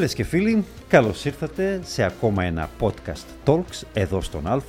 Φίλες 0.00 0.14
και 0.14 0.24
φίλοι, 0.24 0.64
καλώς 0.88 1.24
ήρθατε 1.24 1.80
σε 1.84 2.02
ακόμα 2.02 2.44
ένα 2.44 2.70
podcast 2.80 3.24
Talks 3.46 3.82
εδώ 3.92 4.20
στον 4.20 4.46
Α, 4.46 4.60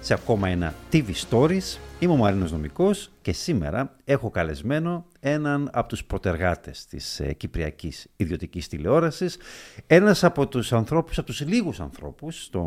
σε 0.00 0.14
ακόμα 0.14 0.48
ένα 0.48 0.74
TV 0.92 1.04
Stories. 1.30 1.78
Είμαι 1.98 2.12
ο 2.12 2.16
Μαρίνος 2.16 2.52
Νομικός 2.52 3.10
και 3.22 3.32
σήμερα 3.32 3.96
έχω 4.04 4.30
καλεσμένο 4.30 5.06
έναν 5.20 5.70
από 5.72 5.88
τους 5.88 6.04
προτεργάτες 6.04 6.86
της 6.86 7.20
ε, 7.20 7.32
Κυπριακής 7.32 8.06
Ιδιωτικής 8.16 8.68
Τηλεόρασης, 8.68 9.36
ένας 9.86 10.24
από 10.24 10.48
τους 10.48 10.72
ανθρώπους, 10.72 11.18
από 11.18 11.26
τους 11.26 11.40
λίγους 11.40 11.80
ανθρώπους 11.80 12.44
στο 12.44 12.64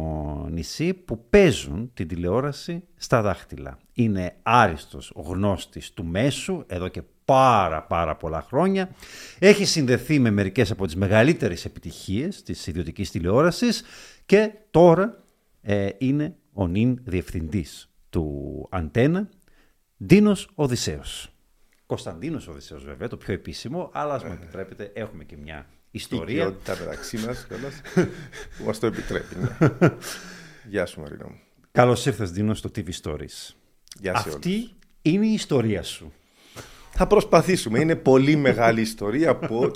νησί 0.52 0.94
που 0.94 1.26
παίζουν 1.30 1.92
την 1.94 2.08
τηλεόραση 2.08 2.84
στα 2.96 3.22
δάχτυλα. 3.22 3.78
Είναι 3.94 4.36
άριστος 4.44 5.14
γνώστης 5.16 5.92
του 5.92 6.06
μέσου 6.06 6.64
εδώ 6.68 6.88
και 6.88 7.02
πάρα 7.26 7.84
πάρα 7.84 8.16
πολλά 8.16 8.42
χρόνια. 8.42 8.90
Έχει 9.40 9.66
συνδεθεί 9.66 10.20
με 10.20 10.30
μερικές 10.32 10.72
από 10.72 10.86
τις 10.86 10.96
μεγαλύτερες 10.96 11.66
επιτυχίες 11.66 12.44
της 12.44 12.68
ιδιωτικής 12.68 13.12
τηλεόρασης 13.12 13.84
και 14.26 14.52
τώρα 14.72 15.24
ε, 15.62 15.90
είναι 15.98 16.36
ο 16.54 16.68
νυν 16.68 17.00
διευθυντής 17.04 17.90
του 18.10 18.68
Αντένα, 18.72 19.30
Ντίνος 20.06 20.50
Οδυσσέος. 20.56 21.28
Κωνσταντίνος 21.86 22.48
Οδυσσέος 22.48 22.84
βέβαια, 22.86 23.08
το 23.08 23.18
πιο 23.18 23.34
επίσημο, 23.34 23.90
αλλά 23.94 24.14
ας 24.14 24.24
μου 24.24 24.32
επιτρέπετε 24.32 24.92
έχουμε 24.94 25.24
και 25.24 25.38
μια 25.38 25.66
ιστορία. 25.92 26.34
Η 26.34 26.38
ποιότητα 26.48 26.78
μεταξύ 26.80 27.18
μας 27.18 27.48
που 28.58 28.64
μας 28.66 28.80
το 28.80 28.86
επιτρέπει. 28.86 29.36
Ναι. 29.36 29.90
Γεια 30.70 30.86
σου 30.86 31.02
Μαρίνο 31.02 31.28
μου. 31.28 31.40
Καλώς 31.72 32.06
ήρθες 32.06 32.32
Ντίνο 32.32 32.54
στο 32.54 32.70
TV 32.76 32.90
Stories. 33.02 33.54
Γεια 34.00 34.18
σε 34.18 34.30
Αυτή 34.30 34.54
όλους. 34.54 34.74
είναι 35.02 35.26
η 35.26 35.34
ιστορία 35.34 35.84
σου. 35.84 36.14
Θα 36.96 37.08
προσπαθήσουμε. 37.08 37.80
Είναι 37.80 37.96
πολύ 37.96 38.36
μεγάλη 38.36 38.82
ιστορία 38.82 39.36
που... 39.36 39.72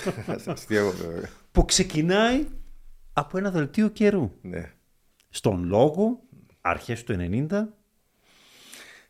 Αστείευω, 0.46 0.90
βέβαια. 1.02 1.28
Που 1.52 1.64
ξεκινάει 1.64 2.46
από 3.12 3.38
ένα 3.38 3.50
δελτίο 3.50 3.88
καιρού. 3.88 4.32
ναι. 4.42 4.72
Στον 5.30 5.64
λόγο, 5.64 6.20
αρχές 6.60 7.04
του 7.04 7.16
90, 7.50 7.64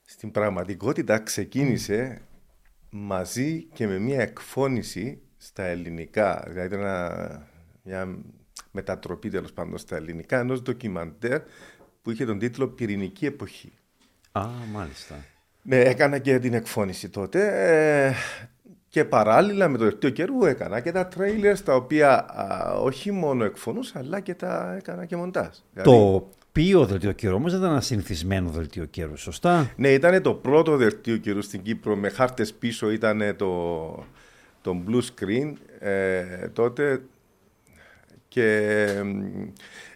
Στην 0.05 0.31
πραγματικότητα 0.31 1.19
ξεκίνησε 1.19 2.21
μαζί 2.91 3.63
και 3.63 3.87
με 3.87 3.99
μια 3.99 4.21
εκφώνηση 4.21 5.21
στα 5.37 5.65
ελληνικά. 5.65 6.45
Δηλαδή 6.49 6.75
ένα, 6.75 7.49
μια 7.83 8.19
μετατροπή 8.71 9.29
τέλος 9.29 9.53
πάντων 9.53 9.79
στα 9.79 9.97
ελληνικά 9.97 10.39
ενός 10.39 10.63
ντοκιμαντέρ 10.63 11.41
που 12.03 12.11
είχε 12.11 12.25
τον 12.25 12.39
τίτλο 12.39 12.69
Πυρηνική 12.69 13.27
Εποχή. 13.27 13.73
Α, 14.33 14.49
μάλιστα. 14.73 15.25
Ναι, 15.69 15.77
έκανα 15.77 16.19
και 16.19 16.39
την 16.39 16.55
εκφώνηση 16.55 17.09
τότε 17.09 17.41
ε, 18.07 18.13
και 18.89 19.05
παράλληλα 19.05 19.69
με 19.69 19.79
το 19.79 19.85
δελτίο 19.85 20.11
καιρού 20.11 20.45
έκανα 20.45 20.81
και 20.81 20.93
τα 20.93 21.07
τρέιλερ 21.07 21.61
τα 21.61 21.75
οποία 21.75 22.27
α, 22.27 22.73
όχι 22.81 23.13
μόνο 23.13 23.45
εκφωνούσα 23.45 23.99
αλλά 23.99 24.21
και 24.21 24.35
τα 24.35 24.75
έκανα 24.79 25.05
και 25.05 25.17
μοντάζ. 25.17 25.57
Δηλαδή, 25.73 25.91
Το 25.91 26.15
οποίο 26.15 26.87
δελτίο 26.87 27.13
καιρού 27.13 27.35
όμως 27.35 27.51
δεν 27.51 27.61
ήταν 27.61 27.73
ένα 27.73 27.81
συνηθισμένο 27.81 28.51
δελτίο 28.51 28.85
καιρού, 28.85 29.17
σωστά; 29.17 29.71
Ναι, 29.77 29.89
ήταν 29.89 30.23
το 30.23 30.35
πρώτο 30.35 30.77
δελτίο 30.77 31.17
καιρού 31.17 31.43
στην 31.43 31.63
Κύπρο 31.63 31.97
με 31.97 32.09
χάρτες 32.09 32.53
πίσω 32.53 32.91
ήταν 32.91 33.35
το, 33.37 34.05
το 34.61 34.77
blue 34.89 35.01
screen 35.01 35.53
ε, 35.79 36.49
τότε 36.53 37.01
και 38.29 38.87
μ, 39.05 39.47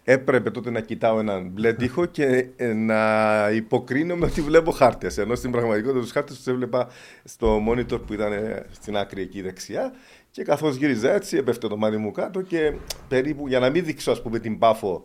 έπρεπε 0.03 0.51
τότε 0.51 0.71
να 0.71 0.79
κοιτάω 0.79 1.19
έναν 1.19 1.49
μπλε 1.49 1.73
τοίχο 1.73 2.05
και 2.05 2.47
ε, 2.55 2.73
να 2.73 3.49
υποκρίνομαι 3.53 4.25
ότι 4.25 4.41
βλέπω 4.41 4.71
χάρτες. 4.71 5.17
Ενώ 5.17 5.35
στην 5.35 5.51
πραγματικότητα 5.51 6.01
τους 6.01 6.11
χάρτες 6.11 6.35
τους 6.35 6.47
έβλεπα 6.47 6.87
στο 7.23 7.63
monitor 7.69 8.01
που 8.07 8.13
ήταν 8.13 8.31
ε, 8.31 8.65
στην 8.71 8.97
άκρη 8.97 9.21
εκεί 9.21 9.41
δεξιά 9.41 9.93
και 10.31 10.43
καθώς 10.43 10.75
γύριζα 10.75 11.13
έτσι 11.13 11.37
έπεφτε 11.37 11.67
το 11.67 11.77
μάτι 11.77 11.97
μου 11.97 12.11
κάτω 12.11 12.41
και 12.41 12.73
περίπου 13.07 13.47
για 13.47 13.59
να 13.59 13.69
μην 13.69 13.85
δείξω 13.85 14.11
ας 14.11 14.21
πούμε 14.21 14.39
την 14.39 14.59
πάφο 14.59 15.03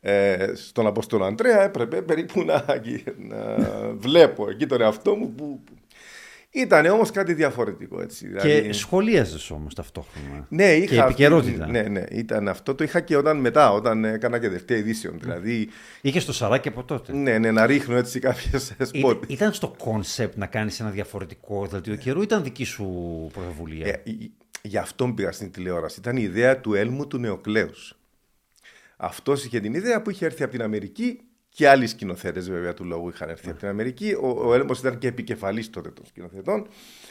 ε, 0.00 0.52
στον 0.54 0.86
Απόστολο 0.86 1.24
Αντρέα 1.24 1.62
έπρεπε 1.62 2.02
περίπου 2.02 2.42
να, 2.42 2.64
να 3.16 3.56
βλέπω 3.96 4.50
εκεί 4.50 4.66
τον 4.66 4.80
εαυτό 4.80 5.14
μου 5.14 5.34
που, 5.34 5.60
που... 5.64 5.74
Ήταν 6.52 6.86
όμως 6.86 7.10
κάτι 7.10 7.34
διαφορετικό 7.34 8.00
έτσι. 8.00 8.26
δηλαδή- 8.26 8.62
Και 8.62 8.72
σχολίαζες 8.72 9.50
όμως 9.50 9.74
ταυτόχρονα. 9.74 10.46
ναι, 10.48 10.72
είχα 10.72 10.86
και 10.94 11.00
αυτή- 11.00 11.10
επικαιρότητα. 11.24 11.66
ναι, 11.66 11.82
ναι, 11.82 12.04
ήταν 12.10 12.48
αυτό. 12.48 12.74
Το 12.74 12.84
είχα 12.84 13.00
και 13.00 13.16
όταν 13.16 13.36
μετά, 13.40 13.72
όταν 13.72 14.04
έκανα 14.04 14.38
και 14.38 14.48
δελτία 14.48 14.80
ειδήσεων. 14.80 15.18
Δηλαδή, 15.20 15.68
Είχες 16.00 16.24
το 16.24 16.32
σαράκι 16.32 16.68
από 16.68 16.84
τότε. 16.84 17.12
ναι, 17.12 17.38
ναι, 17.38 17.50
να 17.50 17.66
ρίχνω 17.66 17.96
έτσι 17.96 18.18
κάποιες 18.18 18.70
Ή- 18.92 18.98
σπόντες. 18.98 19.24
Ήταν 19.26 19.52
στο 19.52 19.74
concept 19.78 20.36
να 20.36 20.46
κάνεις 20.46 20.80
ένα 20.80 20.90
διαφορετικό 20.90 21.66
δελτίο 21.66 21.94
καιρού 21.96 22.18
ή 22.20 22.24
ήταν 22.24 22.42
δική 22.42 22.64
σου 22.64 22.84
πρωτοβουλία; 23.32 23.86
Ε, 23.86 24.00
γι- 24.04 24.32
γι' 24.62 24.78
αυτόν 24.78 25.14
πήγα 25.14 25.32
στην 25.32 25.50
τηλεόραση. 25.50 26.00
Ήταν 26.00 26.16
η 26.16 26.22
ιδέα 26.22 26.60
του 26.60 26.74
Έλμου 26.74 27.06
του 27.06 27.18
Νεοκλέους. 27.18 27.94
Αυτός 28.96 29.44
είχε 29.44 29.60
την 29.60 29.74
ιδέα 29.74 30.02
που 30.02 30.10
είχε 30.10 30.24
έρθει 30.24 30.42
από 30.42 30.52
την 30.52 30.62
Αμερική 30.62 31.20
και 31.60 31.68
άλλοι 31.68 31.86
σκηνοθέτες 31.86 32.50
βέβαια 32.50 32.74
του 32.74 32.84
λόγου 32.84 33.08
είχαν 33.08 33.28
έρθει 33.28 33.48
από 33.50 33.58
την 33.58 33.68
Αμερική. 33.68 34.16
Ο, 34.22 34.28
ο 34.48 34.54
Έλμος 34.54 34.78
ήταν 34.78 34.98
και 34.98 35.06
επικεφαλής 35.08 35.70
τότε 35.70 35.90
των 35.90 36.04
σκηνοθετών. 36.06 36.66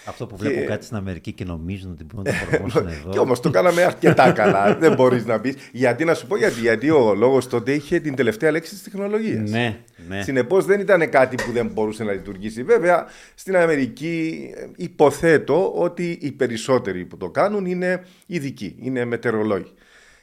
Αυτό 0.06 0.28
που 0.28 0.36
και- 0.36 0.44
βλέπω 0.50 0.68
κάτι 0.68 0.86
στην 0.86 0.98
Αμερική 0.98 1.32
και 1.34 1.44
νομίζουν 1.44 1.92
ότι 1.92 2.04
μπορούν 2.04 2.32
να 2.32 2.40
το 2.40 2.46
προγραμμάσουν 2.46 2.88
εδώ. 3.00 3.10
Και 3.10 3.20
όμως 3.20 3.40
το 3.40 3.50
κάναμε 3.50 3.84
αρκετά 3.84 4.32
καλά. 4.32 4.76
Δεν 4.76 4.94
μπορείς 4.94 5.26
να 5.26 5.40
πεις. 5.40 5.56
Γιατί 5.72 6.06
να 6.06 6.14
σου 6.14 6.28
πω 6.28 6.38
γιατί. 6.38 6.60
Γιατί 6.60 6.90
ο 6.90 7.14
λόγος 7.16 7.48
τότε 7.48 7.74
είχε 7.74 8.00
την 8.00 8.16
τελευταία 8.16 8.52
λέξη 8.52 8.70
της 8.74 8.84
τεχνολογίας. 8.84 9.50
Ναι, 9.50 9.80
ναι. 10.08 10.22
Συνεπώς 10.22 10.66
δεν 10.66 10.80
ήταν 10.80 11.10
κάτι 11.10 11.36
που 11.46 11.52
δεν 11.52 11.68
μπορούσε 11.74 12.04
να 12.04 12.12
λειτουργήσει. 12.12 12.64
Βέβαια, 12.64 13.08
στην 13.36 13.56
Αμερική 13.58 14.50
ε, 14.56 14.66
υποθέτω 14.76 15.72
ότι 15.76 16.18
οι 16.22 16.32
περισσότεροι 16.32 17.06
που 17.06 17.18
το 17.18 17.30
κάνουν 17.30 17.66
είναι 17.66 18.04
ειδικοί, 18.26 18.76
είναι 18.80 19.06
μετεωρολόγοι. 19.06 19.74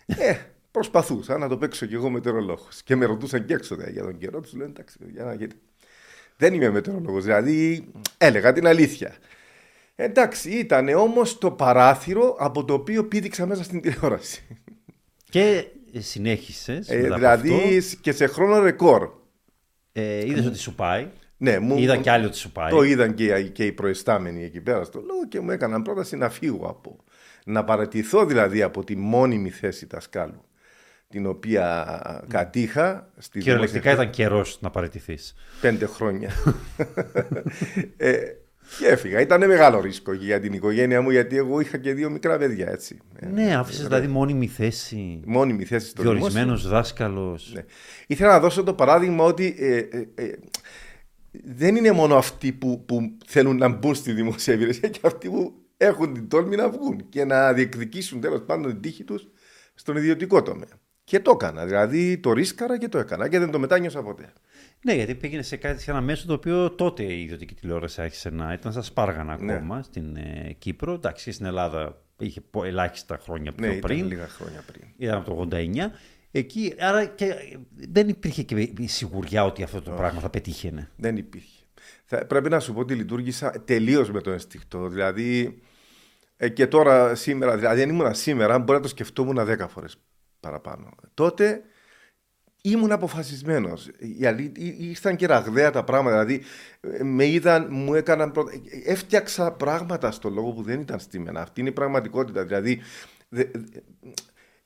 ε, 0.06 0.34
προσπαθούσα 0.80 1.38
να 1.38 1.48
το 1.48 1.56
παίξω 1.56 1.86
κι 1.86 1.94
εγώ 1.94 2.10
μετεωρολόγο. 2.10 2.68
Και 2.84 2.96
με 2.96 3.04
ρωτούσαν 3.04 3.44
και 3.44 3.54
έξω 3.54 3.76
δε, 3.76 3.90
για 3.90 4.02
τον 4.02 4.18
καιρό 4.18 4.40
τους. 4.40 4.52
Λένε 4.52 4.70
εντάξει, 4.70 4.98
για 5.12 5.24
να 5.24 5.34
γιατί. 5.34 5.56
Δεν 6.36 6.54
είμαι 6.54 6.70
μετεωρολόγο. 6.70 7.20
Δηλαδή, 7.20 7.86
έλεγα 8.18 8.52
την 8.52 8.66
αλήθεια. 8.66 9.14
Εντάξει, 9.96 10.50
ήταν 10.50 10.88
όμως 10.88 11.38
το 11.38 11.50
παράθυρο 11.50 12.36
από 12.38 12.64
το 12.64 12.74
οποίο 12.74 13.04
πήδηξα 13.04 13.46
μέσα 13.46 13.62
στην 13.62 13.80
τηλεόραση. 13.80 14.42
Και 15.30 15.66
συνέχισες. 15.98 16.88
Ε, 16.88 16.96
μετά 16.96 17.06
από 17.06 17.16
δηλαδή 17.16 17.76
αυτό; 17.78 17.96
και 18.00 18.12
σε 18.12 18.26
χρόνο 18.26 18.62
ρεκόρ. 18.62 19.10
Ε, 19.92 20.26
είδες 20.26 20.46
ότι 20.46 20.58
σου 20.58 20.74
πάει; 20.74 21.08
Ναι, 21.36 21.58
μου, 21.58 21.78
Είδα 21.78 21.96
κι 21.96 22.08
άλλοι 22.10 22.24
ότι 22.24 22.36
σου 22.36 22.52
πάει; 22.52 22.70
Το 22.70 22.82
είδαν 22.82 23.14
και, 23.14 23.24
οι- 23.24 23.50
και 23.50 23.64
οι 23.66 23.72
προϊστάμενοι 23.72 24.44
εκεί 24.44 24.60
πέρα 24.60 24.84
στο 24.84 25.00
λόγο 25.00 25.26
και 25.28 25.40
μου 25.40 25.50
έκαναν 25.50 25.82
πρόταση 25.82 26.16
να 26.16 26.28
φύγω 26.30 26.66
από. 26.66 26.96
Να 27.44 27.64
παρατηθώ 27.64 28.26
δηλαδή 28.26 28.62
από 28.62 28.84
τη 28.84 28.96
μόνιμη 28.96 29.50
θέση 29.50 29.86
δασκάλου 29.86 30.44
την 31.08 31.26
οποία 31.26 32.24
κατήχα 32.28 33.10
στη 33.18 33.38
Κυριολεκτικά 33.38 33.80
δημόσια- 33.80 34.02
ήταν 34.02 34.14
καιρός 34.14 34.58
να 34.60 34.70
παραιτηθείς. 34.70 35.34
πέντε 35.60 35.86
χρόνια. 35.86 36.30
ε, 37.96 38.16
και 38.78 38.86
έφυγα. 38.86 39.20
Ήταν 39.20 39.46
μεγάλο 39.46 39.80
ρίσκο 39.80 40.14
και 40.14 40.24
για 40.24 40.40
την 40.40 40.52
οικογένεια 40.52 41.00
μου 41.02 41.10
γιατί 41.10 41.36
εγώ 41.36 41.60
είχα 41.60 41.78
και 41.78 41.92
δύο 41.94 42.10
μικρά 42.10 42.38
παιδιά 42.38 42.68
έτσι. 42.70 42.98
Ε, 43.18 43.26
Ναι, 43.26 43.56
άφησε 43.56 43.82
δηλαδή 43.82 44.06
μόνιμη 44.06 44.46
θέση. 44.46 45.20
Μόνιμη 45.26 45.64
θέση 45.64 45.88
στο 45.88 46.02
δημόσιο. 46.02 46.20
Διορισμένος 46.20 46.68
δάσκαλος. 46.68 47.50
Ναι. 47.54 47.64
Ήθελα 48.06 48.30
να 48.32 48.40
δώσω 48.40 48.62
το 48.62 48.74
παράδειγμα 48.74 49.24
ότι 49.24 49.54
ε, 49.58 49.76
ε, 49.76 50.08
ε, 50.14 50.32
δεν 51.44 51.76
είναι 51.76 51.92
μόνο 51.92 52.16
αυτοί 52.16 52.52
που, 52.52 52.84
που 52.86 53.16
θέλουν 53.26 53.56
να 53.56 53.68
μπουν 53.68 53.94
στη 53.94 54.12
δημόσια 54.12 54.54
υπηρεσία 54.54 54.88
και 54.88 55.00
αυτοί 55.02 55.28
που 55.28 55.54
έχουν 55.76 56.12
την 56.14 56.28
τόλμη 56.28 56.56
να 56.56 56.70
βγουν 56.70 57.08
και 57.08 57.24
να 57.24 57.52
διεκδικήσουν 57.52 58.20
τέλος 58.20 58.42
πάντων 58.46 58.70
την 58.72 58.80
τύχη 58.80 59.04
τους 59.04 59.28
στον 59.74 59.96
ιδιωτικό 59.96 60.42
τομέα. 60.42 60.68
Και 61.06 61.20
το 61.20 61.30
έκανα. 61.30 61.64
Δηλαδή 61.66 62.18
το 62.18 62.32
ρίσκαρα 62.32 62.78
και 62.78 62.88
το 62.88 62.98
έκανα 62.98 63.28
και 63.28 63.38
δεν 63.38 63.50
το 63.50 63.58
μετάνιωσα 63.58 64.02
ποτέ. 64.02 64.32
Ναι, 64.84 64.94
γιατί 64.94 65.14
πήγαινε 65.14 65.42
σε 65.42 65.56
κάτι 65.56 65.82
σε 65.82 65.90
ένα 65.90 66.00
μέσο 66.00 66.26
το 66.26 66.32
οποίο 66.32 66.70
τότε 66.70 67.02
η 67.02 67.22
ιδιωτική 67.22 67.54
τηλεόραση 67.54 68.00
άρχισε 68.02 68.30
να 68.30 68.52
ήταν 68.52 68.72
στα 68.72 68.82
σπάργανα 68.82 69.36
Ναι. 69.40 69.52
ακόμα 69.54 69.82
στην 69.82 70.16
ε, 70.16 70.54
Κύπρο. 70.58 70.92
Εντάξει, 70.92 71.24
και 71.24 71.32
στην 71.32 71.46
Ελλάδα 71.46 72.02
είχε 72.18 72.40
πο- 72.40 72.64
ελάχιστα 72.64 73.18
χρόνια 73.22 73.52
πιο 73.52 73.66
Ναι, 73.66 73.74
ήταν 73.74 73.90
πριν. 73.90 74.06
λίγα 74.06 74.28
χρόνια 74.28 74.62
πριν. 74.72 74.82
Ήταν 74.96 75.16
από 75.18 75.34
το 75.34 75.56
89. 75.56 75.90
Εκεί, 76.30 76.74
άρα 76.78 77.04
και 77.04 77.34
δεν 77.74 78.08
υπήρχε 78.08 78.42
και 78.42 78.60
η 78.78 78.86
σιγουριά 78.86 79.44
ότι 79.44 79.62
αυτό 79.62 79.82
το 79.82 79.90
πράγμα 79.90 80.20
θα 80.20 80.30
πετύχαινε. 80.30 80.90
Δεν 80.96 81.16
υπήρχε. 81.16 81.64
Θα, 82.04 82.26
πρέπει 82.26 82.48
να 82.48 82.60
σου 82.60 82.72
πω 82.74 82.80
ότι 82.80 82.94
λειτουργήσα 82.94 83.50
τελείως 83.64 84.10
με 84.10 84.20
το 84.20 84.30
ενστικτό. 84.30 84.88
Δηλαδή, 84.88 85.58
ε, 86.36 86.48
και 86.48 86.66
τώρα 86.66 87.14
σήμερα, 87.14 87.56
δηλαδή 87.56 87.82
αν 87.82 87.88
ήμουν 87.88 88.14
σήμερα, 88.14 88.58
μπορεί 88.58 88.78
να 88.78 88.80
το 88.82 88.88
σκεφτόμουν 88.88 89.38
10 89.38 89.66
φορές 89.68 89.96
παραπάνω. 90.40 90.90
Τότε 91.14 91.60
ήμουν 92.62 92.92
αποφασισμένος. 92.92 93.90
Ήρθαν 94.78 95.16
και 95.16 95.26
ραγδαία 95.26 95.70
τα 95.70 95.84
πράγματα. 95.84 96.24
Δηλαδή, 96.24 96.44
ε, 96.80 97.02
με 97.02 97.26
είδαν, 97.26 97.66
μου 97.70 97.94
έκαναν. 97.94 98.32
Πρώτα... 98.32 98.52
ε, 98.52 98.92
Έφτιαξα 98.92 99.52
πράγματα 99.52 100.10
στο 100.10 100.28
λόγο 100.28 100.52
που 100.52 100.62
δεν 100.62 100.80
ήταν 100.80 100.98
στη 100.98 101.18
μένα. 101.18 101.40
Αυτή 101.40 101.60
είναι 101.60 101.68
η 101.68 101.72
πραγματικότητα. 101.72 102.44
Δηλαδή, 102.44 102.80
δε- 103.28 103.44
δε- 103.52 103.80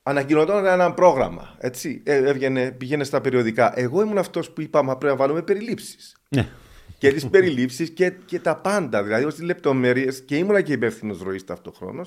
ανακοινωόταν 0.03 0.65
ένα 0.65 0.93
πρόγραμμα. 0.93 1.55
Έτσι, 1.59 2.01
ε, 2.05 2.15
έβγαινε, 2.15 2.71
πήγαινε 2.71 3.03
στα 3.03 3.21
περιοδικά. 3.21 3.79
Εγώ 3.79 4.01
ήμουν 4.01 4.17
αυτός 4.17 4.51
που 4.51 4.61
είπα, 4.61 4.83
μα 4.83 4.97
πρέπει 4.97 5.13
να 5.13 5.19
βάλουμε 5.19 5.41
περιλήψεις 5.41 6.15
Ναι. 6.29 6.47
και 6.97 7.11
τις 7.13 7.27
περιλήψεις 7.29 7.89
και, 7.89 8.09
και 8.25 8.39
τα 8.39 8.55
πάντα. 8.55 9.03
Δηλαδή, 9.03 9.23
ως 9.23 9.35
τι 9.35 9.43
λεπτομέρειες 9.43 10.21
και 10.21 10.37
ήμουνα 10.37 10.61
και 10.61 10.73
υπεύθυνος 10.73 11.21
ροής 11.21 11.43
ταυτόχρονο. 11.43 12.05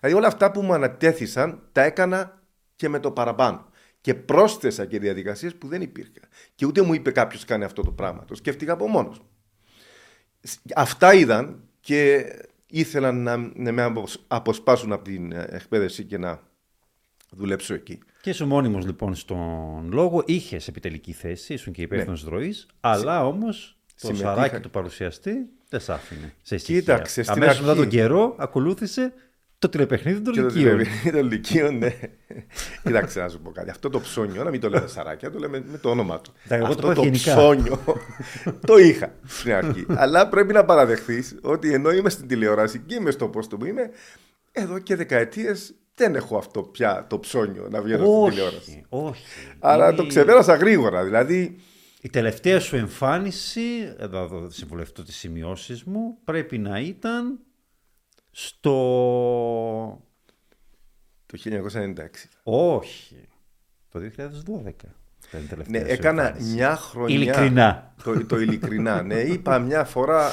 Δηλαδή, 0.00 0.18
όλα 0.18 0.26
αυτά 0.26 0.50
που 0.50 0.62
μου 0.62 0.72
ανατέθησαν 0.72 1.62
τα 1.72 1.82
έκανα 1.82 2.41
και 2.82 2.88
με 2.88 3.00
το 3.00 3.10
παραπάνω. 3.10 3.66
Και 4.00 4.14
πρόσθεσα 4.14 4.84
και 4.84 4.98
διαδικασίες 4.98 5.54
που 5.54 5.68
δεν 5.68 5.82
υπήρχαν. 5.82 6.28
Και 6.54 6.66
ούτε 6.66 6.82
μου 6.82 6.94
είπε 6.94 7.10
κάποιος 7.10 7.44
κάνει 7.44 7.64
αυτό 7.64 7.82
το 7.82 7.90
πράγμα. 7.90 8.24
Το 8.24 8.34
σκέφτηκα 8.34 8.72
από 8.72 8.88
μόνος 8.88 9.18
μου. 9.18 9.28
Αυτά 10.74 11.14
είδαν 11.14 11.62
και 11.80 12.24
ήθελαν 12.66 13.22
να, 13.22 13.36
να 13.36 13.72
με 13.72 13.92
αποσπάσουν 14.28 14.92
από 14.92 15.04
την 15.04 15.32
εκπαίδευση 15.32 16.04
και 16.04 16.18
να 16.18 16.42
δουλέψω 17.30 17.74
εκεί. 17.74 17.98
Και 18.20 18.30
είσαι 18.30 18.44
μόνιμος 18.44 18.84
λοιπόν 18.84 19.14
στον 19.14 19.88
λόγο. 19.92 20.22
Είχες 20.26 20.68
επιτελική 20.68 21.12
θέση, 21.12 21.52
ήσουν 21.52 21.72
και 21.72 21.82
υπεύθυνος 21.82 22.24
ναι. 22.24 22.30
ροής, 22.30 22.66
αλλά 22.80 23.26
όμως 23.26 23.78
το 23.86 24.06
Συμμετείχα... 24.06 24.34
σαράκι 24.34 24.60
του 24.60 24.70
παρουσιαστή 24.70 25.32
δεν 25.68 25.80
σ' 25.80 25.88
άφηνε. 25.88 26.34
Σε 26.42 26.56
Κοίταξε. 26.56 27.24
Αμέσως 27.26 27.60
μετά 27.60 27.74
τον 27.74 27.88
καιρό 27.88 28.34
ακολούθησε 28.38 29.12
το 29.62 29.68
τηλεπαιχνίδι 29.68 30.20
των 30.20 30.32
Λυκείων. 30.34 30.48
Το 30.48 30.54
τηλεπαιχνίδι 30.54 31.18
των 31.18 31.28
Λυκείων, 31.30 31.78
ναι. 31.78 31.90
Κοίταξε 32.84 33.20
να 33.20 33.28
σου 33.28 33.40
πω 33.40 33.50
κάτι. 33.50 33.70
Αυτό 33.70 33.90
το 33.90 34.00
ψώνιο, 34.00 34.44
να 34.44 34.50
μην 34.50 34.60
το 34.60 34.68
λέμε 34.68 34.86
σαράκια, 34.86 35.30
το 35.30 35.38
λέμε 35.38 35.64
με 35.70 35.78
το 35.78 35.90
όνομα 35.90 36.20
του. 36.20 36.32
Αυτό 36.48 36.74
το, 36.74 36.92
το 36.92 37.10
ψώνιο 37.10 37.82
το 38.66 38.76
είχα 38.76 39.14
στην 39.26 39.52
αρχή. 39.52 39.86
Αλλά 39.88 40.28
πρέπει 40.28 40.52
να 40.52 40.64
παραδεχθείς 40.64 41.38
ότι 41.42 41.72
ενώ 41.72 41.90
είμαι 41.90 42.10
στην 42.10 42.26
τηλεόραση 42.26 42.78
και 42.78 42.94
είμαι 42.94 43.10
στο 43.10 43.28
πόστο 43.28 43.56
που 43.56 43.64
είμαι, 43.64 43.90
εδώ 44.52 44.78
και 44.78 44.96
δεκαετίες 44.96 45.74
δεν 45.94 46.14
έχω 46.14 46.36
αυτό 46.36 46.62
πια 46.62 47.06
το 47.08 47.18
ψώνιο 47.18 47.68
να 47.70 47.82
βγαίνω 47.82 48.04
στην 48.04 48.30
τηλεόραση. 48.30 48.84
Όχι. 48.88 49.24
Αλλά 49.58 49.94
το 49.94 50.06
ξεπέρασα 50.06 50.54
γρήγορα. 50.54 51.04
Δηλαδή. 51.04 51.56
Η 52.04 52.08
τελευταία 52.08 52.60
σου 52.60 52.76
εμφάνιση, 52.76 53.94
εδώ 53.98 54.28
θα 54.28 54.50
συμβουλευτώ 54.50 55.02
τι 55.02 55.12
σημειώσει 55.12 55.82
μου, 55.86 56.18
πρέπει 56.24 56.58
να 56.58 56.80
ήταν 56.80 57.38
στο... 58.32 60.00
Το 61.26 61.38
1996. 61.44 61.54
Όχι. 62.42 63.28
Το 63.88 64.00
2012. 64.54 64.70
Ναι, 65.66 65.78
έκανα 65.78 66.36
μια 66.40 66.76
χρονιά. 66.76 67.14
Ειλικρινά. 67.16 67.94
Το, 68.04 68.26
το 68.26 68.38
ειλικρινά. 68.38 69.02
ναι, 69.02 69.20
είπα 69.20 69.58
μια 69.58 69.84
φορά 69.84 70.30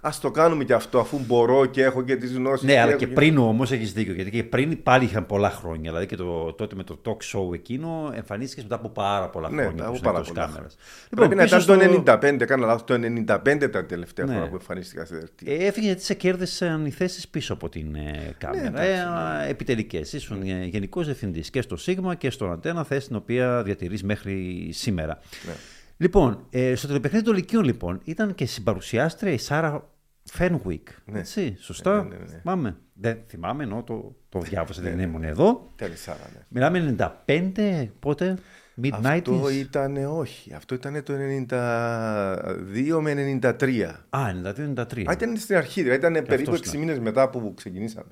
Α 0.00 0.10
το 0.20 0.30
κάνουμε 0.30 0.64
και 0.64 0.72
αυτό, 0.72 0.98
αφού 0.98 1.20
μπορώ 1.26 1.66
και 1.66 1.82
έχω 1.82 2.02
και 2.02 2.16
τις 2.16 2.32
γνώσεις. 2.32 2.66
Ναι, 2.66 2.80
αλλά 2.80 2.92
και 2.92 3.06
πριν 3.06 3.38
όμως 3.38 3.72
έχεις 3.72 3.92
δίκιο. 3.92 4.12
Γιατί 4.12 4.30
και 4.30 4.44
πριν 4.44 4.82
πάλι 4.82 5.04
είχαν 5.04 5.26
πολλά 5.26 5.50
χρόνια. 5.50 5.90
Δηλαδή 5.90 6.06
και 6.06 6.16
το, 6.16 6.52
τότε 6.52 6.74
με 6.74 6.82
το 6.82 7.00
talk 7.04 7.38
show 7.38 7.54
εκείνο 7.54 8.12
εμφανίστηκες 8.14 8.64
μετά 8.64 8.74
από 8.76 8.88
πάρα 8.88 9.28
πολλά 9.28 9.50
ναι, 9.50 9.62
χρόνια. 9.62 9.82
Ναι, 9.82 9.88
από 9.88 9.98
πάρα 10.02 10.20
πολλά 10.20 10.46
χρόνια. 10.46 10.70
Λοιπόν, 11.10 11.28
Πρέπει 11.28 11.34
να 11.34 11.42
ήταν 11.42 12.04
το 12.04 12.12
95, 12.12 12.40
έκανα 12.40 12.66
λάθος. 12.66 12.84
Το 12.84 12.94
95 12.94 13.62
ήταν 13.62 13.86
τελευταία 13.86 14.26
ναι. 14.26 14.34
φορά 14.34 14.48
που 14.48 14.54
εμφανίστηκα 14.54 15.04
στη 15.04 15.14
δελτία. 15.14 15.52
Ε, 15.52 15.56
έφυγες 15.56 15.84
γιατί 15.84 16.02
σε 16.02 16.14
κέρδισαν 16.14 16.86
οι 16.86 16.90
θέσεις 16.90 17.28
πίσω 17.28 17.52
από 17.52 17.68
την 17.68 17.94
ε, 17.94 18.34
κάμερα. 18.38 18.70
Ναι, 18.70 18.86
ε, 18.86 19.50
Επιτελικές. 19.50 20.12
Ήσουν 20.12 20.42
ε, 20.42 20.64
γενικός 20.64 21.04
διευθυντής 21.04 21.50
και 21.50 21.60
στο 21.60 21.76
Σίγμα 21.76 22.14
και 22.14 22.30
στον 22.30 22.52
Αντένα, 22.52 22.84
θέση 22.84 23.06
την 23.06 23.16
οποία 23.16 23.62
διατηρείς 23.62 24.02
μέχρι 24.02 24.68
σήμερα. 24.72 25.18
Ναι. 25.46 25.52
Λοιπόν, 26.00 26.46
ε, 26.50 26.74
στο 26.74 26.86
τηλεπαιχνίδι 26.86 27.24
των 27.24 27.34
Λυκείων 27.34 27.64
λοιπόν 27.64 28.00
ήταν 28.04 28.34
και 28.34 28.46
συμπαρουσιάστρια 28.46 29.32
η 29.32 29.38
Σάρα 29.38 29.90
Φένουικ. 30.24 30.88
Ναι. 31.04 31.18
Έτσι, 31.18 31.56
σωστά; 31.58 32.02
Ναι, 32.02 32.08
ναι, 32.08 32.24
ναι, 32.24 32.26
θυμάμαι. 32.26 32.76
Δεν 32.92 33.18
θυμάμαι, 33.26 33.64
ενώ 33.64 33.82
το, 33.82 34.16
το 34.28 34.40
διάβασα, 34.40 34.82
δεν 34.82 34.98
ήμουν 34.98 35.22
εδώ. 35.24 35.72
Τέλει 35.76 35.96
Σάρα, 35.96 36.30
ναι. 36.34 36.40
Μιλάμε 36.48 36.96
95, 37.26 37.88
πότε; 38.00 38.38
Mid-90s. 38.82 39.10
Αυτό 39.10 39.50
ήταν, 39.50 39.96
όχι, 39.96 40.54
αυτό 40.54 40.74
ήταν 40.74 41.02
το 41.02 41.14
92 41.48 42.98
με 43.00 43.38
93. 43.42 43.90
Α, 44.08 44.20
92-93. 44.44 45.04
Α, 45.06 45.12
ήταν 45.12 45.36
στην 45.36 45.56
αρχή, 45.56 45.82
δηλαδή 45.82 46.06
ήταν 46.06 46.24
περίπου 46.26 46.54
6 46.54 46.72
ναι. 46.72 46.78
μήνες 46.78 46.98
μετά 46.98 47.28
που 47.28 47.54
ξεκινήσαμε. 47.56 48.10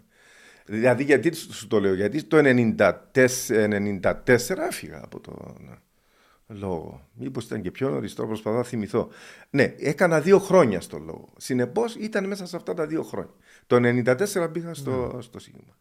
Δηλαδή, 0.65 1.05
γιατί 1.05 1.35
σου 1.35 1.67
το 1.67 1.81
λέω, 1.81 1.95
γιατί 1.95 2.23
το 2.23 2.37
94, 2.39 2.95
94 3.13 4.13
έφυγα 4.69 5.01
από 5.05 5.21
το 5.21 5.57
λόγο. 6.47 7.09
Μήπως 7.15 7.45
ήταν 7.45 7.63
και 7.63 7.71
πιο 7.71 7.89
νωρίς, 7.91 8.15
τώρα 8.15 8.29
προσπαθώ 8.29 8.57
να 8.57 8.63
θυμηθώ. 8.63 9.09
Ναι, 9.51 9.75
έκανα 9.79 10.21
δύο 10.21 10.39
χρόνια 10.39 10.81
στο 10.81 10.99
λόγο. 10.99 11.29
Συνεπώς 11.37 11.95
ήταν 11.95 12.27
μέσα 12.27 12.47
σε 12.47 12.57
αυτά 12.57 12.75
τα 12.75 12.87
δύο 12.87 13.03
χρόνια. 13.03 13.35
Το 13.67 13.77
1994 13.77 14.49
πήγα 14.53 14.75
στο, 14.75 15.13
mm. 15.17 15.23
στο 15.23 15.39
Σίγμα. 15.39 15.77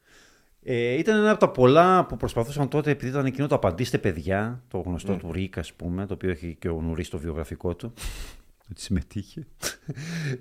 Ε, 0.63 0.93
ήταν 0.93 1.17
ένα 1.17 1.31
από 1.31 1.39
τα 1.39 1.49
πολλά 1.49 2.05
που 2.05 2.17
προσπαθούσαν 2.17 2.67
τότε, 2.67 2.91
επειδή 2.91 3.11
ήταν 3.11 3.25
εκείνο 3.25 3.47
το 3.47 3.55
Απαντήστε 3.55 3.97
παιδιά, 3.97 4.63
το 4.67 4.79
γνωστό 4.79 5.13
mm. 5.13 5.17
του 5.19 5.31
Ρίκα, 5.31 5.59
ας 5.59 5.73
πούμε, 5.73 6.05
το 6.05 6.13
οποίο 6.13 6.29
έχει 6.29 6.55
και 6.59 6.69
ο 6.69 6.81
Νουρίς 6.81 7.07
στο 7.07 7.17
βιογραφικό 7.17 7.75
του. 7.75 7.93
Ότι 8.71 8.81
συμμετείχε. 8.81 9.47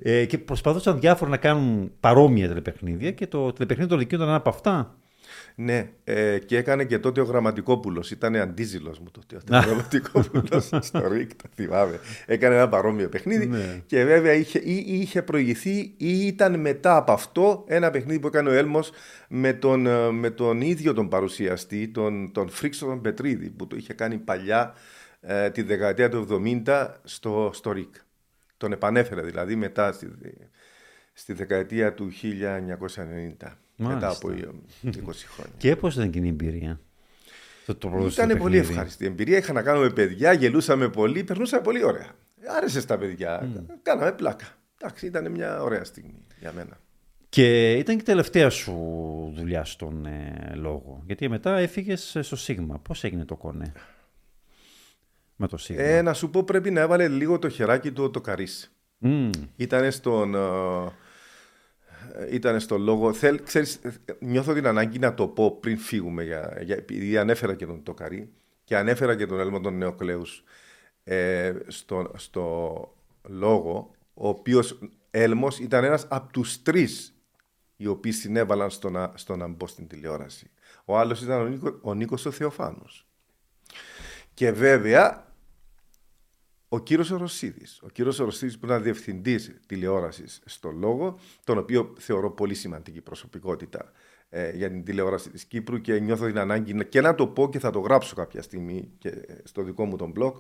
Ε, 0.03 0.25
και 0.25 0.39
προσπαθούσαν 0.39 1.01
διάφορα 1.01 1.31
να 1.31 1.37
κάνουν 1.37 1.93
παρόμοια 2.01 2.49
τηλεπαιχνίδια 2.49 3.11
και 3.11 3.27
το 3.27 3.53
τηλεπαιχνίδι 3.53 3.89
των 3.89 3.99
Λυκείων 3.99 4.21
ήταν 4.21 4.33
ένα 4.33 4.43
από 4.43 4.49
αυτά. 4.49 4.99
Ναι, 5.57 5.91
ε, 6.05 6.39
και 6.39 6.57
έκανε 6.57 6.85
και 6.85 6.99
τότε 6.99 7.21
ο 7.21 7.25
Γραμματικόπουλος. 7.25 8.11
Ήταν 8.11 8.37
αντίζηλος 8.37 8.99
μου 8.99 9.11
τότε. 9.11 9.37
Ο 9.37 9.59
Γραμματικόπουλος 9.67 10.71
στο 10.89 11.09
ΡΙΚ, 11.09 11.35
το 11.35 11.49
θυμάμαι. 11.55 12.01
Έκανε 12.27 12.55
ένα 12.55 12.69
παρόμοιο 12.69 13.09
παιχνίδι. 13.09 13.47
Ναι. 13.47 13.83
Και 13.87 14.05
βέβαια 14.05 14.33
είχε, 14.33 14.59
ή, 14.59 14.85
είχε 14.87 15.23
προηγηθεί 15.23 15.95
ή 15.97 16.27
ήταν 16.27 16.61
μετά 16.61 16.97
από 16.97 17.13
αυτό 17.13 17.65
ένα 17.67 17.91
παιχνίδι 17.91 18.19
που 18.19 18.27
έκανε 18.27 18.49
ο 18.49 18.53
Έλμος 18.53 18.91
με 19.29 19.53
τον, 19.53 19.87
ε, 19.87 20.11
με 20.11 20.31
τον 20.31 20.61
ίδιο 20.61 20.95
τον 20.95 21.09
παρουσιαστή, 21.09 21.89
τον, 21.89 22.33
τον 22.33 22.49
Φρίξο 22.49 22.87
τον 22.87 23.01
Πετρίδη, 23.01 23.51
που 23.51 23.67
το 23.67 23.77
είχε 23.77 23.93
κάνει 23.93 24.17
παλιά 24.19 24.75
ε, 25.21 25.51
τη 25.51 25.63
δεκαετία 25.63 26.09
του 26.09 26.43
70 26.67 26.89
στο, 27.05 27.51
στο 27.55 27.73
ΡΙΚ. 27.73 27.95
Τον 28.57 28.73
επανέφερε 28.73 29.23
δηλαδή 29.23 29.57
μετά 29.57 29.93
στη, 29.93 30.11
στη 31.13 31.33
δεκαετία 31.33 31.95
του 31.95 32.13
1990. 33.43 33.49
Μετά 33.77 34.09
από 34.09 34.29
20 34.29 34.93
χρόνια. 35.27 35.55
Και 35.57 35.77
πώς 35.77 35.95
ήταν 35.95 36.07
εκείνη 36.07 36.27
η 36.27 36.31
εμπειρία; 36.31 36.81
Το, 37.67 37.75
το 37.75 38.09
ήταν 38.11 38.39
πολύ 38.39 38.59
ευχάριστη 38.59 39.05
η 39.05 39.07
εμπειρία. 39.07 39.39
Είχα 39.39 39.53
να 39.53 39.63
κάνουμε 39.63 39.91
παιδιά, 39.91 40.33
γελούσαμε 40.33 40.89
πολύ, 40.89 41.25
περνούσαμε 41.25 41.63
πολύ 41.63 41.85
ωραία. 41.85 42.15
Άρεσε 42.57 42.81
στα 42.81 42.99
παιδιά. 42.99 43.43
Mm. 43.43 43.65
Κάναμε 43.83 44.13
πλάκα. 44.13 44.47
Εντάξει, 44.79 45.07
ήταν 45.07 45.31
μια 45.31 45.63
ωραία 45.63 45.85
στιγμή 45.85 46.25
για 46.41 46.53
μένα. 46.53 46.79
Και 47.29 47.73
ήταν 47.73 47.97
και 47.97 48.03
η 48.03 48.05
τελευταία 48.05 48.51
σου 48.51 48.73
δουλειά 49.37 49.65
στον 49.65 50.07
ε, 50.07 50.53
λόγο. 50.55 51.03
Γιατί 51.07 51.29
μετά 51.29 51.57
έφυγες 51.57 52.17
στο 52.21 52.37
Σίγμα. 52.37 52.79
Πώς 52.79 53.05
έγινε 53.05 53.25
το 53.25 53.37
κονέ; 53.37 53.73
Με 55.37 55.49
το 55.49 55.57
Σίγμα. 55.57 55.83
Ε, 55.83 56.03
να 56.03 56.13
σου 56.13 56.31
πω, 56.31 56.45
πρέπει 56.45 56.71
να 56.71 56.81
έβαλε 56.81 57.09
λίγο 57.09 57.39
το 57.39 57.49
χεράκι 57.49 57.93
του 57.93 58.11
το 58.11 58.21
καρύ. 58.21 58.47
Mm. 59.03 59.31
Ήταν 59.57 59.93
στον. 59.93 60.35
Ε, 60.35 60.39
ήταν 62.31 62.61
στο 62.61 62.79
λόγο. 62.79 63.13
Θέλ, 63.13 63.43
ξέρεις, 63.43 63.81
νιώθω 64.19 64.53
την 64.53 64.67
ανάγκη 64.67 64.99
να 64.99 65.15
το 65.15 65.29
πω 65.29 65.59
πριν 65.61 65.79
φύγουμε, 65.79 66.25
για, 66.25 66.59
για, 66.63 66.77
επειδή 66.77 67.19
ανέφερα 67.19 67.55
και 67.55 67.67
τον 67.67 67.83
Τοκαρή 67.83 68.33
και 68.65 68.77
ανέφερα 68.77 69.17
και 69.17 69.27
τον 69.27 69.41
Έλμο 69.41 69.61
των 69.61 69.77
Νεοκλέους 69.77 70.45
ε, 71.05 71.53
στο, 71.67 72.11
στο 72.17 72.95
λόγο, 73.23 73.91
ο 74.15 74.29
οποίος 74.29 74.79
Έλμος 75.11 75.59
ήταν 75.59 75.85
ένας 75.85 76.07
από 76.09 76.33
τους 76.33 76.63
τρεις 76.63 77.15
οι 77.77 77.87
οποίοι 77.87 78.13
συνέβαλαν 78.13 78.71
στο 78.71 78.91
να, 78.91 79.13
στο 79.15 79.37
να 79.37 79.47
μπω 79.49 79.67
στην 79.67 79.87
τηλεόραση. 79.87 80.51
Ο 80.85 80.99
άλλος 80.99 81.23
ήταν 81.23 81.41
ο, 81.41 81.45
Νίκο, 81.45 81.79
ο 81.83 81.95
Νίκος 81.95 82.27
ο 82.27 82.31
Θεοφάνος. 82.31 83.07
Και 84.35 84.53
βέβαια 84.53 85.24
ο 86.75 86.79
κύριος 86.79 87.11
Οροσίδης. 87.11 87.81
Ο 87.83 87.89
κύριος 87.89 88.19
Οροσίδης 88.19 88.59
που 88.59 88.67
ήταν 88.67 88.83
διευθυντής 88.83 89.55
τηλεόρασης 89.67 90.41
στο 90.45 90.71
Λόγο, 90.71 91.19
τον 91.45 91.59
οποίο 91.59 91.95
θεωρώ 91.99 92.31
πολύ 92.31 92.55
σημαντική 92.55 93.01
προσωπικότητα 93.01 93.93
ε, 94.29 94.57
για 94.57 94.71
την 94.71 94.85
τηλεόραση 94.85 95.31
της 95.31 95.45
Κύπρου 95.45 95.81
και 95.81 95.99
νιώθω 95.99 96.27
την 96.27 96.39
ανάγκη 96.39 96.85
και 96.85 97.01
να 97.01 97.15
το 97.15 97.27
πω 97.27 97.49
και 97.49 97.59
θα 97.59 97.71
το 97.71 97.79
γράψω 97.79 98.15
κάποια 98.15 98.43
στιγμή 98.43 98.91
και 98.99 99.11
στο 99.45 99.63
δικό 99.63 99.85
μου 99.85 99.97
τον 99.97 100.13
blog. 100.17 100.33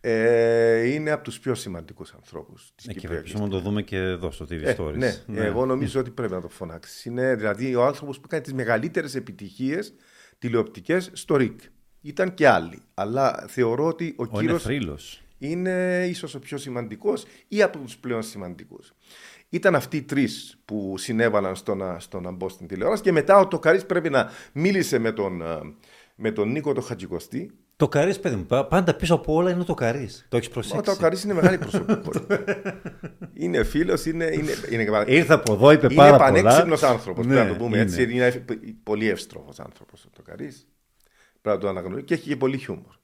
Ε, 0.00 0.88
είναι 0.88 1.10
από 1.10 1.24
τους 1.24 1.38
πιο 1.38 1.54
σημαντικούς 1.54 2.12
ανθρώπους 2.12 2.72
της 2.74 2.86
ε, 2.86 2.92
Κύπρου. 2.92 3.22
Και 3.22 3.38
να 3.38 3.48
το 3.48 3.60
δούμε 3.60 3.82
και 3.82 3.96
εδώ 3.96 4.30
στο 4.30 4.44
TV 4.44 4.62
ε, 4.62 4.74
Stories. 4.78 4.94
Ναι, 4.96 5.14
ναι, 5.26 5.44
εγώ 5.44 5.66
νομίζω 5.66 6.00
ότι 6.00 6.10
πρέπει 6.10 6.32
να 6.32 6.40
το 6.40 6.48
φωνάξεις. 6.48 7.04
Είναι 7.04 7.34
δηλαδή 7.34 7.74
ο 7.74 7.84
άνθρωπος 7.84 8.20
που 8.20 8.28
κάνει 8.28 8.42
τις 8.42 8.52
μεγαλύτερες 8.52 9.14
επιτυχίες 9.14 9.94
τηλεοπτικές 10.38 11.10
στο 11.12 11.36
ΡΙΚ. 11.36 11.60
Ήταν 12.00 12.34
και 12.34 12.48
άλλοι. 12.48 12.82
Αλλά 12.94 13.44
θεωρώ 13.48 13.86
ότι 13.86 14.14
ο, 14.18 14.22
ο 14.22 14.38
κύριο 14.38 14.58
είναι 15.50 16.06
ίσως 16.08 16.34
ο 16.34 16.38
πιο 16.38 16.58
σημαντικός 16.58 17.24
ή 17.48 17.62
από 17.62 17.78
τους 17.78 17.96
πλέον 17.96 18.22
σημαντικούς. 18.22 18.94
Ήταν 19.48 19.74
αυτοί 19.74 19.96
οι 19.96 20.02
τρεις 20.02 20.58
που 20.64 20.94
συνέβαλαν 20.98 21.56
στο 21.56 21.74
να, 21.74 21.98
στο 22.00 22.20
να 22.20 22.30
μπω 22.30 22.48
στην 22.48 22.66
τηλεόραση 22.66 23.02
και 23.02 23.12
μετά 23.12 23.38
ο 23.38 23.48
Τοκαρής 23.48 23.86
πρέπει 23.86 24.10
να 24.10 24.30
μίλησε 24.52 24.98
με 24.98 25.12
τον, 25.12 25.42
ε, 25.42 25.58
με 26.14 26.30
τον 26.30 26.50
Νίκο 26.50 26.72
το 26.72 26.80
Χατζικοστή. 26.80 27.50
Το 27.76 27.88
Καρύ, 27.88 28.18
παιδί 28.18 28.36
μου, 28.36 28.46
πάντα 28.68 28.94
πίσω 28.94 29.14
από 29.14 29.34
όλα 29.34 29.50
είναι 29.50 29.64
το 29.64 29.74
Καρύ. 29.74 30.08
Το 30.28 30.36
έχεις 30.36 30.48
προσέξει. 30.48 30.90
Ο 30.90 30.96
Καρύ 30.96 31.18
είναι 31.24 31.34
μεγάλη 31.34 31.58
προσωπικότητα. 31.58 32.44
είναι 33.42 33.64
φίλος, 33.64 34.04
είναι, 34.04 34.24
είναι, 34.24 34.52
είναι. 34.70 35.04
Ήρθα 35.06 35.34
από 35.34 35.52
εδώ, 35.52 35.72
είπε 35.72 35.88
πάρα 35.88 36.16
πολλά. 36.16 36.28
Είναι 36.28 36.42
πανέξυπνος 36.42 36.82
άνθρωπος. 36.82 37.26
Ναι, 37.26 37.34
πρέπει 37.34 37.48
να 37.48 37.56
το 37.56 37.64
πούμε 37.64 37.76
είναι. 37.76 37.86
έτσι. 37.86 38.02
Είναι 38.02 38.44
πολύ 38.82 39.08
εύστροφος 39.08 39.60
άνθρωπος 39.60 40.04
ο 40.04 40.08
Τοκαρής. 40.12 40.66
Πρέπει 41.40 41.56
να 41.56 41.62
το 41.62 41.68
αναγνωρίσει 41.68 42.04
και 42.04 42.14
έχει 42.14 42.28
και 42.28 42.36
πολύ 42.36 42.58
χιούμορ. 42.58 42.94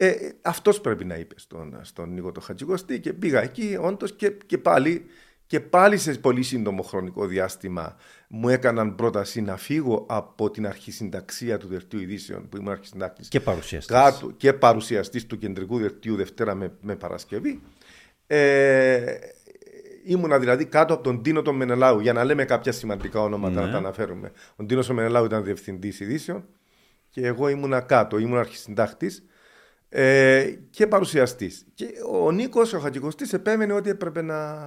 Ε, 0.00 0.14
Αυτός 0.42 0.80
πρέπει 0.80 1.04
να 1.04 1.14
είπε 1.16 1.34
στον, 1.38 1.78
στον 1.82 2.12
Νίκο 2.12 2.32
το 2.32 2.40
Χατζικοστή 2.40 3.00
και 3.00 3.12
πήγα 3.12 3.42
εκεί 3.42 3.76
όντως 3.80 4.12
και, 4.16 4.30
και 4.46 4.58
πάλι 4.58 5.04
Και 5.46 5.60
πάλι 5.60 5.96
σε 5.96 6.12
πολύ 6.12 6.42
σύντομο 6.42 6.82
χρονικό 6.82 7.26
διάστημα 7.26 7.96
μου 8.28 8.48
έκαναν 8.48 8.94
πρόταση 8.94 9.40
να 9.40 9.56
φύγω 9.56 10.06
από 10.08 10.50
την 10.50 10.66
αρχισυνταξία 10.66 11.58
του 11.58 11.66
δελτίου 11.68 12.00
ειδήσεων 12.00 12.48
που 12.48 12.56
ήμουν 12.56 12.70
αρχισυντάκτης 12.72 13.28
Και 13.28 13.40
παρουσιαστής. 13.40 13.96
κάτω 13.96 14.30
και 14.36 14.52
παρουσιαστής 14.52 15.26
του 15.26 15.38
κεντρικού 15.38 15.78
δελτίου 15.78 16.16
Δευτέρα 16.16 16.54
με, 16.54 16.72
με 16.80 16.96
Παρασκευή. 16.96 17.60
Ε, 18.26 19.14
ήμουνα 20.04 20.38
δηλαδή 20.38 20.64
κάτω 20.64 20.94
από 20.94 21.02
τον 21.02 21.22
Τίνο 21.22 21.42
τον 21.42 21.56
Μενελάου 21.56 22.00
για 22.00 22.12
να 22.12 22.24
λέμε 22.24 22.44
κάποια 22.44 22.72
σημαντικά 22.72 23.20
ονόματα 23.20 23.60
Ναι. 23.60 23.66
να 23.66 23.72
τα 23.72 23.78
αναφέρουμε. 23.78 24.32
Ο 24.56 24.64
Τίνος 24.64 24.88
ο 24.88 24.94
Μενελάου 24.94 25.24
ήταν 25.24 25.44
διευθυντής 25.44 26.00
ειδήσεων 26.00 26.44
και 27.10 27.26
εγώ 27.26 27.48
ήμουνα 27.48 27.80
κάτω, 27.80 28.18
ήμουν 28.18 28.38
αρχισυντάκτης 28.38 29.24
ε, 29.88 30.50
και 30.70 30.86
παρουσιαστής. 30.86 31.66
Και 31.74 31.88
ο 32.10 32.30
Νίκος, 32.30 32.72
ο 32.72 32.78
Χατζικοστής, 32.78 33.32
επέμενε 33.32 33.72
ότι 33.72 33.90
έπρεπε 33.90 34.22
να, 34.22 34.66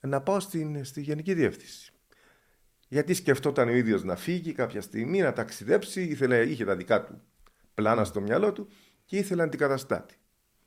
να 0.00 0.20
πάω 0.20 0.40
στην, 0.40 0.84
στη 0.84 1.00
Γενική 1.00 1.34
Διεύθυνση. 1.34 1.92
Γιατί 2.88 3.14
σκεφτόταν 3.14 3.68
ο 3.68 3.72
ίδιος 3.72 4.04
να 4.04 4.16
φύγει 4.16 4.52
κάποια 4.52 4.80
στιγμή, 4.80 5.20
να 5.20 5.32
ταξιδέψει, 5.32 6.02
ήθελε, 6.02 6.42
είχε 6.42 6.64
τα 6.64 6.76
δικά 6.76 7.04
του 7.04 7.22
πλάνα 7.74 8.04
στο 8.04 8.20
μυαλό 8.20 8.52
του 8.52 8.68
και 9.04 9.16
ήθελε 9.16 9.42
αντικαταστάτη. 9.42 10.14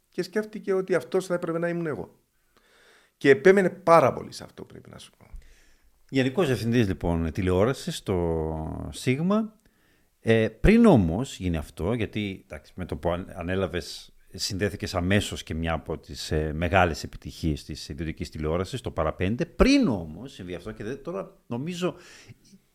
Και 0.10 0.24
σκέφτηκε 0.24 0.74
ότι 0.74 0.96
αυτός 0.96 1.26
θα 1.26 1.34
έπρεπε 1.34 1.60
να 1.60 1.68
ήμουν 1.68 1.86
εγώ. 1.86 2.20
Και 3.18 3.30
επέμενε 3.30 3.70
πάρα 3.70 4.14
πολύ 4.14 4.32
σε 4.32 4.44
αυτό 4.44 4.64
πρέπει 4.64 4.90
να 4.90 4.98
σου 4.98 5.12
πω. 5.18 5.26
Γενικός 6.10 6.48
Διευθυντής 6.48 6.88
λοιπόν 6.88 7.32
τηλεόρασης 7.32 7.98
στο 7.98 8.90
Σίγμα. 8.92 9.60
Ε, 10.20 10.48
πριν 10.48 10.86
όμως 10.86 11.38
γίνει 11.38 11.58
αυτό, 11.58 11.94
γιατί 11.94 12.42
εντάξει, 12.46 12.72
με 12.76 12.86
το 12.86 12.96
που 12.98 13.10
αν- 13.12 13.32
ανέλαβες 13.36 14.12
συνδέθηκες 14.34 14.96
αμέσως 14.96 15.44
και 15.44 15.54
μια 15.54 15.74
από 15.74 15.98
τις 15.98 16.32
ε, 16.32 16.54
μεγάλες 16.54 17.04
επιτυχίες 17.04 17.64
της 17.64 17.90
ιδιωτικής 17.90 18.30
τηλεόρασης, 18.30 18.82
το 18.82 18.92
Παραπέντε. 18.92 19.46
Πριν 19.46 19.88
όμως 19.88 20.32
συμβεί 20.34 20.54
αυτό 20.56 20.72
και 20.72 20.84
δεν- 20.84 21.04
τώρα 21.04 21.38
νομίζω 21.48 21.96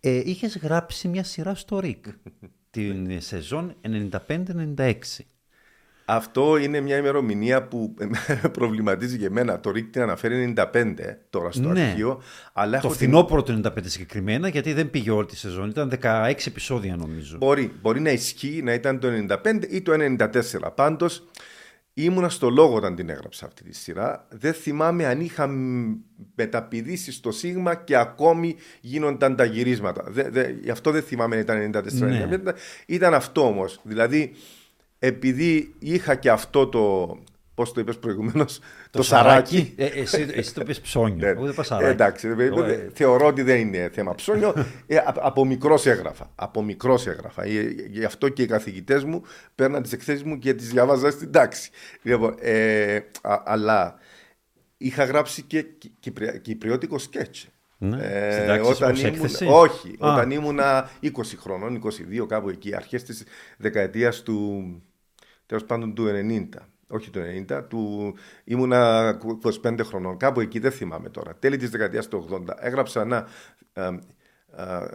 ε, 0.01 0.23
είχες 0.25 0.59
γράψει 0.59 1.09
μια 1.09 1.25
σειρά 1.25 1.55
στο 1.55 1.79
ΡΙΚ 1.81 2.05
την 2.71 3.21
σεζόν 3.21 3.75
95-96. 4.27 4.95
Αυτό 6.05 6.57
είναι 6.57 6.81
μια 6.81 6.97
ημερομηνία 6.97 7.63
που 7.63 7.95
με 7.99 8.49
προβληματίζει 8.59 9.19
και 9.19 9.27
εμένα. 9.27 9.61
Το 9.61 9.71
ΡΙΚ 9.71 9.91
την 9.93 10.03
αναφέρει 10.03 10.55
95 10.57 10.65
τώρα 11.31 11.51
στο 11.53 11.69
Ναι. 11.69 11.81
αρχείο. 11.83 12.23
Αλλά 12.53 12.71
Το 12.71 12.77
έχω 12.77 12.97
την- 12.97 12.97
φθινόπωρο 12.97 13.43
του 13.43 13.61
95 13.65 13.71
συγκεκριμένα, 13.85 14.49
γιατί 14.49 14.73
δεν 14.73 14.91
πήγε 14.91 15.11
όλη 15.11 15.27
τη 15.27 15.37
σεζόν. 15.37 15.69
Ήταν 15.69 15.89
16 16.03 16.47
επεισόδια 16.47 16.97
νομίζω. 16.97 17.37
Μπορεί, 17.37 17.73
μπορεί 17.83 18.01
να 18.01 18.11
ισχύει 18.11 18.61
να 18.65 18.73
ήταν 18.73 18.99
το 18.99 19.09
95 19.09 19.67
ή 19.69 19.83
το 19.83 19.93
94. 19.93 20.73
Πάντως 20.75 21.27
ήμουνα 21.95 22.29
στο 22.29 22.51
λόγο 22.51 22.75
όταν 22.75 22.95
την 22.95 23.09
έγραψα 23.11 23.47
αυτή 23.47 23.65
τη 23.65 23.75
σειρά. 23.77 24.27
Δεν 24.31 24.53
θυμάμαι 24.53 25.07
αν 25.07 25.21
είχα 25.21 25.47
μ, 25.47 25.95
μεταπηδήσει 26.35 27.13
στο 27.13 27.31
Σίγμα 27.31 27.75
και 27.75 27.97
ακόμη 27.97 28.57
γίνονταν 28.81 29.37
τα 29.37 29.45
γυρίσματα. 29.45 30.05
Δε, 30.09 30.29
δε, 30.31 30.51
γι' 30.63 30.71
αυτό 30.71 30.91
δεν 30.91 31.03
θυμάμαι 31.03 31.35
αν 31.35 31.41
ήταν 31.41 31.61
94. 31.61 31.93
Ναι. 31.93 32.29
95. 32.45 32.53
Ήταν 32.87 33.15
αυτό 33.15 33.47
όμως. 33.47 33.81
Δηλαδή, 33.83 34.33
επειδή 35.05 35.75
είχα 35.79 36.15
και 36.15 36.31
αυτό 36.31 36.67
το. 36.67 37.17
Πώς 37.55 37.73
το 37.73 37.81
είπες 37.81 37.99
προηγουμένως, 37.99 38.61
το, 38.91 39.03
σαράκι. 39.03 39.73
Ε, 39.77 39.85
εσύ, 39.87 40.27
εσύ 40.35 40.55
το 40.55 40.65
πες 40.65 40.81
ψώνιο. 40.81 41.17
Ναι. 41.17 41.27
Εγώ 41.27 41.41
δεν 41.43 41.51
είπα 41.51 41.63
σαράκι. 41.63 41.91
Εντάξει, 41.91 42.27
Εγώ, 42.27 42.35
βέβαια, 42.37 42.75
ε, 42.75 42.91
θεωρώ 42.95 43.27
ότι 43.27 43.43
δεν 43.43 43.61
είναι 43.61 43.91
θέμα 43.93 44.15
ψώνιο. 44.15 44.55
Ε, 44.87 44.97
α- 44.97 45.15
από 45.21 45.45
μικρός 45.45 45.87
έγραφα. 45.87 46.31
Από 46.35 46.63
μικρός 46.63 47.07
έγραφα. 47.07 47.45
Ε, 47.45 47.75
Γι' 47.91 48.05
αυτό 48.05 48.29
και 48.29 48.43
οι 48.43 48.47
καθηγητές 48.47 49.05
μου 49.05 49.23
παίρναν 49.55 49.83
τις 49.83 49.93
εκθέσεις 49.93 50.23
μου 50.23 50.39
και 50.39 50.55
τις 50.55 50.69
διαβάζα 50.71 51.11
στην 51.11 51.33
τάξη. 51.33 51.71
Λοιπόν, 52.03 52.35
ε, 52.41 52.97
α- 53.23 53.43
αλλά 53.45 53.99
είχα 54.77 55.05
γράψει 55.05 55.43
και 55.43 55.63
κυ- 55.63 55.93
κυπρια- 56.01 56.37
κυπριώτικο 56.39 56.99
σκέτς. 56.99 57.49
Ναι. 57.79 58.31
Στην 58.33 58.47
τάξη 58.47 58.71
ως 58.71 58.81
ήμουν, 58.81 59.05
έκθεση; 59.05 59.47
όχι, 59.49 59.89
Α. 59.99 60.13
όταν 60.13 60.31
ήμουνα 60.31 60.91
20 61.01 61.37
χρονών, 61.37 61.75
22 61.75 62.27
κάπου 62.27 62.49
εκεί, 62.49 62.75
αρχές 62.77 63.03
της 63.03 63.25
δεκαετίας 63.57 64.23
του, 64.23 64.65
τέλος 65.53 65.67
πάντων 65.67 65.95
του 65.95 66.07
90. 66.07 66.49
Όχι 66.89 67.11
του 67.11 67.21
90, 67.49 67.63
του, 67.69 68.15
ήμουνα 68.45 69.19
25 69.63 69.79
χρονών, 69.83 70.17
κάπου 70.17 70.41
εκεί 70.41 70.59
δεν 70.59 70.71
θυμάμαι 70.71 71.09
τώρα. 71.09 71.35
Τέλη 71.39 71.57
της 71.57 71.71
δεκαετίας 71.71 72.09
του 72.09 72.29
80. 72.31 72.55
Έγραψα 72.59 73.01
ένα 73.01 73.27
ε, 73.73 73.83
ε, 73.83 74.87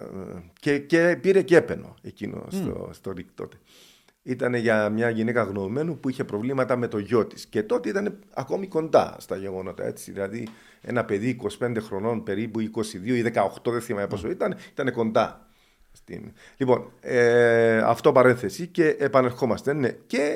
και, 0.59 0.79
και 0.79 1.17
πήρε 1.21 1.41
και 1.41 1.55
έπαινο 1.55 1.95
εκείνο 2.01 2.45
στο, 2.49 2.89
στο 2.91 3.11
ΡΙΚ 3.11 3.27
τότε. 3.33 3.57
Ήταν 4.23 4.53
για 4.53 4.89
μια 4.89 5.09
γυναίκα 5.09 5.43
γνωμένου 5.43 5.99
που 5.99 6.09
είχε 6.09 6.23
προβλήματα 6.23 6.75
με 6.75 6.87
το 6.87 6.97
γιο 6.97 7.25
της 7.25 7.45
και 7.45 7.63
τότε 7.63 7.89
ήταν 7.89 8.19
ακόμη 8.33 8.67
κοντά 8.67 9.15
στα 9.19 9.35
γεγονότα 9.35 9.85
έτσι. 9.85 10.11
Δηλαδή 10.11 10.47
ένα 10.81 11.05
παιδί 11.05 11.39
25 11.59 11.75
χρονών 11.79 12.23
περίπου 12.23 12.59
22 12.59 12.63
ή 13.03 13.31
18 13.33 13.71
δεν 13.71 13.81
θυμάμαι 13.81 14.07
πόσο 14.07 14.29
ήταν, 14.29 14.55
ήταν 14.71 14.91
κοντά. 14.91 15.46
Στην... 16.09 16.31
Λοιπόν, 16.57 16.91
ε, 16.99 17.77
αυτό 17.77 18.11
παρένθεση 18.11 18.67
και 18.67 18.95
επανερχόμαστε. 18.99 19.73
Ναι. 19.73 19.89
Και 20.07 20.33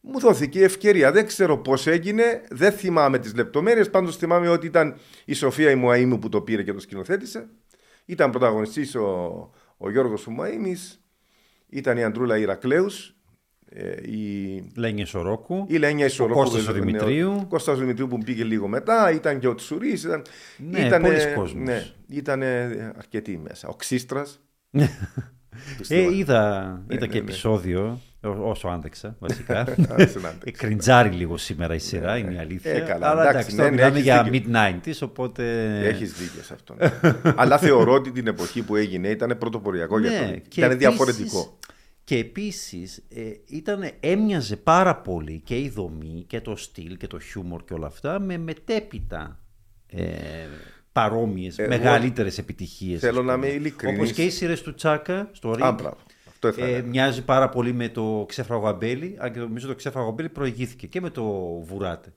μου 0.00 0.18
δόθηκε 0.20 0.58
η 0.58 0.62
ευκαιρία. 0.62 1.12
Δεν 1.12 1.26
ξέρω 1.26 1.58
πώς 1.58 1.86
έγινε, 1.86 2.42
δεν 2.50 2.72
θυμάμαι 2.72 3.18
τις 3.18 3.34
λεπτομέρειες. 3.34 3.90
Πάντως 3.90 4.16
θυμάμαι 4.16 4.48
ότι 4.48 4.66
ήταν 4.66 4.96
η 5.24 5.32
Σοφία 5.34 5.70
Ιμουαήμου 5.70 6.18
που 6.18 6.28
το 6.28 6.40
πήρε 6.40 6.62
και 6.62 6.72
το 6.72 6.80
σκηνοθέτησε. 6.80 7.48
Ήταν 8.04 8.30
πρωταγωνιστής 8.30 8.94
ο, 8.94 9.06
ο 9.76 9.90
Γιώργος 9.90 10.24
Ιμουαήμης, 10.24 11.00
ήταν 11.68 11.96
η 11.96 12.04
Αντρούλα 12.04 12.38
Ηρακλέους, 12.38 13.16
ε, 13.70 14.10
η, 14.10 14.64
Λένια 14.76 15.06
Σορόκου. 15.06 15.64
η 15.68 15.76
Λένια 15.76 16.04
Ισορρόπου. 16.06 16.40
Ο 16.40 16.42
Κώστας 16.42 16.68
ο 16.68 16.72
Δημητρίου. 16.72 17.32
Ο 17.32 17.46
Κώστας 17.48 17.74
ο 17.76 17.78
Δημητρίου 17.78 18.06
που 18.08 18.18
πήγε 18.18 18.44
λίγο 18.44 18.68
μετά, 18.68 19.10
ήταν 19.10 19.38
και 19.38 19.48
ο 19.48 19.54
Τσουρής. 19.54 20.04
Ήταν, 20.04 20.22
Ναι, 20.56 20.80
ήτανε- 20.80 21.06
πολλοί 21.06 21.34
κόσμος. 21.34 21.64
Ναι, 21.66 21.86
ήταν 22.08 22.42
αρκετοί 22.96 23.38
μέσα. 23.48 23.68
Ο 23.68 23.74
Ξίστρας. 23.74 24.40
Ε, 25.88 26.00
είδα 26.00 26.12
είδα 26.14 26.82
ναι, 26.86 26.96
και 26.96 27.06
ναι. 27.06 27.18
επεισόδιο, 27.18 28.00
ό- 28.20 28.28
όσο 28.50 28.68
άντεξα 28.68 29.16
βασικά. 29.18 29.58
Άρχισε 29.88 30.18
να 30.18 30.28
Ε, 30.28 30.30
αντέξει. 30.30 30.52
Κριντζάρει 30.66 31.08
λίγο 31.10 31.36
σήμερα 31.36 31.74
η 31.74 31.78
σειρά, 31.78 32.16
είναι 32.18 32.34
η 32.34 32.38
αλήθεια. 32.38 32.72
Ε, 32.72 32.80
καλά, 32.80 33.10
Αλλά 33.10 33.28
εντάξει, 33.28 33.54
εντάξει, 33.54 33.54
ναι, 33.54 33.56
τώρα 33.56 33.70
ναι, 33.70 33.74
μιλάμε 33.74 33.98
έχεις 33.98 34.04
για 34.04 34.22
δίκιο. 34.22 34.80
mid-90s, 35.02 35.08
οπότε... 35.08 35.44
Έχεις 35.88 36.12
δίκιο 36.12 36.42
σε 36.42 36.54
αυτό. 36.54 36.74
ναι. 36.74 37.32
Αλλά 37.36 37.58
θεωρώ 37.58 37.92
ότι 37.92 38.10
την 38.12 38.26
εποχή 38.26 38.62
που 38.62 38.76
έγινε 38.76 39.08
ήταν 39.08 39.36
πρωτοποριακό 39.38 39.98
για 39.98 40.10
Ναι, 40.10 40.18
τον. 40.18 40.42
και 40.48 40.60
Ήταν 40.60 40.70
επίσης- 40.70 40.78
διαφορετικό. 40.88 41.58
Και 42.04 42.16
επίσης 42.16 42.96
ε, 43.08 43.20
ήταν, 43.46 43.90
έμοιαζε 44.00 44.56
πάρα 44.56 44.96
πολύ 44.96 45.40
και 45.44 45.58
η 45.58 45.68
δομή 45.68 46.24
και 46.26 46.40
το 46.40 46.56
στυλ 46.56 46.96
και 46.96 47.06
το 47.06 47.18
χιούμορ 47.18 47.64
και 47.64 47.74
όλα 47.74 47.86
αυτά 47.86 48.20
με 48.20 48.38
μετέπειτα 48.38 49.38
ε, 50.98 51.08
παρόμοιες, 51.08 51.58
Εγώ 51.58 51.68
μεγαλύτερες 51.68 52.38
επιτυχίες. 52.38 53.00
θέλω 53.00 53.20
ας 53.20 53.26
να 53.26 53.34
πούμε. 53.34 53.46
είμαι 53.46 53.56
ειλικρινής. 53.56 53.98
Όπως 53.98 54.12
και 54.12 54.22
οι 54.24 54.30
σειρές 54.30 54.62
του 54.62 54.74
Τσάκα 54.74 55.28
στο 55.32 55.50
Α, 55.50 55.52
Ring. 55.54 55.74
μπράβο. 55.80 55.96
Αυτό 56.28 56.48
ήθελα 56.48 56.66
να 56.66 56.72
Ε, 56.72 56.74
έλεγα. 56.74 56.88
μοιάζει 56.88 57.24
πάρα 57.24 57.48
πολύ 57.48 57.72
με 57.72 57.88
το 57.88 58.24
ξέφραγο 58.28 58.68
αμπέλι, 58.68 59.16
αν 59.18 59.32
και 59.32 59.38
νομίζω 59.38 59.66
το 59.66 59.74
ξέφραγο 59.74 60.08
αμπέλι 60.08 60.28
προηγήθηκε 60.28 60.86
και 60.86 61.00
με 61.00 61.10
το 61.10 61.24
βουράτε 61.64 62.12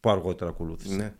που 0.00 0.10
αργότερα 0.10 0.50
ακολούθησε. 0.50 0.94
Ναι. 0.96 1.12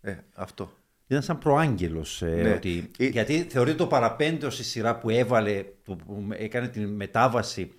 Ε, 0.00 0.18
αυτό. 0.34 0.72
Ήταν 1.06 1.22
σαν 1.22 1.38
προάγγελος. 1.38 2.22
ε, 2.22 2.26
Ναι. 2.42 2.52
ότι, 2.52 2.90
Ε, 2.98 3.06
γιατί 3.06 3.46
θεωρείται 3.48 3.76
το 3.76 3.86
παραπέντε 3.86 4.46
ως 4.46 4.58
η 4.58 4.64
σειρά 4.64 4.98
που 4.98 5.10
έβαλε, 5.10 5.62
που, 5.82 5.96
που 5.96 6.26
έκανε 6.32 6.68
την 6.68 6.88
μετάβαση 6.88 7.70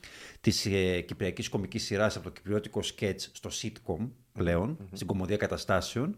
της 0.42 0.66
ε, 0.66 1.02
κυπριακής 1.02 1.50
κομικής 1.50 1.84
σειράς 1.84 2.16
από 2.16 2.24
το 2.26 2.32
κυπριώτικο 2.32 2.82
σκέτς 2.84 3.30
στο 3.34 3.50
sitcom 3.62 4.10
πλέον, 4.34 4.78
στην 4.94 5.08
κομμωδία 5.08 5.38
καταστάσεων. 5.38 6.16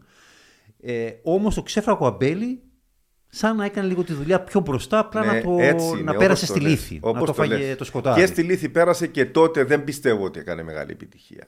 Ε, 0.80 1.10
όμως 1.22 1.54
το 1.54 1.62
ξέφραγο 1.62 2.06
αμπέλι 2.06 2.62
σαν 3.28 3.56
να 3.56 3.64
έκανε 3.64 3.88
λίγο 3.88 4.04
τη 4.04 4.12
δουλειά 4.12 4.40
πιο 4.40 4.60
μπροστά, 4.60 4.98
απλά 4.98 5.24
Ναι, 5.24 5.32
να, 5.32 5.40
το, 5.40 5.56
έτσι 5.60 5.92
να 5.92 5.98
είναι, 5.98 6.14
πέρασε 6.14 6.44
όπως 6.44 6.56
στη 6.56 6.60
λες. 6.60 6.70
λύθη. 6.70 6.98
Όπως 7.02 7.20
να 7.20 7.26
το 7.26 7.32
φάγε 7.34 7.56
λες. 7.56 7.76
το 7.76 7.84
σκοτάδι. 7.84 8.20
Και 8.20 8.26
στη 8.26 8.42
λύθη 8.42 8.68
πέρασε 8.68 9.06
και 9.06 9.26
τότε 9.26 9.64
δεν 9.64 9.84
πιστεύω 9.84 10.24
ότι 10.24 10.38
έκανε 10.38 10.62
μεγάλη 10.62 10.92
επιτυχία. 10.92 11.46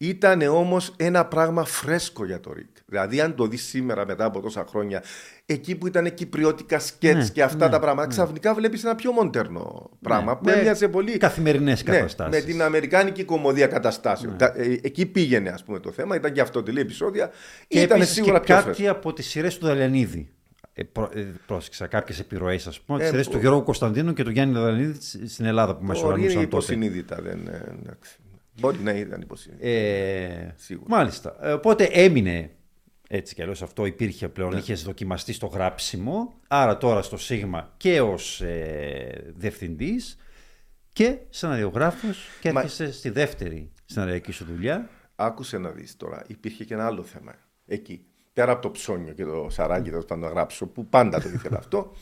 Ήταν 0.00 0.42
όμως 0.42 0.92
ένα 0.96 1.24
πράγμα 1.24 1.64
φρέσκο 1.64 2.24
για 2.24 2.40
το 2.40 2.52
Ρικ. 2.52 2.68
Δηλαδή, 2.86 3.20
αν 3.20 3.34
το 3.34 3.46
δεις 3.46 3.62
σήμερα 3.64 4.06
μετά 4.06 4.24
από 4.24 4.40
τόσα 4.40 4.64
χρόνια, 4.68 5.02
εκεί 5.46 5.74
που 5.76 5.86
ήταν 5.86 6.14
κυπριώτικα 6.14 6.78
σκέτς 6.78 7.16
Ναι, 7.26 7.28
και 7.32 7.42
αυτά 7.42 7.64
ναι, 7.64 7.70
τα 7.72 7.78
πράγματα, 7.78 8.06
ξαφνικά 8.08 8.54
βλέπεις 8.54 8.84
ένα 8.84 8.94
πιο 8.94 9.12
μοντέρνο 9.12 9.90
πράγμα 10.00 10.36
που 10.36 10.44
με 10.44 10.52
έμοιαζε 10.52 10.88
πολύ. 10.88 11.16
καθημερινές 11.16 11.84
Ναι, 11.84 11.94
καταστάσεις. 11.94 12.40
με 12.44 12.52
την 12.52 12.62
Αμερικάνικη 12.62 13.24
κομμωδία 13.24 13.66
καταστάσεων. 13.66 14.36
Τα- 14.36 14.52
ε, 14.56 14.78
εκεί 14.82 15.06
πήγαινε, 15.06 15.48
ας 15.50 15.64
πούμε, 15.64 15.78
το 15.80 15.90
θέμα. 15.92 16.16
Ήταν 16.16 16.32
και 16.32 16.40
αυτό 16.40 16.62
επεισόδια. 16.76 17.30
Και 17.68 17.80
ήταν 17.82 17.96
επίσης 17.96 18.14
σίγουρα 18.14 18.38
και 18.38 18.44
πιο 18.44 18.54
κάτι 18.54 18.64
φρέσκο. 18.74 18.90
από 18.90 19.12
τις 19.12 19.26
σειρές 19.26 19.58
του 19.58 19.66
Δαλιανίδη. 19.66 20.28
Ε, 20.72 20.82
προ, 20.84 21.10
ε, 21.14 21.20
πρόσεξα 21.46 21.86
κάποιες 21.86 22.18
επιρροές, 22.20 22.66
ας 22.66 22.80
πούμε, 22.80 22.98
τις 22.98 23.06
Ε, 23.06 23.10
σειρές 23.10 23.26
που- 23.26 23.32
του 23.32 23.38
Γιώργου 23.38 23.62
Κωνσταντίνου 23.62 24.12
και 24.12 24.22
του 24.24 24.30
Γιάννη 24.30 24.54
Δαλιανίδη 24.58 25.26
στην 25.28 25.44
Ελλάδα 25.44 25.76
που 25.76 25.84
μας 25.84 25.96
Μπορεί 26.00 26.06
είναι 26.06 26.12
οργανώσαν 26.14 26.50
τότε. 26.50 26.56
υποσυνείδητα. 26.56 27.18
Δεν, 27.22 27.46
ε, 27.46 27.62
εντάξει. 27.82 28.16
Μπορεί 28.60 28.78
να 28.78 28.92
ήταν 28.92 29.20
υποσυνείδητα. 29.20 29.68
Ε, 29.68 30.54
Σίγουρα. 30.56 30.96
μάλιστα. 30.96 31.36
Ε, 31.40 31.52
οπότε 31.52 31.84
έμεινε 31.84 32.50
έτσι 33.08 33.34
κι 33.34 33.42
αλλιώς 33.42 33.62
αυτό 33.62 33.86
υπήρχε 33.86 34.28
πλέον, 34.28 34.52
Ναι. 34.52 34.58
είχες 34.58 34.82
δοκιμαστεί 34.82 35.32
στο 35.32 35.46
γράψιμο, 35.46 36.34
άρα 36.48 36.76
τώρα 36.76 37.02
στο 37.02 37.16
Σίγμα 37.16 37.72
και 37.76 38.00
ως 38.00 38.40
ε, 38.40 39.32
διευθυντής 39.36 40.16
και 40.92 41.18
σεναριογράφος 41.28 42.26
και 42.40 42.52
Μα- 42.52 42.60
έρχεσαι 42.60 42.92
στη 42.92 43.10
δεύτερη 43.10 43.72
σεναριακή 43.84 44.32
σου 44.32 44.44
δουλειά. 44.44 44.88
Άκουσε 45.16 45.58
να 45.58 45.70
δεις 45.70 45.96
τώρα, 45.96 46.24
υπήρχε 46.26 46.64
και 46.64 46.74
ένα 46.74 46.86
άλλο 46.86 47.02
θέμα 47.02 47.34
εκεί. 47.66 48.04
πέρα 48.32 48.52
από 48.52 48.62
το 48.62 48.70
ψώνιο 48.70 49.12
και 49.12 49.24
το 49.24 49.46
σαράκι, 49.50 49.90
θα 50.08 50.16
να 50.16 50.28
γράψω, 50.28 50.66
που 50.66 50.86
πάντα 50.86 51.20
το 51.20 51.28
ήθελα 51.28 51.58
αυτό. 51.64 51.92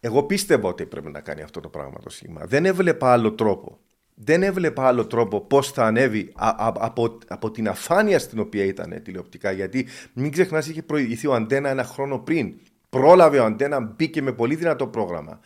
Εγώ 0.00 0.22
πίστευα 0.22 0.68
ότι 0.68 0.86
πρέπει 0.86 1.10
να 1.10 1.20
κάνει 1.20 1.42
αυτό 1.42 1.60
το 1.60 1.68
πράγμα 1.68 1.98
το 2.02 2.10
σήμα. 2.10 2.44
Δεν 2.46 2.64
έβλεπα 2.64 3.12
άλλο 3.12 3.32
τρόπο. 3.32 3.78
Δεν 4.14 4.42
έβλεπα 4.42 4.86
άλλο 4.86 5.06
τρόπο 5.06 5.40
πώς 5.40 5.70
θα 5.70 5.84
ανέβει 5.84 6.32
από, 6.78 7.18
από 7.28 7.50
την 7.50 7.68
αφάνεια 7.68 8.18
στην 8.18 8.38
οποία 8.38 8.64
ήταν 8.64 9.00
τηλεοπτικά. 9.02 9.50
Γιατί 9.50 9.86
μην 10.12 10.30
ξεχνάς, 10.32 10.68
είχε 10.68 10.82
προηγηθεί 10.82 11.26
ο 11.26 11.34
Αντένα 11.34 11.68
ένα 11.68 11.84
χρόνο 11.84 12.18
πριν. 12.18 12.54
Πρόλαβε 12.88 13.38
ο 13.38 13.44
Αντένα, 13.44 13.80
μπήκε 13.80 14.22
με 14.22 14.32
πολύ 14.32 14.54
δυνατό 14.54 14.86
πρόγραμμα. 14.86 15.40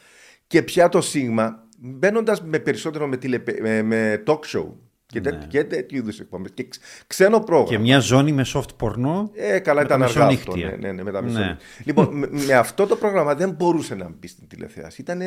Και 0.46 0.62
πια 0.62 0.88
το 0.88 1.00
Σίγμα, 1.00 1.66
μπαίνοντας 1.78 2.42
με 2.42 2.58
περισσότερο 2.58 3.06
με, 3.06 3.16
τηλε, 3.16 3.42
με, 3.60 3.82
με 3.82 4.22
talk 4.26 4.40
show, 4.56 4.66
και, 5.12 5.20
ναι. 5.20 5.46
και 5.48 5.64
τέτοιου 5.64 5.96
είδους 5.96 6.20
εκπομπές. 6.20 6.50
Και 6.54 6.68
ξένο 7.06 7.40
πρόγραμμα. 7.40 7.70
Και 7.70 7.78
μια 7.78 7.98
ζώνη 7.98 8.32
με 8.32 8.44
soft 8.54 8.76
porno. 8.80 9.28
Ε, 9.34 9.58
καλά, 9.58 9.82
ήταν 9.82 10.02
αργά 10.02 10.26
αυτό. 10.26 10.56
Ναι, 10.56 10.76
ναι, 10.80 10.92
ναι, 10.92 11.02
με 11.02 11.10
τα 11.10 11.22
ναι. 11.22 11.56
Λοιπόν, 11.84 12.18
με, 12.18 12.28
με, 12.30 12.54
αυτό 12.54 12.86
το 12.86 12.96
πρόγραμμα 12.96 13.34
δεν 13.34 13.50
μπορούσε 13.50 13.94
να 13.94 14.08
μπει 14.18 14.26
στην 14.26 14.48
τηλεθέαση. 14.48 15.00
Ήταν. 15.00 15.20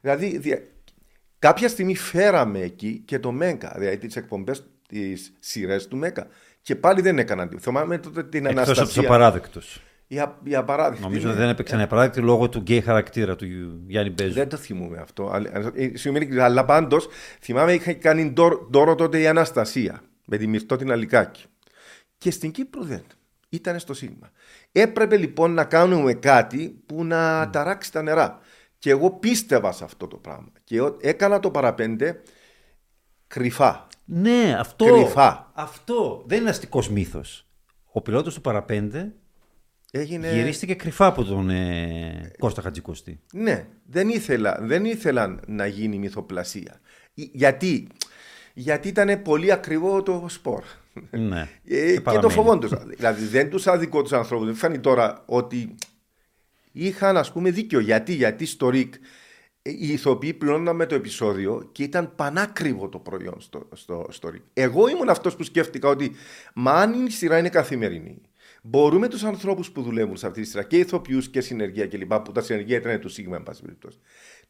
Δηλαδή, 0.00 0.38
δια... 0.38 0.62
κάποια 1.40 1.68
στιγμή 1.68 1.96
φέραμε 1.96 2.60
εκεί 2.60 3.02
και 3.04 3.18
το 3.18 3.32
ΜΕΚΑ, 3.32 3.74
δηλαδή 3.78 3.96
τις 3.98 4.16
εκπομπές, 4.16 4.66
τις 4.88 5.32
σειρές 5.38 5.88
του 5.88 5.96
ΜΕΚΑ. 5.96 6.26
Και 6.62 6.76
πάλι 6.76 7.00
δεν 7.00 7.18
έκαναν. 7.18 7.58
Θυμάμαι 7.60 7.98
τότε 7.98 8.22
την 8.22 8.46
Εκτός 8.46 8.56
Αναστασία. 8.56 8.82
Εκτό 8.82 8.82
από 8.82 9.00
τους 9.00 9.08
απαράδεκτους 9.08 9.80
για, 10.12 10.38
για 10.44 10.64
παράδειγμα. 10.64 11.06
Νομίζω 11.06 11.28
ότι 11.28 11.38
δεν 11.38 11.48
έπαιξαν 11.48 11.80
απαράδεκτη 11.80 12.20
λόγω 12.20 12.48
του 12.48 12.58
γκέι 12.58 12.80
χαρακτήρα 12.80 13.36
του 13.36 13.46
Γιάννη 13.86 14.10
Μπέζου. 14.10 14.32
Δεν 14.32 14.48
το 14.48 14.56
θυμούμαι 14.56 14.98
αυτό. 14.98 15.42
Ε, 15.74 16.42
αλλά 16.42 16.64
πάντως 16.64 17.08
θυμάμαι 17.40 17.72
είχα 17.72 17.92
κάνει 17.92 18.34
δώρο 18.70 18.94
τότε 18.94 19.20
η 19.20 19.26
Αναστασία 19.26 20.02
με 20.24 20.36
τη 20.36 20.46
Μυρτώ 20.46 20.76
την 20.76 20.92
Αλικάκη. 20.92 21.44
Και 22.18 22.30
στην 22.30 22.50
Κύπρο 22.50 22.82
δεν. 22.82 23.02
Ήταν 23.48 23.78
στο 23.78 23.94
Σίγμα. 23.94 24.30
Έπρεπε 24.72 25.16
λοιπόν 25.16 25.54
να 25.54 25.64
κάνουμε 25.64 26.12
κάτι 26.12 26.76
που 26.86 27.04
να 27.04 27.44
mm. 27.44 27.52
ταράξει 27.52 27.92
τα 27.92 28.02
νερά. 28.02 28.38
Και 28.80 28.90
εγώ 28.90 29.10
πίστευα 29.10 29.72
σε 29.72 29.84
αυτό 29.84 30.06
το 30.06 30.16
πράγμα. 30.16 30.52
Και 30.64 30.78
έκανα 31.00 31.40
το 31.40 31.50
παραπέντε 31.50 32.22
κρυφά. 33.26 33.86
Ναι, 34.04 34.56
αυτό. 34.58 34.84
Κρυφά. 34.84 35.50
Αυτό 35.54 36.22
δεν 36.26 36.40
είναι 36.40 36.50
αστικός 36.50 36.88
μύθος. 36.90 37.46
Ο 37.92 38.00
πιλότος 38.00 38.34
του 38.34 38.40
παραπέντε 38.40 39.14
Έγινε... 39.90 40.32
Γυρίστηκε 40.32 40.74
κρυφά 40.74 41.06
από 41.06 41.24
τον 41.24 41.50
ε, 41.50 42.32
Κώστα 42.38 42.62
Χατζικοστή. 42.62 43.20
Ναι, 43.32 43.66
δεν 43.84 44.08
ήθελα, 44.08 44.58
δεν 44.60 44.84
ήθελαν 44.84 45.40
να 45.46 45.66
γίνει 45.66 45.98
μυθοπλασία. 45.98 46.80
Γιατί, 47.14 47.86
γιατί 48.54 48.88
ήταν 48.88 49.22
πολύ 49.22 49.52
ακριβό 49.52 50.02
το 50.02 50.24
σπορ. 50.28 50.62
Ναι, 51.10 51.48
ε, 51.64 51.96
και, 51.96 52.18
το 52.18 52.28
φοβόντουσαν. 52.28 52.92
δηλαδή 52.96 53.24
δεν 53.24 53.50
τους 53.50 53.66
άδικο 53.66 54.02
τους 54.02 54.12
ανθρώπους. 54.12 54.46
Δεν 54.46 54.54
φάνει 54.54 54.78
τώρα 54.78 55.22
ότι 55.26 55.74
είχαν 56.72 57.16
ας 57.16 57.32
πούμε 57.32 57.50
δίκιο. 57.50 57.80
Γιατί, 57.80 58.12
γιατί 58.12 58.46
στο 58.46 58.68
ΡΙΚ 58.68 58.94
ε, 59.62 59.70
οι 59.70 59.88
ηθοποιοί 59.88 60.34
πληρώναν 60.34 60.86
το 60.88 60.94
επεισόδιο 60.94 61.68
και 61.72 61.82
ήταν 61.82 62.14
πανάκριβο 62.16 62.88
το 62.88 62.98
προϊόν 62.98 63.40
στο, 63.40 63.68
στο, 63.72 64.06
στο 64.10 64.28
ΡΙΚ. 64.28 64.42
Εγώ 64.52 64.88
ήμουν 64.88 65.08
αυτός 65.08 65.36
που 65.36 65.42
σκέφτηκα 65.42 65.88
ότι 65.88 66.12
μα 66.54 66.72
αν 66.72 67.06
η 67.06 67.10
σειρά 67.10 67.38
είναι 67.38 67.48
καθημερινή 67.48 68.20
μπορούμε 68.62 69.08
τους 69.08 69.24
ανθρώπους 69.24 69.70
που 69.70 69.82
δουλεύουν 69.82 70.16
σε 70.16 70.26
αυτή 70.26 70.40
τη 70.40 70.48
σειρά 70.48 70.62
και 70.62 70.78
ηθοποιούς 70.78 71.28
και 71.28 71.40
συνεργεία 71.40 71.86
κλπ. 71.86 72.14
που 72.14 72.32
τα 72.32 72.40
συνεργεία 72.40 72.76
ήταν 72.76 73.00
του 73.00 73.08
Σίγμα, 73.08 73.36
εν 73.36 73.42
πάση 73.42 73.62
περιπτώσει. 73.62 73.98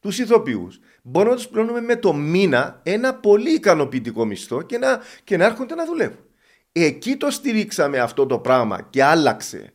Τους 0.01 0.19
ηθοποιούς 0.19 0.81
μπορούμε 1.03 1.31
να 1.31 1.37
τους 1.37 1.49
πληρώνουμε 1.49 1.81
με 1.81 1.97
το 1.97 2.13
μήνα 2.13 2.81
ένα 2.83 3.15
πολύ 3.15 3.51
ικανοποιητικό 3.51 4.25
μισθό 4.25 4.63
και 4.63 4.79
να, 4.79 5.01
και 5.25 5.37
να 5.37 5.45
έρχονται 5.45 5.75
να 5.75 5.85
δουλεύουν. 5.85 6.25
Εκεί 6.73 7.17
το 7.17 7.31
στηρίξαμε 7.31 7.99
αυτό 7.99 8.27
το 8.27 8.39
πράγμα 8.39 8.87
και 8.91 9.05
άλλαξε. 9.05 9.73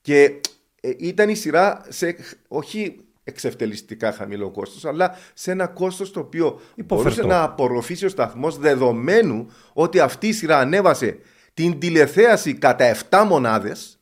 Και 0.00 0.40
ε, 0.84 0.90
ήταν 0.98 1.28
η 1.28 1.34
σειρά 1.34 1.84
σε 1.88 2.16
όχι 2.48 3.00
εξευτελιστικά 3.24 4.12
χαμηλό 4.12 4.50
κόστος, 4.50 4.84
αλλά 4.84 5.16
σε 5.34 5.50
ένα 5.50 5.66
κόστος 5.66 6.10
το 6.10 6.20
οποίο 6.20 6.60
μπορούσε 6.84 7.22
να 7.22 7.42
απορροφήσει 7.42 8.04
ο 8.04 8.08
σταθμός 8.08 8.58
δεδομένου 8.58 9.50
ότι 9.72 10.00
αυτή 10.00 10.28
η 10.28 10.32
σειρά 10.32 10.58
ανέβασε 10.58 11.18
την 11.54 11.78
τηλεθέαση 11.78 12.54
κατά 12.54 12.96
7 13.10 13.24
μονάδες, 13.26 14.00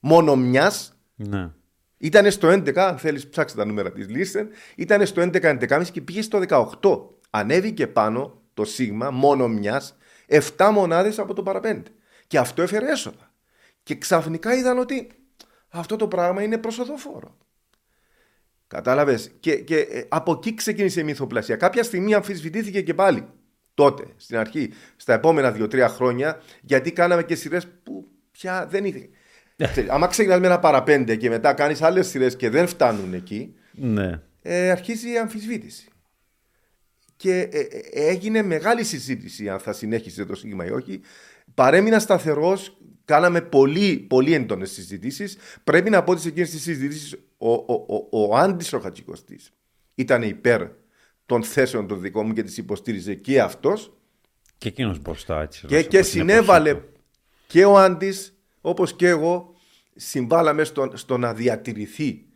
μόνο 0.00 0.36
μιας. 0.36 0.98
Ναι. 1.14 1.50
Ήταν 1.98 2.30
στο 2.30 2.48
11, 2.48 2.76
αν 2.76 2.98
θέλεις, 2.98 3.28
ψάξει 3.28 3.56
τα 3.56 3.64
νούμερα 3.64 3.92
της 3.92 4.08
λίστα. 4.08 4.46
Ήταν 4.76 5.06
στο 5.06 5.22
11-11,5 5.22 5.82
και 5.92 6.00
πήγε 6.00 6.22
στο 6.22 6.38
18. 6.38 7.10
Ανέβηκε 7.30 7.86
πάνω 7.86 8.42
το 8.54 8.64
σίγμα, 8.64 9.10
μόνο 9.10 9.48
μιας, 9.48 9.96
7 10.28 10.70
μονάδες 10.72 11.18
από 11.18 11.34
το 11.34 11.42
παραπέντε. 11.42 11.90
Και 12.26 12.38
αυτό 12.38 12.62
έφερε 12.62 12.90
έσοδα. 12.90 13.32
Και 13.82 13.94
ξαφνικά 13.94 14.54
είδαν 14.54 14.78
ότι 14.78 15.08
αυτό 15.78 15.96
το 15.96 16.08
πράγμα 16.08 16.42
είναι 16.42 16.58
προσοδοφόρο. 16.58 17.36
Κατάλαβες; 18.66 19.30
Και, 19.40 19.56
και 19.56 19.78
ε, 19.78 20.04
από 20.08 20.32
εκεί 20.32 20.54
ξεκίνησε 20.54 21.00
η 21.00 21.04
μυθοπλασία. 21.04 21.56
Κάποια 21.56 21.82
στιγμή 21.82 22.14
αμφισβητήθηκε 22.14 22.82
και 22.82 22.94
πάλι 22.94 23.26
τότε, 23.74 24.04
στην 24.16 24.36
αρχή, 24.36 24.72
στα 24.96 25.12
επόμενα 25.12 25.52
δύο-τρία 25.52 25.88
χρόνια, 25.88 26.42
γιατί 26.62 26.92
κάναμε 26.92 27.22
και 27.22 27.34
σειρές 27.34 27.66
που 27.82 28.08
πια 28.30 28.66
δεν 28.70 28.84
είχε. 28.84 29.08
Ναι. 29.56 29.72
Άμα 29.88 30.06
ξεκινάς 30.06 30.40
με 30.40 30.46
ένα 30.46 30.58
παραπέντε 30.58 31.16
και 31.16 31.28
μετά 31.28 31.52
κάνεις 31.52 31.82
άλλες 31.82 32.06
σειρές 32.06 32.36
και 32.36 32.50
δεν 32.50 32.66
φτάνουν 32.66 33.14
εκεί, 33.14 33.54
ναι. 33.72 34.20
ε, 34.42 34.70
αρχίζει 34.70 35.12
η 35.12 35.18
αμφισβήτηση. 35.18 35.88
Και 37.16 37.40
ε, 37.52 37.60
ε, 37.60 38.08
έγινε 38.08 38.42
μεγάλη 38.42 38.84
συζήτηση 38.84 39.48
αν 39.48 39.58
θα 39.58 39.72
συνέχισε 39.72 40.24
το 40.24 40.34
σύγμα 40.34 40.66
ή 40.66 40.70
όχι. 40.70 41.00
Παρέμεινα 41.54 41.98
σταθερός, 41.98 42.76
κάναμε 43.06 43.40
πολύ, 43.40 43.96
πολύ 43.96 44.34
έντονες 44.34 44.70
συζητήσεις. 44.70 45.36
Πρέπει 45.64 45.90
να 45.90 46.02
πω 46.02 46.12
ότι 46.12 46.20
σε 46.20 46.28
εκείνες 46.28 46.50
τις 46.50 46.62
συζητήσεις 46.62 47.16
ο, 47.38 47.52
ο, 47.52 47.74
ο, 48.10 48.28
ο 48.28 48.36
Άντι 48.36 48.76
ο 48.76 48.80
ήταν 49.94 50.22
υπέρ 50.22 50.68
των 51.26 51.42
θέσεων 51.42 51.86
των 51.86 52.00
δικών 52.00 52.26
μου 52.26 52.32
και 52.32 52.42
τις 52.42 52.56
υποστήριζε 52.58 53.14
και 53.14 53.40
αυτός. 53.40 53.96
Και 54.58 54.68
εκείνος 54.68 55.00
μπροστά 55.00 55.42
έτσι. 55.42 55.66
Και, 55.66 55.82
και 55.82 56.02
συνέβαλε 56.02 56.80
και 57.46 57.64
ο 57.64 57.78
Άντι, 57.78 58.12
όπως 58.60 58.92
και 58.92 59.08
εγώ, 59.08 59.54
συμβάλαμε 59.96 60.64
στο, 60.64 60.90
στο 60.94 61.18
να 61.18 61.34
διατηρηθεί 61.34 62.26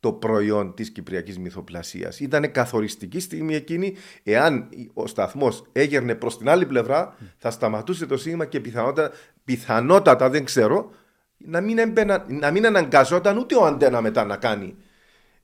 το 0.00 0.12
προϊόν 0.12 0.74
της 0.74 0.90
κυπριακής 0.90 1.38
μυθοπλασίας. 1.38 2.20
Ήταν 2.20 2.52
καθοριστική 2.52 3.20
στιγμή 3.20 3.54
εκείνη. 3.54 3.94
Εάν 4.22 4.68
ο 4.92 5.06
σταθμός 5.06 5.64
έγερνε 5.72 6.14
προς 6.14 6.38
την 6.38 6.48
άλλη 6.48 6.66
πλευρά, 6.66 7.16
θα 7.36 7.50
σταματούσε 7.50 8.06
το 8.06 8.16
σήμα 8.16 8.44
και 8.46 8.60
πιθανότατα, 8.60 9.16
πιθανότατα 9.44 10.30
δεν 10.30 10.44
ξέρω, 10.44 10.90
να 11.36 11.60
μην, 11.60 11.78
έμπαινα, 11.78 12.24
να 12.28 12.50
μην 12.50 12.66
αναγκαζόταν 12.66 13.36
ούτε 13.36 13.54
ο 13.54 13.64
Αντένα 13.64 14.00
μετά 14.00 14.24
να 14.24 14.36
κάνει 14.36 14.76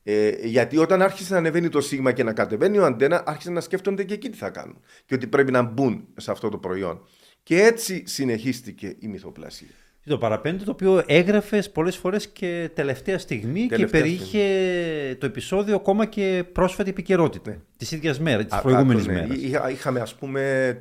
ε, 0.02 0.28
γιατί 0.42 0.76
όταν 0.76 1.02
άρχισε 1.02 1.32
να 1.32 1.38
ανεβαίνει 1.38 1.68
το 1.68 1.80
σίγμα 1.80 2.12
και 2.12 2.24
να 2.24 2.32
κατεβαίνει 2.32 2.78
ο 2.78 2.84
αντένα, 2.84 3.22
άρχισαν 3.26 3.52
να 3.52 3.60
σκέφτονται 3.60 4.04
και 4.04 4.14
εκεί 4.14 4.30
τι 4.30 4.36
θα 4.36 4.50
κάνουν. 4.50 4.80
Και 5.06 5.14
ότι 5.14 5.26
πρέπει 5.26 5.52
να 5.52 5.62
μπουν 5.62 6.04
σε 6.16 6.30
αυτό 6.30 6.48
το 6.48 6.58
προϊόν. 6.58 7.00
Και 7.42 7.62
έτσι 7.62 8.02
συνεχίστηκε 8.06 8.96
η 8.98 9.08
μυθοπλασία. 9.08 9.68
Το 10.04 10.18
παραπέντε 10.18 10.64
το 10.64 10.70
οποίο 10.70 11.02
έγραφες 11.06 11.70
πολλές 11.70 11.96
φορές 11.96 12.28
και 12.28 12.70
τελευταία 12.74 13.18
στιγμή 13.18 13.66
τελευταία 13.66 13.86
και 13.86 13.90
περιείχε 13.90 15.16
το 15.20 15.26
επεισόδιο 15.26 15.74
ακόμα 15.74 16.06
και 16.06 16.44
πρόσφατη 16.52 16.90
επικαιρότητα. 16.90 17.50
Ναι. 17.50 17.58
Της 17.76 17.92
ίδιας 17.92 18.20
μέρα, 18.20 18.44
της 18.44 18.60
προηγούμενης 18.60 19.06
ναι. 19.06 19.12
μέρας. 19.12 19.36
Είχαμε 19.70 20.00
ας 20.00 20.14
πούμε 20.14 20.80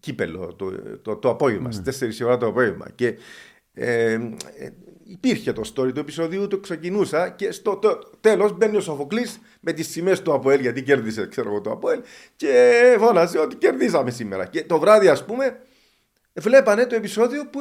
κύπελο 0.00 0.54
το, 0.54 0.72
το, 1.02 1.16
το, 1.16 1.30
απόγευμα, 1.30 1.68
ναι. 1.68 1.92
στι 1.92 2.08
4 2.20 2.26
ώρα 2.26 2.36
το 2.36 2.46
απόγευμα. 2.46 2.86
Και 2.94 3.14
ε, 3.74 4.18
υπήρχε 5.04 5.52
το 5.52 5.62
story 5.74 5.92
του 5.94 6.00
επεισοδίου, 6.00 6.48
το 6.48 6.58
ξεκινούσα 6.58 7.28
και 7.28 7.50
στο 7.50 7.76
το, 7.76 7.98
τέλος 8.20 8.56
μπαίνει 8.56 8.76
ο 8.76 8.80
Σοφοκλής 8.80 9.38
με 9.60 9.72
τις 9.72 9.88
σημαίες 9.88 10.22
του 10.22 10.32
Αποέλ, 10.32 10.60
γιατί 10.60 10.82
κέρδισε, 10.82 11.26
ξέρω 11.26 11.48
εγώ, 11.48 11.60
το 11.60 11.70
Αποέλ, 11.70 12.00
και 12.36 12.96
φώνασε 12.98 13.38
ότι 13.38 13.56
κερδίσαμε 13.56 14.10
σήμερα. 14.10 14.46
Και 14.46 14.64
το 14.64 14.78
βράδυ, 14.78 15.08
ας 15.08 15.24
πούμε, 15.24 15.60
βλέπανε 16.32 16.86
το 16.86 16.94
επεισόδιο 16.94 17.46
που 17.46 17.60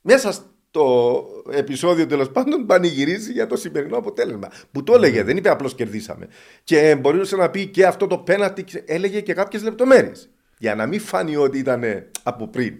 μέσα 0.00 0.32
στο 0.32 1.26
επεισόδιο 1.50 2.06
τέλος 2.06 2.30
πάντων 2.30 2.66
πανηγυρίζει 2.66 3.32
για 3.32 3.46
το 3.46 3.56
σημερινό 3.56 3.96
αποτέλεσμα. 3.96 4.48
Που 4.72 4.82
το 4.82 4.94
έλεγε, 4.94 5.22
δεν 5.22 5.36
είπε 5.36 5.48
απλώς 5.48 5.74
κερδίσαμε. 5.74 6.28
Και 6.64 6.96
μπορούσε 7.00 7.36
να 7.36 7.50
πει 7.50 7.66
και 7.66 7.86
αυτό 7.86 8.06
το 8.06 8.18
πέναλτι, 8.18 8.64
έλεγε 8.84 9.20
και 9.20 9.34
κάποιες 9.34 9.62
λεπτομέρειες. 9.62 10.30
Για 10.60 10.74
να 10.74 10.86
μην 10.86 11.00
φάνει 11.00 11.36
ότι 11.36 11.58
ήταν 11.58 11.82
από 12.22 12.48
πριν. 12.48 12.74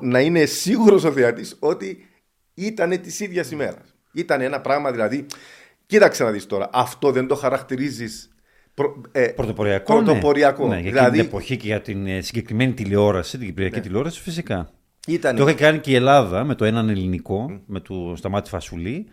να 0.00 0.20
είναι 0.20 0.44
σίγουρος 0.44 1.04
ο 1.04 1.12
θεατής 1.12 1.56
ότι 1.58 2.08
ήταν 2.54 3.00
της 3.00 3.20
ίδιας 3.20 3.50
ημέρας. 3.50 3.94
Ήταν 4.12 4.40
ένα 4.40 4.60
πράγμα 4.60 4.90
δηλαδή. 4.90 5.26
Κοίταξε 5.86 6.24
να 6.24 6.30
δεις 6.30 6.46
τώρα. 6.46 6.68
Αυτό 6.72 7.10
δεν 7.10 7.26
το 7.26 7.34
χαρακτηρίζεις 7.34 8.30
Προ, 8.74 9.00
ε, 9.12 9.26
πρωτοποριακό. 9.26 9.94
πρωτοποριακό. 9.94 10.66
Ναι, 10.66 10.80
για 10.80 10.90
δηλαδή, 10.90 11.18
την 11.18 11.26
εποχή 11.26 11.56
και 11.56 11.66
για 11.66 11.80
την 11.80 12.06
ε, 12.06 12.20
συγκεκριμένη 12.20 12.72
τηλεόραση, 12.72 13.38
την 13.38 13.46
κυπριακή 13.46 13.76
ναι. 13.76 13.80
τηλεόραση, 13.80 14.20
φυσικά. 14.20 14.70
Ήτανε. 15.06 15.38
Το 15.38 15.46
είχε 15.48 15.56
κάνει 15.56 15.78
και 15.78 15.90
η 15.90 15.94
Ελλάδα 15.94 16.44
με 16.44 16.54
το 16.54 16.64
έναν 16.64 16.88
ελληνικό, 16.88 17.46
mm. 17.50 17.60
με 17.66 17.80
το 17.80 18.12
Σταμάτη 18.16 18.48
Φασουλή. 18.48 19.06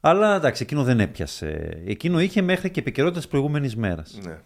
Αλλά 0.00 0.36
εντάξει, 0.36 0.62
εκείνο 0.62 0.82
δεν 0.82 1.00
έπιασε. 1.00 1.82
Εκείνο 1.86 2.20
είχε 2.20 2.42
μέχρι 2.42 2.70
και 2.70 2.80
επικαιρότητα 2.80 3.20
τη 3.20 3.26
προηγούμενης 3.28 3.76
μέρας. 3.76 4.18
Ναι. 4.24 4.38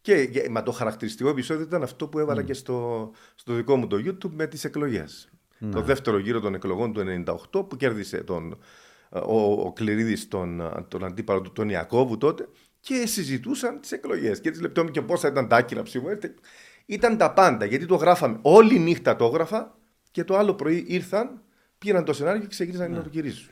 Και, 0.00 0.46
μα 0.50 0.62
το 0.62 0.72
χαρακτηριστικό 0.72 1.28
επεισόδιο 1.28 1.64
ήταν 1.64 1.82
αυτό 1.82 2.08
που 2.08 2.18
έβαλα 2.18 2.42
mm. 2.42 2.44
και 2.44 2.54
στο, 2.54 3.10
στο 3.34 3.54
δικό 3.54 3.76
μου 3.76 3.86
το 3.86 3.96
YouTube 3.96 4.30
με 4.30 4.46
τις 4.46 4.64
εκλογές. 4.64 5.30
Ναι. 5.58 5.70
Το 5.70 5.82
δεύτερο 5.82 6.18
γύρο 6.18 6.40
των 6.40 6.54
εκλογών 6.54 6.92
του 6.92 7.24
1998 7.52 7.68
που 7.68 7.76
κέρδισε 7.76 8.24
τον, 8.24 8.58
ο, 9.10 9.52
ο 9.52 9.72
Κληρίδης 9.72 10.28
τον, 10.28 10.62
τον 10.88 11.04
αντίπαλο 11.04 11.40
του 11.40 11.52
τον 11.52 11.68
Ιακώβου 11.68 12.16
τότε 12.16 12.48
και 12.80 13.06
συζητούσαν 13.06 13.80
τις 13.80 13.92
εκλογές 13.92 14.40
και 14.40 14.50
τις 14.50 14.60
λεπτομέρειε 14.60 15.00
και 15.00 15.06
πόσα 15.06 15.28
ήταν 15.28 15.48
τα 15.48 15.56
άκυρα 15.56 15.82
ψηφοέρτε. 15.82 16.34
Ήταν 16.86 17.16
τα 17.16 17.32
πάντα 17.32 17.64
γιατί 17.64 17.86
το 17.86 17.94
γράφαμε. 17.94 18.38
Όλη 18.42 18.78
νύχτα 18.78 19.16
το 19.16 19.24
έγραφα 19.24 19.78
και 20.10 20.24
το 20.24 20.36
άλλο 20.36 20.54
πρωί 20.54 20.84
ήρθαν, 20.88 21.42
πήραν 21.78 22.04
το 22.04 22.12
σενάριο 22.12 22.40
και 22.40 22.46
ξεκίνησαν 22.46 22.90
ναι. 22.90 22.96
να 22.96 23.02
το 23.02 23.08
γυρίζουν. 23.12 23.48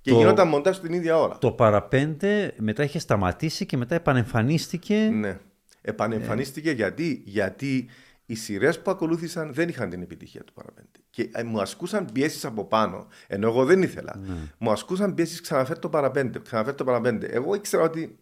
Και 0.00 0.10
το... 0.10 0.16
γινόταν 0.16 0.48
μοντάζ 0.48 0.78
την 0.78 0.92
ίδια 0.92 1.18
ώρα. 1.18 1.38
Το 1.38 1.52
παραπέντε 1.52 2.54
μετά 2.58 2.82
είχε 2.82 2.98
σταματήσει 2.98 3.66
και 3.66 3.76
μετά 3.76 3.94
επανεμφανίστηκε. 3.94 4.94
Ναι. 4.94 5.38
Επανεμφανίστηκε 5.80 6.70
γιατί, 6.70 7.22
γιατί 7.24 7.88
οι 8.26 8.34
σειρές 8.34 8.80
που 8.80 8.90
ακολούθησαν 8.90 9.52
δεν 9.52 9.68
είχαν 9.68 9.90
την 9.90 10.02
επιτυχία 10.02 10.44
του 10.44 10.52
παραπέντε. 10.52 10.88
Και 11.10 11.30
ε, 11.32 11.42
μου 11.42 11.60
ασκούσαν 11.60 12.08
πιέσεις 12.12 12.44
από 12.44 12.64
πάνω, 12.64 13.06
ενώ 13.26 13.48
εγώ 13.48 13.64
δεν 13.64 13.82
ήθελα. 13.82 14.20
Ναι. 14.26 14.34
Μου 14.58 14.70
ασκούσαν 14.70 15.14
πιέσεις 15.14 15.40
ξαναφέρει 15.40 15.78
το 15.78 15.88
παραπέντε, 15.88 16.38
ξαναφέρει 16.38 16.76
το 16.76 16.84
παραπέντε. 16.84 17.26
Εγώ 17.26 17.54
ήξερα 17.54 17.82
ότι 17.82 18.18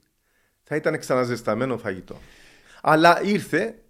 θα 0.62 0.76
ήταν 0.76 0.98
ξαναζεσταμένο 0.98 1.78
φαγητό. 1.78 2.16
Αλλά 2.82 3.22
ήρθε, 3.22 3.82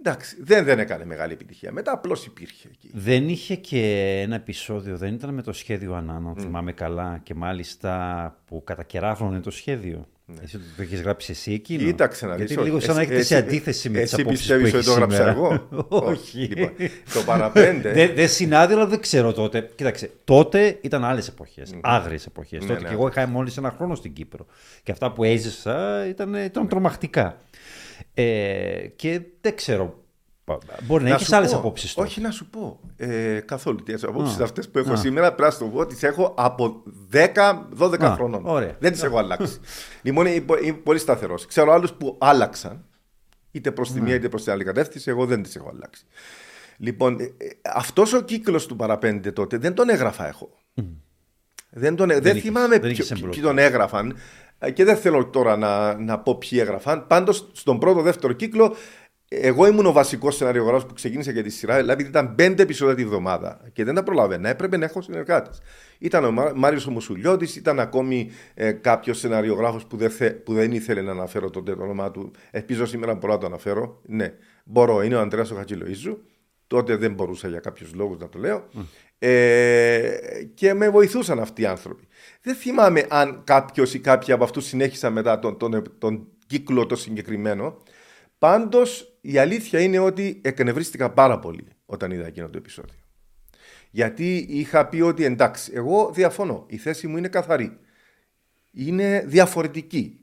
εντάξει, 0.00 0.36
δεν, 0.40 0.64
δεν 0.64 0.78
έκανε 0.78 1.04
μεγάλη 1.04 1.32
επιτυχία. 1.32 1.72
Μετά 1.72 1.92
απλώς 1.92 2.26
υπήρχε 2.26 2.68
εκεί. 2.68 2.90
Δεν 2.94 3.28
είχε 3.28 3.56
και 3.56 4.20
ένα 4.22 4.34
επεισόδιο, 4.34 4.96
δεν 4.96 5.14
ήταν 5.14 5.34
με 5.34 5.42
το 5.42 5.52
σχέδιο 5.52 5.94
Ανάνο, 5.94 6.34
mm. 6.36 6.40
θυμάμαι 6.40 6.72
καλά, 6.72 7.20
και 7.22 7.34
μάλιστα 7.34 8.42
που 8.44 8.64
κατακεράβωνε 8.64 9.40
το 9.40 9.50
σχέδιο. 9.50 10.08
Ναι. 10.30 10.42
Εσύ 10.42 10.58
το 10.76 10.82
έχεις 10.82 11.00
γράψει 11.00 11.32
εσύ 11.32 11.52
εκείνο; 11.52 11.84
Κοίταξε 11.84 12.26
να 12.26 12.34
δεις. 12.34 12.46
Γιατί 12.46 12.62
λίγο 12.62 12.80
σαν 12.80 12.94
να 12.94 13.00
έχετε 13.00 13.22
σε 13.22 13.36
αντίθεση 13.36 13.90
με 13.90 14.00
τις 14.00 14.14
απόψεις 14.14 14.46
που 14.46 14.52
πιστεύει 14.54 14.76
ότι 14.76 14.84
το 14.84 14.92
έγραψα 14.92 15.28
εγώ; 15.28 15.68
Όχι. 15.88 16.38
Λοιπόν, 16.38 16.72
το 17.14 17.22
παραπέντε. 17.26 17.92
Δεν 17.92 18.14
δε 18.14 18.26
συνάδει, 18.26 18.72
αλλά 18.72 18.86
δεν 18.86 19.00
ξέρω 19.00 19.32
τότε. 19.32 19.70
Κοίταξε, 19.74 20.10
τότε 20.24 20.78
ήταν 20.80 21.04
άλλες 21.04 21.28
εποχές. 21.28 21.70
Mm. 21.74 21.78
Άγριες 21.82 22.26
εποχές. 22.26 22.60
Ναι, 22.60 22.66
τότε 22.66 22.80
ναι. 22.80 22.88
και 22.88 22.94
εγώ 22.94 23.08
είχα 23.08 23.26
μόλις 23.26 23.56
ένα 23.56 23.70
χρόνο 23.70 23.94
στην 23.94 24.12
Κύπρο. 24.12 24.46
Και 24.82 24.92
αυτά 24.92 25.12
που 25.12 25.24
έζησα 25.24 26.06
ήταν, 26.08 26.34
ήταν 26.34 26.62
ναι. 26.62 26.68
τρομακτικά. 26.68 27.36
Ε, 28.14 28.86
και 28.96 29.20
δεν 29.40 29.56
ξέρω 29.56 30.02
Μπορεί 30.82 31.02
να, 31.02 31.08
να 31.08 31.14
έχεις 31.14 31.32
άλλες 31.32 31.52
απόψεις. 31.54 31.96
Όχι, 31.96 32.20
να 32.20 32.30
σου 32.30 32.46
πω. 32.50 32.80
Ε, 32.96 33.40
καθόλου. 33.40 33.82
Τις 33.82 34.04
απόψεις 34.04 34.40
αυτές 34.40 34.68
που 34.68 34.78
έχω 34.78 34.92
Α. 34.92 34.96
σήμερα 34.96 35.32
πρέπει 35.32 35.42
να 35.42 35.50
σου 35.50 35.70
πω 35.70 35.86
τις 35.86 36.02
έχω 36.02 36.34
από 36.36 36.82
10-12 37.78 38.12
χρονών. 38.14 38.46
Ωραία. 38.46 38.76
Δεν 38.78 38.92
τις 38.92 39.02
έχω 39.02 39.18
αλλάξει. 39.18 39.60
λοιπόν, 40.02 40.26
είμαι, 40.26 40.44
είμαι 40.62 40.78
πολύ 40.82 40.98
σταθερός. 40.98 41.46
Ξέρω 41.46 41.72
άλλους 41.72 41.92
που 41.92 42.16
άλλαξαν 42.20 42.84
είτε 43.50 43.70
προς 43.70 43.92
τη 43.92 44.00
μία 44.00 44.14
είτε 44.14 44.28
προς 44.28 44.42
την 44.42 44.52
άλλη 44.52 44.64
κατεύθυνση. 44.64 45.10
Εγώ 45.10 45.26
δεν 45.26 45.42
τις 45.42 45.56
έχω 45.56 45.68
αλλάξει. 45.68 46.04
Λοιπόν, 46.76 47.20
ε, 47.20 47.24
ε 47.24 47.50
αυτός 47.74 48.12
ο 48.12 48.20
κύκλος 48.20 48.66
του 48.66 48.76
παραπέντε 48.76 49.32
τότε 49.32 49.56
δεν 49.56 49.74
τον 49.74 49.88
έγραφα 49.88 50.28
εγώ. 50.28 50.50
Mm. 50.76 50.84
Δεν, 51.70 51.96
τον, 51.96 52.08
δεν, 52.08 52.22
δεν 52.22 52.40
θυμάμαι 52.40 52.78
ποιοι 52.78 53.42
τον 53.42 53.58
έγραφαν 53.58 54.16
ε, 54.58 54.70
και 54.70 54.84
δεν 54.84 54.96
θέλω 54.96 55.26
τώρα 55.26 55.56
να, 55.56 55.98
να 55.98 56.18
πω 56.18 56.38
ποιοι 56.38 56.58
έγραφαν. 56.62 57.06
Πάντως 57.06 57.50
στον 57.52 57.78
πρώτο 57.78 58.02
δεύτερο 58.02 58.32
κύκλο 58.32 58.76
εγώ 59.28 59.66
ήμουν 59.66 59.86
ο 59.86 59.92
βασικός 59.92 60.36
σεναριογράφο 60.36 60.86
που 60.86 60.94
ξεκίνησε 60.94 61.32
για 61.32 61.42
τη 61.42 61.50
σειρά, 61.50 61.76
δηλαδή 61.76 62.02
ήταν 62.02 62.34
πέντε 62.34 62.62
επεισόδια 62.62 62.94
τη 62.94 63.04
βδομάδα 63.04 63.60
και 63.72 63.84
δεν 63.84 63.94
τα 63.94 64.02
προλαβαίνα. 64.02 64.48
Έπρεπε 64.48 64.76
να 64.76 64.84
έχω 64.84 65.02
συνεργάτες. 65.02 65.60
Ήταν 65.98 66.24
ο 66.24 66.52
Μάριος 66.54 66.86
ο 66.86 66.90
Μουσουλιώτης, 66.90 67.56
ήταν 67.56 67.80
ακόμη 67.80 68.30
ε, 68.54 68.72
κάποιος 68.72 69.18
σεναριογράφο 69.18 69.80
που, 69.88 69.96
δεν 69.96 70.12
που 70.44 70.54
δεν 70.54 70.72
ήθελε 70.72 71.02
να 71.02 71.10
αναφέρω 71.10 71.50
τότε 71.50 71.74
το 71.74 71.82
όνομά 71.82 72.10
του. 72.10 72.30
Ελπίζω 72.50 72.86
σήμερα 72.86 73.14
μπορώ 73.14 73.32
να 73.32 73.38
το 73.38 73.46
αναφέρω. 73.46 74.00
Ναι, 74.06 74.34
μπορώ. 74.64 75.02
Είναι 75.02 75.14
ο 75.14 75.20
Αντρέα 75.20 75.44
ο 75.52 75.54
Χατζηλοίζου. 75.54 76.18
Τότε 76.66 76.96
δεν 76.96 77.12
μπορούσα 77.12 77.48
για 77.48 77.60
κάποιους 77.60 77.94
λόγους 77.94 78.18
να 78.18 78.28
το 78.28 78.38
λέω. 78.38 78.68
Ε, 79.18 80.10
και 80.54 80.74
με 80.74 80.88
βοηθούσαν 80.88 81.40
αυτοί 81.40 81.62
οι 81.62 81.66
άνθρωποι. 81.66 82.08
Δεν 82.42 82.54
θυμάμαι 82.54 83.06
αν 83.08 83.42
κάποιος 83.44 83.94
ή 83.94 83.98
κάποιοι 83.98 84.32
από 84.34 84.44
αυτούς 84.44 84.64
συνέχισαν 84.66 85.12
μετά 85.12 85.38
τον, 85.38 85.58
τον, 85.58 85.82
τον 85.98 86.26
κύκλο 86.46 86.86
το 86.86 86.96
συγκεκριμένο. 86.96 87.76
Πάντως 88.38 89.18
η 89.20 89.38
αλήθεια 89.38 89.80
είναι 89.80 89.98
ότι 89.98 90.40
εκνευρίστηκα 90.44 91.10
πάρα 91.10 91.38
πολύ 91.38 91.66
όταν 91.86 92.10
είδα 92.10 92.26
εκείνο 92.26 92.48
το 92.48 92.58
επεισόδιο. 92.58 92.98
Γιατί 93.90 94.36
είχα 94.48 94.88
πει 94.88 95.00
ότι 95.00 95.24
εντάξει, 95.24 95.72
εγώ 95.74 96.10
διαφωνώ. 96.12 96.66
Η 96.68 96.76
θέση 96.76 97.06
μου 97.06 97.16
είναι 97.16 97.28
καθαρή. 97.28 97.78
Είναι 98.70 99.24
διαφορετική. 99.26 100.20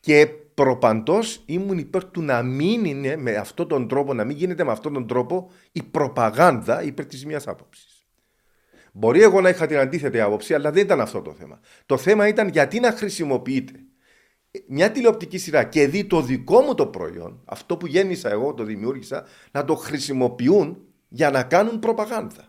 Και 0.00 0.26
προπαντός 0.54 1.42
ήμουν 1.46 1.78
υπέρ 1.78 2.04
του 2.04 2.22
να 2.22 2.42
μην 2.42 2.84
είναι 2.84 3.16
με 3.16 3.34
αυτόν 3.34 3.68
τον 3.68 3.88
τρόπο, 3.88 4.14
να 4.14 4.24
μην 4.24 4.36
γίνεται 4.36 4.64
με 4.64 4.70
αυτόν 4.70 4.92
τον 4.92 5.06
τρόπο 5.06 5.50
η 5.72 5.82
προπαγάνδα 5.82 6.82
υπέρ 6.82 7.06
της 7.06 7.26
μία 7.26 7.42
άποψης. 7.46 8.06
Μπορεί 8.92 9.22
εγώ 9.22 9.40
να 9.40 9.48
είχα 9.48 9.66
την 9.66 9.76
αντίθετη 9.76 10.20
άποψη, 10.20 10.54
αλλά 10.54 10.70
δεν 10.70 10.84
ήταν 10.84 11.00
αυτό 11.00 11.22
το 11.22 11.32
θέμα. 11.32 11.60
Το 11.86 11.96
θέμα 11.96 12.28
ήταν 12.28 12.48
γιατί 12.48 12.80
να 12.80 12.92
χρησιμοποιείται 12.92 13.72
μια 14.66 14.90
τηλεοπτική 14.90 15.38
σειρά 15.38 15.64
και 15.64 15.86
δει 15.86 16.04
το 16.04 16.22
δικό 16.22 16.60
μου 16.60 16.74
το 16.74 16.86
προϊόν, 16.86 17.40
αυτό 17.44 17.76
που 17.76 17.86
γέννησα 17.86 18.30
εγώ, 18.30 18.54
το 18.54 18.64
δημιούργησα, 18.64 19.24
να 19.50 19.64
το 19.64 19.74
χρησιμοποιούν 19.74 20.78
για 21.08 21.30
να 21.30 21.42
κάνουν 21.42 21.78
προπαγάνδα. 21.78 22.48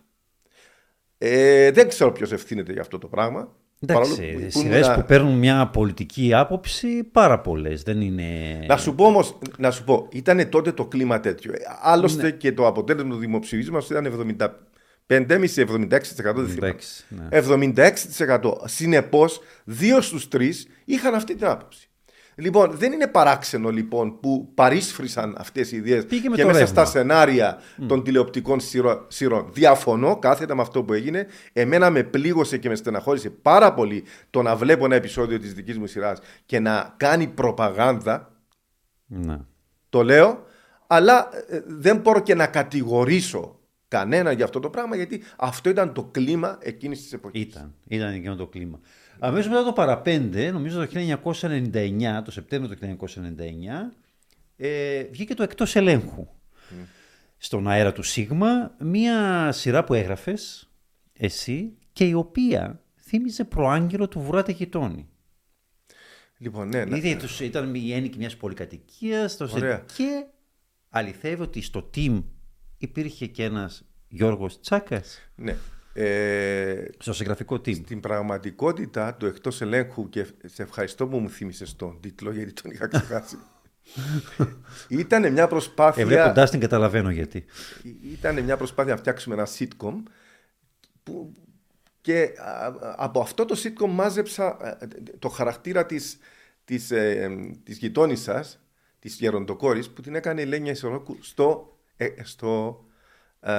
Ε, 1.18 1.72
δεν 1.72 1.88
ξέρω 1.88 2.12
ποιος 2.12 2.32
ευθύνεται 2.32 2.72
για 2.72 2.82
αυτό 2.82 2.98
το 2.98 3.08
πράγμα. 3.08 3.56
Εντάξει, 3.80 4.34
που 4.34 4.60
σειρές 4.60 4.92
που 4.94 5.04
παίρνουν 5.08 5.38
μια 5.38 5.68
πολιτική 5.68 6.34
άποψη 6.34 7.04
πάρα 7.04 7.40
πολλές. 7.40 7.84
Δεν 7.84 8.02
είναι. 8.02 8.60
Να 8.68 8.78
σου 8.78 8.96
πω 8.96 9.06
όμως, 9.06 9.38
να 9.58 9.72
σου 9.72 9.84
πω, 9.84 10.08
ήταν 10.12 10.50
τότε 10.50 10.72
το 10.72 10.86
κλίμα 10.86 11.20
τέτοιο. 11.20 11.54
Άλλωστε 11.82 12.24
ναι. 12.24 12.32
και 12.32 12.52
το 12.52 12.68
αποτέλεσμα 12.68 13.10
του 13.10 13.18
δημοψηφίσματος 13.18 13.90
ήταν 13.90 14.36
75,5-76% 15.08 16.36
δεν 16.36 16.48
θυμάμαι. 16.48 17.76
76%. 18.18 18.40
Συνεπώς, 18.66 19.42
δύο 19.64 20.02
στους 20.02 20.28
τρεις 20.28 20.68
είχαν 20.86 21.14
αυτή 21.14 21.36
την 21.36 21.46
άποψη. 21.46 21.91
Λοιπόν, 22.42 22.72
δεν 22.72 22.92
είναι 22.92 23.08
παράξενο 23.08 23.70
λοιπόν 23.70 24.20
που 24.20 24.52
παρίσφρησαν 24.54 25.36
αυτές 25.38 25.72
οι 25.72 25.76
ιδέες 25.76 26.06
και 26.38 26.46
μέσα 26.46 26.66
στα 26.66 26.86
σενάρια 26.86 27.58
mm. 27.58 27.84
των 27.88 28.04
τηλεοπτικών 28.04 28.60
σειρών. 29.08 29.50
Διαφωνώ 29.52 30.20
κάθετα 30.20 30.56
με 30.56 30.62
αυτό 30.62 30.84
που 30.84 30.94
έγινε. 30.94 31.28
Εμένα 31.54 31.90
με 31.90 32.04
πλήγωσε 32.04 32.58
και 32.58 32.70
με 32.70 32.76
στεναχώρησε 32.76 33.30
πάρα 33.30 33.74
πολύ 33.74 34.04
το 34.30 34.42
να 34.42 34.56
βλέπω 34.56 34.86
ένα 34.86 34.96
επεισόδιο 34.96 35.40
της 35.40 35.54
δικής 35.54 35.78
μου 35.78 35.88
σειράς 35.88 36.20
και 36.46 36.60
να 36.60 36.94
κάνει 36.98 37.28
προπαγάνδα. 37.28 38.32
Ναι. 39.06 39.38
Το 39.90 40.04
λέω, 40.04 40.44
αλλά 40.88 41.30
ε, 41.50 41.62
δεν 41.68 41.98
μπορώ 41.98 42.20
και 42.20 42.36
να 42.36 42.48
κατηγορήσω 42.48 43.60
κανένα 43.92 44.32
για 44.32 44.46
αυτό 44.46 44.60
το 44.60 44.70
πράγμα 44.70 44.96
γιατί 44.96 45.24
αυτό 45.38 45.70
ήταν 45.70 45.94
το 45.94 46.04
κλίμα 46.04 46.58
εκείνης 46.62 47.02
της 47.02 47.14
εποχής. 47.14 47.42
Ήταν, 47.42 47.74
ήταν 47.88 48.14
εκείνο 48.14 48.36
το 48.36 48.48
κλίμα. 48.48 48.80
Αμέσως 49.20 49.48
μετά 49.48 49.64
το 49.64 49.74
παραπέντε, 49.74 50.52
νομίζω 50.52 50.86
το 50.86 50.92
1999, 51.42 52.22
το 52.26 52.32
Σεπτέμβριο 52.32 52.76
του 52.76 52.98
1999, 53.08 53.94
ε, 54.58 55.04
βγήκε 55.04 55.34
το 55.34 55.44
εκτός 55.44 55.76
ελέγχου. 55.76 56.28
Στον 57.38 57.68
αέρα 57.68 57.92
του 57.92 58.04
Σίγμα, 58.04 58.76
μία 58.80 59.52
σειρά 59.52 59.84
που 59.84 59.94
έγραφες 59.94 60.70
εσύ 61.14 61.74
και 61.94 62.06
η 62.06 62.14
οποία 62.14 62.82
θύμιζε 63.02 63.44
προάγγελο 63.44 64.08
του 64.08 64.20
Βουράτε 64.20 64.52
Γειτόνι. 64.52 65.10
Λοιπόν, 66.38 66.68
ναι, 66.68 66.86
ναι. 66.86 66.98
Ήδη 66.98 67.16
τους, 67.16 67.40
ήταν 67.40 67.76
η 67.76 67.94
έννοικη 67.94 68.18
μιας 68.18 68.38
πολυκατοικίας 68.38 69.38
και 69.96 70.26
αληθεύει 70.90 71.42
ότι 71.42 71.62
στο 71.62 71.90
team 71.96 72.24
υπήρχε 72.82 73.26
και 73.26 73.44
ένας 73.44 73.84
Γιώργος 74.08 74.60
Τσάκας. 74.60 75.20
Ναι. 75.36 75.58
Ε, 75.94 76.86
στο 76.98 77.14
συγγραφικό 77.14 77.56
team. 77.56 77.76
Στην 77.76 78.00
πραγματικότητα, 78.00 79.18
το 79.18 79.26
εκτός 79.26 79.62
ελέγχου, 79.62 80.10
και 80.10 80.26
σε 80.46 80.64
ευχαριστώ 80.64 81.08
που 81.08 81.18
μου 81.18 81.30
θύμισες 81.30 81.76
τον 81.76 81.98
τίτλο, 82.02 82.32
γιατί 82.32 82.54
τον 82.54 82.72
είχα 82.72 82.88
ξεχάσει. 82.88 83.38
ήταν 85.02 85.32
μια 85.32 85.48
προσπάθεια. 85.48 86.04
Εβλέποντά 86.04 86.50
την 86.50 86.60
καταλαβαίνω 86.60 87.10
γιατί. 87.10 87.46
Ήταν 88.12 88.44
μια 88.44 88.58
προσπάθεια 88.58 88.94
να 88.94 89.00
φτιάξουμε 89.00 89.36
ένα 89.36 89.48
sitcom. 89.58 89.94
Που, 91.04 91.32
και 92.02 92.30
από 92.96 93.20
αυτό 93.20 93.46
το 93.46 93.56
sitcom 93.64 93.90
μάζεψα 93.90 94.78
ε, 94.82 94.88
το 95.20 95.30
χαρακτήρα 95.30 95.86
της, 95.86 96.18
της, 96.66 96.92
ε, 96.92 97.30
της 97.64 97.78
γειτόνισσας, 97.78 98.60
της 99.00 99.16
γεροντοκόρης, 99.16 99.90
που 99.90 100.02
την 100.02 100.16
έκανε 100.16 100.42
η 100.42 100.46
Λένια 100.46 100.72
Ισορόκου 100.72 101.18
στο, 101.22 101.78
ε, 101.81 101.81
στο 102.24 102.84
ε, 103.40 103.54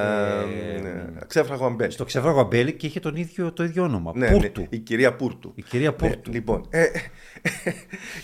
ξέφραγο 1.27 1.67
Αμπέλη. 1.67 1.93
Στο 1.93 2.05
ξέφραγο 2.05 2.41
Αμπέλη 2.41 2.73
και 2.73 2.87
είχε 2.87 3.01
τον 3.01 3.17
ίδιο, 3.17 3.53
το 3.53 3.65
ίδιο 3.65 3.83
όνομα. 3.83 4.13
Ναι, 4.15 4.31
Πούρτου. 4.31 4.61
Ναι, 4.61 4.67
η 4.71 4.79
κυρία 4.79 5.17
Πούρτου. 5.17 5.53
Η 5.55 5.63
κυρία 5.63 5.95
Πούρτου. 5.95 6.31
Ναι, 6.31 6.37
λοιπόν. 6.37 6.67
Ε, 6.71 6.87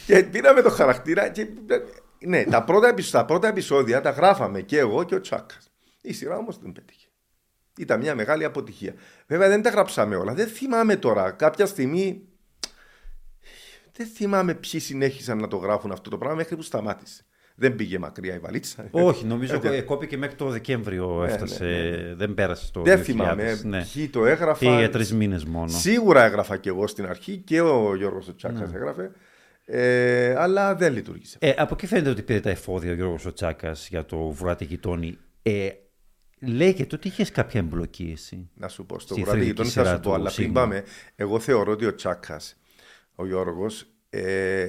και 0.06 0.22
πήραμε 0.22 0.62
το 0.62 0.70
χαρακτήρα 0.70 1.28
και. 1.28 1.48
Ναι, 2.26 2.44
τα 2.44 2.64
πρώτα, 2.64 2.94
τα 3.10 3.24
πρώτα 3.24 3.48
επεισόδια 3.48 4.00
τα 4.00 4.10
γράφαμε 4.10 4.60
και 4.60 4.78
εγώ 4.78 5.04
και 5.04 5.14
ο 5.14 5.20
Τσάκας. 5.20 5.70
Η 6.00 6.12
σειρά 6.12 6.36
όμως 6.36 6.58
δεν 6.58 6.72
πέτυχε. 6.72 7.06
Ήταν 7.78 8.00
μια 8.00 8.14
μεγάλη 8.14 8.44
αποτυχία. 8.44 8.94
Βέβαια 9.26 9.48
δεν 9.48 9.62
τα 9.62 9.70
γράψαμε 9.70 10.16
όλα. 10.16 10.34
Δεν 10.34 10.48
θυμάμαι 10.48 10.96
τώρα. 10.96 11.30
Κάποια 11.30 11.66
στιγμή. 11.66 12.22
Δεν 13.92 14.06
θυμάμαι 14.06 14.54
ποιοι 14.54 14.80
συνέχισαν 14.80 15.38
να 15.38 15.48
το 15.48 15.56
γράφουν 15.56 15.92
αυτό 15.92 16.10
το 16.10 16.18
πράγμα 16.18 16.36
μέχρι 16.36 16.56
που 16.56 16.62
σταμάτησε. 16.62 17.22
Δεν 17.60 17.74
πήγε 17.76 17.98
μακριά 17.98 18.34
η 18.34 18.38
βαλίτσα. 18.38 18.88
Όχι, 18.90 19.24
νομίζω 19.24 19.56
ότι 19.56 19.82
κόπηκε 19.82 20.16
μέχρι 20.16 20.36
το 20.36 20.48
Δεκέμβριο 20.48 21.18
Ναι, 21.20 21.32
έφτασε. 21.32 21.64
ναι, 21.64 21.96
ναι. 22.08 22.14
Δεν 22.14 22.34
πέρασε 22.34 22.72
το 22.72 22.82
Δεν 22.82 22.98
2000, 22.98 23.02
θυμάμαι 23.02 23.60
ναι. 23.64 23.84
ποιοι 23.92 24.08
το 24.08 24.26
έγραφα. 24.26 24.58
Πήγε 24.58 24.76
για 24.78 24.90
τρεις 24.90 25.12
μήνες 25.12 25.44
μόνο. 25.44 25.68
Σίγουρα 25.68 26.24
έγραφα 26.24 26.56
και 26.56 26.68
εγώ 26.68 26.86
στην 26.86 27.06
αρχή 27.06 27.36
και 27.36 27.60
ο 27.60 27.94
Γιώργος 27.96 28.28
ο 28.28 28.34
Τσάκας 28.34 28.70
Ναι. 28.70 28.76
έγραφε. 28.76 29.10
Ε, 29.64 30.34
αλλά 30.38 30.74
δεν 30.74 30.92
λειτουργήσε. 30.92 31.36
Ε, 31.40 31.52
από 31.56 31.74
εκεί 31.74 31.86
φαίνεται 31.86 32.10
ότι 32.10 32.22
πήρε 32.22 32.40
τα 32.40 32.50
εφόδια 32.50 32.90
ο 32.90 32.94
Γιώργος 32.94 33.26
ο 33.26 33.32
Τσάκας 33.32 33.88
για 33.88 34.04
το 34.04 34.18
βουράτι 34.18 34.64
γειτόνι. 34.64 35.18
Ε, 35.42 35.68
λέγεται 36.40 36.94
ότι 36.94 37.08
είχες 37.08 37.30
κάποια 37.30 37.60
εμπλοκή 37.60 38.10
εσύ; 38.14 38.50
Να 38.54 38.68
σου 38.68 38.86
πω, 38.86 38.98
στο 38.98 39.12
Στη 39.14 39.22
βράδυ 39.22 39.38
θρηλυκή 39.38 39.50
γειτόνι 39.62 39.68
θα 39.68 39.82
σειρά 39.82 39.94
σου 39.94 40.00
πω, 40.00 40.08
του 40.08 40.14
αλλά 40.14 40.30
πριν 40.32 40.44
Σίγμα. 40.44 40.60
πάμε, 40.60 40.84
εγώ 41.16 41.38
θεωρώ 41.38 41.72
ότι 41.72 41.86
ο 41.86 41.94
Τσάκας, 41.94 42.56
ο 43.14 43.26
Γιώργος, 43.26 43.86
ε, 44.10 44.66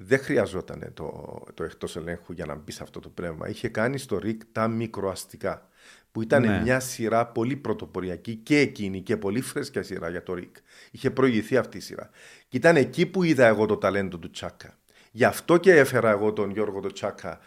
δεν 0.00 0.18
χρειαζόταν 0.18 0.90
το, 0.94 1.38
το 1.54 1.64
εκτός 1.64 1.96
ελέγχου 1.96 2.32
για 2.32 2.46
να 2.46 2.54
μπει 2.54 2.72
σε 2.72 2.82
αυτό 2.82 3.00
το 3.00 3.08
πνεύμα. 3.08 3.48
Είχε 3.48 3.68
κάνει 3.68 3.98
στο 3.98 4.18
ΡΙΚ 4.18 4.40
τα 4.52 4.68
μικροαστικά, 4.68 5.68
που 6.12 6.22
ήταν 6.22 6.42
Ναι. 6.42 6.60
μια 6.62 6.80
σειρά 6.80 7.26
πολύ 7.26 7.56
πρωτοποριακή 7.56 8.34
και 8.34 8.58
εκείνη 8.58 9.00
και 9.00 9.16
πολύ 9.16 9.40
φρέσκια 9.40 9.82
σειρά 9.82 10.08
για 10.08 10.22
το 10.22 10.34
ΡΙΚ. 10.34 10.56
Είχε 10.90 11.10
προηγηθεί 11.10 11.56
αυτή 11.56 11.76
η 11.76 11.80
σειρά. 11.80 12.10
Και 12.48 12.56
ήταν 12.56 12.76
εκεί 12.76 13.06
που 13.06 13.22
είδα 13.22 13.46
εγώ 13.46 13.66
το 13.66 13.76
ταλέντο 13.76 14.18
του 14.18 14.30
Τσάκα. 14.30 14.78
Γι' 15.10 15.24
αυτό 15.24 15.56
και 15.56 15.72
έφερα 15.76 16.10
εγώ 16.10 16.32
τον 16.32 16.50
Γιώργο 16.50 16.80
τον 16.80 16.92
Τσάκα 16.92 17.38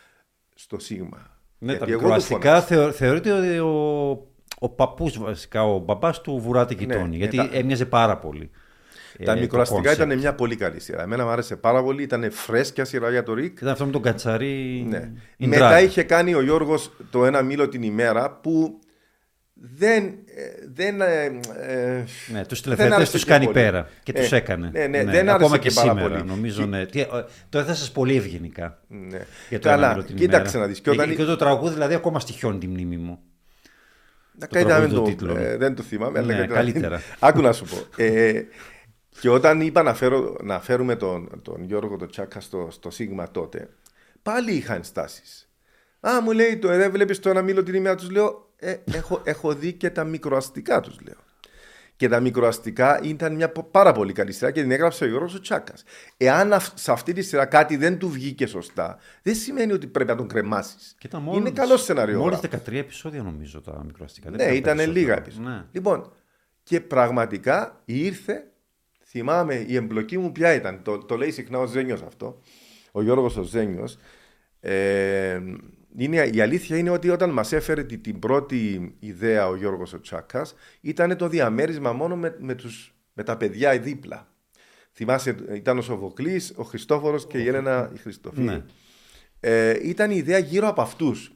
στο 0.55 0.79
Σίγμα. 0.79 1.39
Ναι, 1.57 1.71
τα 1.71 1.77
Γιατί 1.77 1.91
εγώ 1.91 1.99
του 2.01 2.05
μικροαστικά 2.07 2.61
θεω, 2.61 2.91
θεωρείται 2.91 3.31
ότι 3.31 3.59
ο, 3.59 4.09
ο 4.59 4.69
παππούς 4.69 5.17
βασικά, 5.19 5.63
ο 5.63 5.77
μπαμπάς 5.77 6.21
του 6.21 6.37
βουράτι 6.39 6.73
γειτόνι. 6.73 7.09
ναι, 7.09 7.15
γιατί 7.15 7.37
τα- 7.37 7.49
έμοιαζε 7.51 7.85
πάρα 7.85 8.17
πολύ. 8.17 8.51
Τα 9.23 9.31
ε, 9.31 9.35
το 9.35 9.41
μικροαστικά 9.41 9.91
concept. 9.91 9.95
ήταν 9.95 10.17
μια 10.17 10.33
πολύ 10.35 10.55
καλή 10.55 10.79
σειρά. 10.79 11.01
Εμένα 11.01 11.23
μου 11.23 11.29
άρεσε 11.29 11.55
πάρα 11.55 11.83
πολύ. 11.83 12.03
Ήταν 12.03 12.31
φρέσκια 12.31 12.85
σειρά 12.85 13.09
για 13.09 13.23
το 13.23 13.33
Ρικ. 13.33 13.57
Ήταν 13.57 13.69
αυτό 13.71 13.85
με 13.85 13.91
τον 13.91 14.01
Κατσαρί. 14.01 14.85
Ναι. 14.89 15.11
in 15.39 15.45
Μετά 15.47 15.79
drag. 15.79 15.83
είχε 15.83 16.03
κάνει 16.03 16.33
ο 16.33 16.41
Γιώργος 16.41 16.91
το 17.11 17.25
ένα 17.25 17.41
μήλο 17.41 17.67
την 17.69 17.81
ημέρα 17.83 18.31
που 18.31 18.79
δεν. 19.53 20.03
ε, 20.03 20.13
δεν 20.73 21.01
ε, 21.01 21.23
ε, 21.67 22.03
Ναι, 22.33 22.45
τους 22.45 22.61
δεν 22.61 22.61
τηλεθεατές 22.61 22.95
άρεσε 22.95 23.11
τους 23.11 23.23
και 23.23 23.29
κάνει 23.29 23.45
πολύ. 23.45 23.57
πέρα 23.57 23.87
και 24.03 24.13
τους 24.13 24.31
Ε, 24.31 24.35
έκανε. 24.35 24.69
Ναι, 24.73 24.87
ναι, 24.87 25.03
δεν 25.03 25.29
ακόμα 25.29 25.45
άρεσε 25.53 25.57
και, 25.57 25.67
και 25.69 25.73
πάρα 25.75 25.89
σήμερα. 25.89 26.09
πολύ. 26.15 26.23
Νομίζω, 26.29 26.61
Και- 26.61 26.67
ναι. 26.67 26.85
Τι, 26.85 26.99
ε, 26.99 27.05
το 27.49 27.59
έθεσες 27.59 27.91
πολύ 27.91 28.15
ευγενικά. 28.15 28.79
ναι. 28.87 29.19
Για 29.49 29.59
το 29.59 29.67
Καλά, 29.69 29.85
ένα 29.85 29.93
μήλο 29.95 30.05
την 30.07 30.15
κοίταξε 30.15 30.49
ημέρα. 30.57 30.59
να 30.59 30.67
δεις. 30.67 30.81
Και 30.81 30.89
όταν... 30.89 31.09
Και, 31.09 31.15
και 31.15 31.23
το 31.23 31.35
τραγούδι 31.35 31.73
δηλαδή 31.73 31.93
ακόμα 31.93 32.19
στοιχιώνει 32.19 32.57
τη 32.57 32.67
μνήμη 32.67 32.97
μου. 32.97 33.19
Να 34.39 34.47
το 34.47 34.53
κάνει 34.53 34.65
να 34.67 34.75
τραγούδι 34.75 34.93
μην 34.95 35.03
του 35.03 35.03
το, 35.03 35.09
τίτλου. 35.25 35.35
ε, 35.45 35.57
δεν 35.57 35.75
το 35.75 35.83
θυμάμαι. 35.83 36.19
αλλά 36.19 36.27
Ναι, 36.27 36.33
καλύτερα- 36.33 36.59
καλύτερα. 36.61 37.01
Άκου 37.19 37.41
να 37.41 37.51
σου 37.51 37.65
πω. 37.65 37.77
Ε, 38.03 38.41
και 39.19 39.29
όταν 39.29 39.61
είπα 39.61 39.83
να, 39.83 39.93
φέρω, 39.93 40.37
να 40.43 40.59
φέρουμε 40.59 40.95
τον, 40.95 41.39
τον 41.41 41.63
Γιώργο 41.63 41.97
τον 41.97 42.09
Τσάκα 42.09 42.39
στο, 42.39 42.67
στο 42.71 42.89
Σίγμα 42.89 43.31
τότε, 43.31 43.69
πάλι 44.21 44.51
είχα 44.53 44.73
ενστάσει. 44.75 45.21
Α, 46.07 46.21
μου 46.21 46.31
λέει, 46.31 46.57
το, 46.57 46.69
ε, 46.71 46.77
δεν 46.77 46.91
βλέπεις 46.91 47.19
το 47.19 47.29
ένα 47.29 47.41
μήλο 47.41 47.63
την 47.63 47.73
ημέρα, 47.73 47.95
τους 47.95 48.09
λέω. 48.09 48.49
Ε, 48.55 48.75
έχω, 48.93 49.21
έχω 49.23 49.53
δει 49.53 49.73
και 49.73 49.89
τα 49.89 50.03
μικροαστικά 50.03 50.79
τους, 50.79 50.95
λέω. 51.05 51.15
Και 51.95 52.07
τα 52.09 52.19
μικροαστικά 52.19 52.99
ήταν 53.03 53.35
μια 53.35 53.49
πο- 53.51 53.63
πάρα 53.71 53.91
πολύ 53.91 54.13
καλή 54.13 54.31
σειρά 54.31 54.51
και 54.51 54.61
την 54.61 54.71
έγραψε 54.71 55.03
ο 55.03 55.07
Γιώργος 55.07 55.35
ο 55.35 55.39
Τσάκας. 55.41 55.83
Εάν 56.17 56.53
αυ- 56.53 56.77
σε 56.77 56.91
αυτή 56.91 57.13
τη 57.13 57.21
σειρά 57.21 57.45
κάτι 57.45 57.75
δεν 57.77 57.97
του 57.97 58.09
βγήκε 58.09 58.45
σωστά, 58.45 58.97
δεν 59.21 59.35
σημαίνει 59.35 59.71
ότι 59.71 59.87
πρέπει 59.87 60.09
να 60.09 60.15
τον 60.15 60.27
κρεμάσεις. 60.27 60.95
Και 60.97 61.07
ήταν 61.07 61.21
Είναι 61.21 61.31
μόλις- 61.31 61.51
καλό 61.53 61.77
σενάριο. 61.77 62.19
Μόλις 62.19 62.39
13 62.39 62.79
επεισόδια 62.79 63.23
νομίζω 63.23 63.61
τα 63.61 63.83
μικροαστικά. 63.85 64.29
δεν 64.31 64.47
Ναι, 64.47 64.55
ήταν 64.55 64.75
περισσότερα. 64.77 64.99
λίγα 64.99 65.17
επεισόδια. 65.17 65.49
Ναι. 65.49 65.65
Λοιπόν, 65.71 66.11
και 66.63 66.81
πραγματικά 66.81 67.81
ήρθε, 67.85 68.50
θυμάμαι 69.11 69.65
η 69.67 69.75
εμπλοκή 69.75 70.17
μου 70.17 70.31
ποια 70.31 70.53
ήταν. 70.53 70.81
Το, 70.83 70.97
το 70.97 71.17
λέει 71.17 71.31
συχνά 71.31 71.59
ο 71.59 71.65
Ζένιος 71.65 72.01
αυτό, 72.01 72.41
ο 72.91 73.01
Γιώργος 73.01 73.37
ο 73.37 73.41
Ζένιος. 73.43 73.97
Ε, 74.59 75.41
είναι, 75.97 76.29
η 76.33 76.41
αλήθεια 76.41 76.77
είναι 76.77 76.89
ότι 76.89 77.09
όταν 77.09 77.29
μας 77.29 77.51
έφερε 77.51 77.83
τη- 77.83 77.97
την 77.97 78.19
πρώτη 78.19 78.91
ιδέα 78.99 79.47
ο 79.47 79.55
Γιώργος 79.55 79.93
ο 79.93 79.99
Τσάκας 80.01 80.53
ήταν 80.81 81.17
το 81.17 81.27
διαμέρισμα 81.27 81.91
μόνο 81.93 82.15
με, 82.15 82.35
με, 82.39 82.55
τους, 82.55 82.95
με 83.13 83.23
τα 83.23 83.37
παιδιά 83.37 83.79
δίπλα. 83.79 84.33
Θυμάσαι, 84.93 85.35
ήταν 85.53 85.77
ο 85.77 85.81
Σοβοκλής, 85.81 86.53
ο 86.55 86.63
Χριστόφορος 86.63 87.27
και 87.27 87.37
η 87.37 87.47
Έλενα 87.47 87.91
η 87.93 87.97
Χριστοφίλη. 87.97 88.45
Ναι. 88.45 88.63
Ε, 89.39 89.87
ήταν 89.87 90.11
η 90.11 90.15
ιδέα 90.17 90.37
γύρω 90.37 90.67
από 90.67 90.81
αυτούς. 90.81 91.31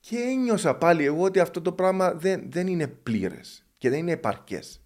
Και 0.00 0.16
ένιωσα 0.16 0.74
πάλι 0.74 1.04
εγώ 1.04 1.22
ότι 1.22 1.40
αυτό 1.40 1.60
το 1.62 1.72
πράγμα 1.72 2.14
δεν, 2.14 2.42
δεν 2.48 2.66
είναι 2.66 2.86
πλήρες 2.86 3.66
και 3.78 3.90
δεν 3.90 3.98
είναι 3.98 4.12
επαρκές. 4.12 4.80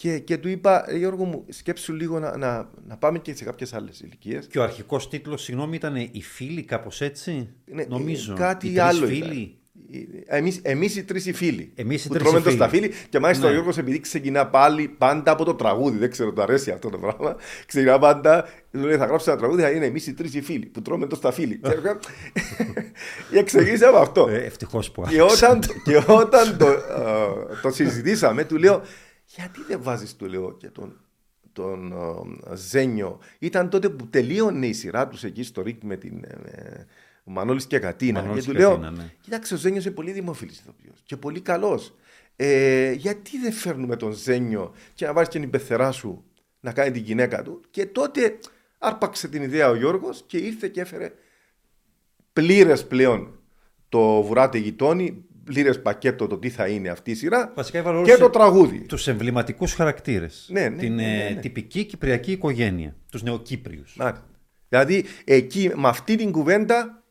Και, 0.00 0.18
και 0.18 0.36
του 0.36 0.48
είπα, 0.48 0.84
«Ε, 0.90 0.96
Γιώργο 0.96 1.24
μου, 1.24 1.44
σκέψου 1.48 1.92
λίγο 1.94 2.18
να, 2.18 2.36
να, 2.36 2.70
να 2.86 2.96
πάμε 2.96 3.18
και 3.18 3.34
σε 3.34 3.44
κάποιες 3.44 3.72
άλλες 3.74 4.00
ηλικίες. 4.00 4.46
Και 4.46 4.58
ο 4.58 4.62
αρχικός 4.62 5.08
τίτλος, 5.08 5.42
συγγνώμη, 5.42 5.76
ήταν 5.76 5.96
«Οι 5.96 6.22
φίλοι», 6.22 6.62
κάπως 6.62 7.00
έτσι. 7.00 7.48
Ναι, 7.64 7.84
νομίζω. 7.88 8.32
ε, 8.32 8.36
Κάτι 8.36 8.66
Οι 8.66 8.70
τρεις 8.70 8.82
άλλο 8.82 9.06
φίλοι. 9.06 9.20
ήταν. 9.90 10.24
Εμείς, 10.26 10.58
εμείς 10.62 10.96
οι 10.96 11.04
τρεις 11.04 11.26
οι 11.26 11.32
φίλοι. 11.32 11.72
Εμείς 11.74 12.04
οι 12.04 12.08
που 12.08 12.14
τρεις 12.14 12.22
τρώμε 12.24 12.38
οι 12.38 12.42
το 12.42 12.48
φίλοι. 12.50 12.60
σταφύλι. 12.62 12.90
Και 13.08 13.18
μάλιστα 13.18 13.44
Ναι. 13.44 13.50
ο 13.50 13.52
Γιώργος 13.54 13.78
επειδή 13.78 14.00
ξεκινά 14.00 14.46
πάλι 14.46 14.88
πάντα 14.88 15.32
από 15.32 15.44
το 15.44 15.54
τραγούδι. 15.54 15.98
Δεν 15.98 16.10
ξέρω, 16.10 16.32
το 16.32 16.42
αρέσει 16.42 16.70
αυτό 16.70 16.88
το 16.90 16.98
πράγμα. 16.98 17.36
Ξεκινά 17.66 17.98
πάντα. 17.98 18.44
Του 18.72 18.78
λέει 18.78 18.96
θα 18.96 19.04
γράψω 19.06 19.30
ένα 19.30 19.38
τραγούδι. 19.40 19.62
Θα 19.62 19.70
είναι 19.70 19.86
εμείς 19.86 20.06
οι 20.06 20.14
τρεις 20.14 20.34
οι 20.34 20.40
φίλοι 20.40 20.66
που 20.66 20.82
τρώμε 20.82 21.06
το 21.06 21.16
σταφύλι. 21.16 21.58
Και 21.62 21.70
εγώ- 21.70 21.98
Και 23.30 23.38
εξηγήσαμε 23.38 23.98
αυτό. 23.98 24.28
Ε, 24.30 24.38
ευτυχώς 24.38 24.90
που 24.90 25.04
Και 25.08 25.22
όταν, 25.22 25.60
και 25.84 25.96
όταν 26.06 26.56
το, 26.58 26.66
ε, 26.68 26.76
το 27.62 27.70
συζητήσαμε, 27.70 28.44
του 28.44 28.56
λέω, 28.56 28.82
γιατί 29.34 29.62
δεν 29.68 29.82
βάζεις, 29.82 30.16
του 30.16 30.26
λέω, 30.26 30.56
και 30.56 30.68
τον, 30.68 31.00
τον 31.52 31.92
ε, 31.92 32.56
Ζένιο. 32.56 33.18
Ήταν 33.38 33.70
τότε 33.70 33.88
που 33.88 34.06
τελείωνε 34.06 34.66
η 34.66 34.72
σειρά 34.72 35.08
τους 35.08 35.24
εκεί 35.24 35.42
στο 35.42 35.62
ΡΙΚ 35.62 35.82
με 35.82 35.96
την 35.96 36.24
ε, 36.24 36.86
ο 37.24 37.30
Μανώλης 37.30 37.66
και 37.66 37.78
Κατίνα. 37.78 38.20
Μανώλης 38.20 38.44
και 38.44 38.50
του 38.50 38.56
και 38.56 38.62
λέω, 38.62 38.70
Κατίνα, 38.70 38.90
ναι. 38.90 39.12
κοίταξε, 39.20 39.54
ο 39.54 39.56
Ζένιος 39.56 39.84
είναι 39.84 39.94
πολύ 39.94 40.12
δημοφιλής 40.12 40.58
ηθοποιός 40.58 41.00
και 41.04 41.16
πολύ 41.16 41.40
καλός. 41.40 41.94
Ε, 42.36 42.92
γιατί 42.92 43.38
δεν 43.38 43.52
φέρνουμε 43.52 43.96
τον 43.96 44.12
Ζένιο 44.12 44.74
και 44.94 45.06
να 45.06 45.12
βάλεις 45.12 45.28
και 45.28 45.38
την 45.38 45.50
πεθερά 45.50 45.92
σου 45.92 46.24
να 46.60 46.72
κάνει 46.72 46.90
την 46.90 47.02
γυναίκα 47.02 47.42
του. 47.42 47.60
Και 47.70 47.86
τότε 47.86 48.38
άρπαξε 48.78 49.28
την 49.28 49.42
ιδέα 49.42 49.68
ο 49.68 49.74
Γιώργος 49.74 50.24
και 50.26 50.36
ήρθε 50.36 50.68
και 50.68 50.80
έφερε 50.80 51.12
πλήρες 52.32 52.86
πλέον 52.86 53.38
το 53.88 54.22
βουράτε 54.22 54.58
γειτόνι, 54.58 55.24
πλήρε 55.44 55.72
πακέτο 55.74 56.26
το 56.26 56.38
τι 56.38 56.50
θα 56.50 56.66
είναι 56.68 56.88
αυτή 56.88 57.10
η 57.10 57.14
σειρά 57.14 57.52
Βασικά 57.56 57.78
έβαλε 57.78 58.02
και 58.02 58.10
όλους 58.10 58.22
το 58.22 58.30
τραγούδι. 58.30 58.80
τους 58.80 59.08
εμβληματικούς 59.08 59.72
χαρακτήρες. 59.74 60.48
Ναι, 60.52 60.68
ναι, 60.68 60.76
Την 60.76 60.94
ναι, 60.94 61.02
ναι, 61.02 61.26
ε, 61.26 61.30
ναι. 61.34 61.40
τυπική 61.40 61.84
κυπριακή 61.84 62.32
οικογένεια. 62.32 62.96
Τους 63.10 63.22
νεοκύπριους. 63.22 63.94
Μάλιστα. 63.98 64.24
Δηλαδή 64.68 65.04
εκεί 65.24 65.70
με 65.74 65.88
αυτή 65.88 66.16
την 66.16 66.32
κουβέντα 66.32 67.02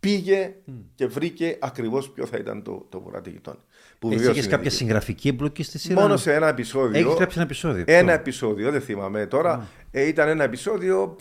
πήγε 0.00 0.54
και 0.94 1.06
βρήκε 1.06 1.56
ακριβώς 1.60 2.10
ποιο 2.10 2.26
θα 2.26 2.36
ήταν 2.36 2.62
το, 2.62 2.86
το 2.88 3.00
βουράτε 3.00 3.30
γειτόνι. 3.30 3.58
Που 3.98 4.06
Εσύ 4.08 4.16
βεβαίως 4.16 4.32
είχες 4.36 4.44
είναι 4.44 4.54
κάποια 4.54 4.70
δίκαιο. 4.70 4.78
συγγραφική 4.86 5.28
εμπλοκή 5.28 5.62
στη 5.62 5.78
σειρά; 5.78 6.00
Μόνο 6.00 6.16
σε 6.16 6.34
ένα 6.34 6.48
επεισόδιο. 6.48 7.00
Έχεις 7.00 7.14
γράψει 7.14 7.34
ένα 7.38 7.44
επεισόδιο. 7.46 7.84
Ένα 7.86 8.04
Ποιο; 8.04 8.14
επεισόδιο, 8.14 8.70
δεν 8.70 8.80
θυμάμαι 8.80 9.26
τώρα. 9.26 9.68
Ε, 9.90 10.06
ήταν 10.06 10.28
ένα 10.28 10.44
επεισόδιο, 10.44 11.16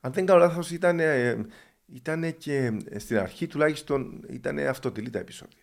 αν 0.00 0.12
δεν 0.12 0.26
κάνω 0.26 0.38
λάθος, 0.40 0.70
ήταν, 0.70 1.00
ε, 1.00 1.46
ήταν 1.94 2.34
και 2.38 2.72
ε, 2.88 2.98
στην 2.98 3.18
αρχή 3.18 3.46
τουλάχιστον 3.46 4.20
ήταν 4.30 4.58
αυτοτελή 4.58 5.10
τα 5.10 5.18
επεισόδια. 5.18 5.61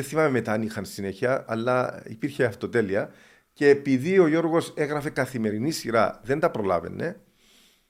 Δεν 0.00 0.08
θυμάμαι 0.08 0.30
μετά 0.30 0.52
αν 0.52 0.62
είχαν 0.62 0.84
συνέχεια, 0.84 1.44
αλλά 1.48 2.02
υπήρχε 2.06 2.44
αυτοτέλεια. 2.44 3.10
Και 3.52 3.68
επειδή 3.68 4.18
ο 4.18 4.26
Γιώργος 4.26 4.72
έγραφε 4.76 5.10
καθημερινή 5.10 5.70
σειρά, 5.70 6.20
δεν 6.24 6.40
τα 6.40 6.50
προλάβαινε. 6.50 7.20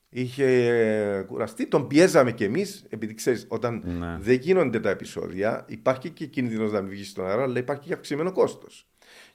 Είχε 0.09 0.45
ε, 0.45 1.23
κουραστεί, 1.23 1.67
τον 1.67 1.87
πιέζαμε 1.87 2.33
κι 2.33 2.45
εμείς, 2.45 2.85
επειδή 2.89 3.15
ξέρεις, 3.15 3.47
όταν 3.49 3.83
Ναι. 3.99 4.17
δεν 4.21 4.35
γίνονται 4.35 4.81
τα 4.81 4.91
επεισόδια, 4.91 5.65
υπάρχει 5.69 6.11
και 6.11 6.27
κίνδυνος 6.27 6.73
να 6.73 6.81
μην 6.81 6.91
βγεις 6.91 7.09
στον 7.09 7.27
αέρα, 7.27 7.43
αλλά 7.43 7.59
υπάρχει 7.59 7.87
και 7.87 7.93
αυξημένο 7.93 8.33
κόστος. 8.33 8.89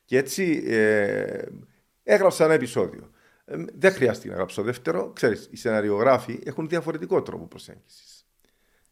Και 0.05 0.17
έτσι 0.17 0.63
ε, 0.67 1.41
έγραψα 2.03 2.43
ένα 2.43 2.53
επεισόδιο. 2.53 3.09
Ε, 3.45 3.55
δεν 3.77 3.91
χρειάστηκε 3.91 4.29
να 4.29 4.35
γράψω 4.35 4.61
δεύτερο. 4.61 5.11
Ξέρεις, 5.15 5.47
οι 5.51 5.57
σεναριογράφοι 5.57 6.39
έχουν 6.45 6.67
διαφορετικό 6.69 7.21
τρόπο 7.21 7.45
προσέγγισης. 7.45 8.25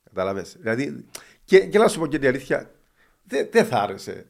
Καταλαβες. 0.04 0.56
Δηλαδή, 0.60 1.06
και, 1.44 1.60
και 1.60 1.78
να 1.78 1.88
σου 1.88 2.00
πω 2.00 2.08
και 2.08 2.20
την 2.20 2.28
αλήθεια, 2.28 2.72
δεν 3.24 3.48
δεν 3.52 3.66
θα 3.66 3.78
άρεσε 3.82 4.26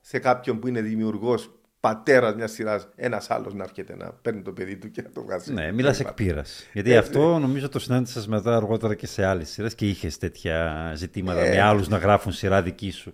σε 0.00 0.18
κάποιον 0.18 0.58
που 0.58 0.68
είναι 0.68 0.80
δημιουργός 0.80 1.52
πατέρας 1.80 2.34
μιας 2.34 2.50
σειράς, 2.52 2.88
ένας 2.96 3.30
άλλος 3.30 3.54
να 3.54 3.64
έρχεται 3.64 3.96
να 3.96 4.12
παίρνει 4.12 4.42
το 4.42 4.52
παιδί 4.52 4.76
του 4.76 4.90
και 4.90 5.02
να 5.02 5.10
το 5.10 5.22
βγάζει. 5.22 5.52
Ναι, 5.52 5.72
μιλάς 5.72 6.00
εκ 6.00 6.12
πείρας. 6.12 6.66
Γιατί 6.72 6.92
Ε, 6.92 6.96
αυτό 6.96 7.38
νομίζω 7.38 7.68
το 7.68 7.78
συνάντησα 7.78 8.24
μετά 8.26 8.56
αργότερα 8.56 8.94
και 8.94 9.06
σε 9.06 9.24
άλλες 9.24 9.48
σειρές 9.48 9.74
και 9.74 9.88
είχες 9.88 10.18
τέτοια 10.18 10.92
ζητήματα 10.96 11.40
Ε, 11.40 11.48
με 11.50 11.60
άλλους 11.60 11.88
να 11.88 11.96
γράφουν 11.98 12.32
σειρά 12.32 12.62
δική 12.62 12.90
σου. 12.90 13.12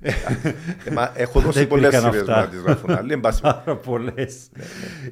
Ε, 0.00 0.90
μα 0.92 1.12
έχω 1.16 1.40
δώσει 1.40 1.58
Δεν 1.58 1.68
πολλές 1.68 1.88
υπήρχαν 1.92 2.12
σειρές 2.12 2.28
αυτά. 2.28 2.40
να 2.40 2.48
τις 2.48 2.60
γράφουν 2.60 2.90
άλλοι. 2.90 3.12
εν 3.12 3.20
πάση 3.20 3.40
Πάρα 3.40 3.76
πολλές. 3.76 4.48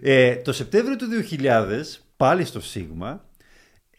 ε, 0.02 0.36
το 0.36 0.52
Σεπτέμβριο 0.52 0.96
του 0.96 1.06
2000, 1.08 2.02
πάλι 2.16 2.44
στο 2.44 2.60
Σίγμα, 2.60 3.24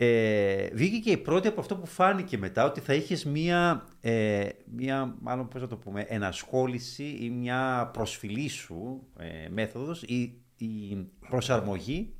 ε, 0.03 0.69
βγήκε 0.73 0.97
και 0.97 1.11
η 1.11 1.17
πρώτη 1.17 1.47
από 1.47 1.59
αυτό 1.59 1.75
που 1.75 1.85
φάνηκε 1.85 2.37
μετά 2.37 2.65
ότι 2.65 2.79
θα 2.79 2.93
είχες 2.93 3.25
μία, 3.25 3.87
ε, 4.01 4.47
μία 4.75 5.15
μάλλον 5.21 5.47
πώς 5.47 5.61
να 5.61 5.67
το 5.67 5.77
πούμε, 5.77 6.05
ενασχόληση 6.07 7.17
ή 7.21 7.29
μια 7.29 7.89
προσφυλή 7.93 8.47
σου 8.47 9.07
ε, 9.17 9.49
μέθοδος, 9.49 10.03
η, 10.03 10.41
η 10.57 10.97
προσαρμογή 11.29 12.13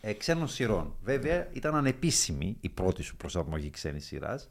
ε, 0.00 0.12
ξένων 0.12 0.48
σειρών. 0.48 0.96
Βέβαια, 1.02 1.48
ήταν 1.52 1.74
ανεπίσημη 1.74 2.56
η 2.60 2.68
πρώτη 2.68 3.02
σου 3.02 3.16
προσαρμογή 3.16 3.70
ξένης 3.70 4.06
σειράς. 4.06 4.48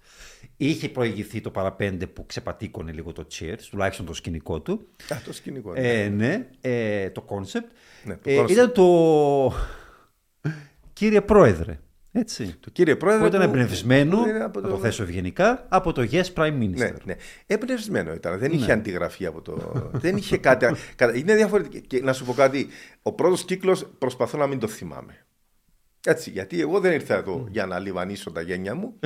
Είχε 0.58 0.90
προηγηθεί 0.90 1.42
το 1.42 1.52
παραπέντε 1.52 2.08
που 2.08 2.26
ξεπατήκωνε 2.26 2.92
λίγο 2.92 3.12
το 3.12 3.28
Cheers, 3.34 3.62
τουλάχιστον 3.70 4.06
το 4.06 4.14
σκηνικό 4.14 4.62
του. 4.62 4.88
Α, 5.14 5.18
το 5.26 5.34
σκηνικό. 5.34 5.74
Ε, 5.76 6.10
ναι, 6.10 6.50
ε, 6.62 7.10
το 7.10 7.22
concept. 7.22 7.72
Ναι, 8.06 8.16
το 8.16 8.30
ε, 8.30 8.42
concept. 8.42 8.50
ήταν 8.50 8.72
το. 8.74 9.54
Κύριε 10.94 11.22
Πρόεδρε. 11.22 11.80
Έτσι. 12.12 12.56
Το 12.60 12.70
κύριε 12.70 12.96
Πρόεδρε. 12.96 13.30
Που 13.30 13.36
ήταν 13.36 13.50
που- 13.50 13.56
εμπνευσμένο, 13.58 14.28
είναι 14.28 14.44
από 14.44 14.60
να 14.60 14.70
το 14.70 14.78
θέσω 14.78 15.04
ευγενικά, 15.04 15.66
από 15.70 15.92
το 15.94 16.08
Yes 16.12 16.24
Prime 16.34 16.58
Minister. 16.60 16.76
Ναι, 16.76 16.92
ναι. 17.06 17.16
Εμπνευσμένο 17.46 18.14
ήταν. 18.14 18.40
Δεν 18.40 18.50
Ναι. 18.50 18.56
είχε 18.56 18.72
αντιγραφή 18.72 19.26
από 19.26 19.42
το. 19.42 19.72
δεν 19.94 20.18
είχε 20.18 20.38
κάτι. 20.38 20.66
κατα- 20.96 21.16
Είναι 21.18 21.36
διαφορετικό. 21.36 21.86
Και 21.88 22.02
να 22.02 22.14
σου 22.14 22.26
πω 22.26 22.34
κάτι. 22.34 22.68
Ο 23.02 23.12
πρώτος 23.14 23.46
κύκλος 23.46 23.86
προσπαθώ 23.98 24.38
να 24.38 24.48
μην 24.48 24.60
το 24.60 24.68
θυμάμαι. 24.68 25.26
Έτσι, 26.06 26.30
γιατί 26.30 26.62
εγώ 26.62 26.80
δεν 26.80 26.92
ήρθα 26.94 27.16
εδώ 27.16 27.48
για 27.50 27.66
να 27.66 27.80
λιβανίσω 27.80 28.32
τα 28.32 28.42
γένια 28.42 28.76
μου. 28.76 29.00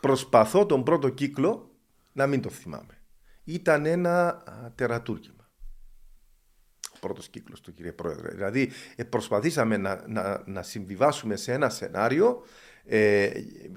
Προσπαθώ 0.00 0.66
τον 0.66 0.82
πρώτο 0.82 1.08
κύκλο 1.08 1.70
να 2.12 2.26
μην 2.26 2.40
το 2.40 2.48
θυμάμαι. 2.50 3.00
Ήταν 3.44 3.86
ένα 3.86 4.26
α, 4.28 4.72
τερατούργημα. 4.74 5.35
Ο 7.06 7.08
πρώτος 7.08 7.28
κύκλος 7.28 7.60
του 7.60 7.72
κύριε 7.72 7.92
Πρόεδρε. 7.92 8.34
Δηλαδή, 8.34 8.70
ε, 8.96 9.04
προσπαθήσαμε 9.04 9.76
να, 9.76 10.04
να, 10.06 10.42
να 10.46 10.62
συμβιβάσουμε 10.62 11.36
σε 11.36 11.52
ένα 11.52 11.68
σενάριο 11.68 12.42
ε, 12.84 13.30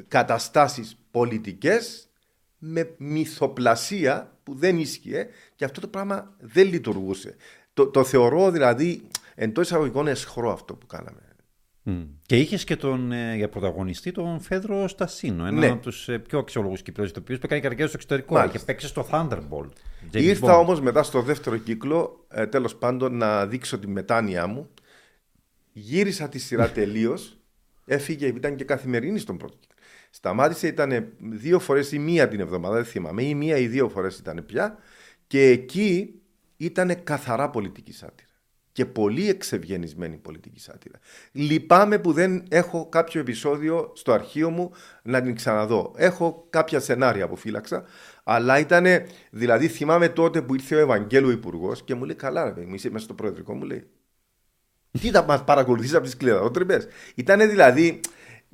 καταστάσεις 0.08 0.98
πολιτικές 1.12 2.10
με 2.58 2.96
μυθοπλασία 2.98 4.38
που 4.44 4.54
δεν 4.56 4.78
ίσχυε 4.78 5.28
και 5.56 5.65
αυτό 5.65 5.82
το 5.82 5.88
πράγμα 5.88 6.36
δεν 6.39 6.68
λειτουργούσε. 6.68 7.36
Το, 7.74 7.88
το 7.88 8.04
θεωρώ 8.04 8.52
δηλαδή 8.52 9.08
εντός 9.36 9.65
εισαγωγικών 9.65 10.08
εσχρό 10.08 10.52
αυτό 10.52 10.74
που 10.76 10.86
κάναμε. 10.86 11.22
Μμ. 11.84 12.02
Και 12.26 12.38
είχες 12.38 12.63
και 12.63 12.76
τον, 12.76 13.12
ε, 13.12 13.36
για 13.36 13.50
πρωταγωνιστή 13.50 14.12
τον 14.12 14.39
Φέδρο 14.39 14.88
Στασίνο, 14.88 15.46
έναν 15.46 15.60
Ναι. 15.60 15.68
από 15.68 15.82
τους 15.82 16.10
πιο 16.28 16.39
αξιόλογους 16.39 16.82
Κυπρέου 16.82 17.06
ηθοποιού 17.06 17.36
που 17.36 17.42
έκανε 17.46 17.62
καριέρα 17.62 17.88
στο 17.88 17.98
εξωτερικό. 17.98 18.34
Μάλιστα. 18.34 18.56
Είχε 18.56 18.65
παίξει 18.65 18.88
στο 18.88 19.08
Thunderbolt. 19.12 19.70
James 20.12 20.22
Ήρθα 20.22 20.56
Bond. 20.56 20.60
όμως 20.60 20.82
μετά 20.82 21.04
στο 21.04 21.22
δεύτερο 21.22 21.58
κύκλο, 21.58 22.26
ε, 22.30 22.46
τέλος 22.46 22.76
πάντων, 22.76 23.18
να 23.18 23.48
δείξω 23.48 23.80
τη 23.80 23.88
μετάνοια 23.88 24.48
μου. 24.48 24.70
Γύρισα 25.72 26.30
τη 26.30 26.40
σειρά 26.40 26.72
τελείως. 26.80 27.40
Έφυγε, 27.86 28.28
ήταν 28.28 28.56
και 28.56 28.64
καθημερινή 28.64 29.20
στον 29.20 29.38
πρώτο 29.38 29.58
κύκλο. 29.60 29.76
Σταμάτησε, 30.10 30.68
ήταν 30.68 31.14
δύο 31.20 31.60
φορές 31.60 31.92
ή 31.92 32.00
μία 32.00 32.28
την 32.28 32.40
εβδομάδα, 32.40 32.76
δεν 32.76 32.86
θυμάμαι, 32.86 33.24
ή 33.24 33.36
μία 33.36 33.58
ή 33.58 33.68
δύο 33.68 33.90
φορές 33.90 34.18
ήταν 34.18 34.44
πια. 34.46 34.78
Και 35.28 35.48
εκεί 35.48 36.22
ήταν 36.58 37.04
καθαρά 37.04 37.50
πολιτική 37.50 37.94
σάτυρα. 37.94 38.29
Και 38.80 38.86
πολύ 38.86 39.30
εξευγενισμένη 39.30 40.18
πολιτική 40.18 40.60
σάτυρα. 40.60 41.00
Λυπάμαι 41.32 42.00
που 42.00 42.12
δεν 42.12 42.44
έχω 42.50 42.89
κάποιο 42.89 43.22
επεισόδιο 43.22 43.92
στο 43.96 44.12
αρχείο 44.12 44.50
μου 44.50 44.72
να 45.04 45.22
την 45.22 45.36
ξαναδώ. 45.36 45.94
Έχω 45.96 46.48
κάποια 46.50 46.80
σενάρια 46.80 47.28
που 47.28 47.36
φύλαξα, 47.36 47.84
αλλά 48.24 48.60
ήταν. 48.60 48.86
Δηλαδή, 49.32 49.68
θυμάμαι 49.68 50.10
τότε 50.10 50.42
που 50.42 50.54
ήρθε 50.54 50.76
ο 50.76 50.80
Ευαγγέλου 50.80 51.30
Υπουργός 51.30 51.84
και 51.84 51.96
μου 51.96 52.04
λέει: 52.04 52.15
Καλά, 52.15 52.44
ρε 52.44 52.52
παιδί 52.52 52.65
μου, 52.65 52.74
είσαι 52.74 52.89
μέσα 52.89 53.04
στο 53.04 53.13
προεδρικό, 53.13 53.54
μου 53.54 53.63
λέει. 53.63 53.88
Τι 55.02 55.10
θα 55.10 55.24
μας 55.24 55.44
παρακολουθήσει 55.44 55.96
από 55.96 56.06
τις 56.06 56.18
κλειδαρότρυπε. 56.18 56.88
Ήταν 57.15 57.50
δηλαδή. 57.50 58.00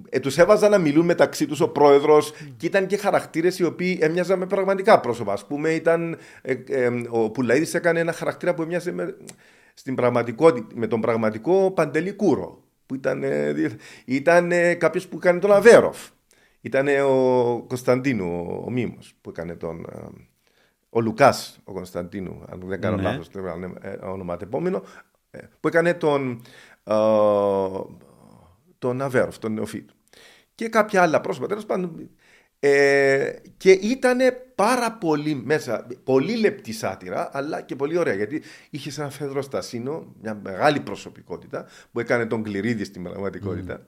Ε, 0.09 0.19
τους 0.19 0.38
έβαζαν 0.38 0.71
να 0.71 0.77
μιλούν 0.77 1.05
μεταξύ 1.05 1.45
τους 1.45 1.59
ο 1.59 1.67
πρόεδρος 1.67 2.33
και 2.57 2.65
ήταν 2.65 2.88
και 2.88 2.97
χαρακτήρες 2.97 3.59
οι 3.59 3.63
οποίοι 3.63 3.97
έμοιαζαν 4.01 4.39
με 4.39 4.45
πραγματικά 4.45 4.99
πρόσωπα. 4.99 5.33
Α 5.33 5.38
πούμε, 5.47 5.69
ήταν, 5.69 6.17
ε, 6.41 6.53
ε, 6.69 6.91
ο 7.09 7.29
Πουλαίδη 7.29 7.77
έκανε 7.77 7.99
ένα 7.99 8.11
χαρακτήρα 8.11 8.53
που 8.53 8.61
έμοιαζε 8.61 8.91
με, 8.91 9.15
στην 9.77 9.95
πραγματικότητα, 9.95 10.67
με 10.75 10.88
τον 10.88 11.01
πραγματικό 11.01 11.71
Παντελή 11.71 12.13
Κούρο. 12.13 12.63
Που 12.85 12.95
ήταν, 12.95 13.23
ε, 13.23 13.51
δι- 13.53 13.79
ήταν 14.05 14.51
ε, 14.51 14.73
κάποιος 14.73 15.07
που 15.07 15.17
έκανε 15.17 15.39
τον 15.39 15.51
Αβέροφ. 15.51 16.09
Ήταν 16.61 16.88
ε, 16.88 17.01
ο 17.01 17.63
Κωνσταντίνου, 17.67 18.45
ο, 18.47 18.63
ο 18.65 18.69
Μίμος, 18.69 19.13
που 19.21 19.29
έκανε 19.29 19.55
τον. 19.55 19.85
ε, 19.91 19.99
ο 20.89 21.01
Λουκάς, 21.01 21.59
ο 21.63 21.73
Κωνσταντίνου, 21.73 22.43
αν 22.49 22.61
δεν 22.65 22.81
κάνω 22.81 22.95
Ναι. 22.95 23.01
λάθος 23.01 23.29
το 23.29 23.39
ε, 23.81 23.89
ονοματεπόμενο, 24.05 24.83
ε, 25.31 25.39
που 25.59 25.67
έκανε 25.67 25.93
τον, 25.93 26.41
ε, 26.83 26.93
τον 28.79 29.01
Αβέροφ, 29.01 29.38
τον 29.39 29.53
Νεοφίτου. 29.53 29.93
Και 30.55 30.69
κάποια 30.69 31.01
άλλα 31.01 31.21
πρόσωπα, 31.21 31.47
τέλος 31.47 31.65
πάντων. 31.65 32.09
Ε, 32.67 33.36
και 33.58 33.71
ήταν 33.71 34.19
πάρα 34.56 34.91
πολύ 34.91 35.36
μέσα, 35.36 35.88
πολύ 36.04 36.36
λεπτή 36.36 36.71
σάτυρα, 36.71 37.30
αλλά 37.34 37.62
και 37.62 37.75
πολύ 37.75 37.97
ωραία. 37.97 38.13
Γιατί 38.13 38.41
είχε 38.69 39.01
ένα 39.01 39.10
Φέδρο 39.10 39.41
Στασίνο, 39.41 40.15
μια 40.21 40.39
μεγάλη 40.43 40.80
προσωπικότητα, 40.80 41.65
που 41.91 41.99
έκανε 41.99 42.25
τον 42.25 42.43
Κληρίδη 42.43 42.84
στην 42.84 43.04
πραγματικότητα, 43.04 43.88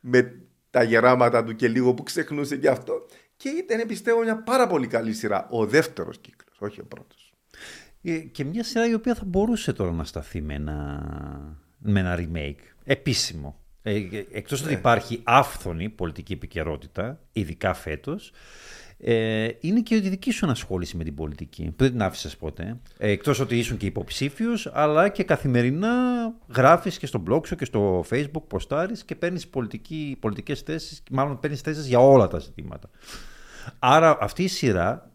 με 0.00 0.40
τα 0.70 0.82
γεράματα 0.82 1.44
του 1.44 1.56
και 1.56 1.68
λίγο 1.68 1.94
που 1.94 2.02
ξεχνούσε 2.02 2.56
και 2.56 2.68
αυτό. 2.68 3.06
Και 3.36 3.48
ήταν, 3.48 3.86
πιστεύω, 3.86 4.22
μια 4.22 4.42
πάρα 4.42 4.66
πολύ 4.66 4.86
καλή 4.86 5.12
σειρά. 5.12 5.48
Ο 5.50 5.66
δεύτερος 5.66 6.18
κύκλος, 6.18 6.56
όχι 6.60 6.80
ο 6.80 6.84
πρώτος. 6.84 7.32
Ε, 8.02 8.18
Και 8.18 8.44
μια 8.44 8.64
σειρά 8.64 8.88
η 8.88 8.94
οποία 8.94 9.14
θα 9.14 9.24
μπορούσε 9.24 9.72
τώρα 9.72 9.92
να 9.92 10.04
σταθεί 10.04 10.40
με 10.40 10.54
ένα, 10.54 11.02
με 11.78 12.00
ένα 12.00 12.18
remake 12.18 12.62
επίσημο. 12.84 13.61
Ε, 13.82 14.00
εκτός 14.32 14.60
Ναι. 14.60 14.66
ότι 14.66 14.76
υπάρχει 14.76 15.20
άφθονη 15.24 15.88
πολιτική 15.88 16.32
επικαιρότητα, 16.32 17.20
ειδικά 17.32 17.74
φέτος, 17.74 18.32
ε, 18.98 19.48
είναι 19.60 19.80
και 19.80 19.94
η 19.94 20.00
δική 20.00 20.30
σου 20.30 20.46
ανασχόληση 20.46 20.96
με 20.96 21.04
την 21.04 21.14
πολιτική, 21.14 21.62
που 21.64 21.74
δεν 21.76 21.90
την 21.90 22.02
άφησες 22.02 22.36
ποτέ. 22.36 22.80
Ε, 22.98 23.10
εκτός 23.10 23.40
ότι 23.40 23.58
ήσουν 23.58 23.76
και 23.76 23.86
υποψήφιος, 23.86 24.70
αλλά 24.72 25.08
και 25.08 25.24
καθημερινά 25.24 25.90
γράφεις 26.54 26.98
και 26.98 27.06
στο 27.06 27.22
blog 27.30 27.46
σου 27.46 27.56
και 27.56 27.64
στο 27.64 28.04
facebook, 28.10 28.42
ποστάρεις 28.48 29.04
και 29.04 29.14
παίρνεις 29.14 29.48
πολιτική, 29.48 30.16
πολιτικές 30.20 30.60
θέσεις, 30.60 31.02
μάλλον 31.10 31.40
παίρνεις 31.40 31.60
θέσεις 31.60 31.86
για 31.86 31.98
όλα 31.98 32.28
τα 32.28 32.38
ζητήματα. 32.38 32.90
Άρα 33.78 34.16
αυτή 34.20 34.42
η 34.42 34.48
σειρά 34.48 35.10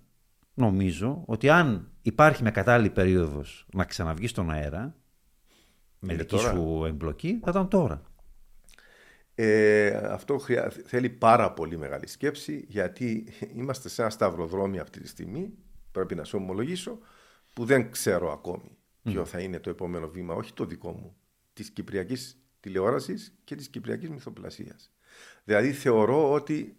νομίζω 0.54 1.24
ότι 1.26 1.50
αν 1.50 1.92
υπάρχει 2.02 2.42
μια 2.42 2.52
κατάλληλη 2.52 2.90
περίοδος 2.90 3.66
να 3.74 3.86
ξαναβγείς 3.86 4.30
στον 4.30 4.52
αέρα, 4.52 4.96
με 6.00 6.14
Είναι 6.14 6.22
δική 6.22 6.36
τώρα. 6.36 6.50
σου 6.52 6.84
εμπλοκή, 6.88 7.40
θα 7.44 7.50
ήταν 7.50 7.68
τώρα. 7.68 8.02
Ε, 9.40 9.88
αυτό 9.88 10.38
χρειά... 10.38 10.72
θέλει 10.86 11.10
πάρα 11.10 11.54
πολύ 11.54 11.78
μεγάλη 11.78 12.08
σκέψη 12.08 12.66
γιατί 12.68 13.28
είμαστε 13.58 13.90
σε 13.90 14.02
ένα 14.02 14.10
σταυροδρόμι 14.10 14.80
αυτή 14.80 15.00
τη 15.00 15.08
στιγμή, 15.08 15.54
πρέπει 15.92 16.16
να 16.16 16.24
σου 16.24 16.38
ομολογήσω, 16.42 17.00
που 17.54 17.66
δεν 17.66 17.92
ξέρω 17.92 18.32
ακόμη 18.32 18.78
ποιο 19.04 19.26
θα 19.26 19.40
είναι 19.40 19.60
το 19.60 19.70
επόμενο 19.70 20.10
βήμα, 20.10 20.34
όχι 20.34 20.54
το 20.54 20.66
δικό 20.66 20.92
μου, 20.92 21.16
της 21.54 21.70
Κυπριακής 21.70 22.38
τηλεόρασης 22.60 23.34
και 23.44 23.56
της 23.56 23.68
Κυπριακής 23.68 24.10
μυθοπλασίας. 24.10 24.92
Δηλαδή 25.44 25.72
θεωρώ 25.72 26.32
ότι 26.32 26.78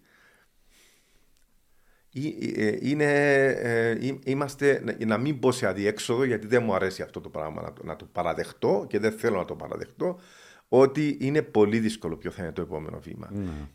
ε, 2.13 2.65
ε, 2.67 2.77
είναι, 2.81 3.03
ε, 3.03 3.89
ε, 3.89 4.19
είμαστε, 4.23 4.81
να- 4.83 5.05
να 5.05 5.17
μην 5.17 5.39
πω 5.39 5.51
σε 5.51 5.67
αδιέξοδο 5.67 6.23
γιατί 6.23 6.47
δεν 6.47 6.63
μου 6.63 6.73
αρέσει 6.73 7.01
αυτό 7.01 7.21
το 7.21 7.29
πράγμα 7.29 7.61
να 7.61 7.73
το, 7.73 7.83
να 7.83 7.95
το 7.95 8.05
παραδεχτώ 8.05 8.85
και 8.89 8.99
δεν 8.99 9.11
θέλω 9.11 9.37
να 9.37 9.45
το 9.45 9.55
παραδεχτώ 9.55 10.19
ότι 10.69 11.17
είναι 11.19 11.41
πολύ 11.41 11.79
δύσκολο 11.79 12.17
ποιο 12.17 12.31
θα 12.31 12.43
είναι 12.43 12.51
το 12.51 12.61
επόμενο 12.61 12.99
βήμα. 12.99 13.31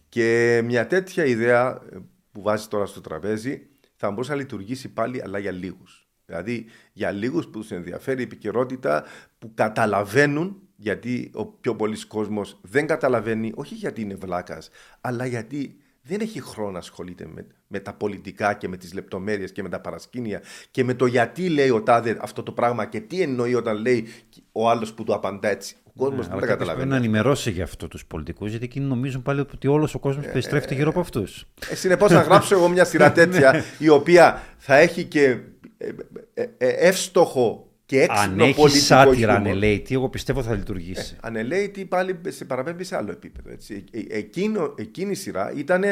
Και 0.08 0.60
μια 0.64 0.86
τέτοια 0.86 1.24
ιδέα 1.24 1.82
ε, 1.92 1.96
που 2.32 2.42
βάζεις 2.42 2.68
τώρα 2.68 2.86
στο 2.86 3.00
τραπέζι 3.00 3.66
θα 3.96 4.10
μπορούσε 4.10 4.30
να 4.30 4.36
λειτουργήσει 4.36 4.88
πάλι 4.88 5.22
αλλά 5.22 5.38
για 5.38 5.50
λίγους. 5.50 6.08
Δηλαδή 6.26 6.66
για 6.92 7.10
λίγους 7.10 7.44
που 7.44 7.58
τους 7.58 7.70
ενδιαφέρει 7.70 8.20
η 8.20 8.24
επικαιρότητα 8.24 9.04
που 9.38 9.50
καταλαβαίνουν 9.54 10.58
γιατί 10.76 11.30
ο 11.34 11.46
πιο 11.46 11.76
πολλής 11.76 12.06
κόσμος 12.06 12.58
δεν 12.62 12.86
καταλαβαίνει 12.86 13.52
όχι 13.54 13.74
γιατί 13.74 14.00
είναι 14.00 14.14
βλάκας 14.14 14.70
αλλά 15.00 15.26
γιατί 15.26 15.76
δεν 16.02 16.20
έχει 16.20 16.40
χρόνο 16.40 16.70
να 16.70 16.78
ασχολείται 16.78 17.26
με, 17.26 17.46
με 17.66 17.80
τα 17.80 17.94
πολιτικά 17.94 18.54
και 18.54 18.68
με 18.68 18.76
τις 18.76 18.94
λεπτομέρειες 18.94 19.52
και 19.52 19.62
με 19.62 19.68
τα 19.68 19.80
παρασκήνια 19.80 20.42
και 20.70 20.84
με 20.84 20.94
το 20.94 21.06
γιατί 21.06 21.48
λέει 21.48 21.70
ο 21.70 21.82
τάδε 21.82 22.18
αυτό 22.20 22.42
το 22.42 22.52
πράγμα 22.52 22.86
και 22.86 23.00
τι 23.00 23.20
εννοεί 23.20 23.54
όταν 23.54 23.76
λέει 23.76 24.06
ο 24.52 24.70
άλλος 24.70 24.94
που 24.94 25.04
του 25.04 25.14
απαντά 25.14 25.48
έτσι. 25.48 25.76
Ο 25.96 26.04
κόσμος 26.04 26.16
Ναι, 26.18 26.22
δεν 26.22 26.32
αλλά 26.32 26.40
τα 26.40 26.46
κάποιος 26.46 26.56
πρέπει 26.56 26.58
καταλαβαίνει. 26.58 26.90
να 26.90 26.96
ενημερώσει 26.96 27.50
για 27.50 27.64
αυτό 27.64 27.88
τους 27.88 28.06
πολιτικούς, 28.06 28.50
γιατί 28.50 28.64
εκείνοι 28.64 28.86
νομίζουν 28.86 29.22
πάλι 29.22 29.40
ότι 29.40 29.66
όλος 29.68 29.94
ο 29.94 29.98
κόσμος 29.98 30.26
περιστρέφεται 30.26 30.74
γύρω 30.74 30.88
από 30.90 31.00
αυτούς. 31.00 31.44
Ε, 31.70 31.74
Συνεπώς 31.74 32.10
να 32.10 32.20
γράψω 32.20 32.54
εγώ 32.54 32.68
μια 32.68 32.84
σειρά 32.84 33.12
τέτοια 33.18 33.64
η 33.78 33.88
οποία 33.88 34.42
θα 34.58 34.76
έχει 34.76 35.04
και 35.04 35.36
ε, 35.78 35.88
ε, 36.34 36.46
ε, 36.58 36.68
εύστοχο 36.68 37.68
και 37.86 38.00
έξυπνο 38.02 38.20
Αν 38.22 38.40
έχει 38.40 38.54
πολιτικό 38.54 38.84
σάτυρα 38.84 39.14
χιούμορ. 39.14 39.34
ανελέητη, 39.36 39.94
εγώ 39.94 40.08
πιστεύω 40.08 40.42
θα 40.42 40.54
λειτουργήσει. 40.54 41.16
Ανελέητη 41.20 41.84
πάλι 41.84 42.18
σε 42.28 42.44
παραπέμπει 42.44 42.84
σε 42.84 42.96
άλλο 42.96 43.10
επίπεδο. 43.10 43.50
Έτσι. 43.50 43.84
Ε, 43.92 43.98
ε, 43.98 44.18
Εκείνο, 44.18 44.74
εκείνη 44.78 45.10
η 45.10 45.14
σειρά 45.14 45.52
ήταν 45.56 45.84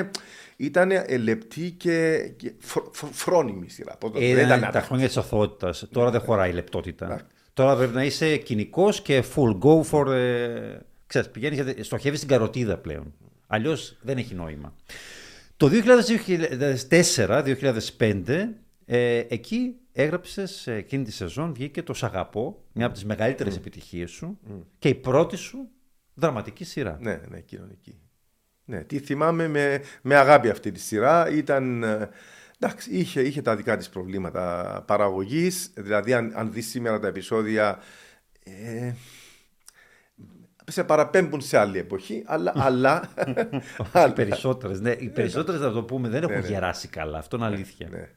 ήτανε 0.57 1.05
λεπτή 1.23 1.71
και, 1.71 2.19
και 2.37 2.53
φρ- 2.59 2.85
φρ- 2.93 3.13
φρόνιμη 3.13 3.69
σειρά. 3.69 3.97
Πώς 3.97 4.11
το- 4.11 4.19
Ε, 4.21 4.35
δεν 4.35 4.47
ήταν 4.47 4.61
τα 4.61 4.67
άταχτη. 4.67 4.87
χρόνια 4.87 5.07
της 5.07 5.17
αθωότητας. 5.17 5.87
Τώρα 5.93 6.11
δεν 6.11 6.21
χωράει 6.21 6.51
η 6.51 6.55
λεπτότητα. 6.55 7.21
Εντάξει. 7.55 7.55
Τώρα 7.55 7.77
πρέπει 7.77 7.95
να 7.95 8.05
είσαι 8.05 8.37
κοινικός 8.37 9.03
και 9.03 9.25
full 9.35 9.59
go 9.59 9.83
for... 9.91 10.07
Ε, 10.13 10.79
ξέρεις, 11.07 11.31
πηγαίνεις, 11.31 11.61
για- 11.61 11.85
στοχεύεις 11.85 12.19
στην 12.19 12.31
καροτίδα 12.31 12.79
πλέον. 12.79 13.15
Αλλιώς 13.47 13.97
δεν 14.03 14.19
έχει 14.19 14.35
νόημα. 14.35 14.75
Το 15.57 15.69
2004-2005, 15.69 18.49
ε, 18.85 19.19
εκεί 19.29 19.75
έγραψες, 19.93 20.67
ε, 20.67 20.75
εκείνη 20.75 21.05
τη 21.05 21.13
σεζόν 21.13 21.55
βγήκε 21.55 21.83
το 21.83 21.95
«Σ' 21.95 22.03
αγαπώ», 22.03 22.63
μια 22.73 22.85
από 22.85 22.95
τις 22.95 23.05
μεγαλύτερες 23.05 23.57
επιτυχίες 23.57 24.11
σου 24.11 24.39
και 24.79 24.89
η 24.89 24.95
πρώτη 24.95 25.37
σου 25.37 25.69
Δραματική 26.15 26.65
σειρά. 26.65 26.99
Ναι, 27.01 27.21
ναι, 27.29 27.41
κοινωνική. 27.41 27.99
Ναι, 28.65 28.85
τη 28.85 28.99
θυμάμαι 28.99 29.49
με, 29.49 29.81
με 30.03 30.17
αγάπη 30.17 30.49
αυτή 30.49 30.73
τη 30.73 30.81
σειρά. 30.81 31.31
Ήταν. 31.31 31.85
Ε, 32.63 32.67
Εντάξει, 32.67 32.91
είχε, 32.91 33.21
είχε 33.21 33.43
τα 33.43 33.57
δικά 33.57 33.77
της 33.77 33.89
προβλήματα 33.89 34.85
παραγωγής. 34.87 35.71
Δηλαδή, 35.75 36.13
αν, 36.13 36.33
αν 36.35 36.53
δεις 36.53 36.69
σήμερα 36.69 36.99
τα 36.99 37.07
επεισόδια, 37.07 37.79
ε, 38.45 38.93
σε 40.67 40.85
παραπέμπουν 40.85 41.41
σε 41.41 41.59
άλλη 41.59 41.79
εποχή, 41.79 42.23
αλλά... 42.27 42.53
αλλά, 42.57 43.09
Οι 43.79 43.85
αλλά 43.93 44.13
περισσότερες, 44.13 44.81
ναι, 44.81 44.91
οι 44.91 45.09
περισσότερες 45.09 45.61
θα 45.61 45.73
το 45.73 45.83
πούμε 45.83 46.09
δεν 46.09 46.23
έχουν 46.23 46.41
ναι. 46.41 46.47
γεράσει 46.47 46.89
καλά. 46.89 47.19
Αυτό 47.19 47.37
είναι 47.37 47.47
αλήθεια. 47.47 47.89
ναι. 47.91 48.09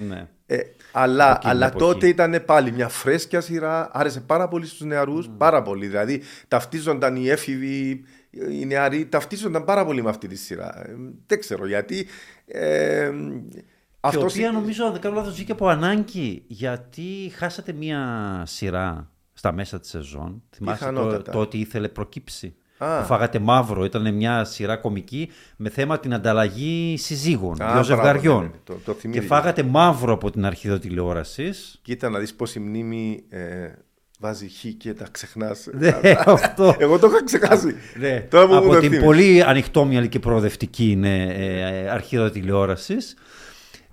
Ναι. 0.00 0.28
Ε, 0.46 0.58
αλλά 0.92 1.30
Εκείνη 1.36 1.52
αλλά 1.52 1.68
την 1.68 1.76
εποχή. 1.76 1.92
τότε 1.92 2.08
ήταν 2.08 2.42
πάλι 2.46 2.72
μια 2.72 2.88
φρέσκια 2.88 3.40
σειρά, 3.40 3.90
άρεσε 3.92 4.20
πάρα 4.20 4.48
πολύ 4.48 4.66
στους 4.66 4.80
νεαρούς, 4.80 5.30
πάρα 5.38 5.62
πολύ. 5.62 5.86
Δηλαδή 5.86 6.22
ταυτίζονταν 6.48 7.16
οι 7.16 7.28
έφηβοι, 7.28 8.04
οι 8.30 8.66
νεαροί, 8.66 9.06
ταυτίζονταν 9.06 9.64
πάρα 9.64 9.84
πολύ 9.84 10.02
με 10.02 10.08
αυτή 10.08 10.28
τη 10.28 10.36
σειρά. 10.36 10.82
Ε, 10.88 10.94
δεν 11.26 11.40
ξέρω 11.40 11.66
γιατί. 11.66 12.06
Ε, 12.46 13.10
Και 14.00 14.16
αυτός 14.16 14.34
η 14.34 14.38
οποία 14.38 14.50
η- 14.50 14.52
νομίζω, 14.52 14.84
αν 14.84 14.92
δεν 14.92 15.00
κάνω 15.00 15.14
λάθος, 15.14 15.34
βγήκε 15.34 15.52
από 15.52 15.68
ανάγκη 15.68 16.42
γιατί 16.46 17.32
χάσατε 17.36 17.72
μία 17.72 18.42
σειρά 18.46 19.10
στα 19.32 19.52
μέσα 19.52 19.80
της 19.80 19.90
σεζόν. 19.90 20.42
Θυμάσαι 20.56 20.84
το, 20.84 20.90
Πιθανότατα. 20.90 21.32
το 21.32 21.38
ότι 21.38 21.58
ήθελε 21.58 21.88
προκύψει. 21.88 22.54
Α. 22.78 22.98
Που 23.00 23.06
φάγατε 23.06 23.38
μαύρο, 23.38 23.84
ήταν 23.84 24.14
μια 24.14 24.44
σειρά 24.44 24.76
κομική 24.76 25.30
με 25.56 25.68
θέμα 25.68 25.98
την 26.00 26.14
ανταλλαγή 26.14 26.96
συζύγων, 26.98 27.52
Α, 27.52 27.54
δύο 27.54 27.66
μπράβο, 27.66 27.82
ζευγαριών. 27.82 28.42
ναι, 28.42 28.46
ναι, 28.48 28.52
το- 28.64 28.74
το 28.84 28.92
και 28.92 29.00
θυμήθηκα. 29.00 29.26
φάγατε 29.34 29.62
μαύρο 29.62 30.12
από 30.12 30.30
την 30.30 30.44
αρχή 30.44 30.78
τηλεόρασης. 30.78 31.78
Κοίτα 31.82 32.08
να 32.10 32.18
δεις 32.18 32.34
πώς 32.34 32.54
η 32.54 32.60
μνήμη 32.60 33.24
ε, 33.28 33.68
βάζει 34.18 34.48
χ 34.48 34.64
και 34.78 34.94
τα 34.94 35.06
ξεχνάς. 35.10 35.66
Ναι, 35.78 35.92
αυτό. 36.26 36.74
Εγώ 36.78 36.98
το 36.98 37.06
είχα 37.06 37.24
ξεχάσει. 37.24 37.74
Ναι, 37.98 38.20
Τώρα 38.20 38.46
που 38.46 38.52
μου 38.52 38.58
από 38.58 38.66
το 38.68 38.72
την 38.72 38.82
θύμισες. 38.82 39.04
πολύ 39.04 39.42
ανοιχτόμυαλη 39.42 40.08
και 40.08 40.18
προοδευτική 40.18 40.90
είναι 40.90 41.22
ε, 41.24 41.88
αρχή 41.90 42.30
τηλεόρασης. 42.30 43.16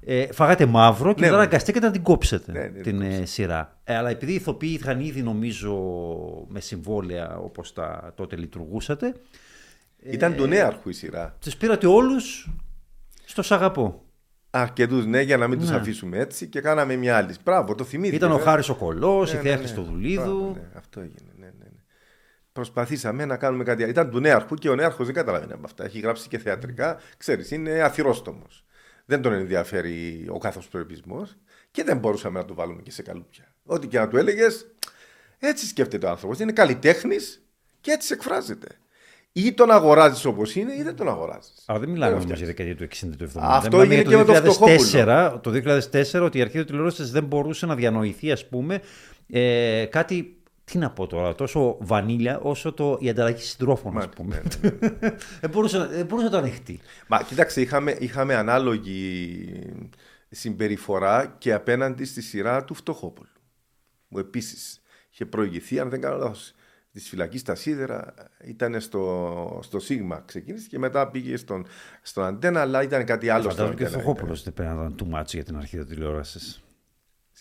Ε, 0.08 0.34
φάγατε 0.34 0.66
μαύρο 0.66 1.14
και 1.14 1.20
Ναι, 1.22 1.28
τώρα 1.28 1.38
ναι. 1.40 1.46
αναγκαστήκατε 1.46 1.86
να 1.86 1.92
την 1.92 2.02
κόψετε 2.02 2.52
Ναι, 2.52 2.60
ναι, 2.60 2.70
την 2.70 2.84
την 2.84 3.02
ε, 3.02 3.06
κόψαμε. 3.06 3.26
σειρά. 3.26 3.80
Ε, 3.84 3.96
αλλά 3.96 4.10
επειδή 4.10 4.32
οι 4.32 4.36
ηθοποιοί 4.36 4.78
είχαν 4.80 5.00
ήδη 5.00 5.22
νομίζω 5.22 5.74
με 6.48 6.60
συμβόλαια 6.60 7.38
όπως 7.38 7.74
τα 7.74 8.14
τότε 8.16 8.36
λειτουργούσατε, 8.36 9.14
Ήταν 10.04 10.36
του 10.36 10.46
νέαρχου 10.46 10.90
η 10.90 10.94
σειρά. 10.94 11.36
τους 11.42 11.56
πήρατε 11.58 11.88
όλους 11.88 12.50
στο 13.26 13.42
σ' 13.42 13.52
αγαπώ. 13.52 14.00
Αρκετούς 14.50 15.06
ναι, 15.06 15.22
για 15.22 15.38
να 15.38 15.48
μην 15.48 15.60
τους 15.60 15.70
Ναι. 15.70 15.76
αφήσουμε 15.76 16.18
έτσι 16.18 16.48
και 16.48 16.62
κάναμε 16.62 16.96
μια 16.96 17.18
άλλη. 17.18 17.34
Μπράβο, 17.44 17.76
το 17.76 17.84
θυμήθηκα. 17.84 18.16
Ήταν 18.16 18.32
ο 18.32 18.38
ε. 18.38 18.42
Χάρης 18.42 18.70
ο 18.70 18.76
Κολός, 18.76 19.32
Ναι, 19.34 19.40
η 19.40 19.42
ναι, 19.42 19.48
Θέα 19.48 19.56
ναι. 19.58 19.60
Χριστοδουλίδου. 19.64 20.22
Μπράβο, 20.24 20.52
ναι, 20.56 20.70
αυτό 20.78 21.00
έγινε. 21.00 21.32
Ναι, 21.38 21.46
ναι, 21.46 21.52
ναι. 21.60 21.80
Προσπαθήσαμε 22.52 23.26
να 23.26 23.38
κάνουμε 23.38 23.64
κάτι 23.64 23.82
άλλο. 23.82 23.92
Ήταν 23.92 24.10
του 24.10 24.20
νέαρχου 24.20 24.56
και 24.56 24.70
ο 24.70 24.76
νέαρχος 24.76 25.06
δεν 25.06 25.16
καταλαβαίνει 25.16 25.52
από 25.54 25.62
αυτά. 25.66 25.84
Έχει 25.84 26.00
γράψει 26.00 26.28
και 26.28 26.38
θεατρικά. 26.38 27.00
Ξέρεις, 27.18 27.52
είναι 27.52 27.82
αθυρόστομος. 27.82 28.66
Δεν 29.06 29.22
τον 29.22 29.34
ενδιαφέρει 29.34 30.26
ο 30.30 30.38
κάθε 30.38 30.60
προεπισμός 30.72 31.38
και 31.72 31.84
δεν 31.84 31.98
μπορούσαμε 31.98 32.40
να 32.40 32.46
το 32.46 32.54
βάλουμε 32.54 32.82
και 32.82 32.92
σε 32.92 33.02
καλούπια. 33.02 33.54
Ό,τι 33.66 33.88
και 33.88 34.00
να 34.00 34.08
του 34.08 34.18
έλεγες, 34.18 34.66
έτσι 35.40 35.68
σκέφτεται 35.68 36.06
ο 36.06 36.10
άνθρωπος. 36.10 36.40
Είναι 36.40 36.52
καλλιτέχνης 36.52 37.46
και 37.82 37.92
έτσι 37.92 38.14
εκφράζεται. 38.14 38.68
Ή 39.32 39.54
τον 39.54 39.72
αγοράζεις 39.72 40.26
όπως 40.26 40.56
είναι 40.56 40.76
ή 40.76 40.84
δεν 40.84 40.96
τον 40.96 41.08
αγοράζεις. 41.08 41.64
Αλλά 41.66 41.80
δεν 41.80 41.90
μιλάμε 41.90 42.12
Δεν 42.12 42.22
όμως 42.22 42.32
το 42.32 42.38
για 42.38 42.46
δεκαετία 42.46 42.76
του 42.76 42.84
60 42.84 43.16
του 43.18 43.26
70. 43.26 43.40
Αυτό 43.42 43.78
Μιλάμε 43.78 43.96
έγινε 43.96 44.10
για 44.10 44.24
και 44.24 44.32
με 44.32 44.42
το 44.42 44.58
2004, 44.62 45.40
το 45.42 45.52
2004 46.22 46.22
ότι 46.22 46.38
η 46.38 46.42
αρχή 46.42 46.58
του 46.58 46.66
τηλεόραση 46.66 47.04
δεν 47.04 47.24
μπορούσε 47.24 47.66
να 47.66 47.76
διανοηθεί, 47.76 48.32
ας 48.32 48.48
πούμε, 48.48 48.82
ε, 49.30 49.86
κάτι. 49.86 50.35
Τι 50.66 50.78
να 50.78 50.92
πω 50.92 51.08
τώρα, 51.08 51.36
τόσο 51.36 51.78
βανίλια 51.80 52.40
όσο 52.40 52.74
το, 52.74 52.98
η 53.00 53.10
ανταλλαγή 53.10 53.42
συντρόφων, 53.42 53.98
ας 53.98 54.08
Μάλιστα, 54.08 54.16
πούμε. 54.24 54.42
ναι, 54.62 54.70
ναι, 54.80 54.88
ναι. 55.02 55.16
δεν, 55.42 55.50
μπορούσε, 55.50 55.78
να- 55.78 55.86
δεν 55.88 56.06
μπορούσε 56.06 56.26
να 56.26 56.32
το 56.32 56.38
ανεχτεί. 56.38 56.80
Μα 57.08 57.24
κοίταξε, 57.24 57.62
είχαμε, 57.62 57.96
είχαμε 58.00 58.36
ανάλογη 58.36 59.46
συμπεριφορά 60.30 61.36
και 61.38 61.54
απέναντι 61.54 62.06
στη 62.06 62.22
σειρά 62.22 62.64
του 62.64 62.74
Φτωχόπουλου. 62.74 63.30
Που 64.10 64.20
επίσης 64.20 64.82
είχε 65.12 65.26
προηγηθεί, 65.26 65.80
αν 65.80 65.90
δεν 65.90 66.02
κάνω 66.02 66.18
λάθος, 66.18 66.54
της 66.92 67.10
φυλακής 67.10 67.42
στα 67.42 67.56
Σίδερα. 67.56 68.14
Ήταν 68.46 68.80
στο, 68.82 69.60
στο 69.64 69.80
Σίγμα 69.80 70.24
ξεκίνησε 70.26 70.68
και 70.68 70.80
μετά 70.80 71.10
πήγε 71.12 71.38
στον, 71.38 71.66
στον 72.02 72.24
Αντένα, 72.24 72.62
αλλά 72.62 72.84
ήταν 72.84 73.06
κάτι 73.06 73.30
άλλο. 73.30 73.42
στον 73.42 73.52
Φαντάζομαι 73.56 73.76
και 73.78 73.84
ο 73.84 73.86
Αντένα. 73.88 74.02
Φτωχόπουλος 74.02 74.44
δεν 74.44 74.54
πρέπει 74.54 74.76
να 74.76 74.84
ήταν 74.84 74.96
too 75.00 75.20
much 75.20 75.26
για 75.28 75.44
την 75.44 75.58
αρχή 75.58 75.78
του 75.78 75.86
τηλεόρασης. 75.86 76.64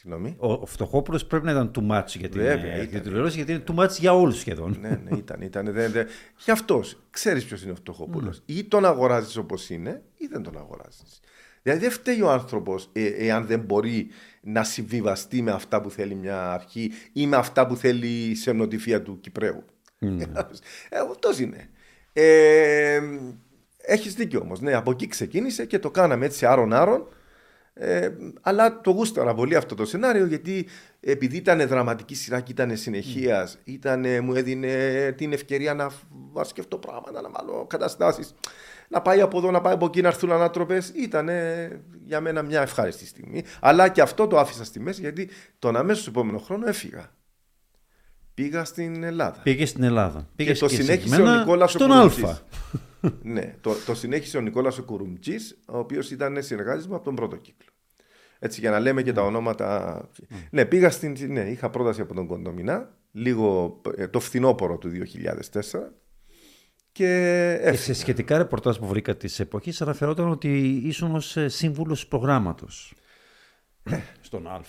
Συγγνώμη. 0.04 0.36
Ο, 0.38 0.52
ο 0.52 0.66
Φτωχόπουλος 0.66 1.26
πρέπει 1.26 1.44
να 1.44 1.50
ήταν 1.50 1.70
too 1.74 1.90
much 1.90 2.04
για 2.06 2.28
την 2.28 2.40
Βέβαια, 2.40 2.72
αρχή 2.74 2.84
ήταν. 2.86 3.00
του 3.02 3.08
τηλεόραση, 3.08 3.36
γιατί 3.36 3.52
είναι 3.52 3.62
too 3.68 3.74
much 3.84 3.90
για 3.98 4.14
όλους 4.14 4.38
σχεδόν. 4.38 4.76
ναι, 4.80 4.88
ναι, 4.88 5.16
ήταν. 5.16 5.40
ήταν 5.40 5.72
δεν, 5.72 5.92
δεν... 5.92 6.06
Και 6.44 6.50
αυτός, 6.50 6.98
ξέρεις 7.10 7.44
ποιος 7.44 7.62
είναι 7.62 7.72
ο 7.72 7.74
φτωχόπουλος. 7.74 8.42
Ναι. 8.46 8.54
Ή 8.56 8.64
τον 8.64 8.84
αγοράζεις 8.84 9.36
όπως 9.36 9.70
είναι, 9.70 10.02
ή 10.16 10.26
δεν 10.26 10.42
τον 10.42 10.58
αγοράζεις. 10.58 11.20
Δηλαδή 11.62 11.80
δεν 11.80 11.90
φταίει 11.90 12.22
ο 12.22 12.30
άνθρωπος 12.30 12.90
εάν 13.18 13.46
δεν 13.46 13.60
μπορεί 13.60 14.08
να 14.40 14.64
συμβιβαστεί 14.64 15.42
με 15.42 15.50
αυτά 15.50 15.80
που 15.80 15.90
θέλει 15.90 16.14
μια 16.14 16.52
αρχή 16.52 16.90
ή 17.12 17.26
με 17.26 17.36
αυτά 17.36 17.66
που 17.66 17.76
θέλει 17.76 18.06
η 18.06 18.34
σεμνοτυφία 18.34 19.02
του 19.02 19.20
Κυπραίου. 19.20 19.64
Ναι. 19.98 20.22
ε, 20.88 20.98
Αυτός 21.10 21.38
είναι. 21.38 21.68
Ε, 22.12 23.00
Έχεις 23.86 24.14
δίκιο 24.14 24.40
όμως. 24.40 24.60
Ναι, 24.60 24.74
από 24.74 24.90
εκεί 24.90 25.06
ξεκίνησε 25.06 25.64
και 25.66 25.78
το 25.78 25.90
κάναμε 25.90 26.26
έτσι 26.26 26.46
άρον-άρον. 26.46 27.08
Ε, 27.76 28.08
αλλά 28.40 28.80
το 28.80 28.90
γούσταρα 28.90 29.34
πολύ 29.34 29.56
αυτό 29.56 29.74
το 29.74 29.84
σενάριο 29.84 30.26
γιατί 30.26 30.66
επειδή 31.00 31.36
ήταν 31.36 31.66
δραματική 31.68 32.14
σειρά 32.14 32.40
και 32.40 32.52
ήταν 32.52 32.76
συνεχείας, 32.76 33.58
ήτανε, 33.64 34.20
μου 34.20 34.34
έδινε 34.34 35.12
την 35.16 35.32
ευκαιρία 35.32 35.74
να 35.74 35.88
β- 36.32 36.44
σκεφτώ 36.46 36.76
πράγματα, 36.78 37.20
να 37.20 37.30
βάλω 37.30 37.66
καταστάσεις. 37.68 38.34
Να 38.88 39.00
πάει 39.02 39.20
από 39.20 39.38
εδώ, 39.38 39.50
να 39.50 39.60
πάει 39.60 39.74
από 39.74 39.86
εκεί, 39.86 40.00
να 40.00 40.08
έρθουν 40.08 40.32
ανάτροπε. 40.32 40.78
Ήταν 40.94 41.28
για 42.04 42.20
μένα 42.20 42.42
μια 42.42 42.60
ευχάριστη 42.62 43.06
στιγμή. 43.06 43.42
Αλλά 43.60 43.88
και 43.88 44.00
αυτό 44.00 44.26
το 44.26 44.38
άφησα 44.38 44.64
στη 44.64 44.80
μέση 44.80 45.00
γιατί 45.00 45.28
τον 45.58 45.76
αμέσως 45.76 46.06
επόμενο 46.06 46.38
χρόνο 46.38 46.66
έφυγα. 46.66 47.10
Πήγα 48.34 48.64
στην 48.64 49.02
Ελλάδα. 49.02 49.40
Πήγες 49.42 49.68
στην 49.68 49.82
Ελλάδα. 49.82 50.28
Πήγες 50.36 50.58
το 50.58 50.68
συνέχισε 50.68 50.92
συγκεκριμένα 50.92 51.36
ο 51.36 51.38
Νικόλας 51.38 51.74
ο 51.74 51.78
στον 51.78 51.88
Κουρουμτζής. 51.90 52.24
Α. 52.24 52.38
ναι, 53.22 53.54
το, 53.60 53.74
το 53.86 53.94
συνέχισε 53.94 54.36
ο 54.36 54.40
Νικόλας 54.40 54.78
ο 54.78 54.84
Κουρουμτζής, 54.84 55.60
ο 55.68 55.78
οποίος 55.78 56.10
ήταν 56.10 56.42
συνεργάτης 56.42 56.86
μου 56.86 56.94
από 56.94 57.04
τον 57.04 57.14
πρώτο 57.14 57.36
κύκλο. 57.36 57.68
Έτσι 58.38 58.60
για 58.60 58.70
να 58.70 58.78
λέμε 58.80 59.02
και 59.02 59.12
τα 59.12 59.22
ονόματα. 59.22 60.10
Ναι, 60.50 60.64
πήγα 60.64 60.90
στην. 60.90 61.16
Ναι, 61.32 61.40
είχα 61.50 61.70
πρόταση 61.70 62.00
από 62.00 62.14
τον 62.14 62.26
Κοντομινά, 62.26 62.98
λίγο 63.12 63.80
ε, 63.96 64.08
το 64.08 64.20
φθινόπωρο 64.20 64.78
του 64.78 64.90
2004 64.90 64.92
και 66.92 67.06
Και 67.60 67.60
έφυγα. 67.62 67.76
σε 67.76 67.92
σχετικά 67.94 68.38
ρεπορτάζ 68.38 68.78
που 68.78 68.86
βρήκα 68.86 69.16
της 69.16 69.40
εποχής, 69.40 69.82
αναφερόταν 69.82 70.28
ότι 70.28 70.66
ήσουν 70.84 71.14
ως 71.14 71.36
σύμβουλος 71.46 72.06
προγράμματος. 72.06 72.94
στον 74.20 74.46
Α. 74.46 74.62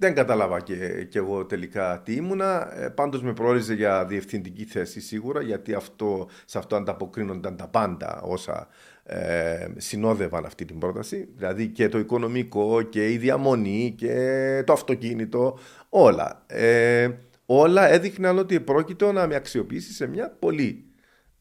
Δεν 0.00 0.14
κατάλαβα 0.14 0.60
και, 0.60 1.04
και 1.04 1.18
εγώ 1.18 1.46
τελικά 1.46 2.02
τι 2.04 2.14
ήμουνα. 2.14 2.78
Ε, 2.82 2.88
πάντως 2.88 3.22
με 3.22 3.32
προόριζε 3.32 3.74
για 3.74 4.06
διευθυντική 4.06 4.64
θέση 4.64 5.00
σίγουρα, 5.00 5.42
γιατί 5.42 5.74
αυτό, 5.74 6.28
σε 6.44 6.58
αυτό 6.58 6.76
ανταποκρίνονταν 6.76 7.56
τα 7.56 7.68
πάντα 7.68 8.20
όσα 8.22 8.68
ε, 9.02 9.68
συνόδευαν 9.76 10.44
αυτή 10.44 10.64
την 10.64 10.78
πρόταση. 10.78 11.28
Δηλαδή 11.36 11.68
και 11.68 11.88
το 11.88 11.98
οικονομικό 11.98 12.82
και 12.82 13.12
η 13.12 13.16
διαμονή 13.16 13.94
και 13.96 14.62
το 14.66 14.72
αυτοκίνητο, 14.72 15.58
όλα. 15.88 16.44
Ε, 16.46 17.10
όλα 17.46 17.88
έδειχναν 17.88 18.38
ότι 18.38 18.60
πρόκειτο 18.60 19.12
να 19.12 19.26
με 19.26 19.34
αξιοποιήσει 19.34 19.92
σε 19.92 20.06
μια 20.06 20.36
πολύ 20.38 20.84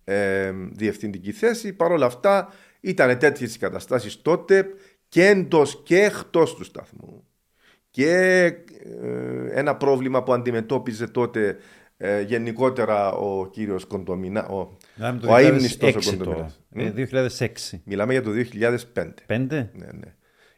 ε, 0.03 0.51
διευθυντική 0.71 1.31
θέση. 1.31 1.73
Παρ' 1.73 1.91
όλα 1.91 2.05
αυτά 2.05 2.53
ήταν 2.79 3.17
τέτοιες 3.17 3.55
οι 3.55 3.59
καταστάσεις 3.59 4.21
τότε 4.21 4.65
και 5.09 5.27
εντός 5.27 5.81
και 5.83 6.03
εκτός 6.03 6.55
του 6.55 6.63
σταθμού 6.63 7.26
και 7.97 8.45
ε, 9.01 9.59
ένα 9.59 9.75
πρόβλημα 9.75 10.23
που 10.23 10.33
αντιμετώπιζε 10.33 11.07
τότε 11.07 11.57
ε, 11.97 12.21
γενικότερα 12.21 13.11
ο 13.11 13.47
κύριος 13.49 13.85
Κοντομινά, 13.85 14.47
ο, 14.47 14.77
Μιλάμε 14.95 15.19
το 15.19 15.29
ο 15.29 15.33
αείμνηστος 15.33 15.95
ο 15.95 15.99
2006 15.99 16.17
τώρα. 16.17 16.17
Κοντομινάς. 16.17 16.59
Ε, 16.73 16.83
Μμ; 16.83 17.27
2006. 17.71 17.79
Μιλάμε 17.83 18.11
για 18.13 18.21
το 18.21 18.29
2005. 18.93 19.13
Πέντε. 19.25 19.69
Ναι, 19.73 19.85
ναι. 19.85 20.13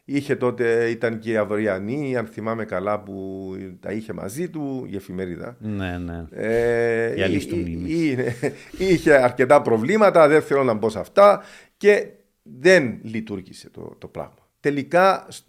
Είχε 0.05 0.35
τότε, 0.35 0.89
ήταν 0.89 1.19
και 1.19 1.31
η 1.31 1.37
Αυριανή, 1.37 2.17
αν 2.17 2.25
θυμάμαι 2.25 2.65
καλά, 2.65 2.99
που 2.99 3.47
τα 3.79 3.91
είχε 3.91 4.13
μαζί 4.13 4.49
του, 4.49 4.87
η 4.89 4.95
εφημερίδα. 4.95 5.57
Ναι, 5.59 5.97
ναι. 5.97 6.25
Ε, 6.31 7.17
Η 7.17 7.21
αλήθεια 7.21 7.49
του 7.53 7.59
εί- 7.59 7.61
μνήμης. 7.63 7.93
εί- 7.93 8.53
είχε 8.77 9.13
αρκετά 9.13 9.61
προβλήματα, 9.61 10.27
δεν 10.27 10.41
θέλω 10.41 10.63
να 10.63 10.73
μπω 10.73 10.89
σε 10.89 10.99
αυτά 10.99 11.43
και 11.77 12.07
δεν 12.43 12.99
λειτουργήσε 13.01 13.69
το, 13.69 13.95
το 13.97 14.07
πράγμα. 14.07 14.48
Τελικά, 14.59 15.25
σ- 15.29 15.43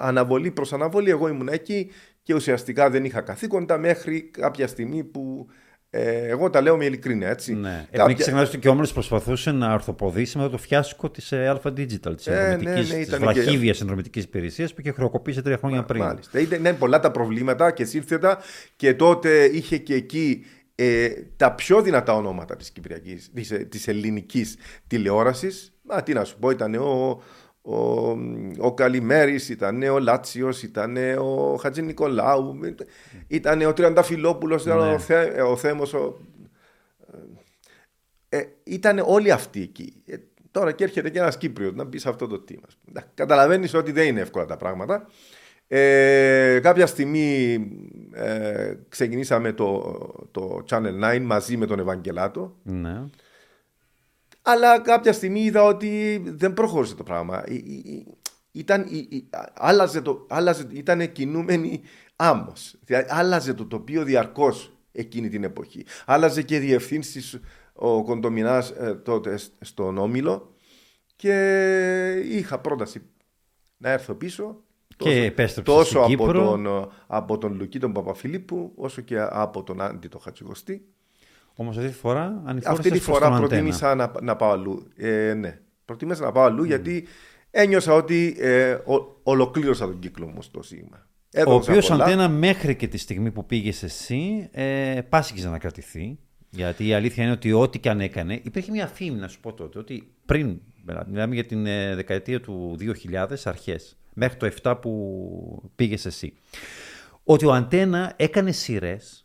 αναβολή 0.00 0.50
προς 0.50 0.72
αναβολή, 0.72 1.10
εγώ 1.10 1.28
ήμουν 1.28 1.48
εκεί 1.48 1.90
και 2.22 2.34
ουσιαστικά 2.34 2.90
δεν 2.90 3.04
είχα 3.04 3.20
καθήκοντα 3.20 3.78
μέχρι 3.78 4.22
κάποια 4.22 4.66
στιγμή 4.66 5.04
που 5.04 5.46
ε, 5.92 6.26
εγώ 6.28 6.50
τα 6.50 6.60
λέω 6.60 6.76
με 6.76 6.84
ειλικρίνεια, 6.84 7.28
έτσι. 7.28 7.54
ναι. 7.54 7.68
Ε, 7.68 7.96
Κάποια- 7.96 8.06
μην 8.06 8.16
ξεχνάτε 8.16 8.46
ότι 8.46 8.58
και 8.58 8.68
ο 8.68 8.70
Όμιλος 8.70 8.92
προσπαθούσε 8.92 9.50
να 9.52 9.72
ορθοποδήσει 9.72 10.36
μετά 10.38 10.50
το 10.50 10.58
φιάσκο 10.58 11.10
της 11.10 11.32
Αλφα 11.32 11.70
Digital, 11.70 12.16
της 12.16 12.26
Ε, 12.26 12.58
ναι, 12.62 12.70
ναι, 12.70 12.80
της 12.80 12.90
ήταν 12.90 13.20
και- 13.20 13.26
βραχύβιας 13.26 13.76
συνδρομητική 13.76 14.18
υπηρεσίας 14.18 14.74
που 14.74 14.80
είχε 14.80 14.92
χρεοκοπήσει 14.92 15.42
τρία 15.42 15.56
χρόνια 15.56 15.82
πριν. 15.84 16.02
Μάλιστα. 16.02 16.40
Ήταν, 16.40 16.58
είναι 16.58 16.72
πολλά 16.72 17.00
τα 17.00 17.10
προβλήματα 17.10 17.70
και 17.70 17.84
σύνθετα 17.84 18.38
και 18.76 18.94
τότε 18.94 19.44
είχε 19.44 19.76
και 19.78 19.94
εκεί 19.94 20.44
ε, 20.74 21.08
τα 21.36 21.52
πιο 21.54 21.82
δυνατά 21.82 22.14
ονόματα 22.14 22.56
της, 22.56 22.70
Κυπριακής, 22.70 23.30
της, 23.34 23.52
της 23.68 23.88
ελληνικής 23.88 24.56
τηλεόρασης, 24.86 25.72
μα 25.82 26.02
τι 26.02 26.12
να 26.12 26.24
σου 26.24 26.38
πω, 26.38 26.50
ήταν 26.50 26.74
ο, 26.74 27.22
ο, 27.62 28.10
ο 28.58 28.74
Καλημέρης, 28.74 29.48
ήταν 29.48 29.82
ο 29.82 29.98
Λάτσιος, 29.98 30.62
ήταν 30.62 30.96
ο 31.18 31.56
Χατζη 31.56 31.82
Νικολάου, 31.82 32.58
ήταν 33.26 33.62
ο 33.62 33.72
Τριανταφυλόπουλος, 33.72 34.62
ήταν 34.62 34.78
ο, 34.78 34.98
Θέ, 34.98 35.42
ο 35.42 35.56
Θέμος, 35.56 35.94
ο, 35.94 36.16
ε, 38.28 38.42
ήταν 38.64 39.02
όλοι 39.04 39.30
αυτοί 39.30 39.62
εκεί. 39.62 40.02
Ε, 40.06 40.16
τώρα 40.50 40.72
και 40.72 40.84
έρχεται 40.84 41.10
και 41.10 41.18
ένας 41.18 41.36
Κύπριος 41.36 41.74
να 41.74 41.84
μπει 41.84 41.98
σε 41.98 42.08
αυτό 42.08 42.26
το 42.26 42.40
τίμα. 42.40 42.66
Καταλαβαίνεις 43.14 43.74
ότι 43.74 43.92
δεν 43.92 44.06
είναι 44.06 44.20
εύκολα 44.20 44.44
τα 44.44 44.56
πράγματα. 44.56 45.06
Ε, 45.66 46.58
κάποια 46.62 46.86
στιγμή 46.86 47.58
ε, 48.12 48.74
ξεκινήσαμε 48.88 49.52
το, 49.52 49.98
το 50.30 50.64
Channel 50.70 51.16
9 51.16 51.20
μαζί 51.22 51.56
με 51.56 51.66
τον 51.66 51.78
Ευαγγελάτο. 51.78 52.56
Ναι. 52.62 53.04
Αλλά 54.42 54.80
κάποια 54.80 55.12
στιγμή 55.12 55.40
είδα 55.40 55.64
ότι 55.64 56.22
δεν 56.26 56.54
προχώρησε 56.54 56.94
το 56.94 57.02
πράγμα. 57.02 57.44
Ήταν, 58.52 58.86
άλλαζε 59.54 60.00
το, 60.00 60.26
άλλαζε, 60.28 60.66
ήταν 60.70 61.12
κινούμενη 61.12 61.80
άμμος. 62.16 62.76
Δηλαδή, 62.84 63.06
άλλαζε 63.08 63.54
το 63.54 63.66
τοπίο 63.66 64.04
διαρκώς 64.04 64.72
εκείνη 64.92 65.28
την 65.28 65.44
εποχή. 65.44 65.84
Άλλαζε 66.06 66.42
και 66.42 66.58
διευθύνσεις 66.58 67.40
ο 67.72 68.04
Κοντομινάς 68.04 68.70
ε, 68.70 68.94
τότε 68.94 69.38
στον 69.60 69.98
Όμιλο 69.98 70.54
και 71.16 72.24
είχα 72.24 72.58
πρόταση 72.58 73.02
να 73.76 73.90
έρθω 73.90 74.14
πίσω 74.14 74.62
και 74.96 75.32
τόσο, 75.34 75.62
τόσο 75.62 76.00
από, 76.00 76.32
τον, 76.32 76.90
από 77.06 77.38
τον 77.38 77.54
Λουκί 77.54 77.78
τον 77.78 77.92
Παπαφιλίππου 77.92 78.72
όσο 78.76 79.00
και 79.00 79.20
από 79.20 79.62
τον 79.62 79.80
Άντι 79.80 80.08
τον 80.08 80.20
Χατσιγοστή. 80.20 80.86
Όμως 81.54 81.76
αυτή 81.76 81.88
τη 81.88 81.94
φορά 81.94 82.42
Αυτή 82.64 82.90
τη 82.90 83.00
φορά 83.00 83.38
προτίμησα 83.38 83.94
να, 83.94 84.12
να 84.22 84.36
πάω 84.36 84.50
αλλού. 84.50 84.88
Ε, 84.96 85.34
ναι, 85.34 85.58
προτίμησα 85.84 86.24
να 86.24 86.32
πάω 86.32 86.44
αλλού 86.44 86.62
mm. 86.62 86.66
γιατί 86.66 87.06
ένιωσα 87.50 87.92
ότι 87.92 88.36
ε, 88.38 88.72
ο, 88.72 89.20
ολοκλήρωσα 89.22 89.86
τον 89.86 89.98
κύκλο 89.98 90.26
μου 90.26 90.42
στο 90.42 90.62
Σίγμα. 90.62 91.06
ο 91.46 91.52
οποίος 91.52 91.90
αντένα 91.90 92.28
μέχρι 92.28 92.76
και 92.76 92.88
τη 92.88 92.98
στιγμή 92.98 93.30
που 93.30 93.46
πήγες 93.46 93.82
εσύ 93.82 94.48
ε, 94.52 95.00
πάσχιζε 95.08 95.48
να 95.48 95.58
κρατηθεί. 95.58 96.18
Γιατί 96.50 96.86
η 96.86 96.94
αλήθεια 96.94 97.22
είναι 97.22 97.32
ότι 97.32 97.52
ό,τι 97.52 97.78
και 97.78 97.90
αν 97.90 98.00
έκανε, 98.00 98.40
υπήρχε 98.42 98.70
μια 98.70 98.86
φήμη 98.86 99.18
να 99.18 99.28
σου 99.28 99.40
πω 99.40 99.52
τότε 99.52 99.78
ότι 99.78 100.12
πριν, 100.26 100.60
μιλάμε 101.06 101.34
για 101.34 101.44
την 101.44 101.66
ε, 101.66 101.94
δεκαετία 101.94 102.40
του 102.40 102.76
2000 103.12 103.26
αρχές, 103.44 103.96
μέχρι 104.14 104.36
το 104.36 104.50
7 104.62 104.78
που 104.80 105.70
πήγες 105.76 106.06
εσύ, 106.06 106.32
ότι 107.24 107.46
ο 107.46 107.52
Αντένα 107.52 108.12
έκανε 108.16 108.52
σειρές, 108.52 109.19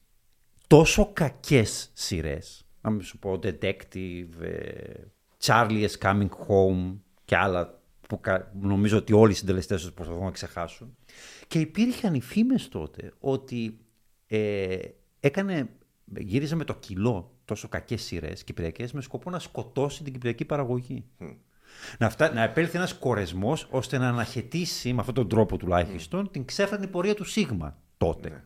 τόσο 0.68 1.10
κακές 1.14 1.90
σειρές, 1.94 2.66
να 2.82 2.90
μην 2.90 3.02
σου 3.02 3.20
πω 3.20 3.40
Detective, 3.44 4.42
ε, 4.42 4.94
Charlie 5.44 5.88
is 5.88 5.98
Coming 6.02 6.30
Home 6.48 6.96
και 7.26 7.36
άλλα 7.38 7.80
που 8.08 8.20
νομίζω 8.60 8.98
ότι 8.98 9.14
όλοι 9.14 9.32
οι 9.32 9.36
συντελεστές 9.36 9.82
τους 9.82 9.94
προσπαθούν 9.94 10.24
να 10.24 10.32
ξεχάσουν. 10.32 10.98
Και 11.48 11.60
υπήρχαν 11.60 12.14
οι 12.14 12.22
φήμες 12.22 12.70
τότε 12.70 13.14
ότι 13.20 13.78
ε, 14.28 14.78
έκανε 15.20 15.70
γύριζε 16.18 16.56
με 16.56 16.64
το 16.64 16.76
κιλό 16.76 17.32
τόσο 17.46 17.68
κακές 17.68 18.02
σειρές 18.02 18.44
κυπριακές 18.44 18.92
με 18.92 19.02
σκοπό 19.02 19.30
να 19.30 19.40
σκοτώσει 19.40 20.04
την 20.04 20.14
κυπριακή 20.14 20.46
παραγωγή. 20.46 21.06
Να, 21.98 22.10
φτά, 22.10 22.34
να 22.34 22.44
επέλθει 22.44 22.78
ένας 22.78 22.94
κορεσμός 22.94 23.68
ώστε 23.72 23.98
να 23.98 24.08
αναχαιτήσει 24.08 24.94
με 24.94 25.00
αυτόν 25.00 25.16
τον 25.16 25.30
τρόπο 25.30 25.58
τουλάχιστον 25.58 26.32
την 26.32 26.46
ξέφρανη 26.46 26.88
πορεία 26.88 27.16
του 27.16 27.24
Σίγμα 27.24 27.78
τότε. 27.98 28.30
Ναι. 28.30 28.44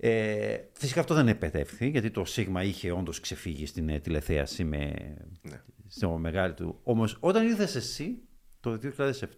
Ε, 0.00 0.56
φυσικά 0.72 1.00
αυτό 1.00 1.14
δεν 1.14 1.28
επετεύχθη 1.28 1.88
γιατί 1.88 2.10
το 2.10 2.24
Σίγμα 2.24 2.62
είχε 2.62 2.92
όντως 2.92 3.20
ξεφύγει 3.20 3.66
στην 3.66 3.88
ε, 3.88 3.98
τηλεθέαση 4.00 4.64
με, 4.64 4.94
ναι. 5.42 5.62
στο 5.88 6.10
μεγάλο 6.10 6.54
του. 6.54 6.80
Όμως 6.82 7.16
όταν 7.20 7.46
ήρθες 7.46 7.74
εσύ 7.74 8.18
το 8.60 8.78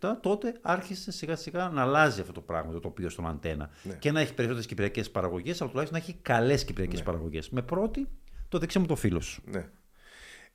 2007, 0.01 0.13
τότε 0.21 0.55
άρχισε 0.61 1.13
σιγά 1.13 1.37
σιγά 1.37 1.69
να 1.69 1.83
αλλάζει 1.83 2.21
αυτό 2.21 2.33
το 2.33 2.41
πράγμα 2.41 2.73
το 2.73 2.81
τοπίο 2.81 3.09
στον 3.09 3.27
αντένα. 3.27 3.71
Ναι. 3.83 3.95
Και 3.95 4.13
να 4.13 4.21
έχει 4.21 4.35
περισσότερες 4.35 4.67
κυπριακές 4.67 5.11
παραγωγές, 5.11 5.61
αλλά 5.61 5.71
τουλάχιστον 5.71 6.01
να 6.01 6.07
έχει 6.07 6.19
καλές 6.23 6.65
κυπριακές 6.65 6.99
ναι. 6.99 7.05
παραγωγές. 7.05 7.51
Με 7.51 7.63
πρώτη 7.63 8.09
το 8.49 8.59
δείξε 8.59 8.79
μου 8.79 8.87
το 8.87 8.97
φίλο 8.97 9.21
σου. 9.21 9.43
Ναι. 9.45 9.69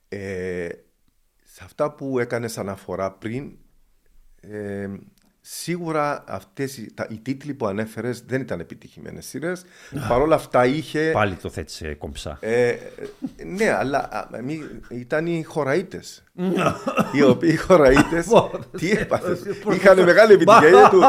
Ε, 0.09 0.69
σε 1.43 1.63
αυτά 1.63 1.91
που 1.91 2.19
έκανες 2.19 2.57
αναφορά 2.57 3.11
πριν, 3.11 3.57
ε, 4.39 4.89
Σίγουρα 5.47 6.23
αυτές 6.27 6.77
οι, 6.77 6.93
τα, 6.93 7.07
οι 7.09 7.19
τίτλοι 7.19 7.53
που 7.53 7.65
ανέφερες 7.65 8.23
δεν 8.27 8.41
ήταν 8.41 8.59
επιτυχημένες 8.59 9.25
σειρές. 9.25 9.65
Παρ' 10.07 10.21
όλα 10.21 10.35
αυτά 10.35 10.65
είχε. 10.65 11.11
Πάλι 11.11 11.35
το 11.35 11.49
θέτησε 11.49 11.93
κομψά. 11.93 12.37
Ε, 12.41 12.75
ναι, 13.45 13.69
αλλά 13.71 14.29
μη, 14.43 14.61
ήταν 14.89 15.25
οι 15.25 15.43
χωραήτε. 15.43 16.01
οι 17.13 17.21
οποίοι 17.21 17.49
οι 17.53 17.55
χωραήτε. 17.55 18.23
τι 18.77 18.91
έπαθες; 18.91 19.41
Είχαν 19.73 20.03
μεγάλη 20.03 20.33
επιτυχία. 20.33 20.89
του, 20.89 21.01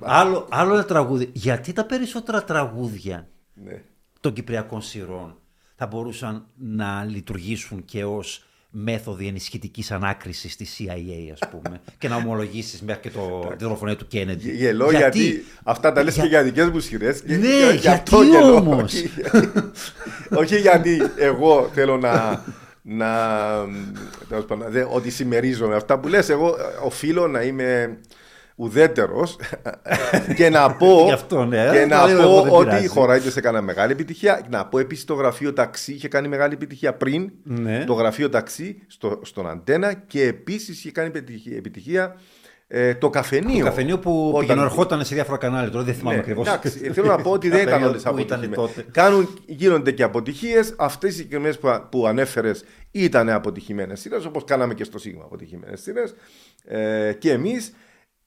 άλλο, 0.00 0.46
άλλο 0.50 0.72
ένα 0.74 0.84
τραγούδι. 0.84 1.30
Γιατί 1.32 1.72
τα 1.72 1.84
περισσότερα 1.84 2.44
τραγούδια 2.44 3.28
ναι. 3.54 3.82
των 4.20 4.32
Κυπριακών 4.32 4.82
σειρών 4.82 5.38
θα 5.74 5.86
μπορούσαν 5.86 6.46
να 6.56 7.04
λειτουργήσουν 7.04 7.84
και 7.84 8.04
ως 8.04 8.47
μέθοδοι 8.70 9.26
ενισχυτικής 9.26 9.90
ανάκρισης 9.90 10.52
στη 10.52 10.66
CIA, 10.78 11.32
ας 11.32 11.48
πούμε, 11.50 11.80
και 11.98 12.08
να 12.08 12.16
ομολογήσεις 12.16 12.82
μέχρι 12.82 13.02
και 13.02 13.10
το, 13.10 13.46
την 13.48 13.58
δολοφονία 13.58 13.96
του 13.96 14.06
Κέννεντι. 14.06 14.50
Γελώ 14.50 14.90
γιατί, 14.90 15.18
γιατί; 15.18 15.44
αυτά 15.62 15.92
τα 15.92 16.02
λες 16.02 16.14
για... 16.14 16.22
και 16.22 16.28
για 16.28 16.42
δικές 16.42 16.70
μου 16.70 16.80
σχηρέ. 16.80 17.14
Ναι, 17.24 17.74
γιατί 17.80 18.14
όμως; 18.54 18.94
Όχι 20.40 20.58
γιατί 20.60 21.02
εγώ 21.16 21.70
θέλω 21.74 21.96
να. 21.96 22.44
να, 22.82 23.08
ότι 24.92 25.10
συμμερίζομαι 25.10 25.74
αυτά 25.74 25.98
που 25.98 26.08
λες 26.08 26.28
εγώ 26.28 26.56
οφείλω 26.84 27.28
να 27.28 27.42
είμαι 27.42 27.98
ουδέτερος 28.58 29.36
και 30.36 30.50
να 30.50 30.72
πω, 30.72 31.08
αυτό, 31.12 31.44
ναι, 31.44 31.70
και 31.72 31.86
να 31.86 32.16
πω 32.16 32.46
ότι 32.56 32.84
οι 32.84 32.86
χωράιτε 32.86 33.32
έκαναν 33.36 33.64
μεγάλη 33.64 33.92
επιτυχία. 33.92 34.46
Να 34.50 34.66
πω 34.66 34.78
επίσης 34.78 35.04
το 35.04 35.14
γραφείο 35.14 35.52
ταξί 35.52 35.92
είχε 35.92 36.08
κάνει 36.08 36.28
μεγάλη 36.28 36.54
επιτυχία 36.54 36.94
πριν. 36.94 37.30
Ναι. 37.42 37.84
Το 37.84 37.92
γραφείο 37.92 38.28
ταξί 38.28 38.82
στο, 38.86 39.20
στον 39.22 39.48
Αντένα 39.48 39.92
και 39.92 40.22
επίσης 40.22 40.78
είχε 40.78 40.90
κάνει 40.90 41.10
επιτυχία 41.56 42.16
ε, 42.70 42.94
το 42.94 43.10
καφενείο. 43.10 43.58
Το 43.58 43.64
καφενείο 43.64 43.98
που 43.98 44.28
όταν... 44.28 44.40
πήγαινε 44.40 44.62
ερχόταν 44.62 45.04
σε 45.04 45.14
διάφορα 45.14 45.38
κανάλια. 45.38 45.70
Τώρα 45.70 45.84
δεν 45.84 45.94
θυμάμαι 45.94 46.16
ναι, 46.16 46.20
ακριβώς. 46.20 46.48
Θέλω 46.92 47.06
να 47.06 47.18
πω 47.18 47.30
ότι 47.30 47.48
δεν 47.48 47.62
ήταν 47.66 47.82
όλες 47.82 48.06
αποτυχημένες. 48.06 48.70
Κάνουν, 48.90 49.38
γίνονται 49.46 49.92
και 49.92 50.02
αποτυχίες. 50.02 50.74
Αυτές 50.78 51.10
οι 51.10 51.16
συγκεκριμένες 51.16 51.58
που, 51.58 51.86
που 51.90 52.06
ανέφερες 52.06 52.64
ήταν 52.90 53.28
αποτυχημένες 53.28 54.00
σειρές, 54.00 54.24
όπως 54.24 54.44
κάναμε 54.44 54.74
και 54.74 54.84
στο 54.84 54.98
Σίγμα 54.98 55.22
αποτυχημένες 55.24 55.80
σειρές. 55.80 56.14
Ε, 56.64 57.12
και 57.18 57.32
εμείς 57.32 57.72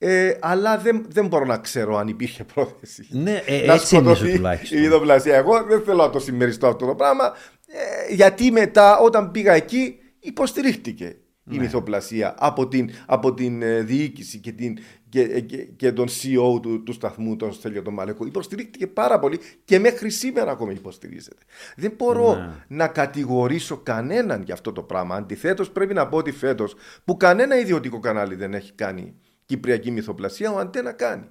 ε, 0.03 0.37
αλλά 0.39 0.77
δεν, 0.77 1.05
δεν 1.09 1.27
μπορώ 1.27 1.45
να 1.45 1.57
ξέρω 1.57 1.97
αν 1.97 2.07
υπήρχε 2.07 2.43
πρόθεση. 2.43 3.07
Ναι, 3.09 3.41
ε, 3.45 3.65
να 3.65 3.73
έτσι 3.73 4.01
τουλάχιστον. 4.01 4.77
η 4.77 4.81
ειδοπλασία. 4.81 5.35
Εγώ 5.35 5.63
δεν 5.63 5.81
θέλω 5.81 6.03
να 6.03 6.09
το 6.09 6.19
συμμεριστώ 6.19 6.67
αυτό 6.67 6.85
το 6.85 6.95
πράγμα. 6.95 7.33
Ε, 7.67 8.13
γιατί 8.13 8.51
μετά 8.51 8.99
όταν 8.99 9.31
πήγα 9.31 9.53
εκεί 9.53 9.95
υποστηρίχτηκε 10.19 11.15
ναι. 11.43 11.55
η 11.55 11.59
μυθοπλασία 11.59 12.35
από 12.37 12.67
την, 12.67 12.89
από 13.05 13.33
την 13.33 13.61
ε, 13.61 13.81
διοίκηση 13.81 14.39
και, 14.39 14.51
την, 14.51 14.77
και, 15.09 15.21
ε, 15.21 15.39
και, 15.39 15.57
και 15.57 15.91
τον 15.91 16.07
CEO 16.07 16.61
του, 16.61 16.83
του 16.83 16.93
σταθμού, 16.93 17.35
τον 17.35 17.53
Στέλιο 17.53 17.81
τον 17.81 17.93
Μαλεκό. 17.93 18.25
Υποστηρίχτηκε 18.25 18.87
πάρα 18.87 19.19
πολύ 19.19 19.39
και 19.65 19.79
μέχρι 19.79 20.09
σήμερα 20.09 20.51
ακόμη 20.51 20.73
υποστηρίζεται. 20.73 21.41
Δεν 21.75 21.93
μπορώ 21.97 22.35
ναι. 22.35 22.65
να 22.67 22.87
κατηγορήσω 22.87 23.77
κανέναν 23.77 24.41
για 24.43 24.53
αυτό 24.53 24.71
το 24.71 24.83
πράγμα. 24.83 25.15
Αντιθέτως, 25.15 25.71
πρέπει 25.71 25.93
να 25.93 26.07
πω 26.07 26.17
ότι 26.17 26.31
φέτος 26.31 26.75
που 27.05 27.17
κανένα 27.17 27.59
ιδιωτικό 27.59 27.99
κανάλι 27.99 28.35
δεν 28.35 28.53
έχει 28.53 28.73
κάνει 28.73 29.15
κυπριακή 29.51 29.91
μυθοπλασία, 29.91 30.51
ο 30.51 30.57
Αντένα 30.57 30.91
κάνει. 30.91 31.25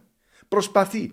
Προσπαθεί. 0.48 1.12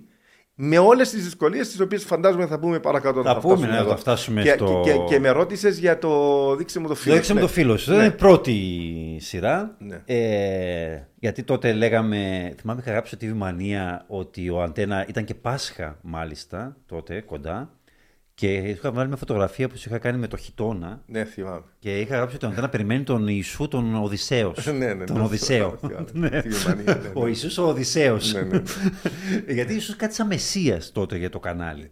Με 0.59 0.77
όλες 0.77 1.09
τις 1.09 1.23
δυσκολίες 1.23 1.69
τις 1.69 1.79
οποίες 1.79 2.03
φαντάζομαι 2.03 2.47
θα 2.47 2.59
πούμε 2.59 2.79
παρακάτω. 2.79 3.23
Θα, 3.23 3.33
θα 3.33 3.39
πούμε, 3.39 3.67
ναι, 3.67 3.83
θα 3.83 3.97
φτάσουμε 3.97 4.41
και, 4.41 4.49
στο... 4.49 4.81
και, 4.85 4.91
και, 4.91 4.97
και, 5.07 5.19
με 5.19 5.29
ρώτησες 5.29 5.77
για 5.77 5.97
το 5.97 6.55
δείξε 6.55 6.79
μου 6.79 6.87
το 6.87 6.95
φίλο. 6.95 7.15
Δείξε 7.15 7.33
μου 7.33 7.39
το 7.39 7.47
φίλο 7.47 7.77
σου. 7.77 7.91
Ναι. 7.91 7.97
είναι 7.97 8.05
η 8.05 8.11
πρώτη 8.11 8.55
σειρά. 9.19 9.75
Ναι. 9.79 10.01
Ε, 10.05 11.01
γιατί 11.19 11.43
τότε 11.43 11.73
λέγαμε, 11.73 12.53
θυμάμαι 12.59 12.81
είχα 12.81 12.91
γράψει 12.91 13.15
στη 13.15 13.27
Βημανία 13.27 14.05
ότι 14.07 14.49
ο 14.49 14.61
Αντένα 14.61 15.05
ήταν 15.07 15.23
και 15.23 15.35
Πάσχα 15.35 15.97
μάλιστα 16.01 16.77
τότε 16.85 17.21
κοντά. 17.21 17.76
Και 18.37 18.53
είχα 18.53 18.91
βάλει 18.91 19.07
μια 19.07 19.17
φωτογραφία 19.17 19.69
που 19.69 19.77
σου 19.77 19.89
είχα 19.89 19.97
κάνει 19.97 20.17
με 20.17 20.27
το 20.27 20.37
χιτόνα. 20.37 21.03
Ναι, 21.05 21.23
θυμάμαι. 21.25 21.63
Και 21.79 21.99
είχα 21.99 22.15
γράψει 22.15 22.35
ότι 22.35 22.45
ο 22.45 22.47
Αντένα 22.47 22.69
περιμένει 22.69 23.03
τον 23.03 23.27
Ιησού 23.27 23.67
τον 23.67 23.95
Οδυσσέος. 23.95 24.65
ναι, 24.77 24.93
ναι, 24.93 25.05
τον 25.05 25.17
ναι, 25.17 25.23
Οδυσσέο. 25.23 25.79
ναι. 26.13 26.41
Ο 27.13 27.27
Ιησούς 27.27 27.57
ο 27.57 27.67
Οδυσσέος. 27.67 28.35
Γιατί 29.55 29.73
ίσω 29.73 29.93
κάτι 29.97 30.13
σαν 30.13 30.27
μεσία 30.27 30.81
τότε 30.91 31.17
για 31.17 31.29
το 31.29 31.39
κανάλι. 31.39 31.91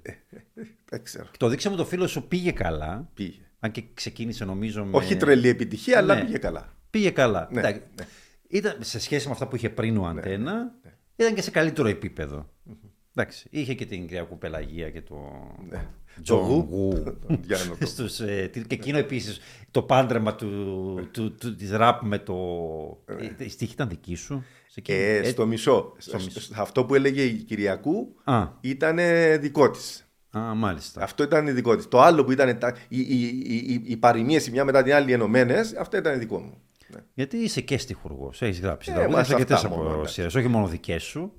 Δεν 0.90 1.04
ξέρω. 1.04 1.26
Το 1.38 1.48
δείξα 1.48 1.70
μου 1.70 1.76
το 1.76 1.86
φίλο 1.86 2.08
σου 2.08 2.28
πήγε 2.28 2.52
καλά. 2.52 3.10
Πήγε. 3.14 3.40
Αν 3.60 3.72
και 3.72 3.84
ξεκίνησε 3.94 4.46
νομίζω 4.46 4.86
με... 4.86 4.98
Όχι 4.98 5.16
τρελή 5.16 5.48
επιτυχία, 5.48 5.98
αλλά 5.98 6.16
πήγε 6.26 6.38
καλά. 6.38 6.74
Πήγε 6.90 7.10
καλά. 7.10 7.50
Ήταν 8.48 8.78
σε 8.80 9.00
σχέση 9.00 9.28
με 9.28 9.34
αυτά 9.34 9.48
που 9.48 9.56
είχε 9.56 9.70
πριν 9.70 9.98
ο 9.98 10.06
Αντένα, 10.06 10.72
ήταν 11.16 11.34
και 11.34 11.42
σε 11.42 11.52
καλύτερο 11.52 11.88
επίπεδο. 11.88 12.50
Εντάξει, 13.16 13.48
είχε 13.50 13.74
και 13.74 13.86
την 13.86 14.08
Κυριακού 14.08 14.38
Πελαγία 14.38 14.90
και 14.90 15.02
το. 15.02 15.16
Ναι. 16.18 16.24
Τζον 16.24 16.38
Το 16.40 16.44
γου, 16.46 16.68
Γου. 16.70 17.04
τον 17.28 17.40
Γιάννο 17.46 17.76
το- 17.80 17.86
Στους, 17.86 18.20
ε, 18.20 18.50
τι- 18.52 18.62
και 18.68 18.76
εκείνο 18.76 18.98
επίσης 18.98 19.40
το 19.72 19.82
πάντρεμα 19.82 20.36
του, 20.36 20.48
του, 21.12 21.36
του, 21.36 21.56
της 21.56 21.72
ραπ 21.72 22.04
με 22.04 22.18
το. 22.20 22.36
Ε, 23.38 23.44
Οι 23.46 23.50
στίχοι 23.50 23.74
ήταν 23.74 23.90
δική 23.90 24.16
σου; 24.16 24.44
Σε 24.68 24.80
εκείνη. 24.80 24.98
Ε, 24.98 25.18
Ε, 25.18 25.24
στο 25.24 25.46
μισό. 25.46 25.94
στο 25.98 26.18
μισό. 26.18 26.40
Σε 26.40 26.54
Αυτό 26.58 26.86
που 26.86 26.96
έλεγε 26.96 27.22
η 27.24 27.34
Κυριακού 27.34 28.16
Α, 28.24 28.48
ήταν 28.62 28.98
δικό 29.40 29.70
της. 29.72 30.08
α, 30.38 30.40
μάλιστα. 30.56 31.04
Αυτό 31.04 31.24
ήταν 31.24 31.56
δικό 31.56 31.76
της. 31.76 31.88
Το 31.88 32.02
άλλο 32.02 32.24
που 32.24 32.32
ήταν 32.32 32.58
τα, 32.60 32.76
οι, 32.88 33.00
οι, 33.00 33.22
οι, 33.46 33.56
οι, 33.56 33.82
οι 33.86 33.98
παροιμίες 33.98 34.48
η 34.48 34.52
μια 34.52 34.66
μετά 34.66 34.84
την 34.84 34.94
άλλη 34.94 35.12
ενωμένες, 35.12 35.74
αυτό 35.76 35.98
ήταν 35.98 36.20
δικό 36.20 36.40
μου. 36.40 36.58
Ναι. 36.88 37.00
Γιατί 37.14 37.38
είσαι 37.38 37.62
και 37.62 37.78
στιχουργός. 37.78 38.42
Έχεις 38.42 38.60
γράψει 38.60 38.90
Ε, 38.92 38.94
τραγούδια 38.94 39.18
μας 39.18 39.28
σε 39.28 39.34
αρκετέ 39.34 39.54
αυτά 39.54 39.68
από 39.68 39.76
μόνο, 39.78 39.94
εντάξει. 39.94 40.14
σειρές. 40.14 40.36
Όχι 40.36 40.48
μόνο 40.48 40.68
δικές 40.68 41.04
σου. 41.04 41.32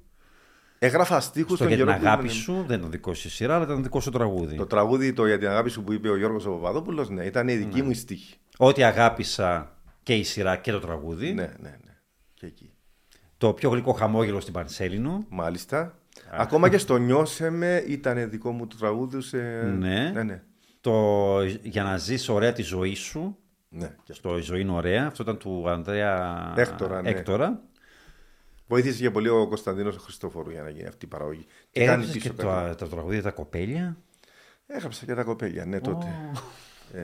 Έγραφα 0.87 1.21
στίχους 1.21 1.57
Στο 1.57 1.65
τον 1.65 1.67
για 1.67 1.77
την 1.77 1.87
καιρό 1.87 1.99
που 1.99 2.07
αγάπη 2.07 2.23
ήμουν- 2.25 2.37
σου 2.39 2.65
δεν 2.67 2.79
ήταν 2.79 2.91
δικό 2.91 3.15
σου 3.15 3.31
σειρά, 3.31 3.55
αλλά 3.55 3.65
ήταν 3.65 3.83
δικό 3.83 4.01
σου 4.01 4.11
τραγούδι. 4.11 4.57
Το 4.57 4.67
τραγούδι 4.67 5.13
το 5.13 5.27
για 5.27 5.39
την 5.39 5.49
αγάπη 5.49 5.71
σου 5.71 5.83
που 5.85 5.93
είπε 5.93 6.09
ο 6.09 6.17
Γιώργος 6.17 6.47
ο 6.47 6.51
Παπαδόπουλος, 6.51 7.09
ναι, 7.09 7.25
ήταν 7.25 7.49
η 7.49 7.55
δική 7.55 7.83
μου 7.83 7.91
η 7.91 7.95
στίχη. 7.95 8.35
Ό,τι 8.57 8.83
αγάπησα 8.83 9.77
και 10.03 10.15
η 10.15 10.23
σειρά 10.23 10.57
και 10.57 10.73
το 10.73 10.79
τραγούδι. 10.81 11.33
Ναι, 11.33 11.43
ναι, 11.43 11.69
ναι. 11.85 11.97
Και 12.35 12.47
εκεί. 12.47 12.71
Το 13.39 13.53
πιο 13.53 13.71
γλυκό 13.71 13.93
χαμόγελο 13.93 14.41
στην 14.41 14.53
Πανσέλινο. 14.53 15.25
Μάλιστα. 15.29 15.99
Ακόμα 16.31 16.69
και 16.69 16.79
στο 16.79 16.97
νιώσε 16.97 17.51
με 17.51 17.85
ήταν 17.87 18.31
δικό 18.31 18.51
μου 18.51 18.67
το 18.67 18.77
τραγούδι. 18.77 19.21
Σε... 19.23 19.37
Ναι. 19.79 20.11
ναι, 20.15 20.23
ναι. 20.23 20.43
Το 20.81 21.43
για 21.63 21.83
να 21.83 21.97
ζεις 21.97 22.29
ωραία 22.29 22.53
τη 22.53 22.63
ζωή 22.63 22.95
σου. 22.95 23.37
ναι. 23.69 23.87
και 24.05 24.13
αυτό. 24.13 24.29
Στο 24.29 24.39
Η 24.39 24.41
ζωή 24.41 24.61
είναι 24.61 24.73
ωραία. 24.73 25.07
Αυτό 25.07 25.23
ήταν 25.23 25.39
του 25.39 25.69
Ανδρέα 25.69 26.53
Έκτορα, 26.57 27.03
ναι. 27.03 27.09
Έκτορα. 27.09 27.61
Βοήθησε 28.67 29.01
και 29.01 29.11
πολύ 29.11 29.29
ο 29.29 29.47
Κωνσταντίνος 29.49 29.97
Χριστόφορου 29.97 30.51
για 30.51 30.63
να 30.63 30.71
γίνει 30.71 30.89
αυτή 30.89 31.05
η 31.05 31.09
παραγωγή. 31.09 31.47
Και 31.71 31.85
κάνει 31.85 31.91
Έγραψες 32.03 32.23
και 32.23 32.31
πίσω 32.33 32.49
τα- 32.49 32.75
το, 32.79 32.85
το 32.85 32.91
τραγούδι 32.95 33.21
τα 33.21 33.31
κοπέλια; 33.31 33.97
Έγραψα 34.67 35.05
και 35.07 35.15
τα 35.15 35.23
κοπέλια, 35.23 35.65
ναι, 35.65 35.81
τότε. 35.81 36.07
Ε, 36.93 37.01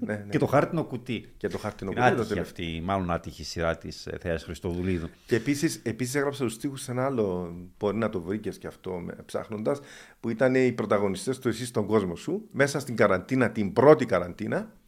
ναι, 0.00 0.14
ναι. 0.14 0.26
Και 0.30 0.38
το 0.38 0.46
χάρτινο 0.46 0.84
κουτί. 0.84 1.34
Και 1.36 1.48
το 1.48 1.58
χάρτινο 1.58 1.90
Την 1.90 2.00
κουτί, 2.00 2.14
το 2.14 2.20
άτυχη 2.22 2.34
τελευταίο. 2.34 2.64
αυτή, 2.66 2.80
μάλλον 2.84 3.10
άτυχη 3.10 3.44
σειρά 3.44 3.78
της 3.78 4.08
Θεάς 4.20 4.44
Χριστοδουλίδου. 4.44 5.08
Και 5.26 5.36
επίσης 5.36 5.80
επίσης 5.84 6.14
έγραψα 6.14 6.44
τους 6.44 6.52
στίχους 6.52 6.82
σε 6.82 6.90
ένα 6.90 7.04
άλλο, 7.04 7.54
μπορεί 7.78 7.96
να 7.96 8.08
το 8.08 8.20
βρήκε 8.20 8.50
και 8.50 8.66
αυτό 8.66 9.04
ψάχνοντας, 9.24 9.80
που 10.20 10.30
ήταν 10.30 10.54
οι 10.54 10.72
πρωταγωνιστές 10.72 11.38
του 11.38 11.48
Εσύ 11.48 11.66
στον 11.66 11.86
κόσμο 11.86 12.16
σου, 12.16 12.48
μέσα 12.50 12.80
στην 12.80 12.96
καραντίνα, 12.96 13.50
την 13.50 13.72
πρώτη 13.72 14.06
καραντίνα, 14.06 14.58
όπου 14.58 14.83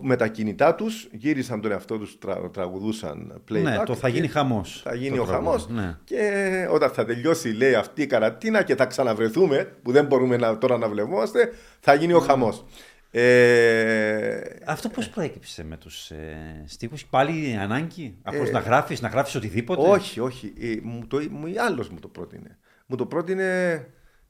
με 0.00 0.16
τα 0.16 0.28
κινητά 0.28 0.74
τους 0.74 1.08
γύρισαν 1.12 1.60
τον 1.60 1.70
εαυτό 1.70 1.98
τους, 1.98 2.18
τρα, 2.18 2.50
τραγουδούσαν 2.50 3.42
playback. 3.50 3.62
ναι, 3.62 3.82
το 3.86 3.94
θα 3.94 4.08
και 4.08 4.14
γίνει 4.14 4.28
χαμός. 4.28 4.80
Θα 4.84 4.94
γίνει 4.94 5.18
ο 5.18 5.24
χαμός. 5.24 5.68
Ναι. 5.68 5.96
Και 6.04 6.42
όταν 6.70 6.90
θα 6.90 7.04
τελειώσει, 7.04 7.48
λέει, 7.48 7.74
αυτή 7.74 8.02
η 8.02 8.06
καραντίνα 8.06 8.62
και 8.62 8.74
θα 8.74 8.86
ξαναβρεθούμε, 8.86 9.72
που 9.82 9.92
δεν 9.92 10.06
μπορούμε 10.06 10.36
να, 10.36 10.58
τώρα 10.58 10.78
να 10.78 10.88
βλεπόμαστε, 10.88 11.52
θα 11.80 11.94
γίνει 11.94 12.12
ο 12.12 12.20
χαμός. 12.20 12.64
Ε, 13.10 14.40
Αυτό 14.66 14.88
πώς 14.88 15.08
προέκυψε 15.08 15.64
με 15.64 15.76
τους 15.76 16.10
ε, 16.10 16.62
στίχους, 16.66 17.06
πάλι 17.06 17.56
ανάγκη; 17.60 18.18
Απλώς 18.22 18.50
να 18.50 18.58
γράφεις, 18.58 19.00
να 19.00 19.08
γράφεις 19.08 19.34
οτιδήποτε; 19.34 19.82
Ε, 19.82 19.88
Όχι, 19.88 20.20
όχι. 20.20 20.52
Ε, 20.60 20.74
μου 20.82 21.06
το, 21.06 21.22
μου, 21.30 21.52
άλλος 21.66 21.88
μου 21.88 21.98
το 21.98 22.08
πρότεινε. 22.08 22.58
Μου 22.86 22.96
το 22.96 23.06
πρότεινε. 23.06 23.86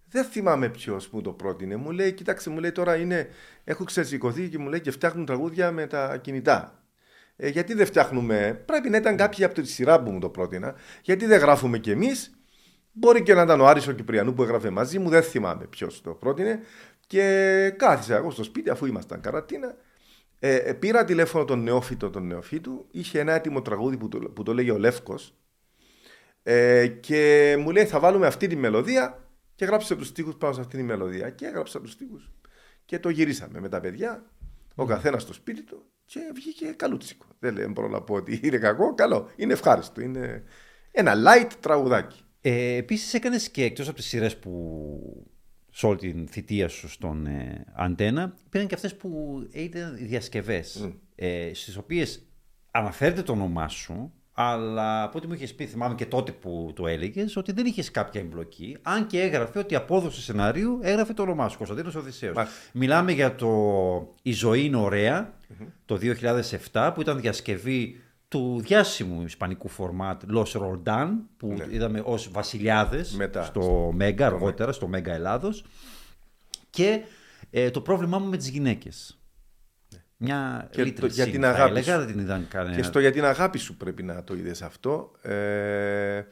Δεν 0.09 0.25
θυμάμαι 0.25 0.69
ποιος 0.69 1.09
μου 1.09 1.21
το 1.21 1.33
πρότεινε. 1.33 1.77
Μου 1.77 1.91
λέει, 1.91 2.13
κοίταξε, 2.13 2.51
μου 2.51 2.59
λέει 2.59 2.73
τώρα 2.73 2.97
είναι. 2.97 3.29
Έχω 3.65 3.85
ξεσηκωθεί 3.85 4.49
και 4.49 4.59
μου 4.59 4.69
λέει 4.69 4.81
και 4.81 4.91
φτιάχνουν 4.91 5.27
τραγούδια 5.27 5.71
με 5.71 5.87
τα 5.87 6.17
κινητά. 6.17 6.83
Ε, 7.37 7.49
γιατί 7.49 7.75
δεν 7.75 7.87
φτιάχνουμε; 7.87 8.63
Πρέπει 8.67 8.91
να 8.91 8.97
ήταν 8.97 9.17
κάποιοι 9.17 9.45
από 9.45 9.55
τη 9.55 9.69
σειρά 9.69 10.03
που 10.03 10.11
μου 10.11 10.19
το 10.19 10.29
πρότεινα. 10.29 10.75
Γιατί 11.03 11.27
δεν 11.27 11.39
γράφουμε 11.39 11.79
κι 11.79 11.91
εμείς; 11.91 12.31
Μπορεί 12.93 13.23
και 13.23 13.35
να 13.35 13.43
ήταν 13.43 13.61
ο 13.61 13.67
Άρης 13.67 13.89
ο 13.89 13.93
Κυπριανού 13.93 14.35
που 14.35 14.43
έγραφε 14.43 14.71
μαζί 14.71 14.99
μου. 14.99 15.09
Δεν 15.09 15.23
θυμάμαι 15.23 15.65
ποιος 15.65 16.01
το 16.03 16.11
πρότεινε. 16.11 16.61
Και 17.07 17.75
κάθισα 17.77 18.17
εγώ 18.17 18.31
στο 18.31 18.43
σπίτι 18.43 18.71
αφού 18.71 18.87
ήμασταν 18.87 19.21
καρατίνα. 19.21 19.77
Ε, 20.39 20.57
ε, 20.57 20.73
πήρα 20.73 21.05
τηλέφωνο 21.05 21.45
τον 21.45 21.63
νεόφυτο 21.63 22.11
τον 22.11 22.27
νεοφύτου. 22.27 22.87
Είχε 22.91 23.21
ένα 23.21 23.33
έτοιμο 23.33 23.63
τραγούδι 23.63 23.97
που 23.97 24.09
το, 24.09 24.19
που 24.19 24.43
το 24.43 24.55
λέγε 24.55 24.71
ο 24.71 24.79
Λεύκος 24.79 25.35
ε, 26.49 26.87
και 26.87 27.57
μου 27.61 27.71
λέει 27.71 27.85
θα 27.85 27.99
βάλουμε 27.99 28.27
αυτή 28.27 28.47
τη 28.47 28.57
μελωδία 28.57 29.26
και 29.57 29.65
γράψε 29.65 29.97
τους 29.97 30.07
στίχους 30.07 30.35
πάνω 30.35 30.55
σε 30.55 30.61
αυτή 30.61 30.77
τη 30.77 30.83
μελωδία 30.83 31.31
και 31.31 31.47
έγραψα 31.47 31.81
τους 31.81 31.93
στίχους. 31.93 32.31
Και 32.85 32.99
το 32.99 33.09
γυρίσαμε 33.09 33.61
με 33.61 33.69
τα 33.69 33.81
παιδιά 33.81 34.25
ο 34.75 34.85
καθένας 34.85 35.23
στο 35.23 35.33
σπίτι 35.33 35.63
του 35.63 35.83
και 36.05 36.21
βγήκε 36.35 36.67
καλούτσικο 36.67 37.27
δεν 37.39 37.55
λέω 37.55 37.69
μπορώ 37.69 37.89
να 37.89 38.03
πω 38.03 38.15
ότι 38.15 38.41
είναι 38.43 38.59
κακό 38.59 38.95
καλό. 38.95 39.31
Είναι 39.37 39.53
ευχάριστο 39.53 40.01
είναι 40.01 40.45
ένα 40.91 41.15
light 41.17 41.51
τραγουδάκι. 41.61 42.21
Ε, 42.41 42.77
Επίσης 42.77 43.15
έκανες 43.15 43.51
και 43.51 43.65
εκτός 43.65 43.89
από 43.89 43.97
τις 43.97 44.07
σειρές 44.07 44.37
που 44.37 45.27
σε 45.71 45.87
όλη 45.87 45.99
την 45.99 46.29
θητεία 46.29 46.69
σου 46.69 46.89
στον 46.89 47.27
ε, 47.27 47.65
Αντένα, 47.75 48.35
πήραν 48.51 48.67
και 48.67 48.75
αυτές 48.75 48.97
που 48.97 49.41
ήταν 49.53 49.97
διασκευές. 49.97 50.91
Ε, 51.15 51.51
Στις 51.55 51.77
οποίες 51.77 52.27
αναφέρεται 52.71 53.23
το 53.23 53.33
όνομά 53.33 53.69
σου, 53.69 54.13
αλλά 54.39 55.03
από 55.03 55.19
ό,τι 55.19 55.27
μου 55.27 55.33
είχες 55.33 55.55
πει, 55.55 55.67
θυμάμαι 55.67 55.95
και 55.95 56.07
τότε 56.07 56.33
που 56.33 56.73
το 56.75 56.87
έλεγες, 56.87 57.37
ότι 57.37 57.53
δεν 57.53 57.67
είχες 57.67 57.91
κάποια 57.91 58.21
εμπλοκή. 58.21 58.77
Αν 58.83 59.07
και 59.07 59.21
έγραφε 59.21 59.59
ότι 59.59 59.75
η 59.75 59.77
απόδοση 59.77 60.21
σενάριου 60.21 60.79
έγραφε 60.83 61.13
το 61.13 61.23
όνομά 61.23 61.49
σου, 61.49 61.57
Κωνσταντίνος 61.57 61.95
Οδυσσέο. 61.95 62.33
Μάλιστα. 62.33 62.59
Μιλάμε 62.73 63.13
για 63.13 63.35
το 63.35 63.49
Η 64.23 64.33
ζωή 64.33 64.65
είναι 64.65 64.77
ωραία, 64.77 65.35
το 65.85 65.99
2007, 66.73 66.91
που 66.95 67.01
ήταν 67.01 67.21
διασκευή 67.21 68.01
του 68.29 68.61
διάσημου 68.65 69.23
ισπανικού 69.23 69.69
φορμάτ 69.69 70.23
Los 70.35 70.61
Roldan, 70.61 71.09
που 71.37 71.57
είδαμε 71.71 72.03
ως 72.05 72.31
βασιλιάδες 72.31 73.13
Μετά. 73.13 73.43
στο 73.43 73.91
Μέγκα, 73.95 74.27
αργότερα 74.27 74.73
στο 74.73 74.87
Μέγκα 74.87 75.13
Ελλάδος. 75.13 75.65
Και 76.71 77.01
ε, 77.51 77.71
το 77.71 77.81
πρόβλημά 77.81 78.19
μου 78.19 78.29
με 78.29 78.37
τις 78.37 78.49
γυναίκες. 78.49 79.16
Μια 80.17 80.69
Και 80.71 80.77
το- 80.79 80.85
λίτρε 80.85 81.07
για 81.07 81.25
scene, 81.25 81.31
την 81.31 81.43
θα 81.43 81.49
αγάπη 81.49 81.71
έλεγα, 81.71 81.93
σου. 81.93 81.99
δεν 81.99 82.07
την 82.07 82.19
είδαν 82.19 82.47
κανένα. 82.51 82.77
Και 82.77 82.83
στο 82.83 83.01
για 83.01 83.13
την 83.13 83.25
αγάπη 83.25 83.59
σου 83.59 83.77
πρέπει 83.77 84.03
να 84.03 84.25
το 84.25 84.35
είδες 84.35 84.63
αυτό. 84.63 85.11
Ε, 85.23 86.23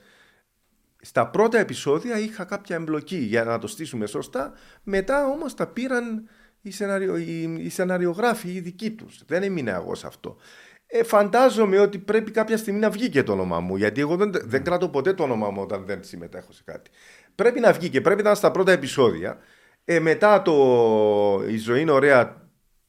στα 1.01 1.28
πρώτα 1.30 1.59
επεισόδια 1.59 2.18
είχα 2.18 2.45
κάποια 2.45 2.76
εμπλοκή 2.76 3.16
για 3.16 3.45
να 3.45 3.59
το 3.59 3.66
στήσουμε 3.66 4.07
σωστά. 4.07 4.53
Μετά 4.82 5.26
όμως 5.26 5.55
τα 5.55 5.66
πήραν 5.66 6.28
οι, 6.61 6.70
σεναριο, 6.70 7.16
οι, 7.16 7.57
οι 7.59 7.68
σεναριογράφοι 7.68 8.49
οι 8.53 8.61
δικοί 8.61 8.91
τους. 8.91 9.20
Δεν 9.26 9.43
έμεινα 9.43 9.74
εγώ 9.74 9.95
σε 9.95 10.07
αυτό. 10.07 10.37
Ε, 10.87 11.03
φαντάζομαι 11.03 11.78
ότι 11.78 11.99
πρέπει 11.99 12.30
κάποια 12.30 12.57
στιγμή 12.57 12.78
να 12.80 12.91
βγει 12.91 13.09
και 13.09 13.22
το 13.22 13.32
όνομά 13.32 13.61
μου. 13.61 13.76
Γιατί 13.76 14.01
εγώ 14.01 14.16
δεν, 14.16 14.32
δεν 14.45 14.64
κρατώ 14.64 14.89
ποτέ 14.89 15.12
το 15.14 15.22
όνομά 15.22 15.51
μου 15.51 15.61
όταν 15.62 15.85
δεν 15.85 16.05
συμμετέχω 16.05 16.53
σε 16.53 16.62
κάτι. 16.64 16.91
Πρέπει 17.35 17.61
να 17.61 17.72
βγει 17.72 17.89
και 17.89 18.01
πρέπει 18.01 18.22
να 18.22 18.28
είναι 18.28 18.39
στα 18.39 18.51
πρώτα 18.51 18.72
επεισόδια. 18.72 19.39
Ε, 19.85 20.01
μετά 20.01 20.43
το 20.43 20.55
Η 21.49 21.57
ζωή 21.57 21.80
είναι 21.80 21.91
ωραία 21.91 22.43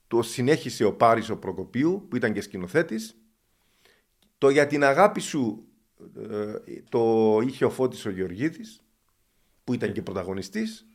το 0.07 0.21
συνέχισε 0.21 0.83
ο 0.83 0.93
Πάρης 0.93 1.29
ο 1.29 1.37
Προκοπίου 1.37 2.05
που 2.09 2.15
ήταν 2.15 2.33
και 2.33 2.41
σκηνοθέτης. 2.41 3.15
Το 4.37 4.49
για 4.49 4.67
την 4.67 4.83
αγάπη 4.83 5.19
σου 5.19 5.67
ε, 6.29 6.53
το 6.89 7.39
είχε 7.45 7.65
ο 7.65 7.69
Φώτης 7.69 8.05
ο 8.05 8.09
Γεωργίδης 8.09 8.81
που 9.63 9.73
ήταν 9.73 9.91
και 9.91 10.01
πρωταγωνιστής. 10.01 10.85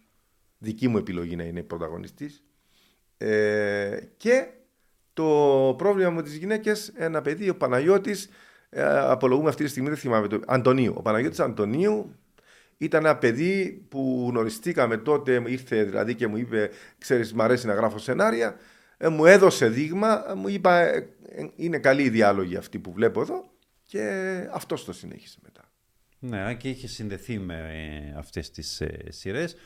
Δική 0.58 0.88
μου 0.88 0.98
επιλογή 0.98 1.36
να 1.36 1.42
είναι 1.42 1.62
πρωταγωνιστής. 1.62 2.44
Ε, 3.16 3.98
και 4.16 4.48
το 5.12 5.24
πρόβλημα 5.78 6.10
με 6.10 6.22
τις 6.22 6.36
γυναίκες, 6.36 6.92
ένα 6.96 7.22
παιδί, 7.22 7.48
ο 7.48 7.56
Παναγιώτης, 7.56 8.28
ε, 8.70 8.82
απολογούμε 8.98 9.48
αυτή 9.48 9.64
τη 9.64 9.70
στιγμή, 9.70 9.88
δεν 9.88 9.98
θυμάμαι 9.98 10.28
το, 10.28 10.40
Αντωνίου. 10.46 10.94
Ο 10.96 11.02
Παναγιώτης 11.02 11.40
Αντωνίου 11.40 12.14
ήταν 12.76 13.04
ένα 13.04 13.16
παιδί 13.16 13.86
που 13.88 14.26
γνωριστήκαμε 14.30 14.96
τότε, 14.96 15.42
ήρθε 15.46 15.84
δηλαδή 15.84 16.14
και 16.14 16.26
μου 16.26 16.36
είπε, 16.36 16.70
ξέρεις, 16.98 17.32
μ' 17.32 17.40
αρέσει 17.40 17.66
να 17.66 17.74
γράφω 17.74 17.98
σενάρια. 17.98 18.56
Ε, 19.02 19.08
μου 19.08 19.26
έδωσε 19.26 19.68
δείγμα, 19.68 20.24
ε, 20.30 20.34
μου 20.34 20.48
είπα, 20.48 20.78
ε, 20.80 21.08
ε, 21.28 21.46
είναι 21.56 21.78
καλή 21.78 22.02
η 22.02 22.08
διάλογη 22.10 22.56
αυτή 22.56 22.78
που 22.78 22.92
βλέπω 22.92 23.20
εδώ 23.20 23.44
και 23.84 24.08
αυτό 24.52 24.84
το 24.84 24.92
συνέχισε 24.92 25.38
μετά. 25.42 25.60
Ναι, 26.18 26.54
και 26.54 26.68
είχε 26.68 26.86
συνδεθεί 26.88 27.38
με 27.38 27.54
ε, 27.54 28.18
αυτές 28.18 28.50
τις 28.50 28.80
ε, 28.80 28.98
σειρές. 29.08 29.56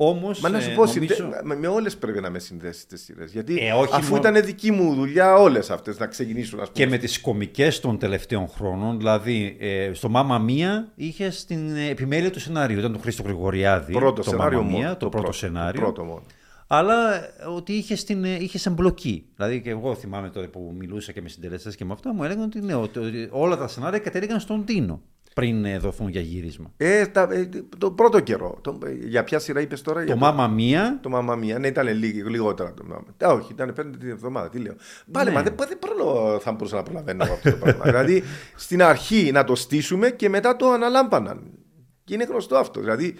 Όμως, 0.00 0.40
Μα 0.40 0.48
να 0.48 0.60
σου 0.60 0.70
ε, 0.70 0.74
πω, 0.74 0.84
νομίζω- 0.84 1.14
συνδέ... 1.14 1.40
με, 1.44 1.56
με 1.56 1.66
όλες 1.66 1.96
πρέπει 1.96 2.20
να 2.20 2.30
με 2.30 2.38
συνδέσει 2.38 2.86
τις 2.86 3.02
σειρές. 3.02 3.32
Γιατί 3.32 3.58
Ε, 3.60 3.72
όχι 3.72 3.94
αφού 3.94 4.14
μόνο- 4.14 4.28
ήταν 4.28 4.44
δική 4.44 4.70
μου 4.70 4.94
δουλειά, 4.94 5.34
όλες 5.36 5.70
αυτές 5.70 5.98
να 5.98 6.06
ξεκινήσουν, 6.06 6.60
ας 6.60 6.70
πούμε. 6.70 6.84
Και 6.84 6.90
με 6.90 6.98
τις 6.98 7.20
κομικές 7.20 7.80
των 7.80 7.98
τελευταίων 7.98 8.48
χρόνων, 8.48 8.96
δηλαδή 8.98 9.56
ε, 9.60 9.90
στο 9.92 10.08
Μάμα 10.08 10.38
Μία 10.38 10.92
είχε 10.94 11.32
την 11.46 11.76
ε, 11.76 11.88
επιμέλεια 11.88 12.30
του 12.30 12.40
σενάριου. 12.40 12.78
Ήταν 12.78 12.92
του 12.92 13.00
Χρήστο 13.00 13.22
Γρηγοριάδη. 13.22 13.92
πρώτο 13.92 14.22
το 14.22 14.30
σενάριο 14.30 14.58
Μάμα 14.62 14.70
Μία, 14.76 14.82
μόνο. 14.84 14.96
το, 14.96 15.08
πρώτο, 15.08 15.32
σενάριο. 15.32 15.80
Το 15.80 15.86
πρώτο 15.86 16.04
μόνο. 16.04 16.22
Αλλά 16.70 17.14
ε, 17.14 17.44
ότι 17.56 17.72
είχε 17.72 17.94
την, 17.94 18.24
ε, 18.24 18.36
είχες 18.40 18.66
εμπλοκή. 18.66 19.26
Δηλαδή 19.36 19.60
και 19.60 19.70
εγώ 19.70 19.94
θυμάμαι 19.94 20.30
τότε 20.30 20.46
που 20.46 20.74
μιλούσα 20.78 21.12
και 21.12 21.22
με 21.22 21.28
συντελεστές 21.28 21.76
και 21.76 21.84
με 21.84 21.92
αυτά, 21.92 22.14
μου 22.14 22.24
έλεγαν 22.24 22.44
ότι, 22.44 22.60
ναι, 22.60 22.74
ότι 22.74 22.98
ότι 22.98 23.28
όλα 23.30 23.56
τα 23.56 23.68
σενάρια 23.68 23.98
κατέληγαν 23.98 24.40
στον 24.40 24.64
Τίνο 24.64 25.02
πριν 25.38 25.64
ε, 25.64 25.78
δοθούν 25.78 26.08
για 26.08 26.20
γύρισμα. 26.20 26.72
Ε, 26.76 27.06
τα, 27.06 27.28
ε, 27.30 27.48
το 27.78 27.90
πρώτο 27.90 28.20
καιρό. 28.20 28.58
Το, 28.62 28.78
ε, 28.84 28.92
για 28.92 29.24
ποια 29.24 29.38
σειρά 29.38 29.60
είπες 29.60 29.82
τώρα, 29.82 29.98
Το 29.98 30.06
για 30.06 30.16
Μάμα 30.16 30.48
Μία 30.48 30.98
Το 31.02 31.08
Μαμά 31.08 31.34
Μία, 31.34 31.58
ναι, 31.58 31.66
ήταν 31.66 31.98
λίγο, 31.98 32.28
λιγότερα 32.28 32.74
το 32.74 32.84
Μαμά. 32.84 33.32
Α, 33.32 33.38
όχι, 33.38 33.52
ήταν 33.52 33.72
πέντε 33.72 33.96
την 33.98 34.08
εβδομάδα, 34.10 34.48
τι 34.48 34.58
λέω. 34.58 34.74
Πάλι, 35.12 35.28
Ναι. 35.28 35.34
μα 35.34 35.42
δεν, 35.42 35.54
δεν 35.68 35.78
προλο, 35.78 36.38
θα 36.40 36.52
μπορούσα 36.52 36.76
να 36.76 36.82
προλαβαίνω 36.82 37.24
εγώ 37.24 37.32
αυτό 37.32 37.50
το 37.50 37.56
πράγμα. 37.56 37.84
δηλαδή, 37.84 38.22
στην 38.56 38.82
αρχή 38.82 39.30
να 39.32 39.44
το 39.44 39.54
στήσουμε 39.54 40.10
και 40.10 40.28
μετά 40.28 40.56
το 40.56 40.70
αναλάμπαναν. 40.70 41.50
Και 42.04 42.14
είναι 42.14 42.24
γνωστό 42.24 42.56
αυτό. 42.56 42.80
Δηλαδή, 42.80 43.14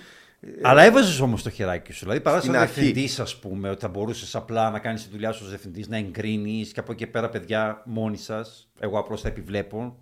Αλλά 0.62 0.82
έβαζες 0.82 1.20
όμως 1.20 1.42
το 1.42 1.50
χεράκι 1.50 1.92
σου. 1.92 2.00
Δηλαδή, 2.04 2.20
παρά 2.20 2.40
Στην 2.40 2.52
σαν 2.52 2.60
αρχή. 2.62 2.80
διευθυντής, 2.80 3.20
ας 3.20 3.36
πούμε, 3.36 3.70
ότι 3.70 3.80
θα 3.80 3.88
μπορούσες 3.88 4.34
απλά 4.34 4.70
να 4.70 4.78
κάνεις 4.78 5.02
τη 5.04 5.08
δουλειά 5.10 5.32
σου 5.32 5.40
ως 5.42 5.48
διευθυντής, 5.48 5.88
να 5.88 5.96
εγκρίνεις 5.96 6.72
και 6.72 6.80
από 6.80 6.92
εκεί 6.92 7.04
και 7.04 7.10
πέρα, 7.10 7.28
παιδιά, 7.28 7.82
μόνοι 7.84 8.16
σας. 8.16 8.68
Εγώ 8.78 8.98
απλώς 8.98 9.20
θα 9.20 9.28
επιβλέπω. 9.28 9.96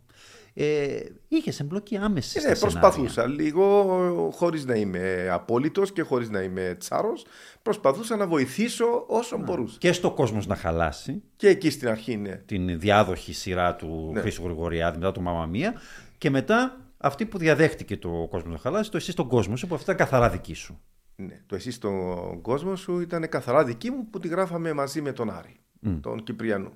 Ε, 0.59 0.99
Είχες 1.29 1.61
εμπλοκή 1.61 1.97
άμεσης. 1.97 2.35
Ε, 2.35 2.41
στα 2.41 2.49
ναι, 2.49 2.55
σενάρια. 2.55 2.81
προσπαθούσα 2.81 3.27
λίγο 3.27 4.31
χωρίς 4.35 4.65
να 4.65 4.75
είμαι 4.75 5.29
απόλυτος 5.33 5.93
και 5.93 6.03
χωρίς 6.03 6.31
να 6.31 6.41
είμαι 6.41 6.77
τσάρος. 6.79 7.25
Προσπαθούσα 7.63 8.17
να 8.17 8.27
βοηθήσω 8.27 9.05
όσο 9.07 9.39
μπορούσα. 9.39 9.77
Και 9.81 9.93
στο 9.93 10.11
κόσμος 10.11 10.47
να 10.47 10.57
χαλάσει 10.57 11.23
Και 11.37 11.49
εκεί 11.49 11.71
στην 11.71 11.89
αρχή, 11.89 12.17
ναι. 12.17 12.31
την 12.47 12.79
διάδοχη 12.81 13.33
σειρά 13.33 13.75
του 13.75 14.11
Ναι. 14.15 14.21
Χρήστο 14.21 14.43
Γρηγοριάδη 14.43 14.99
μετά 14.99 15.13
το 15.13 15.21
Μαμά 15.21 15.47
Μία. 15.47 15.75
Και 16.19 16.31
μετά 16.31 16.81
αυτή 16.97 17.27
που 17.27 17.39
διαδέχτηκε 17.39 17.97
το 17.97 18.27
κόσμο 18.31 18.53
να 18.53 18.59
χαλάσει, 18.59 18.91
το 18.91 18.97
εσύ 18.97 19.11
στον 19.11 19.29
κόσμο 19.29 19.57
σου, 19.57 19.67
που 19.67 19.75
αυτά 19.75 19.93
είναι 19.93 20.01
καθαρά 20.01 20.31
δική 20.31 20.55
σου. 20.55 20.81
ναι. 21.17 21.41
Το 21.47 21.55
εσύ 21.55 21.71
στον 21.71 22.41
κόσμο 22.41 22.77
σου 22.77 23.01
ήταν 23.01 23.29
καθαρά 23.29 23.65
δική 23.65 23.91
μου 23.91 24.11
που 24.11 24.19
τη 24.19 24.29
γράφαμε 24.29 24.73
μαζί 24.73 25.01
με 25.01 25.13
τον 25.13 25.31
Άρη, 25.31 25.57
τον 26.01 26.23
Κυπριανό. 26.23 26.73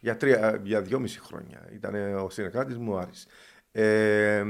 Για, 0.00 0.16
τρία, 0.16 0.60
για 0.64 0.82
δυόμιση 0.82 1.20
χρόνια. 1.20 1.68
Ήταν 1.74 1.94
ο 2.14 2.30
συνεργάτης 2.30 2.78
μου 2.78 2.92
ο 2.92 2.98
Άρης. 2.98 3.26
Ε, 3.72 4.44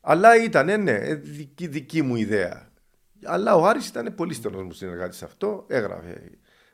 αλλά 0.00 0.42
ήταν, 0.44 0.82
ναι, 0.82 1.14
δική, 1.14 1.66
δική 1.66 2.02
μου 2.02 2.16
ιδέα. 2.16 2.70
Αλλά 3.24 3.54
ο 3.54 3.66
Άρης 3.66 3.88
ήταν 3.88 4.14
πολύ 4.14 4.34
στενός 4.34 4.62
μου 4.62 4.72
συνεργάτης 4.72 5.16
σε 5.18 5.24
αυτό. 5.24 5.64
Έγραφε. 5.68 6.30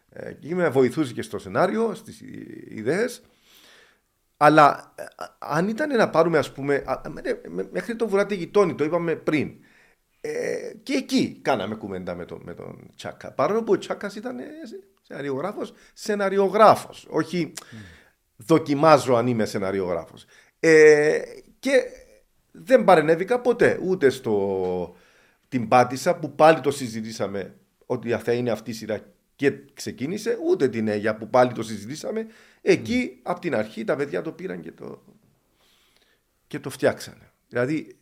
Ε, 0.08 0.32
και 0.32 0.54
με 0.54 0.68
βοηθούσε 0.68 1.12
και 1.12 1.22
στο 1.22 1.38
σενάριο, 1.38 1.94
στις 1.94 2.20
ιδέες. 2.68 3.22
Αλλά 4.40 4.92
ε, 4.96 5.02
α- 5.02 5.36
αν 5.38 5.68
ήταν 5.68 5.96
να 5.96 6.10
πάρουμε, 6.10 6.38
ας 6.38 6.52
πούμε, 6.52 6.82
α, 6.86 7.00
με- 7.10 7.40
με- 7.48 7.68
μέχρι 7.72 7.96
το 7.96 8.08
βουράτι 8.08 8.34
γειτόνι, 8.34 8.74
το 8.74 8.84
είπαμε 8.84 9.14
πριν, 9.14 9.52
ε, 10.20 10.72
και 10.82 10.92
εκεί 10.92 11.38
κάναμε 11.42 11.74
κουβέντα 11.74 12.14
με 12.14 12.24
τον, 12.24 12.40
με 12.44 12.54
τον 12.54 12.90
Τσάκα. 12.96 13.32
Παρόλο 13.32 13.62
που 13.62 13.72
ο 13.72 13.78
Τσάκας 13.78 14.16
ήταν 14.16 14.38
ε, 14.38 14.44
σεναριογράφος, 15.02 15.72
σεναριογράφος. 15.92 17.06
Όχι 17.10 17.52
δοκιμάζω 18.36 19.14
αν 19.14 19.26
είμαι 19.26 19.44
σεναριογράφος. 19.44 20.24
Ε, 20.60 21.20
και 21.58 21.82
δεν 22.52 22.84
παρενέβηκα 22.84 23.40
ποτέ 23.40 23.78
ούτε 23.82 24.10
στο 24.10 24.96
την 25.48 25.68
Πάτησα 25.68 26.16
που 26.18 26.34
πάλι 26.34 26.60
το 26.60 26.70
συζητήσαμε 26.70 27.54
ότι 27.86 28.10
θα 28.10 28.32
είναι 28.32 28.50
αυτή 28.50 28.70
η 28.70 28.74
σειρά 28.74 29.00
και 29.38 29.52
ξεκίνησε, 29.74 30.38
ούτε 30.48 30.68
την 30.68 30.88
Αίγια 30.88 31.16
που 31.16 31.28
πάλι 31.28 31.52
το 31.52 31.62
συζητήσαμε. 31.62 32.26
Εκεί 32.60 33.18
από 33.22 33.40
την 33.40 33.54
αρχή 33.54 33.84
τα 33.84 33.96
παιδιά 33.96 34.22
το 34.22 34.32
πήραν 34.32 34.60
και 34.60 34.72
το, 34.72 35.02
και 36.46 36.58
το 36.58 36.70
φτιάξανε. 36.70 37.32
Δηλαδή 37.48 37.96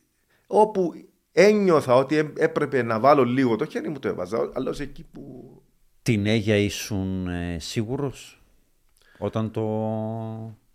όπου 0.47 0.93
ένιωθα 1.32 1.95
ότι 1.95 2.16
έ- 2.16 2.39
έπρεπε 2.39 2.82
να 2.82 3.01
βάλω 3.01 3.24
λίγο 3.24 3.57
το 3.57 3.64
χέρι 3.66 3.89
μου 3.89 3.99
το 3.99 4.09
έβαζα, 4.09 4.51
αλλά 4.55 4.70
ως 4.70 4.80
εκεί 4.80 5.07
που 5.12 5.51
Την 6.03 6.26
Αίγια 6.26 6.57
ήσουν 6.57 7.26
ε, 7.28 7.59
σίγουρος 7.59 8.43
όταν 9.18 9.51
το... 9.51 9.62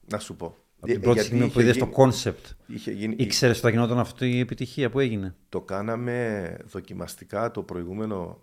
να 0.08 0.20
σου 0.20 0.36
πω. 0.36 0.46
Από 0.78 0.86
την 0.86 0.96
Ε, 0.96 1.00
πρώτη 1.00 1.14
γιατί 1.20 1.28
στιγμή 1.36 1.46
που 1.46 1.60
είχε 1.60 1.62
είδες 1.62 1.78
το 1.78 1.84
γίνει- 1.84 1.96
concept. 1.96 2.46
Είχε 2.68 2.92
γίνει, 2.92 3.16
Ήξερες 3.18 3.56
ότι 3.58 3.66
θα 3.66 3.72
γινόταν 3.72 4.00
αυτή 4.00 4.30
η 4.32 4.40
επιτυχία 4.40 4.90
που 4.90 5.00
έγινε; 5.00 5.36
Το 5.50 5.62
κάναμε 5.62 6.58
δοκιμαστικά 6.66 7.52
το 7.52 7.64
προηγούμενο, 7.64 8.42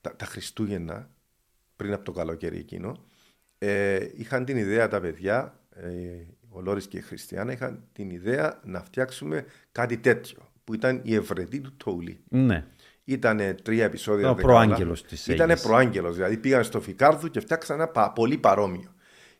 τα, 0.00 0.16
τα 0.16 0.24
Χριστούγεννα, 0.24 1.10
πριν 1.76 1.92
από 1.92 2.04
το 2.04 2.12
καλοκαίρι 2.12 2.58
εκείνο. 2.58 3.04
Ε, 3.58 3.98
είχαν 4.14 4.44
την 4.44 4.56
ιδέα 4.56 4.88
τα 4.88 5.00
παιδιά, 5.00 5.60
ε, 5.70 5.88
ο 6.48 6.60
Λόρης 6.60 6.86
και 6.86 6.96
η 6.96 7.00
Χριστιανά, 7.00 7.52
είχαν 7.52 7.84
την 7.92 8.10
ιδέα 8.10 8.60
να 8.64 8.80
φτιάξουμε 8.82 9.44
κάτι 9.72 9.96
τέτοιο, 9.98 10.38
που 10.64 10.74
ήταν 10.74 11.00
η 11.04 11.14
ευρετή 11.14 11.60
του 11.60 11.76
Τόουλη. 11.76 12.20
Ναι. 12.28 12.64
Ήταν 13.04 13.40
τρία 13.62 13.84
επεισόδια. 13.84 14.20
Ήταν 14.20 14.32
ο 14.32 14.34
δεν 14.36 14.44
κάνω 14.46 14.56
προάγγελος 14.58 15.02
λάθος. 15.02 15.18
της 15.18 15.26
Ήτανε 15.34 15.52
Αίγης. 15.52 15.64
προάγγελος, 15.66 16.14
δηλαδή 16.16 16.36
πήγαν 16.36 16.64
στο 16.64 16.80
Φικάρδου 16.80 17.28
και 17.28 17.40
φτιάξαν 17.40 17.76
ένα 17.80 17.88
πα- 17.88 18.12
πολύ 18.12 18.38
παρόμοιο. 18.38 18.94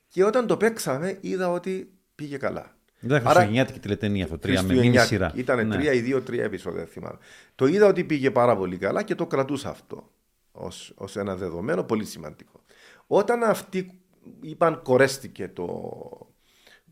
Και 0.08 0.24
όταν 0.24 0.46
το 0.46 0.56
παίξαμε 0.56 1.18
είδα 1.20 1.50
ότι 1.50 1.92
πήγε 2.14 2.36
καλά. 2.36 2.76
Ήταν 3.00 3.20
χριστουγεννιάτικη 3.20 3.78
τηλετενία 3.78 4.24
αυτό, 4.24 4.38
τρία 4.38 4.62
με 4.62 4.74
μήνυ 4.74 4.98
σειρά. 4.98 5.32
Ήταν 5.34 5.66
Ναι. 5.66 5.76
τρία 5.76 5.92
ή 5.92 6.00
δύο-τρία 6.00 6.44
επεισόδια, 6.44 6.78
δεν 6.78 6.88
θυμάμαι. 6.88 7.18
Το 7.54 7.66
είδα 7.66 7.86
ότι 7.86 8.04
πήγε 8.04 8.30
πάρα 8.30 8.56
πολύ 8.56 8.76
καλά 8.76 9.02
και 9.02 9.14
το 9.14 9.26
κρατούσα 9.26 9.68
αυτό 9.70 10.12
ως, 10.54 10.92
ως 10.96 11.16
ένα 11.16 11.36
δεδομένο 11.36 11.84
πολύ 11.84 12.04
σημαντικό. 12.04 12.60
Όταν 13.06 13.42
αυτοί 13.42 14.00
είπαν 14.40 14.82
κορέστηκε 14.82 15.48
το, 15.48 15.68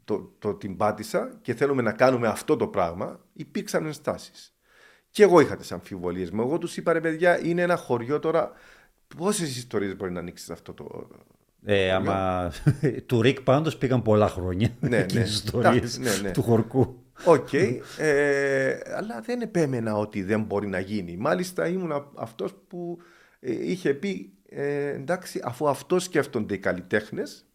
το, 0.04 0.32
το 0.38 0.54
την 0.54 0.76
πάτησα 0.76 1.38
και 1.42 1.54
θέλουμε 1.54 1.82
να 1.82 1.92
κάνουμε 1.92 2.28
αυτό 2.28 2.56
το 2.56 2.66
πράγμα, 2.66 3.20
υπήρξαν 3.32 3.86
ενστάσεις. 3.86 4.54
Και 5.10 5.22
εγώ 5.22 5.40
είχα 5.40 5.56
τις 5.56 5.72
αμφιβολίες 5.72 6.30
μου. 6.30 6.42
Εγώ 6.42 6.58
τους 6.58 6.76
είπα 6.76 6.92
ρε 6.92 7.00
παιδιά, 7.00 7.44
είναι 7.44 7.62
ένα 7.62 7.76
χωριό 7.76 8.18
τώρα. 8.18 8.52
Πόσες 9.16 9.56
ιστορίες 9.56 9.96
μπορεί 9.96 10.12
να 10.12 10.20
ανοίξεις 10.20 10.50
αυτό 10.50 10.72
το. 10.72 11.08
Ε, 11.64 11.92
άμα... 11.92 12.50
του 13.06 13.22
ΡΙΚ 13.22 13.40
πάντως 13.40 13.76
πήγαν 13.76 14.02
πολλά 14.02 14.28
χρόνια 14.28 14.76
Ναι, 14.80 14.96
εκείνες 15.02 15.14
ναι. 15.14 15.22
τις 15.22 15.32
ιστορίες 15.32 15.96
Εντάξει, 15.96 16.00
ναι, 16.00 16.28
ναι. 16.28 16.30
του 16.30 16.42
χορκού. 16.42 16.96
Οκ, 17.24 17.52
ε, 17.98 18.78
αλλά 18.96 19.20
δεν 19.20 19.40
επέμενα 19.40 19.96
ότι 19.96 20.22
δεν 20.22 20.42
μπορεί 20.42 20.66
να 20.66 20.78
γίνει. 20.78 21.16
Μάλιστα 21.16 21.68
ήμουν 21.68 22.12
αυτός 22.14 22.54
που 22.68 22.98
ε, 23.00 23.04
είχε 23.42 23.94
πει 23.94 24.32
ε, 24.54 24.88
εντάξει, 24.88 25.40
αφού 25.44 25.68
αυτό 25.68 25.98
σκέφτονται 25.98 26.54
οι 26.54 26.58
καλλιτέχνες 26.58 27.46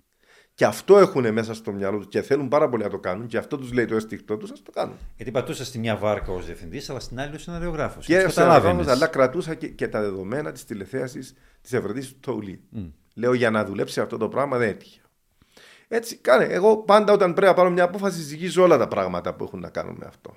και 0.53 0.65
αυτό 0.65 0.97
έχουν 0.97 1.33
μέσα 1.33 1.53
στο 1.53 1.71
μυαλό 1.71 1.97
τους 1.97 2.07
και 2.07 2.21
θέλουν 2.21 2.47
πάρα 2.47 2.69
πολύ 2.69 2.83
να 2.83 2.89
το 2.89 2.99
κάνουν 2.99 3.27
και 3.27 3.37
αυτό 3.37 3.57
τους 3.57 3.71
λέει 3.71 3.85
το 3.85 3.95
ένστικτό 3.95 4.37
τους, 4.37 4.51
ας 4.51 4.61
το 4.63 4.71
κάνουν. 4.71 4.95
Γιατί 5.15 5.31
πατούσα 5.31 5.65
στη 5.65 5.79
μια 5.79 5.95
βάρκα 5.95 6.31
ως 6.31 6.45
διευθυντής, 6.45 6.89
αλλά 6.89 6.99
στην 6.99 7.19
άλλη 7.19 7.35
ως 7.35 7.41
σεναριογράφος. 7.41 8.05
Και 8.05 8.23
τους 8.23 8.33
σε 8.33 8.39
καταλάβαινες. 8.39 8.73
όμως, 8.73 8.87
αλλά 8.87 9.07
κρατούσα 9.07 9.55
και, 9.55 9.67
και 9.67 9.87
τα 9.87 10.01
δεδομένα 10.01 10.51
της 10.51 10.65
τηλεθέασης 10.65 11.33
της 11.61 11.73
Ευρετή 11.73 12.07
του 12.07 12.19
Τοουλή. 12.19 12.63
Λέω 13.15 13.33
για 13.33 13.51
να 13.51 13.65
δουλέψει 13.65 13.99
αυτό 14.01 14.17
το 14.17 14.29
πράγμα 14.29 14.57
δεν 14.57 14.69
έτυχε. 14.69 15.01
Έτσι, 15.87 16.15
κάνε. 16.15 16.43
Εγώ 16.43 16.77
πάντα 16.77 17.13
όταν 17.13 17.33
πρέπει 17.33 17.47
να 17.47 17.53
πάρω 17.53 17.69
μια 17.69 17.83
απόφαση, 17.83 18.21
ζυγίζω 18.21 18.63
όλα 18.63 18.77
τα 18.77 18.87
πράγματα 18.87 19.35
που 19.35 19.43
έχουν 19.43 19.59
να 19.59 19.69
κάνουν 19.69 19.95
με 19.99 20.05
αυτό. 20.05 20.35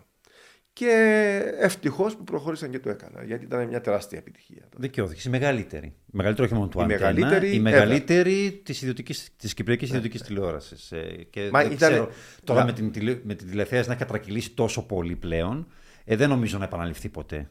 Και 0.73 1.43
ευτυχώς 1.61 2.17
που 2.17 2.25
προχώρησαν 2.25 2.71
και 2.71 2.79
το 2.79 2.91
έκανα, 2.91 3.25
γιατί 3.25 3.45
ήταν 3.45 3.69
μια 3.69 3.81
τεράστια 3.81 4.19
επιτυχία. 4.19 4.69
Δικαιώθηκε. 4.77 5.29
Η 5.29 5.31
μεγαλύτερη. 5.31 5.87
Η 5.87 5.93
μεγαλύτερη 6.11 6.47
όχι 6.47 6.57
μόνο 6.57 6.69
του 6.69 6.79
Η 6.79 6.83
Αντένα, 6.83 6.99
μεγαλύτερη 7.01 7.55
η 7.55 7.61
μεγαλύτερη 7.61 8.61
της, 8.65 8.83
ιδιωτικής, 8.83 9.29
της 9.37 9.55
Κυπριακής 9.55 9.89
Ιδιωτικής 9.89 10.23
Τηλεόρασης. 10.23 10.93
Ε, 10.93 11.27
και 11.31 11.49
Μα 11.53 11.63
δεν 11.63 11.73
ήταν- 11.73 11.91
ξέρω, 11.91 12.11
τώρα 12.45 12.61
Μα- 12.61 12.67
με 12.67 12.73
την, 12.73 12.93
τηλε, 12.93 13.19
με 13.23 13.35
την 13.35 13.49
τηλεθέαση 13.49 13.89
να 13.89 13.95
έχει 13.95 14.03
κατρακυλήσει 14.03 14.51
τόσο 14.51 14.87
πολύ 14.87 15.17
πλέον, 15.17 15.67
ε, 16.05 16.17
δεν 16.17 16.29
νομίζω 16.29 16.59
να 16.59 16.65
επαναληφθεί 16.65 17.09
ποτέ. 17.09 17.49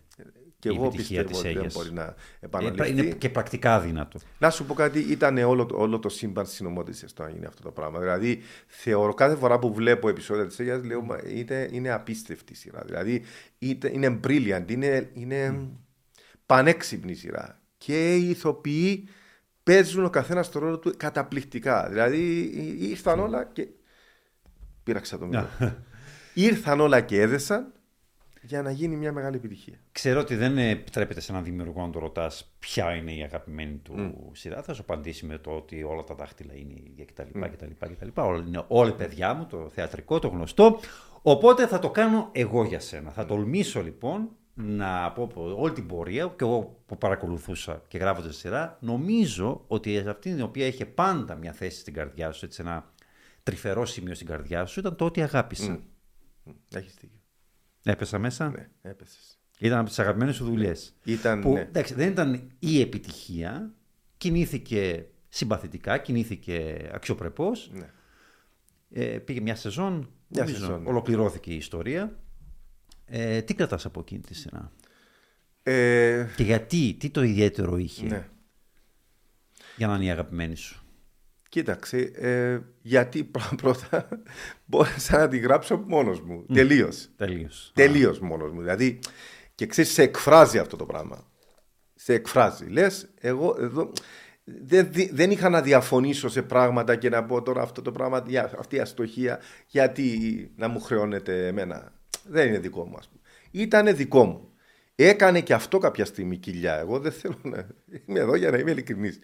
Και 0.59 0.69
η 0.69 0.75
εγώ 0.75 0.85
επιτυχία 0.85 1.23
πιστεύω 1.23 1.27
της 1.29 1.37
ότι 1.39 1.47
δεν 1.47 1.57
Αίγιας. 1.57 1.73
μπορεί 1.73 1.93
να 1.93 2.03
Ε, 2.03 2.13
επαναληφθεί. 2.39 2.89
είναι 2.89 3.03
και 3.03 3.29
πρακτικά 3.29 3.75
αδύνατο. 3.75 4.19
Να 4.39 4.49
σου 4.49 4.65
πω 4.65 4.73
κάτι, 4.73 4.99
ήταν 4.99 5.37
όλο, 5.37 5.65
το- 5.65 5.77
όλο 5.77 5.99
το 5.99 6.09
σύμπαν 6.09 6.45
συνομότησε 6.45 7.05
το 7.13 7.23
να 7.23 7.29
γίνει 7.29 7.45
αυτό 7.45 7.61
το 7.63 7.71
πράγμα. 7.71 7.99
Δηλαδή, 7.99 8.41
θεωρώ 8.67 9.13
κάθε 9.13 9.35
φορά 9.35 9.59
που 9.59 9.73
βλέπω 9.73 10.09
επεισόδια 10.09 10.47
της 10.47 10.59
Αίγια, 10.59 10.77
λέω 10.85 11.01
«Μα 11.01 11.17
είναι, 11.33 11.69
είναι 11.71 11.89
απίστευτη 11.91 12.55
σειρά. 12.55 12.81
Δηλαδή, 12.85 13.21
είτε- 13.59 13.91
είναι 13.93 14.19
brilliant, 14.27 14.63
είναι, 14.67 15.09
είναι 15.13 15.67
πανέξυπνη 16.45 17.13
σειρά. 17.13 17.59
Και 17.77 18.15
οι 18.15 18.29
ηθοποιοί 18.29 19.07
παίζουν 19.63 20.05
ο 20.05 20.09
καθένας 20.09 20.49
το 20.51 20.59
ρόλο 20.59 20.79
του 20.79 20.93
καταπληκτικά. 20.97 21.87
Δηλαδή, 21.89 22.39
ήρθαν 22.79 23.19
όλα 23.19 23.43
και. 23.53 23.67
Πήραξα 24.83 25.17
το 25.17 25.25
μυαλό. 25.25 25.47
ήρθαν 26.33 26.79
όλα 26.79 27.01
και 27.01 27.21
έδεσαν 27.21 27.73
για 28.49 28.61
να 28.61 28.71
γίνει 28.71 28.95
μια 28.95 29.11
μεγάλη 29.11 29.35
επιτυχία. 29.35 29.79
Ξέρω 29.91 30.19
ότι 30.19 30.35
δεν 30.35 30.57
επιτρέπεται 30.57 31.21
σε 31.21 31.31
έναν 31.31 31.43
δημιουργό 31.43 31.81
να 31.85 31.89
το 31.89 31.99
ρωτάς 31.99 32.55
ποια 32.59 32.95
είναι 32.95 33.13
η 33.13 33.23
αγαπημένη 33.23 33.75
του 33.75 34.31
σειρά. 34.31 34.63
Θα 34.63 34.73
σου 34.73 34.81
απαντήσει 34.81 35.25
με 35.25 35.37
το 35.37 35.51
ότι 35.51 35.83
όλα 35.83 36.03
τα 36.03 36.15
δάχτυλα 36.15 36.53
είναι 36.55 36.73
ίδια 36.73 37.05
κτλ. 37.05 37.39
κτλ, 37.39 37.85
κτλ. 37.93 38.21
Όλα 38.21 38.43
είναι 38.47 38.63
όλα 38.67 38.93
παιδιά 38.93 39.33
μου, 39.33 39.45
το 39.45 39.69
θεατρικό, 39.69 40.19
το 40.19 40.27
γνωστό. 40.27 40.79
Οπότε 41.21 41.67
θα 41.67 41.79
το 41.79 41.89
κάνω 41.89 42.29
εγώ 42.31 42.63
για 42.63 42.79
σένα. 42.79 43.11
Θα 43.11 43.25
τολμήσω 43.25 43.81
λοιπόν 43.81 44.29
να 44.53 45.11
πω 45.11 45.23
από 45.23 45.55
όλη 45.57 45.73
την 45.73 45.87
πορεία 45.87 46.25
και 46.25 46.43
εγώ 46.43 46.81
που 46.85 46.97
παρακολουθούσα 46.97 47.81
και 47.87 47.97
γράφοντας 47.97 48.31
τη 48.31 48.37
σειρά, 48.39 48.77
νομίζω 48.81 49.63
ότι 49.67 49.97
αυτή 49.97 50.33
την 50.33 50.41
οποία 50.41 50.65
είχε 50.65 50.85
πάντα 50.85 51.35
μια 51.35 51.51
θέση 51.51 51.79
στην 51.79 51.93
καρδιά 51.93 52.31
σου, 52.31 52.45
έτσι 52.45 52.61
ένα 52.61 52.91
τρυφερό 53.43 53.85
σημείο 53.85 54.15
στην 54.15 54.27
καρδιά 54.27 54.65
σου, 54.65 54.79
ήταν 54.79 54.95
το 54.95 55.05
ότι 55.05 55.21
αγάπησα. 55.21 55.79
Έχεις 56.75 56.93
δίκιο. 56.93 57.18
Έπεσα 57.83 58.19
μέσα. 58.19 58.49
Ναι, 58.49 58.69
έπεσες. 58.81 59.39
Ήταν 59.59 59.79
από 59.79 59.87
τις 59.87 59.99
αγαπημένες 59.99 60.35
σου 60.35 60.45
δουλειές. 60.45 60.95
Ήταν, 61.03 61.41
Που 61.41 61.53
ναι. 61.53 61.59
εντάξει, 61.59 61.93
δεν 61.93 62.09
ήταν 62.11 62.49
η 62.59 62.81
επιτυχία. 62.81 63.73
Κινήθηκε 64.17 65.05
συμπαθητικά, 65.29 65.97
κινήθηκε 65.97 66.89
αξιοπρεπώς. 66.93 67.71
ναι. 67.73 67.89
Ε, 68.91 69.17
πήγε 69.17 69.41
μια 69.41 69.55
σεζόν. 69.55 70.09
Μια 70.27 70.43
νομίζω, 70.43 70.59
σεζόν, 70.59 70.81
ναι. 70.81 70.89
Ολοκληρώθηκε 70.89 71.51
η 71.51 71.55
ιστορία. 71.55 72.19
Ε, 73.05 73.41
τι 73.41 73.53
κρατάς 73.53 73.85
από 73.85 73.99
εκείνη 73.99 74.21
τη 74.21 74.33
σειρά; 74.35 74.71
Ε, 75.63 76.27
Και 76.35 76.43
γιατί, 76.43 76.95
τι 76.99 77.09
το 77.09 77.23
ιδιαίτερο 77.23 77.77
είχε 77.77 78.05
ναι. 78.05 78.27
για 79.77 79.87
να 79.87 79.95
είναι 79.95 80.05
η 80.05 80.09
αγαπημένη 80.11 80.55
σου; 80.55 80.83
Κοίταξε, 81.49 81.97
ε, 82.15 82.59
γιατί 82.81 83.23
πρω- 83.23 83.55
πρώτα 83.61 84.07
μπόρεσα 84.65 85.17
να 85.17 85.27
τη 85.27 85.37
γράψω 85.37 85.83
μόνος 85.87 86.21
μου. 86.21 86.45
Τελείως. 86.53 87.09
Τελείως. 87.15 87.71
Τελείως 87.75 88.19
μόνος 88.19 88.51
μου. 88.51 88.59
Δηλαδή, 88.59 88.99
Και 89.55 89.65
ξέρεις, 89.65 89.91
σε 89.91 90.01
εκφράζει 90.01 90.57
αυτό 90.57 90.75
το 90.75 90.85
πράγμα. 90.85 91.27
Σε 91.95 92.13
εκφράζει. 92.13 92.65
Λες, 92.65 93.09
εγώ 93.19 93.55
εδώ. 93.59 93.91
Δεν, 94.43 94.89
δεν 95.11 95.31
είχα 95.31 95.49
να 95.49 95.61
διαφωνήσω 95.61 96.29
σε 96.29 96.41
πράγματα 96.41 96.95
και 96.95 97.09
να 97.09 97.23
πω 97.25 97.41
τώρα 97.41 97.61
αυτό 97.61 97.81
το 97.81 97.91
πράγμα, 97.91 98.23
αυτή 98.59 98.75
η 98.75 98.79
αστοχία, 98.79 99.39
γιατί 99.67 100.17
να 100.55 100.67
μου 100.67 100.79
χρεώνεται 100.79 101.47
εμένα. 101.47 101.93
Δεν 102.23 102.47
είναι 102.47 102.59
δικό 102.59 102.85
μου, 102.85 102.95
ας 102.97 103.07
πούμε. 103.07 103.21
Ήταν 103.51 103.95
δικό 103.95 104.25
μου. 104.25 104.49
Έκανε 104.95 105.41
και 105.41 105.53
αυτό 105.53 105.77
κάποια 105.77 106.05
στιγμή 106.05 106.37
κοιλιά. 106.37 106.79
Εγώ 106.79 106.99
δεν 106.99 107.11
θέλω 107.11 107.37
να. 107.43 107.67
Είμαι 108.05 108.19
εδώ 108.19 108.35
για 108.35 108.51
να 108.51 108.57
είμαι 108.57 108.71
ειλικρινής. 108.71 109.19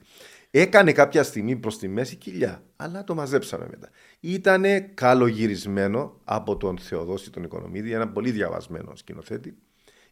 Έκανε 0.57 0.91
κάποια 0.91 1.23
στιγμή 1.23 1.55
προς 1.55 1.77
τη 1.77 1.87
μέση 1.87 2.15
κοιλιά, 2.15 2.63
αλλά 2.75 3.03
το 3.03 3.15
μαζέψαμε 3.15 3.67
μετά. 3.69 3.89
Ήταν 4.19 4.63
καλογυρισμένο 4.93 6.19
από 6.23 6.57
τον 6.57 6.77
Θεοδόση 6.77 7.31
τον 7.31 7.43
Οικονομίδη, 7.43 7.91
ένα 7.91 8.07
πολύ 8.07 8.31
διαβασμένο 8.31 8.95
σκηνοθέτη. 8.95 9.49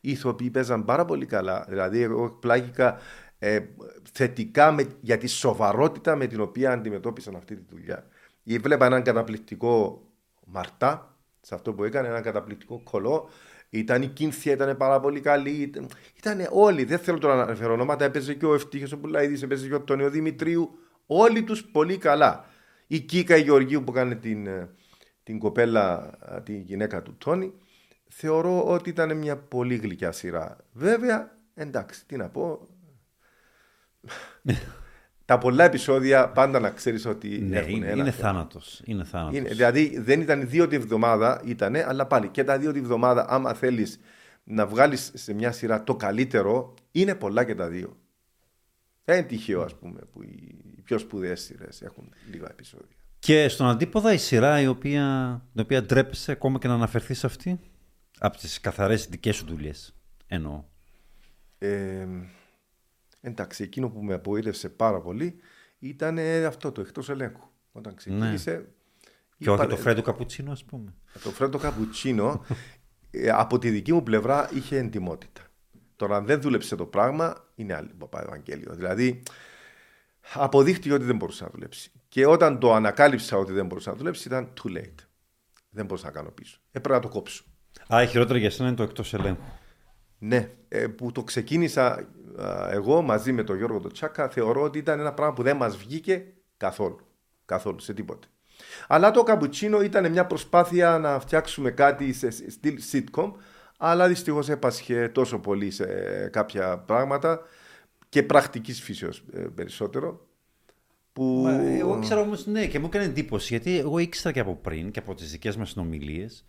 Οι 0.02 0.12
ηθοποιοί 0.12 0.50
παίζαν 0.50 0.86
πάρα 0.86 1.06
πολύ 1.06 1.26
καλά. 1.26 1.66
Δηλαδή, 1.70 2.02
εγώ 2.02 2.30
πλάγηκα 2.30 2.98
ε, 3.40 3.60
θετικά 4.12 4.72
με, 4.72 4.88
για 5.02 5.18
τη 5.18 5.28
σοβαρότητα 5.28 6.16
με 6.16 6.28
την 6.28 6.42
οποία 6.42 6.72
αντιμετώπισαν 6.72 7.36
αυτή 7.36 7.56
τη 7.56 7.64
δουλειά. 7.70 8.08
Βλέπα 8.44 8.86
έναν 8.86 9.04
καταπληκτικό 9.04 10.02
Μαρτά, 10.46 11.18
σε 11.42 11.56
αυτό 11.56 11.74
που 11.74 11.84
έκανε, 11.84 12.08
έναν 12.08 12.22
καταπληκτικό 12.22 12.82
κολό. 12.84 13.30
Ήταν 13.74 14.02
η 14.02 14.08
Κίνθια, 14.08 14.54
ήταν 14.54 14.78
πάρα 14.78 15.00
πολύ 15.00 15.20
καλή. 15.20 15.50
Ήταν, 15.50 15.90
ήταν 16.18 16.48
όλοι, 16.52 16.84
δεν 16.84 17.00
θέλω 17.00 17.18
τώρα 17.18 17.36
να 17.36 17.42
αναφέρω 17.42 17.74
ονόματα. 17.74 18.06
Έπαιζε 18.06 18.34
και 18.34 18.46
ο 18.46 18.54
Ευτύχιο 18.54 18.88
ο 18.94 18.98
Πουλαίδη, 18.98 19.44
έπαιζε 19.44 19.68
και 19.68 19.74
ο 19.74 19.82
Τόνιο 19.82 20.10
Δημητρίου. 20.10 20.78
Όλοι 21.06 21.44
τους 21.44 21.64
πολύ 21.64 21.98
καλά. 21.98 22.46
Η 22.88 23.00
Κίκα 23.00 23.38
η 23.38 23.42
Γεωργίου 23.42 23.84
που 23.84 23.92
κάνει 23.92 24.16
την, 24.16 24.48
ε, 24.48 24.70
την 25.24 25.40
κοπέλα, 25.40 26.18
ε, 26.36 26.42
τη 26.42 26.58
γυναίκα 26.58 27.02
του 27.02 27.16
Τόνι. 27.18 27.54
Θεωρώ 28.08 28.64
ότι 28.68 28.90
ήταν 28.90 29.18
μια 29.18 29.38
πολύ 29.38 29.76
γλυκιά 29.76 30.12
σειρά. 30.12 30.58
Βέβαια, 30.72 31.38
εντάξει, 31.54 32.06
τι 32.06 32.18
να 32.18 32.30
πω. 32.30 32.68
τα 35.26 35.38
πολλά 35.38 35.64
επεισόδια 35.64 36.30
πάντα 36.30 36.60
να 36.60 36.70
ξέρεις 36.70 37.06
ότι 37.06 37.28
ναι, 37.28 37.58
έχουν 37.58 37.76
είναι, 37.76 37.88
ένα. 37.88 38.02
Είναι 38.02 38.12
θάνατος. 38.12 38.82
Είναι 38.86 39.04
θάνατος. 39.04 39.38
Είναι, 39.38 39.50
δηλαδή 39.50 40.00
δεν 40.00 40.22
ήταν 40.22 40.50
δύο 40.50 40.68
τη 40.68 40.78
βδομάδα, 40.78 41.42
ήταν, 41.46 41.76
αλλά 41.76 42.06
πάλι 42.06 42.28
και 42.28 42.44
τα 42.44 42.58
δύο 42.58 42.72
τη 42.72 42.82
βδομάδα, 42.82 43.26
άμα 43.30 43.54
θέλεις 43.54 44.00
να 44.44 44.66
βγάλεις 44.66 45.12
σε 45.14 45.34
μια 45.34 45.52
σειρά 45.52 45.84
το 45.84 45.96
καλύτερο, 45.96 46.74
είναι 46.92 47.16
πολλά 47.16 47.44
και 47.44 47.56
τα 47.56 47.68
δύο. 47.68 47.98
Δεν 49.06 49.18
είναι 49.18 49.28
τυχαίο, 49.28 49.62
ας 49.62 49.76
πούμε, 49.76 50.00
που 50.12 50.24
οι 50.24 50.82
πιο 50.84 50.98
σπουδαίες 50.98 51.42
σειρές 51.42 51.82
έχουν 51.82 52.10
λίγα 52.32 52.48
επεισόδια. 52.50 52.96
Και 53.20 53.48
στον 53.48 53.68
αντίποδα 53.68 54.14
η 54.14 54.18
σειρά 54.18 54.62
η 54.62 54.68
οποία, 54.68 55.42
την 55.52 55.62
οποία 55.62 55.84
ντρέπεσαι 55.84 56.32
ακόμα 56.32 56.60
και 56.60 56.68
να 56.68 56.74
αναφερθείς 56.74 57.20
σε 57.20 57.26
αυτή, 57.26 57.60
από 58.20 58.38
τις 58.38 58.60
καθαρές 58.60 59.08
δικές 59.08 59.36
σου 59.36 59.46
δουλειές. 59.46 59.96
Εννοώ. 60.28 60.64
Ε, 61.58 62.08
Εντάξει, 63.26 63.64
εκείνο 63.64 63.90
που 63.90 64.04
με 64.04 64.14
απογοήτευσε 64.14 64.70
πάρα 64.70 65.02
πολύ 65.02 65.36
ήταν 65.80 66.18
αυτό 66.48 66.72
το 66.72 66.82
εκτός 66.82 67.10
ελέγχου. 67.10 67.48
Όταν 67.72 67.96
ξεκίνησε. 67.96 68.52
Ναι. 68.52 68.64
Και 69.38 69.50
όχι 69.50 69.68
το 69.68 69.78
Φρέντο 69.78 70.02
Καπουτσίνο, 70.02 70.52
ας 70.52 70.64
πούμε. 70.64 70.94
Το 71.24 71.30
Φρέντο 71.30 71.58
Καπουτσίνο, 71.58 72.46
ε, 73.12 73.30
από 73.30 73.60
τη 73.60 73.70
δική 73.70 73.94
μου 73.94 74.04
πλευρά, 74.04 74.50
είχε 74.54 74.78
εντιμότητα. 74.78 75.42
Τώρα, 75.96 76.16
αν 76.16 76.26
δεν 76.26 76.42
δούλεψε 76.42 76.76
το 76.76 76.86
πράγμα, 76.86 77.48
είναι 77.56 77.74
άλλη 77.74 77.94
παπά 77.98 78.22
Ευαγγέλιο. 78.22 78.74
Δηλαδή, 78.76 79.24
αποδείχτηκε 80.34 80.94
ότι 80.94 81.04
δεν 81.04 81.16
μπορούσε 81.16 81.44
να 81.44 81.50
δουλέψει. 81.50 81.92
Και 82.08 82.26
όταν 82.26 82.60
το 82.60 82.74
ανακάλυψα 82.74 83.38
ότι 83.38 83.52
δεν 83.52 83.66
μπορούσε 83.66 83.90
να 83.90 83.96
δουλέψει, 83.96 84.28
ήταν 84.28 84.54
too 84.64 84.78
late. 84.78 85.06
Δεν 85.70 85.86
μπορούσα 85.86 86.06
να 86.06 86.12
κάνω 86.12 86.30
πίσω. 86.30 86.60
Έπρεπε 86.72 86.96
να 86.96 87.02
το 87.02 87.10
κόψω. 87.10 87.44
Α, 87.94 88.02
η 88.04 88.08
χειρότερη 88.08 88.40
για 88.40 88.50
σένα 88.50 88.68
είναι 88.68 88.78
το 88.78 88.84
εκτός 88.84 89.14
ελέγχου. 89.14 89.44
Ναι, 90.18 90.50
ε, 90.68 90.88
που 90.88 91.12
το 91.12 91.24
ξεκίνησα 91.24 92.10
εγώ 92.70 93.02
μαζί 93.02 93.32
με 93.32 93.44
τον 93.44 93.58
Γιώργο 93.58 93.92
Τσάκα 93.92 94.30
θεωρώ 94.30 94.62
ότι 94.62 94.78
ήταν 94.78 95.00
ένα 95.00 95.14
πράγμα 95.14 95.34
που 95.34 95.44
δεν 95.44 95.58
μας 95.58 95.78
βγήκε 95.78 96.26
καθόλου. 96.58 97.00
Καθόλου, 97.46 97.80
σε 97.80 97.94
τίποτε. 97.94 98.28
Αλλά 98.88 99.12
το 99.12 99.24
καπουτσίνο 99.24 99.82
ήταν 99.82 100.12
μια 100.12 100.26
προσπάθεια 100.26 100.98
να 100.98 101.20
φτιάξουμε 101.20 101.72
κάτι 101.72 102.14
σε 102.14 102.32
στυλ 102.32 102.80
sitcom, 102.92 103.32
αλλά 103.78 104.08
δυστυχώς 104.08 104.50
έπασχε 104.50 105.10
τόσο 105.14 105.40
πολύ 105.40 105.72
σε 105.72 105.86
κάποια 106.32 106.78
πράγματα 106.78 107.42
και 108.10 108.24
πρακτικής 108.24 108.82
φύσεως 108.82 109.24
ε, 109.34 109.40
περισσότερο. 109.40 110.28
Που... 111.14 111.46
εγώ 111.80 111.98
ήξερα 111.98 112.22
όμως, 112.22 112.46
ναι, 112.46 112.68
και 112.68 112.80
μου 112.80 112.86
έκανε 112.86 113.06
εντύπωση, 113.06 113.48
γιατί 113.54 113.78
εγώ 113.78 113.98
ήξερα 113.98 114.34
και 114.34 114.40
από 114.40 114.56
πριν 114.56 114.92
και 114.92 115.00
από 115.00 115.16
τις 115.16 115.32
δικές 115.32 115.56
μας 115.56 115.70
συνομιλίες 115.70 116.46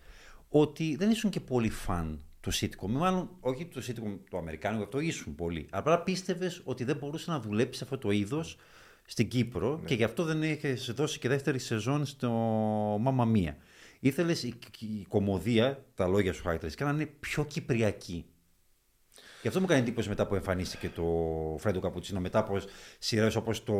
ότι 0.49 0.97
δεν 0.97 1.11
ήσουν 1.11 1.30
και 1.30 1.41
πολύ 1.41 1.70
φαν 1.70 2.22
το 2.45 2.53
sitcom. 2.61 2.89
Μάλλον 2.89 3.31
όχι 3.41 3.67
το 3.67 3.83
sitcom 3.87 4.19
το 4.31 4.39
Αμερικάνικο, 4.39 4.83
αυτό 4.83 5.01
ήσουν 5.01 5.35
πολύ. 5.35 5.67
Αλλά 5.71 6.03
πίστευες 6.03 6.61
ότι 6.65 6.85
δεν 6.85 6.97
μπορούσε 6.97 7.31
να 7.31 7.41
δουλέψεις 7.41 7.83
αυτό 7.83 7.99
το 7.99 8.11
είδος 8.11 8.57
στην 9.05 9.29
Κύπρο 9.29 9.77
ναι. 9.77 9.85
και 9.85 9.95
γι' 9.95 10.05
αυτό 10.05 10.25
δεν 10.25 10.43
είχε 10.43 10.73
δώσει 10.73 11.19
και 11.19 11.29
δεύτερη 11.29 11.59
σεζόν 11.59 12.05
στο 12.07 12.31
Μάμα 13.01 13.25
Μία. 13.25 13.57
Ήθελες 14.01 14.43
η, 14.43 14.55
η, 14.79 15.05
κομμωδία, 15.09 15.85
τα 15.95 16.07
λόγια 16.07 16.33
σου 16.33 16.43
χαρακτηριστικά, 16.43 16.85
να 16.89 16.95
είναι 16.95 17.11
πιο 17.21 17.45
κυπριακή. 17.45 18.25
Γι' 19.45 19.51
αυτό 19.51 19.63
μου 19.63 19.67
κάνει 19.69 19.81
εντύπωση 19.81 20.09
μετά 20.09 20.27
που 20.27 20.35
εμφανίστηκε 20.35 20.89
το 20.89 21.05
Φρέντο 21.59 21.81
Καπουτσίνο, 21.81 22.21
μετά 22.21 22.39
από 22.39 22.61
σειρές 22.99 23.35
όπως 23.35 23.65
το 23.65 23.75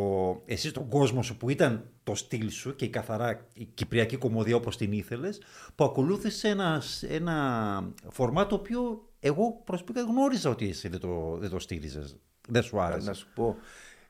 Εσύ 0.47 0.69
στον 0.69 0.89
κόσμο 0.89 1.23
σου, 1.23 1.37
που 1.37 1.51
ήταν 1.51 1.91
το 2.03 2.15
στυλ 2.15 2.51
σου 2.51 2.77
και 2.77 2.85
η 2.85 2.89
καθαρά 2.89 3.47
η 3.53 3.65
κυπριακή 3.65 4.17
κομμωδία 4.17 4.57
όπως 4.57 4.77
την 4.77 4.93
ήθελες, 4.93 5.43
που 5.75 5.85
ακολούθησε 5.85 6.49
ένα, 6.49 6.83
ένα 7.09 7.93
φορμά 8.09 8.47
το 8.47 8.55
οποίο 8.55 9.09
εγώ 9.21 9.63
προσωπικά 9.65 10.01
γνώριζα 10.01 10.51
ότι 10.51 10.69
εσύ 10.69 10.89
δεν 10.89 11.01
το, 11.01 11.37
δεν 11.41 11.51
το 11.51 11.59
στήριζες. 11.59 12.17
Δεν 12.49 12.63
σου 12.63 12.81
άρεσε. 12.81 13.09
Να 13.09 13.15
σου 13.15 13.29
πω. 13.35 13.57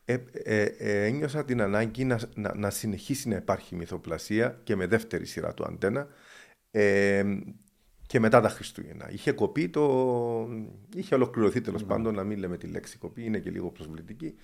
Ε, 0.04 0.16
ε, 0.32 0.62
ε, 0.62 1.04
ένιωσα 1.04 1.44
την 1.44 1.60
ανάγκη 1.60 2.04
να, 2.04 2.20
να, 2.34 2.54
να 2.54 2.70
συνεχίσει 2.70 3.28
να 3.28 3.36
υπάρχει 3.36 3.74
μυθοπλασία 3.74 4.60
και 4.64 4.76
με 4.76 4.86
δεύτερη 4.86 5.26
σειρά 5.26 5.54
του 5.54 5.64
αντένα. 5.64 6.08
Ε, 8.14 8.16
και 8.16 8.20
μετά 8.20 8.40
τα 8.40 8.48
Χριστούγεννα. 8.48 9.10
Είχε 9.10 9.32
κοπεί 9.32 9.68
το. 9.68 10.48
είχε 10.94 11.14
ολοκληρωθεί 11.14 11.60
τέλος 11.60 11.82
mm. 11.82 11.86
πάντων, 11.86 12.14
να 12.14 12.24
μην 12.24 12.38
λέμε 12.38 12.56
τη 12.56 12.66
λέξη 12.66 12.98
κοπή, 12.98 13.24
είναι 13.24 13.38
και 13.38 13.50
λίγο 13.50 13.70
προσβλητική. 13.70 14.34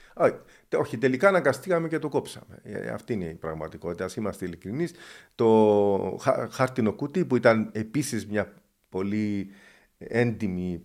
όχι, 0.76 0.98
τελικά 0.98 1.28
αναγκαστήκαμε 1.28 1.88
και 1.88 1.98
το 1.98 2.08
κόψαμε. 2.08 2.60
Ε, 2.62 2.88
αυτή 2.88 3.12
είναι 3.12 3.24
η 3.24 3.34
πραγματικότητα. 3.34 4.04
Α 4.04 4.08
είμαστε 4.16 4.44
ειλικρινείς. 4.44 4.92
Το 5.34 6.18
χάρτινο 6.50 6.92
κουτί 6.92 7.24
που 7.24 7.36
ήταν 7.36 7.70
επίσης 7.72 8.26
μια 8.26 8.54
πολύ 8.88 9.50
έντιμη 9.98 10.82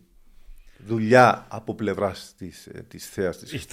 δουλειά 0.78 1.46
από 1.50 1.76
πλευράς 1.76 2.34
της 2.38 2.70
της 2.88 3.06
ε, 3.06 3.10
θέας 3.12 3.38
της 3.38 3.68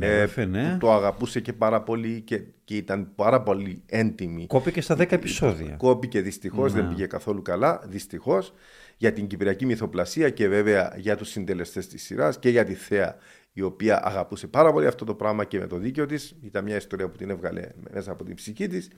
ε, 0.00 0.44
ναι. 0.44 0.76
το 0.80 0.92
αγαπούσε 0.92 1.40
και 1.40 1.52
πάρα 1.52 1.82
πολύ 1.82 2.20
και, 2.20 2.42
και 2.64 2.76
ήταν 2.76 3.14
πάρα 3.14 3.42
πολύ 3.42 3.82
έντιμη. 3.86 4.46
Κόπηκε 4.46 4.80
στα 4.80 4.94
10 4.94 5.12
επεισόδια. 5.12 5.74
Κόπηκε 5.74 6.20
δυστυχώς, 6.20 6.74
ναι. 6.74 6.80
δεν 6.80 6.88
πήγε 6.88 7.06
καθόλου 7.06 7.42
καλά, 7.42 7.82
δυστυχώς 7.84 8.52
για 8.96 9.12
την 9.12 9.26
κυπριακή 9.26 9.66
μυθοπλασία 9.66 10.30
και 10.30 10.48
βέβαια 10.48 10.94
για 10.96 11.16
τους 11.16 11.28
συντελεστές 11.28 11.86
της 11.86 12.02
σειράς 12.02 12.38
και 12.38 12.48
για 12.48 12.64
τη 12.64 12.74
θέα 12.74 13.16
η 13.56 13.62
οποία 13.62 14.06
αγαπούσε 14.06 14.46
πάρα 14.46 14.72
πολύ 14.72 14.86
αυτό 14.86 15.04
το 15.04 15.14
πράγμα 15.14 15.44
και 15.44 15.58
με 15.58 15.66
το 15.66 15.76
δίκαιο 15.76 16.06
της. 16.06 16.36
Ήταν 16.40 16.64
μια 16.64 16.76
ιστορία 16.76 17.08
που 17.08 17.16
την 17.16 17.30
έβγαλε 17.30 17.68
μέσα 17.90 18.12
από 18.12 18.24
την 18.24 18.34
ψυχή 18.34 18.66
της. 18.66 18.90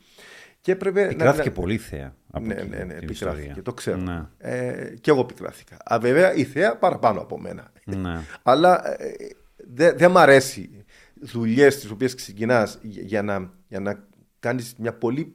Και 0.60 0.72
έπρεπε 0.72 1.02
επικράθηκε 1.02 1.48
να... 1.48 1.54
πολύ 1.54 1.76
θέα 1.78 2.14
από 2.30 2.46
ναι, 2.46 2.54
ναι, 2.54 2.84
ναι, 2.84 2.94
επικράθηκε, 2.94 3.62
το 3.62 3.74
ξέρω. 3.74 3.96
Ναι. 3.96 4.26
Ε, 4.38 4.94
και 5.00 5.10
εγώ 5.10 5.20
επικράθηκα. 5.20 5.76
Α, 5.84 5.98
βέβαια 6.00 6.34
η 6.34 6.44
θέα 6.44 6.76
παραπάνω 6.76 7.20
από 7.20 7.40
μένα. 7.40 7.72
Ναι. 7.84 8.20
Αλλά 8.42 9.00
ε, 9.00 9.14
δεν 9.56 9.96
δε 9.98 10.08
μ' 10.08 10.18
αρέσει 10.18 10.84
δουλειές 11.20 11.78
τις 11.78 11.90
οποίες 11.90 12.14
ξεκινάς 12.14 12.78
για 12.82 13.22
να, 13.22 13.52
για 13.68 13.80
να 13.80 14.04
κάνεις 14.38 14.74
μια 14.78 14.94
πολύ 14.94 15.34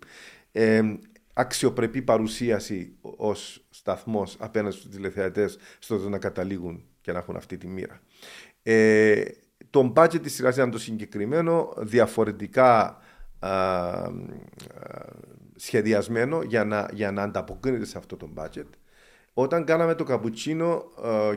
ε, 0.52 0.82
αξιοπρεπή 1.34 2.02
παρουσίαση 2.02 2.96
ως 3.02 3.66
σταθμός 3.70 4.36
απέναντι 4.40 4.76
στους 4.76 4.90
τηλεθεατές 4.90 5.58
στο 5.80 6.10
να 6.10 6.18
καταλήγουν 6.18 6.84
και 7.02 7.12
να 7.12 7.18
έχουν 7.18 7.36
αυτή 7.36 7.58
τη 7.58 7.68
μοίρα. 7.68 8.02
Ε, 8.64 9.24
το 9.70 9.94
budget 9.96 10.22
της 10.22 10.34
σειράς 10.34 10.56
ήταν 10.56 10.72
το 10.72 10.80
συγκεκριμένο, 10.80 11.74
διαφορετικά 11.78 12.98
σχεδιασμένο 15.56 16.42
για 16.42 16.66
να, 16.66 16.90
για 16.94 17.12
να 17.12 17.22
ανταποκρίνεται 17.24 17.86
σε 17.86 17.98
αυτό 17.98 18.18
το 18.18 18.30
budget. 18.36 18.68
Όταν 19.34 19.66
κάναμε 19.66 19.96
το 19.96 20.04
καπουτσίνο 20.04 20.84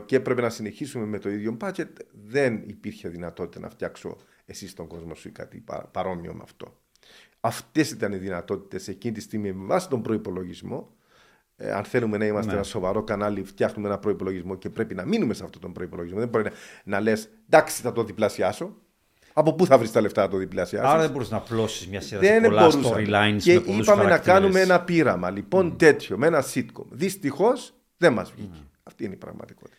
και 0.05 0.15
έπρεπε 0.15 0.41
να 0.41 0.49
συνεχίσουμε 0.49 1.05
με 1.05 1.19
το 1.19 1.29
ίδιο 1.29 1.57
budget, 1.61 1.89
δεν 2.27 2.63
υπήρχε 2.65 3.09
δυνατότητα 3.09 3.59
να 3.59 3.69
φτιάξω 3.69 4.17
εσύ 4.45 4.67
στον 4.67 4.87
κόσμο 4.87 5.15
σου 5.15 5.27
ή 5.27 5.31
κάτι 5.31 5.63
παρόμοιο 5.91 6.33
με 6.33 6.41
αυτό. 6.43 6.79
Αυτές 7.39 7.91
ήταν 7.91 8.11
οι 8.11 8.17
δυνατότητες 8.17 8.87
εκείνη 8.87 9.13
τη 9.13 9.21
στιγμή 9.21 9.53
με 9.53 9.65
βάση 9.65 9.89
τον 9.89 10.01
προπολογισμό. 10.01 10.96
Ε, 11.59 11.71
αν 11.71 11.83
θέλουμε 11.83 12.17
να 12.17 12.25
είμαστε 12.25 12.51
ναι. 12.51 12.57
ένα 12.57 12.63
σοβαρό 12.63 13.03
κανάλι, 13.03 13.43
φτιάχνουμε 13.43 13.87
ένα 13.87 13.97
προπολογισμό 13.97 14.55
και 14.55 14.69
πρέπει 14.69 14.95
να 14.95 15.05
μείνουμε 15.05 15.33
σε 15.33 15.43
αυτόν 15.43 15.61
τον 15.61 15.73
προπολογισμό. 15.73 16.19
Δεν 16.19 16.27
μπορεί 16.27 16.43
να, 16.43 16.51
να 16.83 16.99
λες, 16.99 17.29
εντάξει, 17.45 17.81
θα 17.81 17.91
το 17.91 18.03
διπλασιάσω. 18.03 18.75
Από 19.33 19.53
πού 19.53 19.65
θα 19.65 19.77
βρεις 19.77 19.91
τα 19.91 20.01
λεφτά 20.01 20.21
να 20.21 20.27
το 20.27 20.37
διπλασιάσεις; 20.37 20.89
Άρα 20.89 21.01
δεν 21.01 21.11
μπορεί 21.11 21.27
να 21.29 21.37
απλώσεις 21.37 21.87
μια 21.87 22.01
σειρά 22.01 22.19
δεν 22.19 22.41
πολλά 22.43 22.69
storylines 22.69 23.41
και 23.41 23.59
με 23.65 23.73
είπαμε 23.73 24.03
να 24.03 24.17
κάνουμε 24.17 24.59
ένα 24.59 24.81
πείραμα 24.81 25.29
λοιπόν 25.29 25.73
mm. 25.73 25.77
τέτοιο 25.77 26.17
με 26.17 26.27
ένα 26.27 26.43
sitcom. 26.53 26.85
Δυστυχώς 26.89 27.73
δεν 27.97 28.13
μας 28.13 28.31
βγήκε. 28.31 28.59
Mm. 28.61 28.67
Αυτή 28.83 29.03
είναι 29.03 29.13
η 29.13 29.17
πραγματικότητα. 29.17 29.77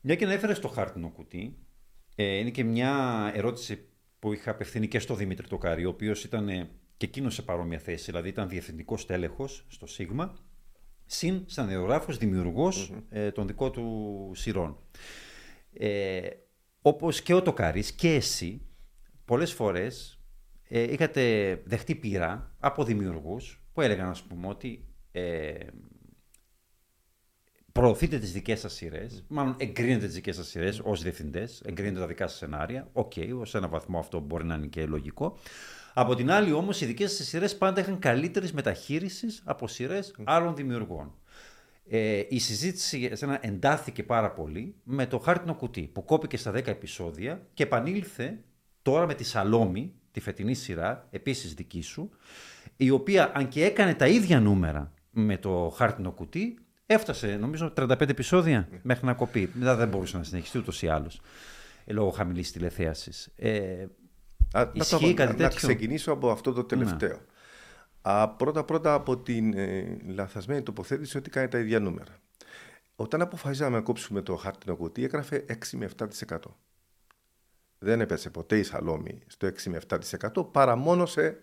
Μια 0.00 0.14
και 0.14 0.26
να 0.26 0.32
έφερες 0.32 0.56
στο 0.56 0.68
χάρτινο 0.68 1.08
κουτί, 1.08 1.56
ε, 2.14 2.24
είναι 2.24 2.50
και 2.50 2.64
μια 2.64 2.92
ερώτηση 3.34 3.88
που 4.18 4.32
είχα 4.32 4.50
απευθύνει 4.50 4.88
και 4.88 4.98
στο 4.98 5.14
Δημήτρη 5.14 5.46
Τοκάρη, 5.46 5.84
ο 5.84 5.88
οποίος 5.88 6.24
ήταν 6.24 6.48
ε, 6.48 6.70
και 6.96 7.06
εκείνος 7.06 7.34
σε 7.34 7.42
παρόμοια 7.42 7.78
θέση, 7.78 8.04
δηλαδή 8.04 8.28
ήταν 8.28 8.48
διευθυντικός 8.48 9.06
τέλεχος 9.06 9.64
στο 9.68 9.86
ΣΥΓΜΑ, 9.86 10.34
συν 11.12 11.42
σαν 11.46 11.68
δημιουργός 12.18 12.92
ε, 13.10 13.30
των 13.30 13.46
δικών 13.46 13.72
του 13.72 14.30
σειρών. 14.34 14.78
Ε, 15.72 16.20
όπως 16.82 17.22
και 17.22 17.34
ο 17.34 17.42
Τοκάρης 17.42 17.92
και 17.92 18.14
εσύ, 18.14 18.62
πολλές 19.24 19.52
φορές 19.52 20.20
ε, 20.68 20.92
είχατε 20.92 21.54
δεχτεί 21.64 21.94
πυρά 21.94 22.54
από 22.60 22.84
δημιουργούς 22.84 23.62
που 23.72 23.80
έλεγαν, 23.80 24.08
ας 24.08 24.22
πούμε, 24.22 24.48
ότι 24.48 24.84
ε, 25.12 25.54
προωθείτε 27.72 28.18
τις 28.18 28.32
δικές 28.32 28.60
σας 28.60 28.72
σειρές, 28.72 29.24
μάλλον 29.28 29.54
εγκρίνετε 29.58 30.06
τις 30.06 30.14
δικές 30.14 30.36
σας 30.36 30.48
σειρές 30.48 30.80
ως 30.84 31.02
διευθυντές, 31.02 31.62
εγκρίνετε 31.64 32.00
τα 32.00 32.06
δικά 32.06 32.26
σας 32.26 32.38
σενάρια, 32.38 32.88
OK, 32.92 33.12
okay, 33.16 33.30
ως 33.40 33.54
ένα 33.54 33.68
βαθμό 33.68 33.98
αυτό 33.98 34.20
μπορεί 34.20 34.44
να 34.44 34.54
είναι 34.54 34.66
και 34.66 34.86
λογικό. 34.86 35.38
Από 35.94 36.14
την 36.14 36.30
άλλη 36.30 36.52
όμως 36.52 36.80
οι 36.80 36.86
δικές 36.86 37.12
σας 37.12 37.26
σειρές 37.26 37.56
πάντα 37.56 37.80
είχαν 37.80 37.98
καλύτερης 37.98 38.52
μεταχείρισης 38.52 39.42
από 39.44 39.68
σειρές 39.68 40.14
άλλων 40.24 40.56
δημιουργών. 40.56 41.14
Ε, 41.88 42.22
η 42.28 42.38
συζήτηση 42.38 43.08
εσένα 43.12 43.38
εντάθηκε 43.42 44.02
πάρα 44.02 44.30
πολύ 44.30 44.74
με 44.84 45.06
το 45.06 45.18
χάρτινο 45.18 45.54
κουτί 45.54 45.90
που 45.92 46.04
κόπηκε 46.04 46.36
στα 46.36 46.50
10 46.50 46.66
επεισόδια 46.66 47.46
και 47.54 47.62
επανήλθε 47.62 48.38
τώρα 48.82 49.06
με 49.06 49.14
τη 49.14 49.24
Σαλόμη, 49.24 49.92
τη 50.10 50.20
φετινή 50.20 50.54
σειρά, 50.54 51.08
επίσης 51.10 51.54
δική 51.54 51.82
σου, 51.82 52.10
η 52.76 52.90
οποία 52.90 53.32
αν 53.34 53.48
και 53.48 53.64
έκανε 53.64 53.94
τα 53.94 54.06
ίδια 54.06 54.40
νούμερα 54.40 54.92
με 55.10 55.36
το 55.36 55.72
χάρτινο 55.76 56.10
κουτί, 56.10 56.58
έφτασε 56.86 57.36
νομίζω 57.36 57.72
35 57.76 58.00
επεισόδια 58.00 58.68
ναι. 58.70 58.78
μέχρι 58.82 59.06
να 59.06 59.14
κοπεί. 59.14 59.50
Μετά 59.54 59.76
δεν 59.76 59.88
μπορούσε 59.88 60.16
να 60.16 60.22
συνεχιστεί 60.22 60.58
ούτως 60.58 60.82
ή 60.82 60.88
άλλως, 60.88 61.20
ε, 61.84 61.92
λόγω 61.92 62.10
χαμηλής 62.10 62.52
τηλεθέασης. 62.52 63.32
Ε, 63.36 63.86
Α, 64.52 64.70
ισχύει 64.72 65.06
να, 65.06 65.14
κάτι 65.14 65.36
να, 65.36 65.42
να 65.42 65.48
ξεκινήσω 65.48 66.12
από 66.12 66.30
αυτό 66.30 66.52
το 66.52 66.64
τελευταίο. 66.64 67.20
Ναι. 68.08 68.26
Πρώτα-πρώτα 68.36 68.94
από 68.94 69.18
την 69.18 69.58
ε, 69.58 69.96
λαθασμένη 70.06 70.62
τοποθέτηση 70.62 71.16
ότι 71.16 71.30
κάνει 71.30 71.48
τα 71.48 71.58
ίδια 71.58 71.80
νούμερα. 71.80 72.20
Όταν 72.96 73.20
αποφασίσαμε 73.20 73.76
να 73.76 73.82
κόψουμε 73.82 74.22
το 74.22 74.36
χάρτινο 74.36 74.76
κουτί, 74.76 75.04
έγραφε 75.04 75.44
6 75.48 75.54
με 75.72 75.90
7%. 76.28 76.36
Δεν 77.78 78.00
έπεσε 78.00 78.30
ποτέ 78.30 78.58
η 78.58 78.62
Σαλόμη 78.62 79.22
στο 79.26 79.46
6 79.46 79.52
με 79.64 79.80
7% 79.88 80.52
παρά 80.52 80.76
μόνο 80.76 81.06
σε. 81.06 81.42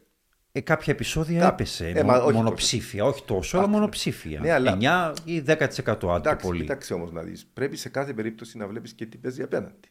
Ε, 0.51 0.61
κάποια 0.61 0.93
επεισόδια 0.93 1.47
έπεσε. 1.47 1.87
Ε, 1.87 2.03
μα, 2.03 2.17
όχι 2.17 2.35
μονοψήφια, 2.35 3.03
τόσο. 3.03 3.15
όχι 3.15 3.25
τόσο, 3.25 3.57
αλλά 3.57 3.67
μονοψήφια. 3.67 4.39
Ναι, 4.39 4.51
αλλά... 4.51 4.77
9 4.81 5.13
ή 5.23 5.43
10% 5.47 5.67
άτομο 5.85 6.13
Εντάξει, 6.17 6.45
πολύ. 6.45 6.61
Κοίταξε 6.61 6.93
όμως 6.93 7.11
να 7.11 7.21
δεις. 7.21 7.45
Πρέπει 7.53 7.75
σε 7.75 7.89
κάθε 7.89 8.13
περίπτωση 8.13 8.57
να 8.57 8.67
βλέπεις 8.67 8.93
και 8.93 9.05
τι 9.05 9.17
παίζει 9.17 9.41
απέναντι. 9.41 9.89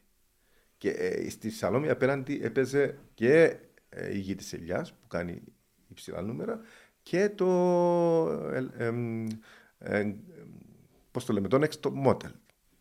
Και 0.78 0.90
ε, 0.90 1.30
στη 1.30 1.50
Σαλόμη 1.50 1.88
απέναντι 1.88 2.40
έπαιζε 2.42 2.98
και 3.14 3.56
ε, 3.88 4.14
η 4.14 4.18
γη 4.18 4.34
της 4.34 4.52
Ελιάς 4.52 4.92
που 4.92 5.06
κάνει 5.06 5.42
υψηλά 5.88 6.22
νούμερα 6.22 6.60
και 7.02 7.28
το. 7.28 7.46
Ε, 8.78 8.92
ε, 9.78 10.14
πώς 11.10 11.24
το 11.24 11.32
λέμε, 11.32 11.48
το 11.48 11.58
Next 11.62 12.06
Model, 12.06 12.32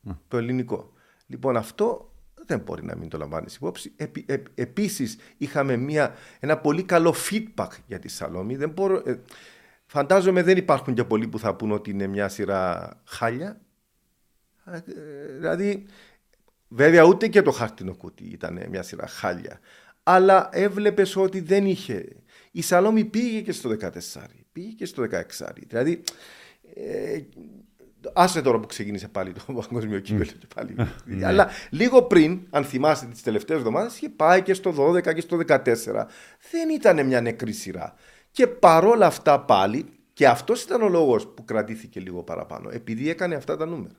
ναι. 0.02 0.14
το 0.28 0.38
ελληνικό. 0.38 0.94
Λοιπόν, 1.28 1.58
αυτό 1.58 2.12
δεν 2.48 2.60
μπορεί 2.60 2.86
να 2.86 2.96
μην 2.96 3.10
το 3.10 3.18
λαμβάνεις 3.18 3.56
υπόψη. 3.56 3.94
Επί, 3.96 4.26
ε, 4.28 4.42
επίσης, 4.56 5.18
είχαμε 5.38 5.76
μια, 5.76 6.16
ένα 6.40 6.58
πολύ 6.58 6.84
καλό 6.84 7.16
feedback 7.30 7.70
για 7.88 8.00
τη 8.00 8.08
Σαλόμη. 8.08 8.56
Δεν 8.56 8.70
μπορώ, 8.70 9.02
ε, 9.06 9.20
φαντάζομαι 9.86 10.44
δεν 10.44 10.58
υπάρχουν 10.58 10.94
και 10.94 11.04
πολλοί 11.04 11.28
που 11.28 11.40
θα 11.40 11.56
πούν 11.56 11.72
ότι 11.72 11.90
είναι 11.90 12.08
μια 12.08 12.30
σειρά 12.30 12.90
χάλια. 13.06 13.62
Ε, 14.66 14.80
δηλαδή, 15.38 15.86
βέβαια 16.68 17.04
ούτε 17.04 17.28
και 17.28 17.42
το 17.42 17.52
χάρτινο 17.52 17.96
κουτί 17.96 18.24
ήταν 18.24 18.66
μια 18.70 18.84
σειρά 18.84 19.08
χάλια. 19.08 19.60
Αλλά 20.04 20.50
έβλεπες 20.52 21.16
ότι 21.16 21.40
δεν 21.40 21.66
είχε 21.66 22.06
η 22.58 22.62
Σαλόμη 22.62 23.06
πήγε 23.06 23.42
και 23.42 23.52
στο 23.52 23.70
14, 23.70 23.90
πήγε 24.52 24.72
και 24.72 24.86
στο 24.86 25.04
16. 25.04 25.48
Δηλαδή, 25.68 26.04
ε, 26.74 27.22
άσε 28.14 28.42
τώρα 28.42 28.60
που 28.60 28.68
ξεκίνησε 28.68 29.08
πάλι 29.08 29.34
το 29.34 29.54
παγκόσμιο 29.70 30.00
κύπελο 30.00 30.32
και 30.40 30.48
πάλι. 30.56 30.76
Ναι. 31.06 31.26
Αλλά 31.26 31.50
λίγο 31.70 32.04
πριν, 32.04 32.40
αν 32.50 32.64
θυμάστε 32.64 33.06
τις 33.06 33.22
τελευταίες 33.22 33.58
εβδομάδες, 33.58 33.96
είχε 33.96 34.10
πάει 34.10 34.42
και 34.42 34.54
στο 34.54 34.74
12 34.78 35.14
και 35.14 35.22
στο 35.22 35.40
14. 35.48 35.64
Δεν 36.52 36.70
ήταν 36.74 37.06
μια 37.06 37.22
νεκρή 37.22 37.52
σειρά. 37.52 37.94
Και 38.32 38.48
παρόλα 38.48 39.06
αυτά 39.06 39.40
πάλι, 39.40 39.86
και 40.14 40.28
αυτός 40.28 40.64
ήταν 40.64 40.82
ο 40.82 40.90
λόγος 40.90 41.28
που 41.28 41.46
κρατήθηκε 41.46 42.00
λίγο 42.00 42.24
παραπάνω, 42.24 42.70
επειδή 42.74 43.10
έκανε 43.10 43.36
αυτά 43.36 43.58
τα 43.58 43.66
νούμερα. 43.66 43.96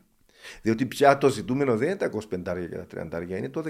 Διότι 0.63 0.87
πια 0.87 1.19
το 1.19 1.29
ζητούμενο 1.29 1.77
δεν 1.77 1.89
είναι 1.89 1.97
τα 1.97 2.11
25 2.13 2.27
και 2.71 2.97
τα 2.97 3.21
30, 3.21 3.29
είναι 3.29 3.49
το 3.49 3.65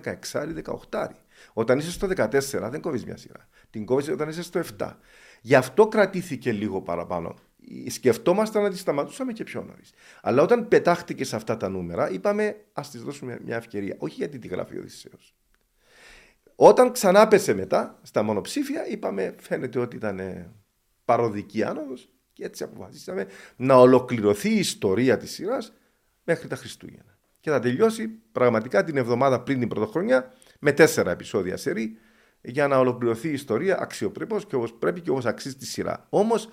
16-18. 0.90 1.06
Όταν 1.52 1.78
είσαι 1.78 1.90
στο 1.90 2.08
14, 2.16 2.68
δεν 2.70 2.80
κόβεις 2.80 3.04
μια 3.04 3.16
σειρά. 3.16 3.48
Την 3.70 3.84
κόβεις 3.84 4.08
όταν 4.08 4.28
είσαι 4.28 4.42
στο 4.42 4.60
7. 4.78 4.92
Γι' 5.40 5.54
αυτό 5.54 5.88
κρατήθηκε 5.88 6.52
λίγο 6.52 6.82
παραπάνω. 6.82 7.34
Σκεφτόμασταν 7.88 8.62
να 8.62 8.70
τη 8.70 8.78
σταματούσαμε 8.78 9.32
και 9.32 9.44
πιο 9.44 9.62
νωρίς. 9.62 9.92
Αλλά 10.22 10.42
όταν 10.42 10.68
πετάχτηκες 10.68 11.28
σε 11.28 11.36
αυτά 11.36 11.56
τα 11.56 11.68
νούμερα, 11.68 12.10
είπαμε 12.10 12.56
ας 12.72 12.90
της 12.90 13.02
δώσουμε 13.02 13.38
μια 13.44 13.56
ευκαιρία. 13.56 13.94
Όχι 13.98 14.14
γιατί 14.14 14.38
τη 14.38 14.48
γράφει 14.48 14.76
ο 14.76 14.78
Οδυσσέο. 14.80 15.18
Όταν 16.54 16.92
ξανά 16.92 17.28
πέσε 17.28 17.54
μετά 17.54 17.98
στα 18.02 18.22
μονοψήφια, 18.22 18.88
είπαμε 18.88 19.34
φαίνεται 19.40 19.78
ότι 19.78 19.96
ήταν 19.96 20.20
παροδική 21.04 21.62
άνοδος 21.62 22.08
και 22.32 22.44
έτσι 22.44 22.62
αποφασίσαμε 22.62 23.26
να 23.56 23.74
ολοκληρωθεί 23.74 24.50
η 24.50 24.58
ιστορία 24.58 25.16
της 25.16 25.30
σειράς 25.30 25.72
μέχρι 26.28 26.48
τα 26.48 26.56
Χριστούγεννα. 26.56 27.18
Και 27.40 27.50
θα 27.50 27.60
τελειώσει 27.60 28.08
πραγματικά 28.08 28.84
την 28.84 28.96
εβδομάδα 28.96 29.42
πριν 29.42 29.58
την 29.58 29.68
πρωτοχρονιά 29.68 30.32
με 30.58 30.72
τέσσερα 30.72 31.10
επεισόδια 31.10 31.56
σερή 31.56 31.98
για 32.40 32.68
να 32.68 32.78
ολοκληρωθεί 32.78 33.28
η 33.28 33.32
ιστορία 33.32 33.78
αξιοπρεπώς 33.78 34.46
και 34.46 34.56
όπως 34.56 34.72
πρέπει 34.74 35.00
και 35.00 35.10
όπως 35.10 35.26
αξίζει 35.26 35.56
τη 35.56 35.66
σειρά. 35.66 36.06
Όμως 36.08 36.50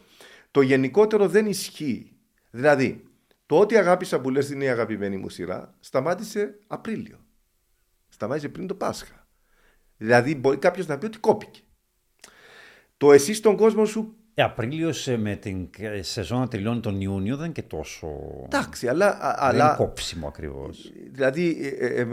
το 0.52 0.62
γενικότερο 0.62 1.28
δεν 1.28 1.46
ισχύει. 1.46 2.18
Δηλαδή, 2.52 3.04
το 3.46 3.60
ότι 3.60 3.78
αγάπησα 3.78 4.22
που 4.22 4.30
λες 4.30 4.50
είναι 4.50 4.64
η 4.64 4.70
αγαπημένη 4.70 5.18
μου 5.18 5.30
σειρά 5.30 5.76
σταμάτησε 5.80 6.60
Απρίλιο. 6.68 7.26
Σταμάτησε 8.08 8.50
πριν 8.50 8.68
το 8.68 8.76
Πάσχα. 8.76 9.28
Δηλαδή, 9.98 10.36
μπορεί 10.36 10.58
κάποιος 10.58 10.88
να 10.88 10.98
πει 10.98 11.06
ότι 11.06 11.18
κόπηκε. 11.18 11.60
Το 12.98 13.12
εσύ 13.12 13.34
στον 13.34 13.56
κόσμο 13.58 13.86
σου 13.86 14.00
ε, 14.00 14.25
Απρίλιο 14.44 14.94
με 15.18 15.36
την 15.36 15.70
σεζόν 16.00 16.40
να 16.40 16.48
τελειώνει 16.48 16.80
τον 16.80 17.02
Ιούνιο 17.02 17.36
δεν 17.36 17.46
είναι 17.46 17.54
και 17.54 17.62
τόσο. 17.62 18.08
Εντάξει, 18.46 18.88
αλλά. 18.88 19.12
Δεν 19.12 19.34
αλλά... 19.36 19.66
είναι 19.66 19.76
κόψιμο 19.76 20.28
ακριβώς. 20.28 20.92
Δηλαδή. 21.12 21.76
Ε, 21.80 21.86
ε, 21.86 22.02
ε, 22.02 22.08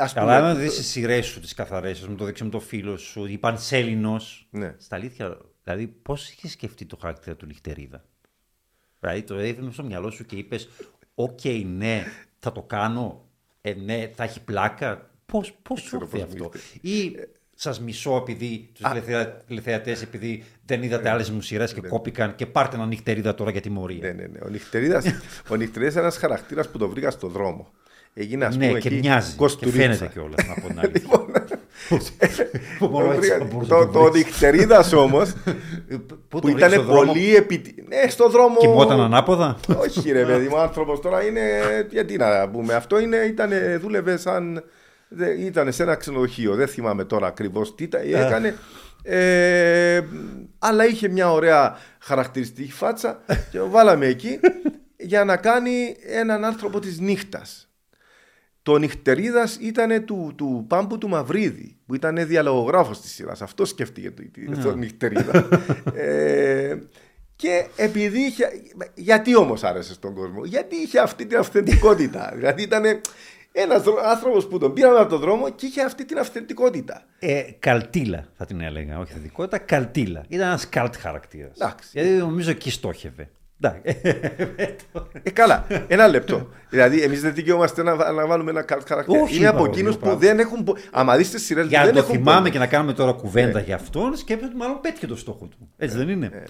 Ας 0.00 0.12
πούμε... 0.12 0.32
Αλλά 0.32 0.48
αν 0.48 0.58
δεις 0.58 0.74
τις 0.74 0.86
σειρές 0.86 1.26
σου, 1.26 1.40
τις 1.40 1.54
καθαρές, 1.54 2.08
με 2.08 2.14
το 2.14 2.24
Δείξε 2.24 2.44
μου 2.44 2.50
το 2.50 2.60
φίλο 2.60 2.96
σου, 2.96 3.26
η 3.26 3.38
Πανσέλινος. 3.38 4.48
Ναι. 4.50 4.74
Στα 4.78 4.96
αλήθεια, 4.96 5.38
δηλαδή, 5.64 5.86
πώς 5.86 6.30
είχε 6.30 6.48
σκεφτεί 6.48 6.84
το 6.84 6.98
χαρακτήρα 7.00 7.36
του 7.36 7.46
Νυχτερίδα. 7.46 8.04
Δηλαδή, 9.00 9.22
το 9.22 9.34
έδινε 9.34 9.70
στο 9.70 9.84
μυαλό 9.84 10.10
σου 10.10 10.24
και 10.24 10.36
είπες, 10.36 10.68
Οκ, 11.14 11.40
ναι, 11.64 12.04
θα 12.38 12.52
το 12.52 12.62
κάνω. 12.62 13.28
Ε, 13.60 13.74
ναι, 13.74 14.10
θα 14.14 14.24
έχει 14.24 14.44
πλάκα. 14.44 15.10
Πώς 15.62 15.80
σου 15.80 15.98
έρθει 16.00 16.22
αυτό; 16.22 16.50
Ή 16.80 17.16
σας 17.58 17.80
μισώ 17.80 18.16
επειδή 18.16 18.68
τους 18.74 18.84
τηλεθεατές, 19.46 20.02
επειδή 20.02 20.44
δεν 20.66 20.82
είδατε 20.82 21.10
άλλες 21.10 21.30
μου 21.30 21.40
σειρέ 21.40 21.64
και 21.64 21.80
ναι. 21.80 21.88
κόπηκαν 21.88 22.34
και 22.34 22.46
πάρτε 22.46 22.76
ένα 22.76 22.86
νυχτερίδα 22.86 23.34
τώρα 23.34 23.50
για 23.50 23.60
τιμωρία. 23.60 23.98
Ναι, 24.00 24.12
ναι, 24.12 24.26
ναι. 24.26 24.38
Ο 24.44 24.48
νυχτερίδα 24.48 25.02
είναι 25.76 25.92
ένας 25.94 26.16
χαρακτήρας 26.16 26.68
που 26.68 26.78
το 26.78 26.88
βρήκα 26.88 27.10
στο 27.10 27.28
δρόμο. 27.28 27.72
Έγινε, 28.14 28.44
ας 28.44 28.56
ναι, 28.56 28.66
πούμε, 28.66 28.78
και 28.78 28.90
μοιάζει. 28.90 29.36
Και 29.58 29.66
φαίνεται 29.66 30.10
κιόλας 30.12 30.46
από 30.56 30.68
την 30.68 30.78
άλλη. 30.78 30.92
Λοιπόν, 32.78 33.68
το, 33.68 33.86
το 33.86 34.10
νυχτερίδας 34.10 34.92
όμως. 34.92 35.32
που 36.28 36.48
ήταν 36.48 36.86
πολύ 36.86 37.36
επιτυχημένο. 37.36 38.02
Ναι, 38.02 38.10
στο 38.10 38.28
δρόμο. 38.28 38.56
Κοιμόταν 38.58 39.00
ανάποδα; 39.00 39.56
Όχι, 39.76 40.12
ρε 40.12 40.24
παιδί 40.24 40.48
μου, 40.48 40.58
άνθρωπος 40.58 41.00
τώρα 41.00 41.24
είναι. 41.24 41.40
Γιατί 41.90 42.16
να 42.16 42.48
πούμε, 42.48 42.74
αυτό 42.74 43.00
είναι, 43.00 43.16
ήταν, 43.16 43.50
δούλευε 43.80 44.16
σαν 44.16 44.64
ήταν 45.38 45.72
σε 45.72 45.82
ένα 45.82 45.94
ξενοδοχείο, 45.94 46.54
δεν 46.54 46.68
θυμάμαι 46.68 47.04
τώρα 47.04 47.26
ακριβώς 47.26 47.74
τι 47.74 47.84
ήταν, 47.84 48.00
έκανε. 48.02 48.56
Ε, 49.02 50.00
αλλά 50.58 50.86
είχε 50.86 51.08
μια 51.08 51.32
ωραία 51.32 51.76
χαρακτηριστική 51.98 52.72
φάτσα 52.72 53.22
και 53.50 53.58
το 53.58 53.68
βάλαμε 53.68 54.06
εκεί 54.06 54.40
για 54.96 55.24
να 55.24 55.36
κάνει 55.36 55.96
έναν 56.06 56.44
άνθρωπο 56.44 56.80
της 56.80 56.98
νύχτας. 57.00 57.70
Το 58.62 58.78
νυχτερίδας 58.78 59.56
ήταν 59.60 60.04
του, 60.04 60.32
του 60.36 60.64
Πάμπου 60.68 60.98
του 60.98 61.08
Μαυρίδη, 61.08 61.78
που 61.86 61.94
ήταν 61.94 62.26
διαλογογράφος 62.26 63.00
της 63.00 63.12
σειράς. 63.12 63.42
Αυτό 63.42 63.64
σκέφτηκε 63.64 64.10
το, 64.10 64.22
το 64.62 64.70
ναι. 64.70 64.76
νυχτερίδα. 64.76 65.48
ε, 65.94 66.78
και 67.36 67.66
επειδή 67.76 68.18
είχε. 68.18 68.48
Γιατί 68.94 69.36
όμως 69.36 69.64
άρεσε 69.64 69.94
στον 69.94 70.14
κόσμο, 70.14 70.44
Γιατί 70.44 70.76
είχε 70.76 70.98
αυτή 70.98 71.26
την 71.26 71.38
αυθεντικότητα; 71.38 72.32
δηλαδή 72.34 72.62
ήταν 72.62 73.00
ένας 73.58 73.82
άνθρωπος 74.04 74.46
που 74.46 74.58
τον 74.58 74.72
πήραμε 74.72 74.98
από 74.98 75.08
τον 75.08 75.18
δρόμο 75.20 75.50
και 75.50 75.66
είχε 75.66 75.82
αυτή 75.82 76.04
την 76.04 76.18
αυθεντικότητα. 76.18 77.02
Ε, 77.18 77.42
καλτήλα 77.58 78.24
θα 78.36 78.44
την 78.46 78.60
έλεγα, 78.60 78.98
όχι 78.98 79.10
αυθεντικότητα, 79.12 79.58
καλτήλα. 79.58 80.24
Ήταν 80.28 80.46
ένας 80.46 80.68
καλτ 80.68 80.94
χαρακτήρας. 80.96 81.58
Γιατί 81.92 82.08
νομίζω 82.08 82.50
εκεί 82.50 82.70
στόχευε. 82.70 83.30
ε, 85.22 85.30
καλά, 85.32 85.66
ένα 85.88 86.08
λεπτό. 86.08 86.48
δηλαδή, 86.70 87.02
εμείς 87.02 87.20
δεν 87.20 87.34
δικαιούμαστε 87.34 87.82
να, 87.82 88.12
να 88.12 88.26
βάλουμε 88.26 88.50
ένα 88.50 88.64
χαρακτήρα. 88.68 89.20
Όχι, 89.22 89.36
Είναι 89.36 89.46
από 89.46 89.64
είπα, 89.64 89.72
εκείνους 89.72 89.94
είπα. 89.94 90.10
που 90.10 90.16
δεν 90.18 90.38
έχουν. 90.38 90.76
Άμα 90.90 91.16
δεις 91.16 91.30
τις 91.30 91.44
σειρές 91.44 91.66
Για 91.66 91.78
να 91.78 91.84
δεν 91.84 91.94
το 91.94 91.98
έχουν. 92.00 92.14
θυμάμαι 92.14 92.38
πόνο. 92.38 92.50
και 92.50 92.58
να 92.58 92.66
κάνουμε 92.66 92.92
τώρα 92.92 93.12
κουβέντα 93.12 93.60
για 93.60 93.74
αυτόν, 93.74 94.16
σκέφτομαι 94.16 94.48
ότι 94.48 94.56
μάλλον 94.56 94.80
πέτυχε 94.80 95.06
το 95.06 95.16
στόχο 95.16 95.46
του. 95.46 95.70
Έτσι 95.76 95.96
δεν 95.96 96.08
είναι; 96.08 96.42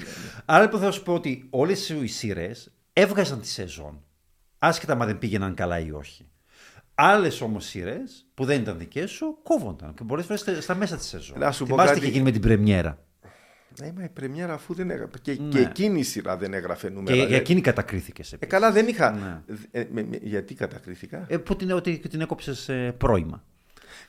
Άρα 0.45 0.63
λοιπόν 0.63 0.81
θα 0.81 0.91
σου 0.91 1.03
πω 1.03 1.13
ότι 1.15 1.47
όλες 1.51 1.89
οι 1.89 2.07
σειρές 2.07 2.71
έβγαζαν 2.93 3.41
τη 3.41 3.49
σεζόν. 3.49 4.05
Άσχετα 4.59 4.95
μα 4.95 5.07
δεν 5.07 5.19
πήγαιναν 5.19 5.55
καλά 5.55 5.79
ή 5.79 5.91
όχι. 5.91 6.27
Άλλες 6.99 7.41
όμως 7.41 7.65
σειρές 7.65 8.27
που 8.35 8.45
δεν 8.45 8.61
ήταν 8.61 8.79
δικές 8.79 9.11
σου 9.11 9.39
κόβονταν 9.43 9.95
και 9.95 10.05
πολλές 10.05 10.27
φορές 10.27 10.65
στα 10.65 10.75
μέσα 10.75 10.97
της 10.97 11.07
σεζόν. 11.07 11.39
Να 11.39 11.53
σου 11.53 11.59
πω 11.65 11.67
Θυμάστε 11.71 11.89
κάτι. 11.89 11.99
τι 12.01 12.05
είχε 12.07 12.13
γίνει 12.13 12.25
με 12.25 12.31
την 12.33 12.41
Πρεμιέρα. 12.41 12.99
Ναι, 13.81 13.93
μα 13.97 14.05
η 14.05 14.09
πρεμιέρα 14.09 14.53
αφού 14.53 14.75
δεν 14.75 14.91
έγραφε. 14.91 15.19
Και, 15.23 15.33
Ναι. 15.41 15.49
και 15.49 15.59
εκείνη 15.59 15.99
η 15.99 16.03
σειρά 16.03 16.37
δεν 16.37 16.55
έγραφε 16.55 16.89
Και 16.89 16.95
νούμερα. 16.95 17.15
για 17.15 17.25
δηλαδή. 17.25 17.43
εκείνη 17.43 17.61
κατακρίθηκε. 17.61 18.23
Ε, 18.39 18.47
καλά, 18.47 18.73
δεν 18.73 18.89
είχα. 18.89 19.11
Ναι. 19.11 19.55
Ε, 19.71 19.87
με- 19.91 20.03
με- 20.03 20.19
γιατί 20.23 20.55
κατακρίθηκα; 20.55 21.25
Ε, 21.29 21.37
που 21.39 21.57
την, 21.57 21.71
ότι 21.71 21.99
την 21.99 22.21
έκοψες 22.21 22.69
ε, 22.69 22.93
πρώιμα. 22.99 23.45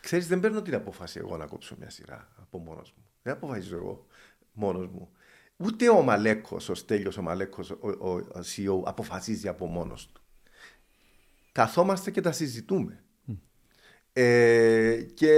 Ξέρεις, 0.02 0.28
δεν 0.28 0.40
παίρνω 0.40 0.62
την 0.62 0.76
απόφαση 0.76 1.20
εγώ 1.20 1.38
να 1.38 1.46
κόψω 1.46 1.76
μια 1.80 1.90
σειρά 1.90 2.28
από 2.42 2.58
μόνος 2.58 2.94
μου. 2.98 3.04
Δεν 3.22 3.34
αποφασίζω 3.34 3.76
εγώ 3.76 4.06
μόνος 4.54 4.88
μου. 4.88 5.10
Ούτε 5.58 5.90
ο 5.90 6.02
Μαλέκος, 6.02 6.70
ο 6.70 6.76
Στέλιος 6.76 7.18
ο 7.18 7.22
Μαλέκος, 7.22 7.70
ο, 7.70 7.78
ο, 8.00 8.10
ο 8.12 8.40
CEO, 8.56 8.82
αποφασίζει 8.86 9.48
από 9.48 9.66
μόνος 9.66 10.08
του. 10.14 10.22
Καθόμαστε 11.58 12.12
και 12.12 12.22
τα 12.22 12.32
συζητούμε. 12.32 13.04
Ε, 14.14 14.98
και 15.14 15.32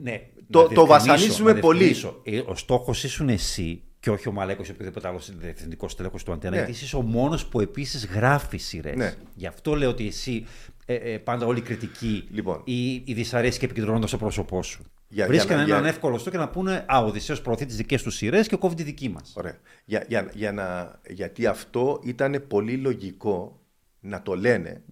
Ναι, 0.00 0.20
το, 0.50 0.62
να 0.62 0.68
το 0.68 0.84
διευκρινίσω, 0.84 0.86
βασανίζουμε 0.86 1.52
να 1.52 1.60
πολύ. 1.60 1.84
διευκρινίσω. 1.84 2.20
Ε, 2.24 2.50
Ο 2.50 2.54
στόχος 2.54 3.04
ήσουν 3.04 3.28
εσύ 3.28 3.82
και 4.00 4.10
όχι 4.10 4.28
ο 4.28 4.32
Μαλέκος 4.32 4.68
ή 4.68 4.70
οποιοδήποτε 4.70 5.08
άλλος 5.08 5.36
διευθυντικός 5.36 5.94
τέλεχο 5.96 6.16
του 6.24 6.32
Αντένα. 6.32 6.56
Ναι. 6.56 6.62
Γιατί 6.64 6.84
είσαι 6.84 6.96
ο 6.96 7.00
μόνος 7.02 7.46
που 7.46 7.60
επίσης 7.60 8.06
γράφει 8.06 8.56
σειρές. 8.58 8.96
Ναι. 8.96 9.14
Γι' 9.34 9.46
αυτό 9.46 9.74
λέω 9.74 9.90
ότι 9.90 10.06
εσύ 10.06 10.46
ε, 10.86 10.94
ε, 10.94 11.18
πάντα 11.18 11.46
όλη 11.46 11.58
η 11.58 11.62
κριτική 11.62 12.28
Λοιπόν. 12.30 12.60
ή 12.64 12.94
η 12.94 13.12
δυσαρέσκεια 13.14 13.68
επικεντρώνοντα 13.68 14.06
στο 14.06 14.16
πρόσωπό 14.18 14.62
σου. 14.62 14.82
Για- 15.08 15.26
Βρίσκαν 15.26 15.48
για 15.56 15.56
να- 15.56 15.62
έναν 15.70 15.80
για- 15.80 15.88
εύκολο 15.90 16.14
στόχο 16.18 16.30
και 16.30 16.42
να 16.42 16.48
πούνε 16.48 16.84
Α, 16.88 17.02
ο 17.02 17.06
Οδυσσέος 17.06 17.40
προωθεί 17.42 17.66
τις 17.66 17.76
δικές 17.76 18.02
του 18.02 18.10
σειρές 18.10 18.48
και 18.48 18.56
κόβει 18.56 18.74
τη 18.74 18.82
δική 18.82 19.08
μας. 19.08 19.32
Ωραία. 19.36 19.58
Για, 19.84 20.04
για, 20.08 20.30
για 20.34 20.52
να, 20.52 20.98
γιατί 21.08 21.46
αυτό 21.46 22.00
ήταν 22.04 22.44
πολύ 22.48 22.76
λογικό 22.76 23.60
να 24.00 24.22
το 24.22 24.34
λένε. 24.34 24.82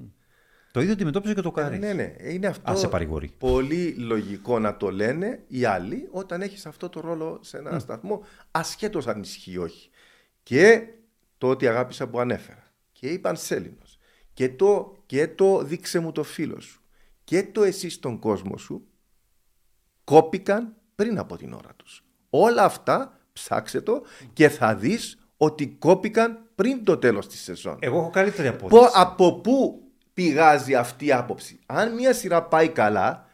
Το 0.76 0.82
ίδιο 0.82 0.94
αντιμετώπιζε 0.94 1.34
και 1.34 1.40
το 1.40 1.50
Κάρις. 1.50 1.78
Ναι, 1.78 1.92
ναι. 1.92 2.14
Είναι 2.22 2.46
αυτό 2.46 2.70
Αν 2.70 2.76
σε 2.76 2.88
παρηγορεί. 2.88 3.30
πολύ 3.38 3.94
λογικό 3.94 4.58
να 4.58 4.76
το 4.76 4.90
λένε 4.90 5.44
οι 5.46 5.64
άλλοι 5.64 6.08
όταν 6.10 6.42
έχεις 6.42 6.66
αυτό 6.66 6.88
το 6.88 7.00
ρόλο 7.00 7.38
σε 7.42 7.56
ένα 7.58 7.78
σταθμό, 7.78 8.22
ασχέτως 8.50 9.06
αν 9.06 9.20
ισχύει 9.20 9.50
ή 9.52 9.56
όχι. 9.58 9.90
Και 10.42 10.86
το 11.38 11.48
ότι 11.48 11.68
αγάπησα 11.68 12.08
που 12.08 12.20
ανέφερα. 12.20 12.62
Και 12.92 13.08
είπαν 13.08 13.36
Σέλινος. 13.36 13.98
Και 14.32 14.48
το, 14.48 14.96
και 15.06 15.28
το 15.28 15.62
δείξε 15.62 15.98
μου 15.98 16.12
το 16.12 16.22
φίλο 16.22 16.60
σου. 16.60 16.80
Και 17.24 17.42
το 17.42 17.62
εσύ 17.62 17.88
στον 17.88 18.18
κόσμο 18.18 18.56
σου 18.56 18.86
κόπηκαν 20.04 20.74
πριν 20.94 21.18
από 21.18 21.36
την 21.36 21.52
ώρα 21.52 21.70
τους. 21.76 22.04
Όλα 22.30 22.64
αυτά 22.64 23.18
ψάξε 23.32 23.80
το 23.80 24.02
και 24.32 24.48
θα 24.48 24.74
δεις 24.74 25.18
ότι 25.36 25.68
κόπηκαν 25.68 26.50
πριν 26.54 26.84
το 26.84 26.96
τέλος 26.96 27.28
της 27.28 27.40
σεζόν. 27.42 27.76
Εγώ 27.80 27.98
έχω 27.98 28.10
καλύτερη 28.10 28.48
απόδειξη. 28.48 28.78
Πο- 28.78 28.90
από 29.00 29.40
πού 29.40 29.80
πηγάζει 30.16 30.74
αυτή 30.74 31.06
η 31.06 31.12
άποψη. 31.12 31.58
Αν 31.66 31.94
μια 31.94 32.12
σειρά 32.12 32.42
πάει 32.42 32.68
καλά, 32.68 33.26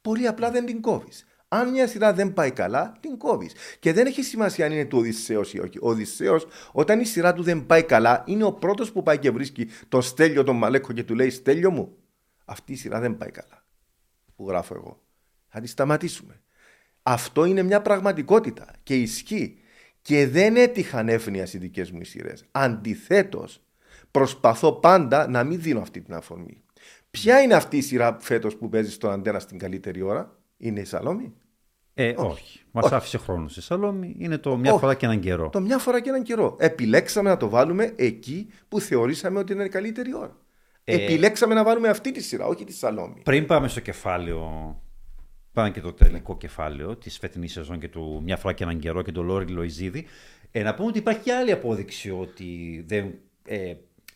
πολύ 0.00 0.26
απλά 0.26 0.50
δεν 0.50 0.66
την 0.66 0.80
κόβεις. 0.80 1.26
Αν 1.48 1.70
μια 1.70 1.86
σειρά 1.86 2.12
δεν 2.12 2.32
πάει 2.32 2.50
καλά, 2.50 2.96
την 3.00 3.18
κόβεις. 3.18 3.54
Και 3.78 3.92
δεν 3.92 4.06
έχει 4.06 4.22
σημασία 4.22 4.66
αν 4.66 4.72
είναι 4.72 4.84
του 4.84 4.98
Οδυσσέως 4.98 5.54
ή 5.54 5.58
όχι. 5.58 5.78
Ο 5.78 5.88
Οδυσσέος, 5.88 6.46
όταν 6.72 7.00
η 7.00 7.04
σειρά 7.04 7.32
του 7.32 7.42
δεν 7.42 7.66
πάει 7.66 7.82
καλά, 7.82 8.24
είναι 8.26 8.44
ο 8.44 8.52
πρώτος 8.52 8.92
που 8.92 9.02
πάει 9.02 9.18
και 9.18 9.30
βρίσκει 9.30 9.68
τον 9.88 10.02
Στέλιο 10.02 10.44
τον 10.44 10.56
Μαλέκο 10.56 10.92
και 10.92 11.04
του 11.04 11.14
λέει 11.14 11.30
Στέλιο 11.30 11.70
μου, 11.70 11.96
αυτή 12.44 12.72
η 12.72 12.76
σειρά 12.76 13.00
δεν 13.00 13.16
πάει 13.16 13.30
καλά. 13.30 13.64
Που 14.36 14.48
γράφω 14.48 14.74
εγώ. 14.74 15.02
Θα 15.48 15.60
τη 15.60 15.66
σταματήσουμε. 15.66 16.40
Αυτό 17.02 17.44
είναι 17.44 17.62
μια 17.62 17.82
πραγματικότητα 17.82 18.70
και 18.82 18.94
ισχύει. 18.94 19.58
Και 20.02 20.26
δεν 20.26 20.56
έτυχαν 20.56 21.08
εύνοια 21.08 21.48
οι 21.52 21.58
δικές 21.58 21.90
μου 21.90 22.00
οι 22.00 22.04
σειρές. 22.04 22.44
Αντιθέτως, 22.50 23.62
προσπαθώ 24.12 24.72
πάντα 24.72 25.28
να 25.28 25.44
μην 25.44 25.60
δίνω 25.60 25.80
αυτή 25.80 26.00
την 26.00 26.14
αφορμή. 26.14 26.62
Ποια 27.10 27.40
είναι 27.40 27.54
αυτή 27.54 27.76
η 27.76 27.80
σειρά 27.80 28.16
φέτος 28.20 28.56
που 28.56 28.68
παίζεις 28.68 28.94
στον 28.94 29.10
αντένα 29.10 29.38
στην 29.38 29.58
καλύτερη 29.58 30.02
ώρα, 30.02 30.36
Είναι 30.56 30.80
η 30.80 30.84
Σαλόμη; 30.84 31.32
Ε, 31.94 32.14
όχι. 32.16 32.60
Μας 32.70 32.84
Όχι. 32.84 32.94
άφησε 32.94 33.18
χρόνος 33.18 33.52
στη 33.52 33.60
Σαλόμη. 33.60 34.14
Είναι 34.18 34.38
το 34.38 34.56
μια 34.56 34.70
Όχι. 34.70 34.80
φορά 34.80 34.94
και 34.94 35.06
έναν 35.06 35.20
καιρό. 35.20 35.48
Το 35.50 35.60
μια 35.60 35.78
φορά 35.78 36.00
και 36.00 36.08
έναν 36.08 36.22
καιρό. 36.22 36.56
Επιλέξαμε 36.58 37.28
να 37.28 37.36
το 37.36 37.48
βάλουμε 37.48 37.92
εκεί 37.96 38.48
που 38.68 38.80
θεωρήσαμε 38.80 39.38
ότι 39.38 39.52
είναι 39.52 39.64
η 39.64 39.68
καλύτερη 39.68 40.14
ώρα. 40.14 40.36
Ε, 40.84 40.94
Επιλέξαμε 40.94 41.54
να 41.54 41.64
βάλουμε 41.64 41.88
αυτή 41.88 42.12
τη 42.12 42.20
σειρά, 42.22 42.46
όχι 42.46 42.64
τη 42.64 42.72
Σαλόμη. 42.72 43.20
Πριν 43.24 43.46
πάμε 43.46 43.68
στο 43.68 43.80
κεφάλαιο, 43.80 44.40
πάμε 45.52 45.70
και 45.70 45.80
το 45.80 45.92
τελικό 45.92 46.36
κεφάλαιο 46.36 46.96
της 46.96 47.18
φετινής 47.18 47.52
σεζόν 47.52 47.78
και 47.78 47.88
του 47.88 48.20
μια 48.24 48.36
φορά 48.36 48.54
και 48.54 48.64
έναν 48.64 48.78
καιρό 48.78 49.02
και 49.02 49.12
του 49.12 49.22
Λόρι 49.22 49.46
Λοϊζίδη, 49.46 50.06
ε, 50.50 50.62
να 50.62 50.74
πούμε 50.74 50.88
ότι 50.88 50.98
υπάρχει 50.98 51.20
και 51.20 51.32
άλλη 51.32 51.52
απόδειξη 51.52 52.10
ότι, 52.10 52.82
δεν, 52.86 53.14
ε, 53.44 53.74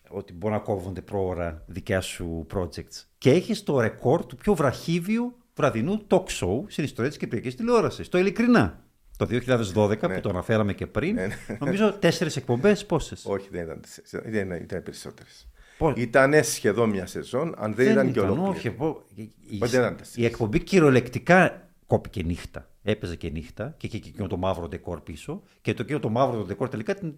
ότι 0.08 0.32
μπορούν 0.32 0.56
να 0.56 0.62
κόβονται 0.62 1.00
πρόωρα 1.00 1.62
δικιά 1.66 2.00
σου 2.00 2.46
projects. 2.54 3.04
Και 3.18 3.30
έχεις 3.30 3.62
το 3.62 3.80
ρεκόρ 3.80 4.26
του 4.26 4.36
πιο 4.36 4.54
βραχίβιου 4.54 5.36
βραδινού 5.54 6.06
talk 6.08 6.24
show 6.24 6.62
στην 6.66 6.84
ιστορία 6.84 7.10
της 7.10 7.18
Κυπριακής 7.18 7.54
τηλεόρασης. 7.54 8.08
Το 8.08 8.18
ειλικρινά. 8.18 8.84
Το 9.16 9.26
2012 9.74 9.98
που 10.14 10.20
το 10.20 10.28
αναφέραμε 10.28 10.72
και 10.72 10.86
πριν, 10.86 11.18
νομίζω 11.58 11.92
τέσσερις 11.92 12.36
εκπομπές, 12.36 12.86
πόσες; 12.86 13.24
Όχι, 13.26 13.48
δεν 13.50 13.62
ήταν, 13.64 13.80
τέσσερις, 13.80 14.12
ήταν, 14.34 14.50
ήταν 14.52 14.82
περισσότερες. 14.82 15.48
Πώς; 15.78 15.92
Ήταν 15.96 16.44
σχεδόν 16.44 16.90
μια 16.90 17.06
σεζόν, 17.06 17.54
αν 17.58 17.74
δεν, 17.74 17.90
ήταν 17.90 18.12
και 18.12 18.20
ολόκληρη. 18.20 18.48
όχι. 18.48 18.66
εγώ- 18.66 19.04
η- 19.14 19.22
η- 19.48 19.58
Μα 19.58 19.66
δεν 19.66 19.80
ήταν 19.80 19.96
τέσσερις; 19.96 20.22
Η 20.22 20.24
εκπομπή 20.24 20.58
κυριολεκτικά 20.62 21.68
κόπηκε 21.86 22.22
νύχτα. 22.22 22.68
Έπαιζε 22.82 23.16
και 23.16 23.30
νύχτα 23.30 23.74
και 23.76 23.86
είχε 23.86 23.98
και 23.98 24.08
εκείνο 24.08 24.26
το 24.26 24.36
μαύρο 24.36 24.68
ντεκόρ 24.68 25.00
πίσω. 25.00 25.42
Και 25.60 25.74
το 25.74 25.82
εκείνο 25.82 25.98
το 25.98 26.08
μαύρο 26.08 26.44
ντεκόρ 26.44 26.68
τελικά 26.68 26.94
την 26.94 27.14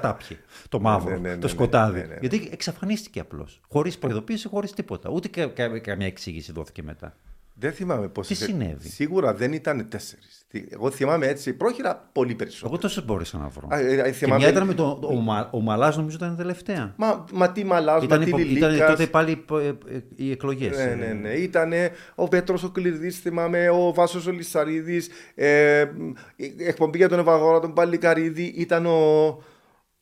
κατάπιε. 0.00 0.36
Το 0.68 0.80
μαύρο, 0.80 1.10
ναι, 1.10 1.16
ναι, 1.16 1.28
ναι, 1.28 1.34
το 1.36 1.46
ναι, 1.46 1.52
σκοτάδι. 1.52 1.98
ναι, 2.00 2.06
ναι, 2.06 2.12
ναι. 2.12 2.18
Γιατί 2.20 2.48
εξαφανίστηκε 2.52 3.20
απλώς. 3.20 3.60
Χωρίς 3.68 3.98
προειδοποίηση, 3.98 4.48
χωρίς 4.48 4.72
τίποτα. 4.72 5.10
Ούτε 5.10 5.28
κα- 5.28 5.46
κα- 5.46 5.78
καμιά 5.78 6.06
εξήγηση 6.06 6.52
δόθηκε 6.52 6.82
μετά. 6.82 7.14
Δεν 7.54 7.72
θυμάμαι 7.72 8.08
πώς. 8.08 8.26
Τι 8.26 8.34
συνέβη; 8.34 8.88
Σίγουρα 8.88 9.34
δεν 9.34 9.52
ήταν 9.52 9.88
τέσσερις. 9.88 10.46
Εγώ 10.70 10.90
θυμάμαι 10.90 11.26
έτσι 11.26 11.52
πρόχειρα 11.52 12.08
πολύ 12.12 12.34
περισσότερο. 12.34 12.68
Εγώ 12.72 12.78
τόσο 12.82 13.02
μπόρεσα 13.02 13.38
να 13.38 13.48
βρω. 13.48 13.68
Α, 13.70 13.78
ε, 13.78 13.92
ε, 13.92 14.02
και 14.02 14.12
θυμάμαι- 14.12 14.40
μια 14.42 14.50
ήταν 14.50 14.66
με 14.66 14.74
το. 14.74 14.98
Ο, 15.02 15.14
Μα, 15.14 15.48
ο 15.52 15.60
Μαλάς 15.60 15.96
νομίζω 15.96 16.16
ήταν 16.16 16.32
η 16.32 16.36
τελευταία. 16.36 16.94
Μα, 16.96 17.24
μα 17.32 17.50
τι 17.52 17.64
μαλάς, 17.64 17.98
μα 17.98 18.04
Ήταν, 18.04 18.20
τι 18.22 18.28
υπο- 18.28 18.38
ήταν 18.38 18.50
Λιλίκας. 18.68 18.90
τότε 18.90 19.06
πάλι 19.06 19.44
ε, 19.52 19.66
ε, 19.66 19.72
οι 20.16 20.30
εκλογές. 20.30 20.76
Ναι, 20.76 20.94
ναι, 20.94 21.12
ναι. 21.12 21.28
Ήταν 21.32 21.72
ο 22.14 22.28
Πέτρος 22.28 22.62
ο 22.64 22.70
Κλειδί, 22.70 23.10
θυμάμαι, 23.10 23.68
ο 23.68 23.92
Βάσος 23.92 24.26
ο 24.26 24.30
Λισαρίδη, 24.30 25.02
ε, 25.34 25.84
η 26.36 26.54
εκπομπή 26.58 26.98
για 26.98 27.08
τον 27.08 27.18
Ευαγόρα 27.18 27.60
τον 27.60 27.72
Παλικαρίδη, 27.72 28.44
ήταν 28.56 28.86
ο, 28.86 29.28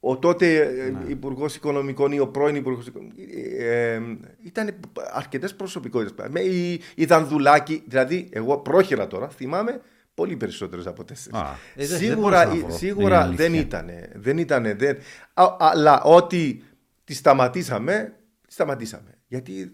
ο 0.01 0.19
τότε 0.19 0.65
ναι. 1.05 1.11
Υπουργός 1.11 1.57
Οικονομικών 1.57 2.13
ή 2.13 2.19
ο 2.19 2.29
πρώην 2.29 2.55
Υπουργός 2.55 2.87
Οικονομικών. 2.87 3.25
Ε, 3.59 3.95
ε, 3.95 4.01
ήταν 4.43 4.75
αρκετές 5.13 5.55
προσωπικότητες. 5.55 6.45
Η, 6.45 6.73
η 6.95 7.05
Δανδουλάκη, 7.05 7.83
δηλαδή, 7.87 8.29
εγώ 8.33 8.59
πρόχειρα 8.59 9.07
τώρα 9.07 9.29
θυμάμαι 9.29 9.81
πολύ 10.15 10.37
περισσότερες 10.37 10.87
από 10.87 11.05
τέσσερις. 11.05 11.39
Α, 11.39 11.57
ε, 11.75 11.87
δεν- 11.87 11.87
δεν 11.89 11.99
σίγουρα 11.99 12.45
μπορούσα 12.45 12.61
να 12.61 12.67
βρω. 12.67 12.77
σίγουρα 12.77 13.25
Είναι 13.27 13.35
δεν 13.37 13.47
αλήθεια. 13.47 13.61
ήτανε. 13.61 14.13
Δεν 14.15 14.39
ήτανε. 14.39 14.75
Δεν, 14.75 14.97
Α, 15.35 15.57
αλλά 15.59 16.03
ότι 16.03 16.63
τη 17.05 17.15
σταματήσαμε, 17.15 18.13
τη 18.47 18.53
σταματήσαμε. 18.53 19.15
Γιατί, 19.27 19.73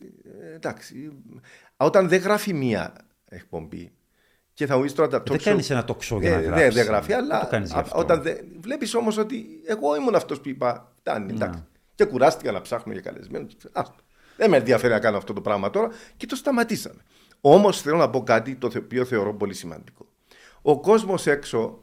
ε, 0.50 0.54
εντάξει, 0.54 1.12
όταν 1.76 2.08
δεν 2.08 2.20
γράφει 2.20 2.52
μία 2.54 2.92
εκπομπή 3.28 3.90
και 4.56 4.66
θα 4.66 4.76
μου 4.76 4.82
πεις 4.82 4.92
τώρα 4.94 5.08
τα 5.08 5.22
Δεν 5.26 5.36
talk 5.36 5.40
show- 5.40 5.42
κάνεις 5.44 5.70
ένα 5.70 5.84
talk 5.88 6.12
show 6.14 6.20
για 6.20 6.30
να 6.30 6.36
Ε, 6.36 6.40
γράψεις. 6.40 6.64
Δεν 6.66 6.72
δεν 6.74 6.84
γράφει, 6.84 7.12
αλλά 7.12 7.40
το 7.40 7.46
κάνεις 7.46 7.70
γι' 7.70 7.76
α- 7.76 7.80
αυτό. 7.80 7.98
όταν 7.98 8.22
δεν... 8.22 8.36
βλέπεις 8.60 8.94
όμως 8.94 9.16
ότι 9.18 9.46
εγώ 9.66 9.96
ήμουν 9.96 10.14
αυτός 10.14 10.40
που 10.40 10.48
είπα, 10.48 10.92
φτάνει, 10.98 11.32
εντάξει. 11.32 11.64
Και 11.94 12.04
κουράστηκα 12.04 12.52
να 12.52 12.60
ψάχνω 12.60 12.92
για 12.92 13.00
καλεσμένους. 13.00 13.52
Άστο. 13.72 13.94
Δεν 14.36 14.50
με 14.50 14.56
ενδιαφέρει 14.56 14.92
να 14.92 14.98
κάνω 14.98 15.16
αυτό 15.16 15.32
το 15.32 15.40
πράγμα 15.40 15.70
τώρα 15.70 15.88
και 16.16 16.26
το 16.26 16.36
σταματήσαμε. 16.36 17.00
Όμως 17.40 17.80
θέλω 17.80 17.96
να 17.96 18.10
πω 18.10 18.22
κάτι 18.22 18.54
το 18.56 18.70
οποίο 18.76 19.04
θεωρώ 19.04 19.34
πολύ 19.34 19.54
σημαντικό. 19.54 20.06
Ο 20.62 20.80
κόσμος 20.80 21.26
έξω 21.26 21.80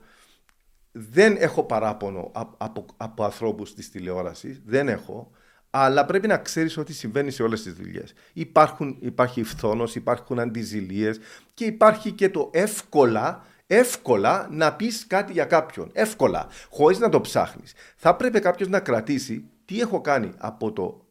δεν 0.91 1.35
έχω 1.39 1.63
παράπονο 1.63 2.29
από, 2.33 2.55
από, 2.57 2.85
από 2.97 3.23
ανθρώπους 3.23 3.73
της 3.73 3.89
τηλεόρασης, 3.91 4.61
δεν 4.65 4.87
έχω, 4.89 5.31
αλλά 5.75 6.05
πρέπει 6.05 6.27
να 6.27 6.37
ξέρεις 6.37 6.77
ότι 6.77 6.93
συμβαίνει 6.93 7.31
σε 7.31 7.43
όλες 7.43 7.63
τις 7.63 7.73
δουλειές. 7.73 8.13
Υπάρχουν, 8.33 8.97
υπάρχει 8.99 9.43
φθόνος, 9.43 9.95
υπάρχουν 9.95 10.39
αντιζηλίες 10.39 11.19
και 11.53 11.65
υπάρχει 11.65 12.11
και 12.11 12.29
το 12.29 12.49
εύκολα, 12.53 13.45
εύκολα 13.67 14.47
να 14.51 14.73
πεις 14.73 15.05
κάτι 15.07 15.31
για 15.31 15.45
κάποιον. 15.45 15.89
Εύκολα, 15.93 16.47
χωρίς 16.69 16.99
να 16.99 17.09
το 17.09 17.21
ψάχνεις. 17.21 17.73
Θα 17.95 18.15
πρέπει 18.15 18.39
κάποιος 18.39 18.69
να 18.69 18.79
κρατήσει 18.79 19.49
τι 19.65 19.79
έχω 19.79 20.01
κάνει 20.01 20.31
από 20.37 20.71
το 20.71 21.07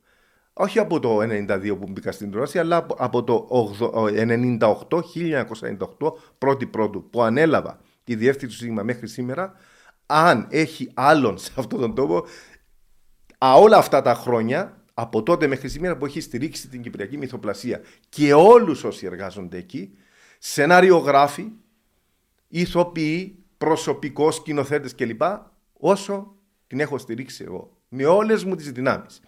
όχι 0.52 0.78
από 0.78 1.00
το 1.00 1.18
92 1.22 1.76
που 1.80 1.86
μπήκα 1.90 2.12
στην 2.12 2.26
τηλεόραση, 2.26 2.58
αλλά 2.58 2.76
από- 2.76 2.96
από 2.98 3.24
το 3.24 3.46
98, 4.14 5.02
1998, 5.02 6.16
πρώτη 6.38 6.66
πρώτου, 6.66 7.10
που 7.10 7.22
ανέλαβα 7.22 7.80
τη 8.04 8.14
διεύθυνση 8.14 8.56
του 8.56 8.62
Σίγμα 8.62 8.82
μέχρι 8.82 9.08
σήμερα, 9.08 9.52
αν 10.06 10.46
έχει 10.50 10.90
άλλον 10.94 11.38
σε 11.38 11.52
αυτόν 11.56 11.80
τον 11.80 11.94
τόπο, 11.94 12.24
Α, 13.44 13.54
όλα 13.54 13.76
αυτά 13.76 14.02
τα 14.02 14.14
χρόνια, 14.14 14.82
από 14.94 15.22
τότε 15.22 15.46
μέχρι 15.46 15.68
σήμερα 15.68 15.96
που 15.96 16.04
έχει 16.06 16.20
στηρίξει 16.20 16.68
την 16.68 16.82
Κυπριακή 16.82 17.16
Μυθοπλασία 17.16 17.80
και 18.08 18.32
όλους 18.34 18.84
όσοι 18.84 19.06
εργάζονται 19.06 19.56
εκεί, 19.56 19.96
σενάριογράφοι, 20.38 21.50
ηθοποιοί, 22.48 23.44
προσωπικό, 23.58 24.30
σκηνοθέτες 24.30 24.94
κλπ. 24.94 25.22
Όσο 25.72 26.34
την 26.66 26.80
έχω 26.80 26.98
στηρίξει 26.98 27.44
εγώ. 27.44 27.76
Με 27.88 28.04
όλες 28.04 28.44
μου 28.44 28.54
τις 28.54 28.72
δυνάμεις. 28.72 29.20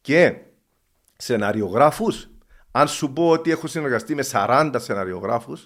Και 0.00 0.36
σεναριογράφου, 1.16 2.06
αν 2.70 2.88
σου 2.88 3.12
πω 3.12 3.28
ότι 3.28 3.50
έχω 3.50 3.66
συνεργαστεί 3.66 4.14
με 4.14 4.22
40 4.32 4.74
σεναριογράφου, 4.76 5.56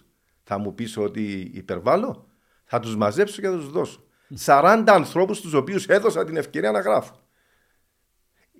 θα 0.42 0.58
μου 0.58 0.74
πεις 0.74 0.96
ότι 0.96 1.50
υπερβάλλω; 1.54 2.26
Θα 2.64 2.80
τους 2.80 2.96
μαζέψω 2.96 3.40
και 3.40 3.48
θα 3.48 3.56
τους 3.56 3.70
δώσω. 3.70 4.04
40 4.44 4.84
ανθρώπους 4.86 5.40
τους 5.40 5.52
οποίους 5.52 5.86
έδωσα 5.86 6.24
την 6.24 6.36
ευκαιρία 6.36 6.70
να 6.70 6.80
γράφω. 6.80 7.25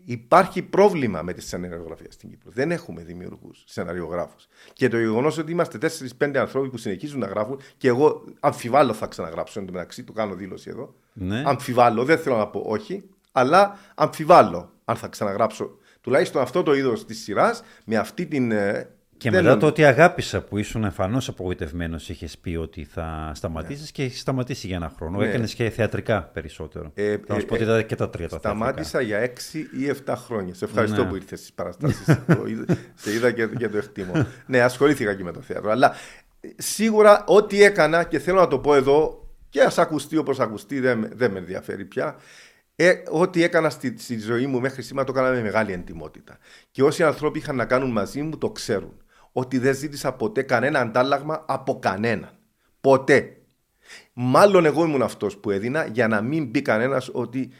Υπάρχει 0.08 0.62
πρόβλημα 0.62 1.22
με 1.22 1.32
τη 1.32 1.40
σεναριογραφία 1.40 2.10
στην 2.10 2.28
Κύπρο. 2.28 2.50
Δεν 2.54 2.70
έχουμε 2.70 3.02
δημιουργούς, 3.02 3.62
σεναριογράφους. 3.66 4.48
Και 4.72 4.88
το 4.88 4.98
γεγονός 4.98 5.38
ότι 5.38 5.52
είμαστε 5.52 5.78
4-5 6.18 6.36
άνθρωποι 6.36 6.68
που 6.68 6.78
συνεχίζουν 6.78 7.20
να 7.20 7.26
γράφουν, 7.26 7.60
και 7.76 7.88
εγώ 7.88 8.24
αμφιβάλλω 8.40 8.92
θα 8.92 9.06
ξαναγράψω 9.06 9.60
εν 9.60 9.66
τω 9.66 9.72
μεταξύ, 9.72 10.04
το 10.04 10.12
κάνω 10.12 10.34
δήλωση 10.34 10.70
εδώ. 10.70 10.94
Ναι. 11.12 11.42
Αμφιβάλλω, 11.46 12.04
δεν 12.04 12.18
θέλω 12.18 12.36
να 12.36 12.46
πω 12.46 12.62
όχι, 12.66 13.04
αλλά 13.32 13.78
αμφιβάλλω 13.94 14.72
αν 14.84 14.96
θα 14.96 15.08
ξαναγράψω 15.08 15.78
τουλάχιστον 16.00 16.42
αυτό 16.42 16.62
το 16.62 16.74
είδος 16.74 17.04
της 17.04 17.22
σειράς 17.22 17.62
με 17.84 17.96
αυτή 17.96 18.26
την 18.26 18.52
ε, 19.16 19.18
και 19.18 19.30
μετά 19.30 19.56
το 19.56 19.66
ότι 19.66 19.84
αγάπησα 19.84 20.42
που 20.42 20.58
ήσουν 20.58 20.84
εμφανώς 20.84 21.28
απογοητευμένος, 21.28 22.08
είχες 22.08 22.38
πει 22.38 22.56
ότι 22.56 22.84
θα 22.84 23.32
σταματήσεις 23.34 23.84
ναι. 23.84 23.90
και 23.92 24.02
έχεις 24.02 24.20
σταματήσει 24.20 24.66
για 24.66 24.76
ένα 24.76 24.92
χρόνο. 24.96 25.18
Ναι. 25.18 25.28
Έκανες 25.28 25.54
και 25.54 25.70
θεατρικά 25.70 26.22
περισσότερο. 26.22 26.90
Ε, 26.94 27.16
θα 27.26 27.40
σου 27.40 27.46
πω 27.46 27.54
ότι 27.54 27.62
ε, 27.62 27.66
ήταν 27.66 27.86
και 27.86 27.94
τα 27.94 28.10
τρία 28.10 28.28
τα 28.28 28.38
Σταμάτησα 28.38 29.00
για 29.00 29.18
έξι 29.18 29.58
ή 29.58 29.94
7 30.06 30.14
χρόνια. 30.16 30.54
Σε 30.54 30.64
ευχαριστώ 30.64 31.02
ναι. 31.02 31.08
που 31.08 31.16
ήρθες 31.16 31.38
στις 31.38 31.52
παραστάσεις. 31.52 32.04
σε 33.02 33.12
είδα 33.12 33.30
και, 33.30 33.46
και 33.46 33.68
το 33.68 33.76
εκτίμω. 33.76 34.26
ναι, 34.46 34.60
ασχολήθηκα 34.60 35.14
και 35.14 35.24
με 35.24 35.32
το 35.32 35.40
θέατρο. 35.40 35.70
Αλλά 35.70 35.94
ε, 36.40 36.48
σίγουρα 36.56 37.24
ό,τι 37.26 37.62
έκανα 37.62 38.04
και 38.04 38.18
θέλω 38.18 38.40
να 38.40 38.48
το 38.48 38.58
πω 38.58 38.74
εδώ 38.74 39.28
και 39.48 39.62
ας 39.62 39.78
ακουστεί 39.78 40.16
όπως 40.16 40.40
ακουστεί, 40.40 40.80
δεν, 40.80 41.08
δεν 41.14 41.30
με 41.30 41.38
ενδιαφέρει 41.38 41.84
πια. 41.84 42.16
Ε, 42.78 42.92
ό,τι 43.10 43.42
έκανα 43.42 43.70
στη, 43.70 43.94
στη, 43.98 44.18
ζωή 44.18 44.46
μου 44.46 44.60
μέχρι 44.60 44.82
σήμερα 44.82 45.06
το 45.06 45.12
έκανα 45.16 45.34
με 45.34 45.42
μεγάλη 45.42 45.72
εντυμότητα. 45.72 46.38
Και 46.70 46.82
όσοι 46.82 47.02
άνθρωποι 47.02 47.38
είχαν 47.38 47.56
να 47.56 47.64
κάνουν 47.64 47.90
μαζί 47.90 48.22
μου 48.22 48.38
το 48.38 48.50
ξέρουν 48.50 49.00
ότι 49.38 49.58
δεν 49.58 49.74
ζήτησα 49.74 50.12
ποτέ 50.12 50.42
κανένα 50.42 50.80
αντάλλαγμα 50.80 51.44
από 51.48 51.78
κανέναν. 51.78 52.38
Ποτέ. 52.80 53.36
Μάλλον 54.12 54.64
εγώ 54.64 54.84
ήμουν 54.84 55.02
αυτός 55.02 55.36
που 55.36 55.50
έδινα 55.50 55.86
για 55.86 56.08
να 56.08 56.20
μην 56.20 56.46
μπει 56.46 56.62
κανένας 56.62 57.10
ότι 57.12 57.50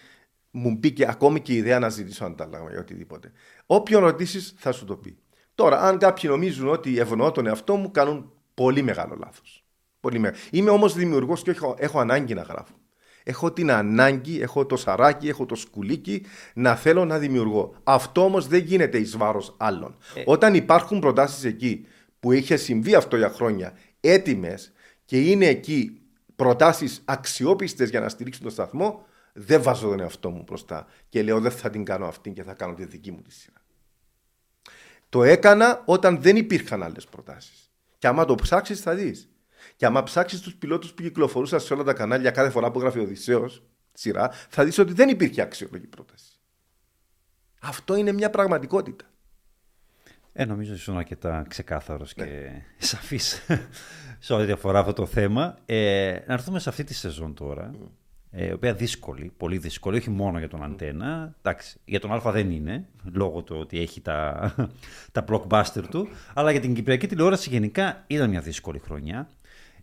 μου 0.50 0.70
μπήκε 0.70 1.08
ακόμη 1.08 1.40
και 1.40 1.52
η 1.52 1.56
ιδέα 1.56 1.78
να 1.78 1.88
ζητήσω 1.88 2.24
αντάλλαγμα 2.24 2.70
για 2.70 2.80
οτιδήποτε. 2.80 3.32
Όποιον 3.66 4.02
ρωτήσεις 4.02 4.54
θα 4.56 4.72
σου 4.72 4.84
το 4.84 4.96
πει. 4.96 5.18
Τώρα, 5.54 5.80
αν 5.80 5.98
κάποιοι 5.98 6.30
νομίζουν 6.32 6.68
ότι 6.68 6.98
ευνοώ 6.98 7.30
τον 7.30 7.46
εαυτό 7.46 7.76
μου, 7.76 7.90
κάνουν 7.90 8.32
πολύ 8.54 8.82
μεγάλο 8.82 9.16
λάθος. 9.18 9.64
Πολύ 10.00 10.32
Είμαι 10.50 10.70
όμως 10.70 10.94
δημιουργός 10.94 11.42
και 11.42 11.50
έχω, 11.50 11.74
έχω 11.78 12.00
ανάγκη 12.00 12.34
να 12.34 12.42
γράφω 12.42 12.74
έχω 13.28 13.52
την 13.52 13.70
ανάγκη, 13.70 14.40
έχω 14.40 14.66
το 14.66 14.76
σαράκι, 14.76 15.28
έχω 15.28 15.46
το 15.46 15.54
σκουλίκι 15.54 16.24
να 16.54 16.76
θέλω 16.76 17.04
να 17.04 17.18
δημιουργώ. 17.18 17.74
Αυτό 17.84 18.24
όμως 18.24 18.46
δεν 18.46 18.62
γίνεται 18.62 18.98
εις 18.98 19.16
βάρος 19.16 19.54
άλλων. 19.56 19.96
Ε. 20.14 20.22
Όταν 20.26 20.54
υπάρχουν 20.54 20.98
προτάσεις 20.98 21.44
εκεί 21.44 21.86
που 22.20 22.32
είχε 22.32 22.56
συμβεί 22.56 22.94
αυτό 22.94 23.16
για 23.16 23.30
χρόνια, 23.30 23.72
έτοιμες 24.00 24.72
και 25.04 25.20
είναι 25.20 25.46
εκεί 25.46 26.00
προτάσεις 26.36 27.02
αξιόπιστες 27.04 27.90
για 27.90 28.00
να 28.00 28.08
στηρίξουν 28.08 28.44
το 28.44 28.50
σταθμό, 28.50 29.06
δεν 29.32 29.62
βάζω 29.62 29.88
τον 29.88 30.00
εαυτό 30.00 30.30
μου 30.30 30.42
μπροστά 30.46 30.86
και 31.08 31.22
λέω 31.22 31.40
δεν 31.40 31.50
θα 31.50 31.70
την 31.70 31.84
κάνω 31.84 32.06
αυτή 32.06 32.30
και 32.30 32.42
θα 32.42 32.54
κάνω 32.54 32.74
τη 32.74 32.84
δική 32.84 33.10
μου 33.12 33.22
τη 33.22 33.32
σειρά. 33.32 33.62
Το 35.08 35.22
έκανα 35.22 35.82
όταν 35.84 36.22
δεν 36.22 36.36
υπήρχαν 36.36 36.82
άλλες 36.82 37.04
προτάσεις. 37.04 37.70
Και 37.98 38.06
άμα 38.06 38.24
το 38.24 38.34
ψάξεις, 38.34 38.80
θα 38.80 38.94
δεις. 38.94 39.28
Και 39.76 39.86
άμα 39.86 40.02
ψάξεις 40.02 40.40
τους 40.40 40.54
πιλότους 40.54 40.92
που 40.92 41.02
κυκλοφορούσαν 41.02 41.60
σε 41.60 41.74
όλα 41.74 41.82
τα 41.82 41.92
κανάλια 41.92 42.30
κάθε 42.30 42.50
φορά 42.50 42.70
που 42.70 42.80
γράφει 42.80 42.98
ο 42.98 43.02
Οδυσσέος 43.02 43.62
σειρά, 43.92 44.30
θα 44.48 44.64
δεις 44.64 44.78
ότι 44.78 44.92
δεν 44.92 45.08
υπήρχε 45.08 45.42
αξιολογική 45.42 45.88
πρόταση. 45.88 46.30
Αυτό 47.60 47.96
είναι 47.96 48.12
μια 48.12 48.30
πραγματικότητα. 48.30 49.04
Ε, 50.32 50.44
νομίζω 50.44 50.70
ότι 50.70 50.80
ήσουν 50.80 50.96
αρκετά 50.96 51.44
ξεκάθαρος 51.48 52.16
ναι. 52.16 52.24
και 52.24 52.50
σαφής 52.86 53.42
σε 54.18 54.34
ό,τι 54.34 54.52
αφορά 54.52 54.78
αυτό 54.78 54.92
το 54.92 55.06
θέμα. 55.06 55.58
Ε, 55.66 56.18
να 56.26 56.34
έρθουμε 56.34 56.58
σε 56.58 56.68
αυτή 56.68 56.84
τη 56.84 56.94
σεζόν 56.94 57.34
τώρα. 57.34 57.70
Mm. 57.74 57.88
Ε, 58.30 58.46
η 58.46 58.52
οποία 58.52 58.74
δύσκολη, 58.74 59.32
πολύ 59.36 59.58
δύσκολη, 59.58 59.96
όχι 59.96 60.10
μόνο 60.10 60.38
για 60.38 60.48
τον 60.48 60.62
Αντένα. 60.62 61.34
Εντάξει, 61.42 61.78
για 61.84 62.00
τον 62.00 62.12
Α 62.12 62.30
δεν 62.30 62.50
είναι, 62.50 62.86
λόγω 63.12 63.42
του 63.42 63.56
ότι 63.58 63.80
έχει 63.80 64.00
τα, 64.00 64.54
τα 65.12 65.24
blockbuster 65.28 65.82
του, 65.90 66.08
αλλά 66.34 66.50
για 66.50 66.60
την 66.60 66.74
Κυπριακή 66.74 67.06
τηλεόραση 67.06 67.48
γενικά 67.50 68.04
ήταν 68.06 68.30
μια 68.30 68.40
δύσκολη 68.40 68.78
χρονιά. 68.78 69.28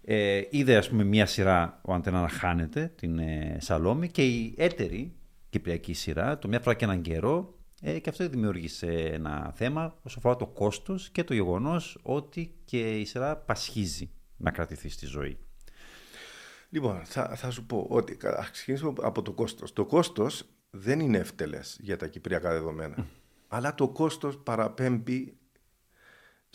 Ε, 0.05 0.41
είδε 0.49 0.77
ας 0.77 0.89
πούμε 0.89 1.03
μια 1.03 1.25
σειρά 1.25 1.79
ο 1.81 1.93
Αντένα 1.93 2.21
να 2.21 2.29
χάνεται, 2.29 2.93
την 2.95 3.19
ε, 3.19 3.57
Σαλόμη 3.59 4.09
και 4.09 4.25
η 4.25 4.53
έτερη 4.57 5.15
κυπριακή 5.49 5.93
σειρά, 5.93 6.37
το 6.37 6.47
μια 6.47 6.59
φορά 6.59 6.75
και 6.75 6.85
έναν 6.85 7.01
καιρό 7.01 7.57
ε, 7.81 7.99
και 7.99 8.09
αυτό 8.09 8.29
δημιούργησε 8.29 8.87
ένα 8.87 9.53
θέμα 9.55 9.97
όσον 10.01 10.17
αφορά 10.17 10.35
το 10.35 10.45
κόστος 10.45 11.09
και 11.09 11.23
το 11.23 11.33
γεγονός 11.33 11.99
ότι 12.01 12.55
και 12.65 12.99
η 12.99 13.05
σειρά 13.05 13.37
πασχίζει 13.37 14.09
να 14.37 14.51
κρατηθεί 14.51 14.89
στη 14.89 15.05
ζωή. 15.05 15.37
Λοιπόν, 16.69 17.01
θα, 17.03 17.35
θα 17.35 17.51
σου 17.51 17.65
πω 17.65 17.85
ότι 17.89 18.17
ξεκινήσω 18.51 18.93
από 19.01 19.21
το 19.21 19.31
κόστος. 19.31 19.73
Το 19.73 19.85
κόστος 19.85 20.45
δεν 20.69 20.99
είναι 20.99 21.17
εύτελες 21.17 21.77
για 21.81 21.97
τα 21.97 22.07
κυπριακά 22.07 22.51
δεδομένα. 22.51 23.07
Αλλά 23.47 23.75
το 23.75 23.87
κόστος 23.87 24.37
παραπέμπει 24.37 25.37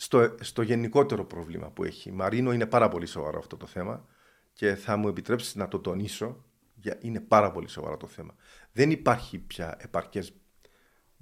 στο, 0.01 0.35
στο 0.39 0.61
γενικότερο 0.61 1.25
πρόβλημα 1.25 1.71
που 1.71 1.83
έχει. 1.83 2.11
Μαρίνο 2.11 2.53
είναι 2.53 2.65
πάρα 2.65 2.89
πολύ 2.89 3.05
σοβαρό 3.05 3.39
αυτό 3.39 3.57
το 3.57 3.65
θέμα 3.65 4.05
και 4.53 4.75
θα 4.75 4.97
μου 4.97 5.07
επιτρέψεις 5.07 5.55
να 5.55 5.67
το 5.67 5.79
τονίσω. 5.79 6.43
Για, 6.75 6.97
είναι 7.01 7.19
πάρα 7.19 7.51
πολύ 7.51 7.67
σοβαρό 7.67 7.97
το 7.97 8.07
θέμα. 8.07 8.35
Δεν 8.71 8.91
υπάρχει 8.91 9.39
πια 9.39 9.77
επαρκές 9.79 10.33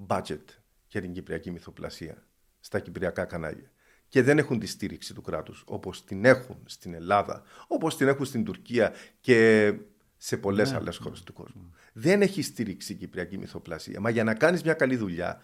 budget 0.08 0.44
για 0.88 1.02
την 1.02 1.14
κυπριακή 1.14 1.52
μυθοπλασία 1.52 2.28
στα 2.60 2.80
κυπριακά 2.80 3.26
κανάλια 3.26 3.72
και 4.08 4.22
δεν 4.22 4.38
έχουν 4.38 4.60
τη 4.60 4.66
στήριξη 4.66 5.14
του 5.14 5.22
κράτους 5.22 5.64
όπως 5.68 6.04
την 6.04 6.26
έχουν 6.26 6.58
στην 6.66 6.94
Ελλάδα, 6.94 7.44
όπως 7.68 7.98
την 7.98 8.08
έχουν 8.08 8.26
στην 8.26 8.44
Τουρκία 8.44 8.94
και 9.20 9.74
σε 10.18 10.38
πολλές 10.38 10.72
ναι. 10.72 10.78
άλλες 10.78 10.98
χώρες 10.98 11.24
του 11.24 11.34
κόσμου. 11.34 11.72
Δεν 11.94 12.22
έχει 12.22 12.42
στήριξη 12.42 12.94
η 12.94 12.96
κυπριακή 12.96 13.38
μυθοπλασία. 13.38 14.00
Μα 14.00 14.10
για 14.10 14.24
να 14.24 14.34
κάνεις 14.34 14.64
μια 14.64 14.74
καλή 14.74 14.96
δουλειά 14.96 15.42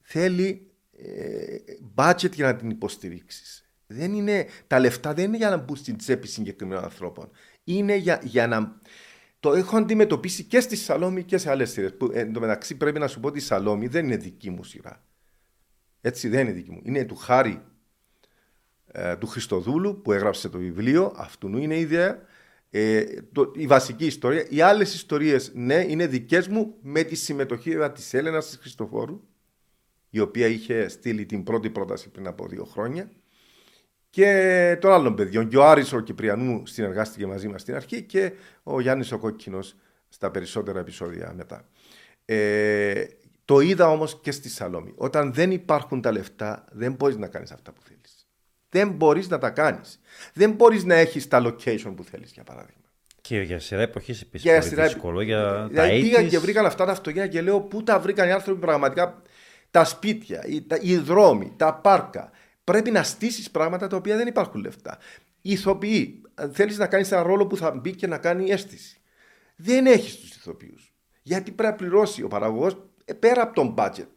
θέλει 0.00 0.66
ε, 0.68 0.71
budget 1.94 2.32
για 2.32 2.46
να 2.46 2.56
την 2.56 2.70
υποστηρίξεις. 2.70 3.66
Δεν 3.86 4.14
είναι, 4.14 4.46
τα 4.66 4.78
λεφτά 4.78 5.14
δεν 5.14 5.24
είναι 5.24 5.36
για 5.36 5.50
να 5.50 5.56
μπουν 5.56 5.76
στην 5.76 5.96
τσέπη 5.96 6.28
συγκεκριμένων 6.28 6.84
ανθρώπων. 6.84 7.30
Είναι 7.64 7.96
για, 7.96 8.20
για 8.24 8.46
να. 8.46 8.80
Το 9.40 9.52
έχω 9.52 9.76
αντιμετωπίσει 9.76 10.44
και 10.44 10.60
στη 10.60 10.76
Σαλόμη 10.76 11.22
και 11.22 11.38
σε 11.38 11.50
άλλες 11.50 11.70
σειρές. 11.70 11.94
Εν 12.12 12.32
τω 12.32 12.40
μεταξύ 12.40 12.76
πρέπει 12.76 12.98
να 12.98 13.06
σου 13.06 13.20
πω 13.20 13.28
ότι 13.28 13.38
η 13.38 13.42
Σαλόμη 13.42 13.86
δεν 13.86 14.04
είναι 14.04 14.16
δική 14.16 14.50
μου 14.50 14.64
σειρά. 14.64 15.04
Έτσι 16.00 16.28
δεν 16.28 16.40
είναι 16.40 16.52
δική 16.52 16.70
μου. 16.70 16.80
Είναι 16.84 17.04
του 17.04 17.16
Χάρη 17.16 17.62
ε, 18.86 19.16
του 19.16 19.26
Χριστοδούλου 19.26 20.00
που 20.02 20.12
έγραψε 20.12 20.48
το 20.48 20.58
βιβλίο. 20.58 21.12
Αυτού 21.16 21.56
είναι 21.56 21.76
η 21.76 21.80
ιδέα. 21.80 22.18
Ε, 22.70 23.04
το, 23.32 23.52
η 23.54 23.66
βασική 23.66 24.06
ιστορία. 24.06 24.46
Οι 24.48 24.60
άλλες 24.60 24.94
ιστορίες, 24.94 25.52
ναι, 25.54 25.84
είναι 25.88 26.06
δικές 26.06 26.48
μου 26.48 26.74
με 26.82 27.02
τη 27.02 27.14
συμμετοχή 27.14 27.76
της 27.94 28.14
Έλενας 28.14 28.46
της 28.46 28.56
Χριστοφόρου 28.56 29.20
η 30.14 30.20
οποία 30.20 30.46
είχε 30.46 30.88
στείλει 30.88 31.26
την 31.26 31.42
πρώτη 31.42 31.70
πρόταση 31.70 32.08
πριν 32.08 32.26
από 32.26 32.46
δύο 32.46 32.64
χρόνια. 32.64 33.10
Και 34.10 34.78
των 34.80 34.92
άλλων 34.92 35.14
παιδιών. 35.14 35.48
Και 35.48 35.56
ο 35.56 35.64
Άρης 35.64 35.92
ο 35.92 36.00
Κυπριανού 36.00 36.66
συνεργάστηκε 36.66 37.26
μαζί 37.26 37.48
μας 37.48 37.60
στην 37.60 37.74
αρχή 37.74 38.02
και 38.02 38.32
ο 38.62 38.80
Γιάννης 38.80 39.12
ο 39.12 39.18
Κόκκινος 39.18 39.76
στα 40.08 40.30
περισσότερα 40.30 40.80
επεισόδια 40.80 41.32
μετά. 41.36 41.68
Ε, 42.24 43.04
το 43.44 43.60
είδα 43.60 43.90
όμως 43.90 44.20
και 44.22 44.30
στη 44.30 44.48
Σαλόμη. 44.48 44.92
Όταν 44.96 45.32
δεν 45.32 45.50
υπάρχουν 45.50 46.00
τα 46.00 46.12
λεφτά 46.12 46.64
δεν 46.70 46.92
μπορείς 46.92 47.16
να 47.16 47.26
κάνεις 47.26 47.50
αυτά 47.50 47.72
που 47.72 47.80
θέλεις. 47.82 48.26
Δεν 48.68 48.88
μπορείς 48.88 49.28
να 49.28 49.38
τα 49.38 49.50
κάνεις. 49.50 50.00
Δεν 50.32 50.50
μπορείς 50.50 50.84
να 50.84 50.94
έχεις 50.94 51.28
τα 51.28 51.42
location 51.46 51.92
που 51.96 52.04
θέλεις 52.04 52.32
για 52.32 52.42
παράδειγμα. 52.42 52.80
Και 53.20 53.40
για 53.40 53.58
σειρά 53.58 53.80
εποχής 53.80 54.22
επίσης. 54.22 54.50
Για 54.50 54.60
σειρά 54.60 54.84
δύσκολο. 54.84 55.20
Για 55.20 55.66
δηλαδή 55.70 56.00
πήγαν 56.00 56.28
και 56.28 56.38
βρήκαν 56.38 56.66
αυτά 56.66 56.84
τα 56.84 56.92
αυτοκίνητα 56.92 57.28
και 57.28 57.40
λέω 57.40 57.60
πού 57.60 57.82
τα 57.82 58.00
βρήκαν 58.00 58.28
οι 58.28 58.32
άνθρωποι 58.32 58.60
πραγματικά 58.60 59.22
τα 59.72 59.84
σπίτια, 59.84 60.44
οι, 60.46 60.62
τα, 60.62 60.78
οι 60.80 60.96
δρόμοι, 60.96 61.52
τα 61.56 61.74
πάρκα. 61.74 62.30
Πρέπει 62.64 62.90
να 62.90 63.02
στήσεις 63.02 63.50
πράγματα 63.50 63.86
τα 63.86 63.96
οποία 63.96 64.16
δεν 64.16 64.26
υπάρχουν 64.26 64.60
λεφτά. 64.60 64.98
Οι 65.40 65.52
ηθοποιοί, 65.52 66.22
θέλεις 66.52 66.78
να 66.78 66.86
κάνεις 66.86 67.12
ένα 67.12 67.22
ρόλο 67.22 67.46
που 67.46 67.56
θα 67.56 67.70
μπει 67.70 67.94
και 67.94 68.06
να 68.06 68.18
κάνει 68.18 68.50
αίσθηση. 68.50 69.00
Δεν 69.56 69.86
έχεις 69.86 70.16
τους 70.16 70.36
ηθοποιούς. 70.36 70.94
Γιατί 71.22 71.50
πρέπει 71.50 71.72
να 71.72 71.78
πληρώσει 71.78 72.22
ο 72.22 72.28
παραγωγός 72.28 72.86
ε, 73.04 73.12
πέρα 73.12 73.42
από 73.42 73.54
τον 73.54 73.74
budget. 73.78 74.12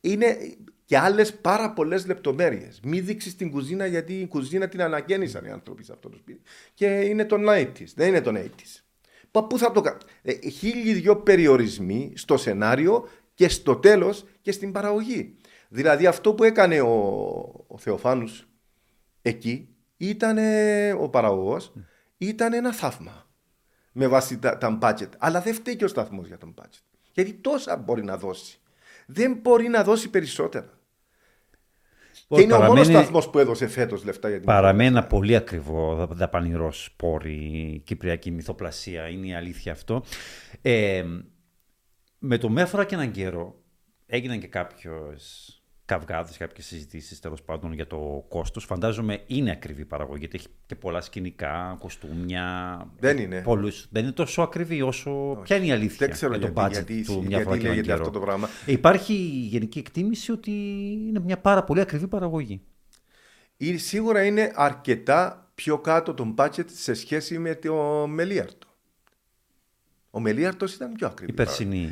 Είναι 0.00 0.36
και 0.84 0.98
άλλες 0.98 1.34
πάρα 1.34 1.72
πολλές 1.72 2.06
λεπτομέρειες. 2.06 2.80
Μην 2.82 3.04
δείξεις 3.04 3.36
την 3.36 3.50
κουζίνα 3.50 3.86
γιατί 3.86 4.20
η 4.20 4.26
κουζίνα 4.26 4.68
την 4.68 4.82
αναγέννησαν 4.82 5.44
οι 5.44 5.50
άνθρωποι 5.50 5.84
σε 5.84 5.92
αυτό 5.92 6.08
το 6.08 6.16
σπίτι. 6.16 6.42
Και 6.74 6.86
είναι 6.86 7.24
το 7.24 7.36
90 7.48 7.66
δεν 7.94 8.08
είναι 8.08 8.20
το 8.20 8.32
80 9.32 9.46
Πού 9.48 9.58
θα 9.58 9.72
το 9.72 9.80
κάνει. 9.80 9.98
Ε, 10.22 10.48
χίλιοι 10.48 10.92
δυο 10.92 11.16
περιορισμοί 11.16 12.12
στο 12.16 12.36
σενάριο 12.36 13.08
και 13.34 13.48
στο 13.48 13.76
τέλος 13.76 14.24
και 14.40 14.52
στην 14.52 14.72
παραγωγή. 14.72 15.36
Δηλαδή 15.68 16.06
αυτό 16.06 16.34
που 16.34 16.44
έκανε 16.44 16.80
ο, 16.80 16.94
ο 17.66 17.78
Θεοφάνους 17.78 18.48
εκεί 19.22 19.68
ήταν 19.96 20.38
ο 21.00 21.08
παραγωγός 21.08 21.72
ήταν 22.16 22.52
ένα 22.52 22.72
θαύμα 22.72 23.26
με 23.92 24.06
βάση 24.06 24.38
τα, 24.38 24.58
τα 24.58 24.78
budget. 24.82 25.08
Αλλά 25.18 25.40
δεν 25.40 25.54
φταίει 25.54 25.76
και 25.76 25.84
ο 25.84 25.88
σταθμός 25.88 26.26
για 26.26 26.38
τον 26.38 26.54
budget. 26.60 26.82
Γιατί 27.12 27.32
τόσα 27.32 27.76
μπορεί 27.76 28.04
να 28.04 28.16
δώσει. 28.16 28.58
Δεν 29.06 29.38
μπορεί 29.42 29.68
να 29.68 29.84
δώσει 29.84 30.10
περισσότερα. 30.10 30.78
Και 32.28 32.40
είναι 32.40 32.54
ο 32.54 32.62
μόνος 32.62 32.86
σταθμός 32.86 33.30
που 33.30 33.38
έδωσε 33.38 33.68
φέτος 33.68 34.04
λεφτά 34.04 34.28
για 34.28 34.36
την 34.36 34.46
Παραμένει 34.46 34.88
ένα 34.88 35.06
πολύ 35.06 35.36
ακριβό 35.36 36.06
δαπανηρός 36.10 36.84
σπόρι 36.84 37.32
η 37.32 37.82
κυπριακή 37.84 38.30
μυθοπλασία. 38.30 39.08
Είναι 39.08 39.26
η 39.26 39.34
αλήθεια 39.34 39.72
αυτό. 39.72 40.04
Ε, 40.62 41.04
με 42.24 42.38
το 42.38 42.48
Μέφρα 42.48 42.84
και 42.84 42.94
έναν 42.94 43.10
καιρό 43.10 43.62
έγιναν 44.06 44.40
και 44.40 44.46
κάποιες 44.46 45.56
καυγάδες, 45.84 46.36
κάποιες 46.36 46.66
συζητήσεις 46.66 47.20
τέλος 47.20 47.42
πάντων 47.42 47.72
για 47.72 47.86
το 47.86 48.24
κόστος. 48.28 48.64
Φαντάζομαι 48.64 49.22
είναι 49.26 49.50
ακριβή 49.50 49.84
παραγωγή, 49.84 50.18
γιατί 50.18 50.36
έχει 50.36 50.46
και 50.66 50.74
πολλά 50.74 51.00
σκηνικά, 51.00 51.76
κοστούμια. 51.78 52.76
Δεν 52.98 53.18
είναι. 53.18 53.42
Πολλούς. 53.42 53.88
Δεν 53.90 54.02
είναι 54.02 54.12
τόσο 54.12 54.42
ακριβή 54.42 54.82
όσο. 54.82 55.30
Όχι. 55.30 55.42
Ποια 55.42 55.56
είναι 55.56 55.66
η 55.66 55.72
αλήθεια 55.72 55.96
Δεν 55.98 56.10
ξέρω 56.10 56.36
για 56.36 56.52
το 56.52 56.66
γιατί, 56.70 57.02
του 57.02 57.24
μια 57.26 57.42
γιατί 57.42 57.60
λέγεται 57.60 57.92
αυτό 57.92 58.10
το 58.10 58.20
πράγμα. 58.20 58.48
Υπάρχει 58.66 59.14
γενική 59.50 59.78
εκτίμηση 59.78 60.32
ότι 60.32 60.50
είναι 61.08 61.20
μια 61.20 61.38
πάρα 61.38 61.64
πολύ 61.64 61.80
ακριβή 61.80 62.08
παραγωγή. 62.08 62.60
Σίγουρα 63.76 64.24
είναι 64.24 64.52
αρκετά 64.54 65.50
πιο 65.54 65.78
κάτω 65.78 66.14
τον 66.14 66.34
budget 66.38 66.66
σε 66.66 66.94
σχέση 66.94 67.38
με 67.38 67.54
το 67.54 68.06
Μελίαρτο. 68.06 68.66
Ο 70.14 70.20
Μελίαρτο 70.20 70.66
ήταν 70.74 70.92
πιο 70.92 71.06
ακριβή. 71.06 71.32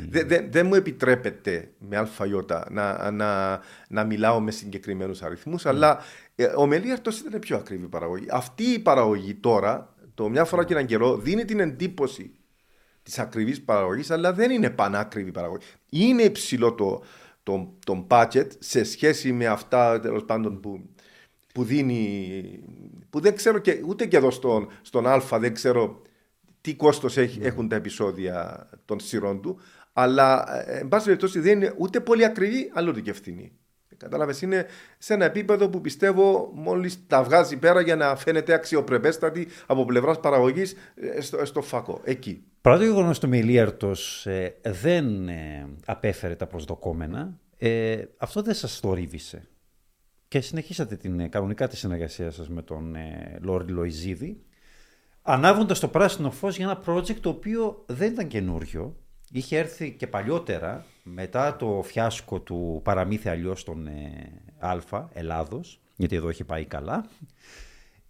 Δεν 0.09 0.27
δε, 0.27 0.47
δε 0.49 0.63
μου 0.63 0.75
επιτρέπεται 0.75 1.71
με 1.77 1.97
αλφαϊότα 1.97 2.67
να, 2.71 3.11
να, 3.11 3.59
να 3.87 4.03
μιλάω 4.03 4.39
με 4.39 4.51
συγκεκριμένους 4.51 5.21
αριθμούς, 5.21 5.63
mm. 5.65 5.69
αλλά 5.69 5.99
ε, 6.35 6.45
ο 6.45 6.65
Μελίαρτο 6.65 7.11
ήταν 7.27 7.39
πιο 7.39 7.57
ακριβή 7.57 7.87
παραγωγή. 7.87 8.25
Αυτή 8.29 8.63
η 8.63 8.79
παραγωγή 8.79 9.33
τώρα, 9.33 9.95
το 10.13 10.29
μια 10.29 10.45
φορά 10.45 10.65
και 10.65 10.73
έναν 10.73 10.85
καιρό, 10.85 11.17
δίνει 11.17 11.45
την 11.45 11.59
εντύπωση 11.59 12.31
της 13.03 13.19
ακριβής 13.19 13.61
παραγωγής, 13.61 14.11
αλλά 14.11 14.33
δεν 14.33 14.51
είναι 14.51 14.69
πανάκριβη 14.69 15.31
παραγωγή. 15.31 15.65
Είναι 15.89 16.21
υψηλό 16.21 16.73
το, 16.73 17.03
το, 17.43 17.73
το 17.85 18.07
budget 18.09 18.47
σε 18.59 18.83
σχέση 18.83 19.31
με 19.31 19.45
αυτά 19.45 19.99
τέλος 19.99 20.25
πάντων 20.25 20.59
που, 20.59 20.89
που 21.53 21.63
δίνει. 21.63 22.59
που 23.09 23.19
δεν 23.19 23.35
ξέρω 23.35 23.57
και 23.57 23.81
ούτε 23.85 24.05
και 24.05 24.17
εδώ 24.17 24.31
στον, 24.31 24.67
στον 24.81 25.07
Α 25.07 25.21
δεν 25.39 25.53
ξέρω 25.53 26.01
τι 26.61 26.75
κόστος 26.75 27.15
ναι. 27.15 27.29
έχουν 27.41 27.67
τα 27.67 27.75
επεισόδια 27.75 28.67
των 28.85 28.99
σειρών 28.99 29.41
του. 29.41 29.59
Αλλά, 29.93 30.45
ε, 30.67 30.79
εν 30.79 30.87
πάση 30.87 31.05
περιπτώσει, 31.05 31.39
δεν 31.39 31.57
είναι 31.57 31.73
ούτε 31.77 31.99
πολύ 31.99 32.25
ακριβή, 32.25 32.71
αλλά 32.73 32.89
ούτε 32.89 33.01
και 33.01 33.09
ευθυνή. 33.09 33.51
Κατάλαβες, 33.97 34.41
είναι 34.41 34.65
σε 34.97 35.13
ένα 35.13 35.25
επίπεδο 35.25 35.69
που 35.69 35.81
πιστεύω 35.81 36.51
μόλις 36.55 37.07
τα 37.07 37.23
βγάζει 37.23 37.57
πέρα 37.57 37.81
για 37.81 37.95
να 37.95 38.15
φαίνεται 38.15 38.53
αξιοπρεπέστατη 38.53 39.47
από 39.65 39.85
πλευράς 39.85 40.19
παραγωγής 40.19 40.75
ε, 40.95 41.21
στο, 41.21 41.45
στο 41.45 41.61
φακό. 41.61 42.01
Εκεί. 42.03 42.43
Παρά 42.61 42.77
το 42.77 42.83
γεγονός 42.83 43.17
ότι 43.17 43.25
ο 43.25 43.29
Μιλίαρτο 43.29 43.91
ε, 44.23 44.49
δεν 44.71 45.27
ε, 45.27 45.67
απέφερε 45.85 46.35
τα 46.35 46.47
προσδοκόμενα, 46.47 47.39
ε, 47.57 48.03
αυτό 48.17 48.41
δεν 48.41 48.53
σας 48.53 48.79
θορύβησε. 48.79 49.47
Και 50.27 50.41
συνεχίσατε 50.41 50.95
την, 50.95 51.29
κανονικά 51.29 51.67
τη 51.67 51.77
συνεργασία 51.77 52.31
σας 52.31 52.49
με 52.49 52.61
τον 52.61 52.95
ε, 52.95 53.37
Λόρι 53.41 53.71
Λοϊζίδη 53.71 54.43
ανάβοντας 55.21 55.79
το 55.79 55.87
πράσινο 55.87 56.31
φως 56.31 56.57
για 56.57 56.65
ένα 56.65 56.81
project 56.85 57.19
το 57.19 57.29
οποίο 57.29 57.83
δεν 57.85 58.11
ήταν 58.11 58.27
καινούριο. 58.27 58.95
Είχε 59.31 59.57
έρθει 59.57 59.91
και 59.91 60.07
παλιότερα, 60.07 60.85
μετά 61.03 61.55
το 61.55 61.81
φιάσκο 61.85 62.39
του 62.39 62.81
παραμύθι 62.83 63.29
αλλιώς 63.29 63.59
στον 63.59 63.87
ε, 63.87 64.41
Α, 64.59 65.07
Ελλάδος, 65.13 65.81
γιατί 65.95 66.15
εδώ 66.15 66.29
έχει 66.29 66.43
πάει 66.43 66.65
καλά. 66.65 67.05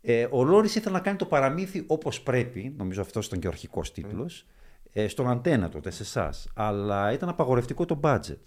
Ε, 0.01 0.27
ο 0.29 0.43
Λόρις 0.43 0.75
ήθελε 0.75 0.95
να 0.95 1.01
κάνει 1.01 1.17
το 1.17 1.25
παραμύθι 1.25 1.83
όπως 1.87 2.21
πρέπει, 2.21 2.73
νομίζω 2.77 3.01
αυτός 3.01 3.25
ήταν 3.25 3.39
και 3.39 3.47
ο 3.47 3.49
αρχικός 3.49 3.91
τίτλος, 3.91 4.45
ε, 4.93 5.07
στον 5.07 5.29
αντένα 5.29 5.69
τότε, 5.69 5.91
σε 5.91 6.03
εσάς. 6.03 6.47
Αλλά 6.55 7.11
ήταν 7.11 7.29
απαγορευτικό 7.29 7.85
το 7.85 7.99
budget. 8.03 8.41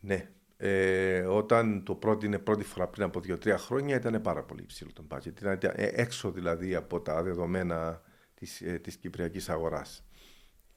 Ναι, 0.00 0.28
ε, 0.64 1.20
όταν 1.20 1.82
το 1.84 1.94
πρότεινε 1.94 2.38
πρώτη 2.38 2.64
φορά 2.64 2.88
πριν 2.88 3.04
από 3.04 3.20
2-3 3.28 3.54
χρόνια 3.58 3.96
ήταν 3.96 4.20
πάρα 4.20 4.42
πολύ 4.42 4.62
υψηλό 4.62 4.90
το 4.92 5.04
budget. 5.10 5.26
Ήταν 5.26 5.58
ε, 5.62 5.90
έξω 5.92 6.30
δηλαδή 6.30 6.74
από 6.74 7.00
τα 7.00 7.22
δεδομένα 7.22 8.02
της, 8.34 8.60
ε, 8.60 8.78
της 8.78 8.96
κυπριακής 8.96 9.48
αγοράς. 9.48 10.04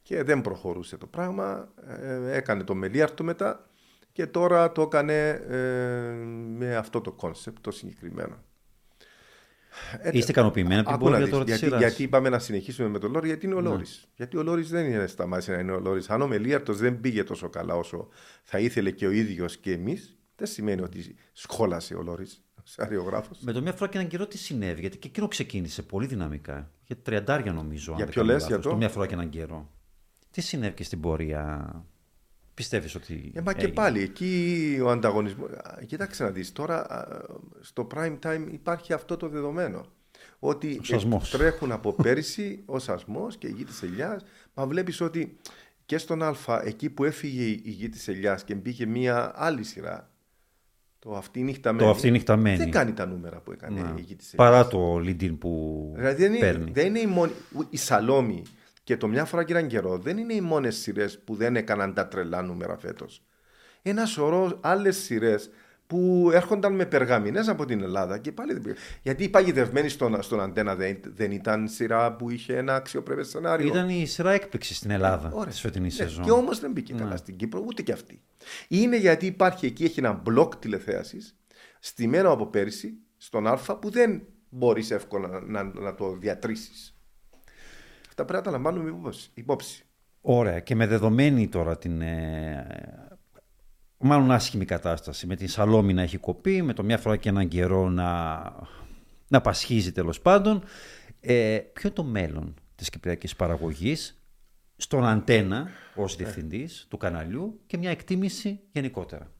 Και 0.01 0.23
δεν 0.23 0.41
προχωρούσε 0.41 0.97
το 0.97 1.07
πράγμα, 1.07 1.73
ε, 2.01 2.35
έκανε 2.35 2.63
το 2.63 2.75
μελίαρτο 2.75 3.23
μετά 3.23 3.69
και 4.11 4.27
τώρα 4.27 4.71
το 4.71 4.81
έκανε 4.81 5.29
ε, 5.29 5.55
με 6.57 6.75
αυτό 6.75 7.01
το 7.01 7.11
concept 7.11 7.57
το 7.61 7.71
συγκεκριμένο. 7.71 8.43
Είστε 10.11 10.31
ικανοποιημένοι 10.31 10.79
από 10.79 10.89
την 10.89 10.99
πορεία 10.99 11.29
τώρα 11.29 11.43
γιατί, 11.43 11.67
γιατί 11.67 12.03
είπαμε 12.03 12.29
να 12.29 12.39
συνεχίσουμε 12.39 12.89
με 12.89 12.99
τον 12.99 13.11
Λόρι, 13.11 13.27
γιατί 13.27 13.45
είναι 13.45 13.55
ο 13.55 13.61
ναι. 13.61 13.69
Λόρις. 13.69 14.07
Γιατί 14.15 14.37
ο 14.37 14.43
Λόρις 14.43 14.69
δεν 14.69 14.85
είναι 14.85 15.07
σταμάτησε 15.07 15.51
να 15.51 15.59
είναι 15.59 15.71
ο 15.71 15.79
Λόρις. 15.79 16.09
Αν 16.09 16.21
ο 16.21 16.27
Μελίαρτος 16.27 16.77
δεν 16.77 16.99
πήγε 16.99 17.23
τόσο 17.23 17.49
καλά 17.49 17.75
όσο 17.75 18.07
θα 18.43 18.59
ήθελε 18.59 18.91
και 18.91 19.07
ο 19.07 19.11
ίδιος 19.11 19.57
και 19.57 19.71
εμείς, 19.71 20.17
δεν 20.35 20.47
σημαίνει 20.47 20.81
ότι 20.81 21.15
σχόλασε 21.33 21.95
ο 21.95 22.01
Λόρις. 22.01 22.39
Με 23.39 23.51
το 23.51 23.61
μία 23.61 23.73
φορά 23.73 23.91
και 23.91 23.97
έναν 23.97 24.09
καιρό 24.09 24.27
τι 24.27 24.37
συνέβη, 24.37 24.79
γιατί 24.81 24.97
και 24.97 25.07
εκείνο 25.07 25.27
ξεκίνησε 25.27 25.81
πολύ 25.81 26.05
δυναμικά. 26.05 26.71
Για 26.83 26.97
τριαντάρια 26.97 27.51
νομίζω. 27.53 27.93
Για 27.95 28.05
ποιο 28.05 28.23
λες, 28.23 28.47
για 28.47 28.59
το; 28.59 28.75
μια 28.75 28.89
φορά 28.89 29.07
και 29.07 29.13
έναν 29.13 29.29
καιρό. 29.29 29.69
Τι 30.31 30.41
συνέβη 30.41 30.73
και 30.73 30.83
στην 30.83 30.99
πορεία; 30.99 31.85
Πιστεύεις 32.55 32.95
ότι. 32.95 33.31
Ε, 33.35 33.41
μα 33.41 33.53
και 33.53 33.67
πάλι 33.67 34.01
εκεί 34.01 34.79
ο 34.83 34.89
ανταγωνισμό. 34.89 35.45
Κοίταξε 35.85 36.23
να 36.23 36.29
δεις 36.29 36.51
τώρα 36.51 36.87
στο 37.59 37.87
prime 37.95 38.17
time 38.25 38.47
υπάρχει 38.51 38.93
αυτό 38.93 39.17
το 39.17 39.29
δεδομένο. 39.29 39.85
Ότι 40.39 40.81
τρέχουν 41.31 41.71
από 41.71 41.93
πέρυσι 41.93 42.63
ο 42.65 42.79
σασμός 42.79 43.37
και 43.37 43.47
η 43.47 43.51
γη 43.51 43.63
της 43.63 43.83
ελιάς. 43.83 44.25
Μα 44.53 44.65
βλέπεις 44.65 45.01
ότι 45.01 45.37
και 45.85 45.97
στον 45.97 46.23
Α, 46.23 46.35
εκεί 46.63 46.89
που 46.89 47.03
έφυγε 47.03 47.43
η 47.43 47.61
γη 47.63 47.89
της 47.89 48.07
ελιάς 48.07 48.43
και 48.43 48.55
μπήκε 48.55 48.85
μία 48.85 49.31
άλλη 49.35 49.63
σειρά. 49.63 50.09
Το 50.99 51.15
αυτή 51.15 51.41
νυχταμένη. 51.41 51.83
Το 51.83 51.89
αυτή 51.89 52.11
νυχταμένη. 52.11 52.57
Δεν 52.57 52.71
κάνει 52.71 52.93
τα 52.93 53.05
νούμερα 53.05 53.39
που 53.39 53.51
έκανε 53.51 53.93
η 53.97 54.01
γη 54.01 54.15
της 54.15 54.33
ελιάς. 54.33 54.49
Παρά 54.49 54.67
το 54.67 54.95
lead 54.95 55.37
που. 55.39 55.91
Δηλαδή 55.95 56.27
δεν 56.27 56.33
είναι, 56.33 56.71
δεν 56.71 56.85
είναι 56.85 56.99
η, 56.99 57.05
μόνη, 57.05 57.31
η 57.69 57.77
Σαλόμη 57.77 58.43
και 58.85 58.97
το 58.97 59.07
μια 59.07 59.25
φορά 59.25 59.43
και 59.43 59.53
έναν 59.53 59.67
καιρό 59.67 59.97
δεν 59.97 60.17
είναι 60.17 60.33
οι 60.33 60.41
μόνες 60.41 60.75
σειρές 60.75 61.19
που 61.19 61.35
δεν 61.35 61.55
έκαναν 61.55 61.93
τα 61.93 62.07
τρελά 62.07 62.41
νούμερα 62.41 62.77
φέτος. 62.77 63.23
Ένα 63.81 64.05
σωρό 64.05 64.57
άλλες 64.61 64.97
σειρές 64.97 65.49
που 65.87 66.29
έρχονταν 66.33 66.75
με 66.75 66.85
περγαμηνές 66.85 67.47
από 67.47 67.65
την 67.65 67.81
Ελλάδα 67.81 68.17
και 68.17 68.31
πάλι 68.31 68.53
δεν 68.53 68.61
πήγαν. 68.61 68.77
Γιατί 69.01 69.23
η 69.23 69.29
παγιδευμένη 69.29 69.89
στον, 69.89 70.21
στον 70.21 70.41
αντένα 70.41 70.75
δεν, 70.75 70.99
δεν 71.03 71.31
ήταν 71.31 71.67
σειρά 71.67 72.15
που 72.15 72.29
είχε 72.29 72.57
ένα 72.57 72.75
αξιοπρεπέ 72.75 73.23
σενάριο. 73.23 73.67
Ήταν 73.67 73.89
η 73.89 74.05
σειρά 74.05 74.31
έκπληξη 74.31 74.73
στην 74.73 74.91
Ελλάδα 74.91 75.45
τη 75.49 75.55
φετινή 75.55 75.85
ναι, 75.85 75.91
σεζόν. 75.91 76.23
Και 76.23 76.31
όμως 76.31 76.59
δεν 76.59 76.71
μπήκε 76.71 76.93
ναι. 76.93 76.99
καλά 76.99 77.17
στην 77.17 77.35
Κύπρο, 77.35 77.63
ούτε 77.67 77.81
και 77.81 77.91
αυτή. 77.91 78.21
Είναι 78.67 78.97
γιατί 78.97 79.25
υπάρχει 79.25 79.65
εκεί 79.65 79.83
έχει 79.83 79.99
ένα 79.99 80.13
μπλοκ 80.13 80.55
τηλεθέασης, 80.55 81.37
στημένο 81.79 82.31
από 82.31 82.47
πέρυσι, 82.47 82.93
στον 83.17 83.47
Α, 83.47 83.57
που 83.81 83.89
δεν 83.89 84.21
μπορείς 84.49 84.91
εύκολα 84.91 85.27
να, 85.27 85.39
να, 85.39 85.63
να 85.63 85.95
το 85.95 86.11
διατρήσεις. 86.11 86.94
Αυτά 88.17 88.27
πρέπει 88.27 88.47
να 88.47 88.51
τα 88.51 88.51
λαμβάνουμε 88.51 89.13
υπόψη. 89.33 89.85
Ωραία. 90.21 90.59
Και 90.59 90.75
με 90.75 90.87
δεδομένη 90.87 91.47
τώρα 91.47 91.77
την 91.77 92.01
ε, 92.01 92.67
μάλλον 93.97 94.31
άσχημη 94.31 94.65
κατάσταση, 94.65 95.27
με 95.27 95.35
την 95.35 95.47
Σαλόμη 95.47 95.93
να 95.93 96.01
έχει 96.01 96.17
κοπεί, 96.17 96.61
με 96.61 96.73
το 96.73 96.83
μια 96.83 96.97
φορά 96.97 97.17
και 97.17 97.29
έναν 97.29 97.47
καιρό 97.47 97.89
να, 97.89 98.41
να 99.27 99.41
πασχίζει 99.41 99.91
τέλος 99.91 100.21
πάντων, 100.21 100.63
ε, 101.19 101.59
ποιο 101.73 101.81
είναι 101.87 101.95
το 101.95 102.03
μέλλον 102.03 102.53
της 102.75 102.89
κυπριακής 102.89 103.35
παραγωγής 103.35 104.23
στον 104.75 105.05
αντένα 105.05 105.69
ως 105.95 106.13
ε. 106.13 106.15
διευθυντής 106.17 106.85
του 106.89 106.97
καναλιού 106.97 107.59
και 107.67 107.77
μια 107.77 107.89
εκτίμηση 107.89 108.59
γενικότερα; 108.71 109.31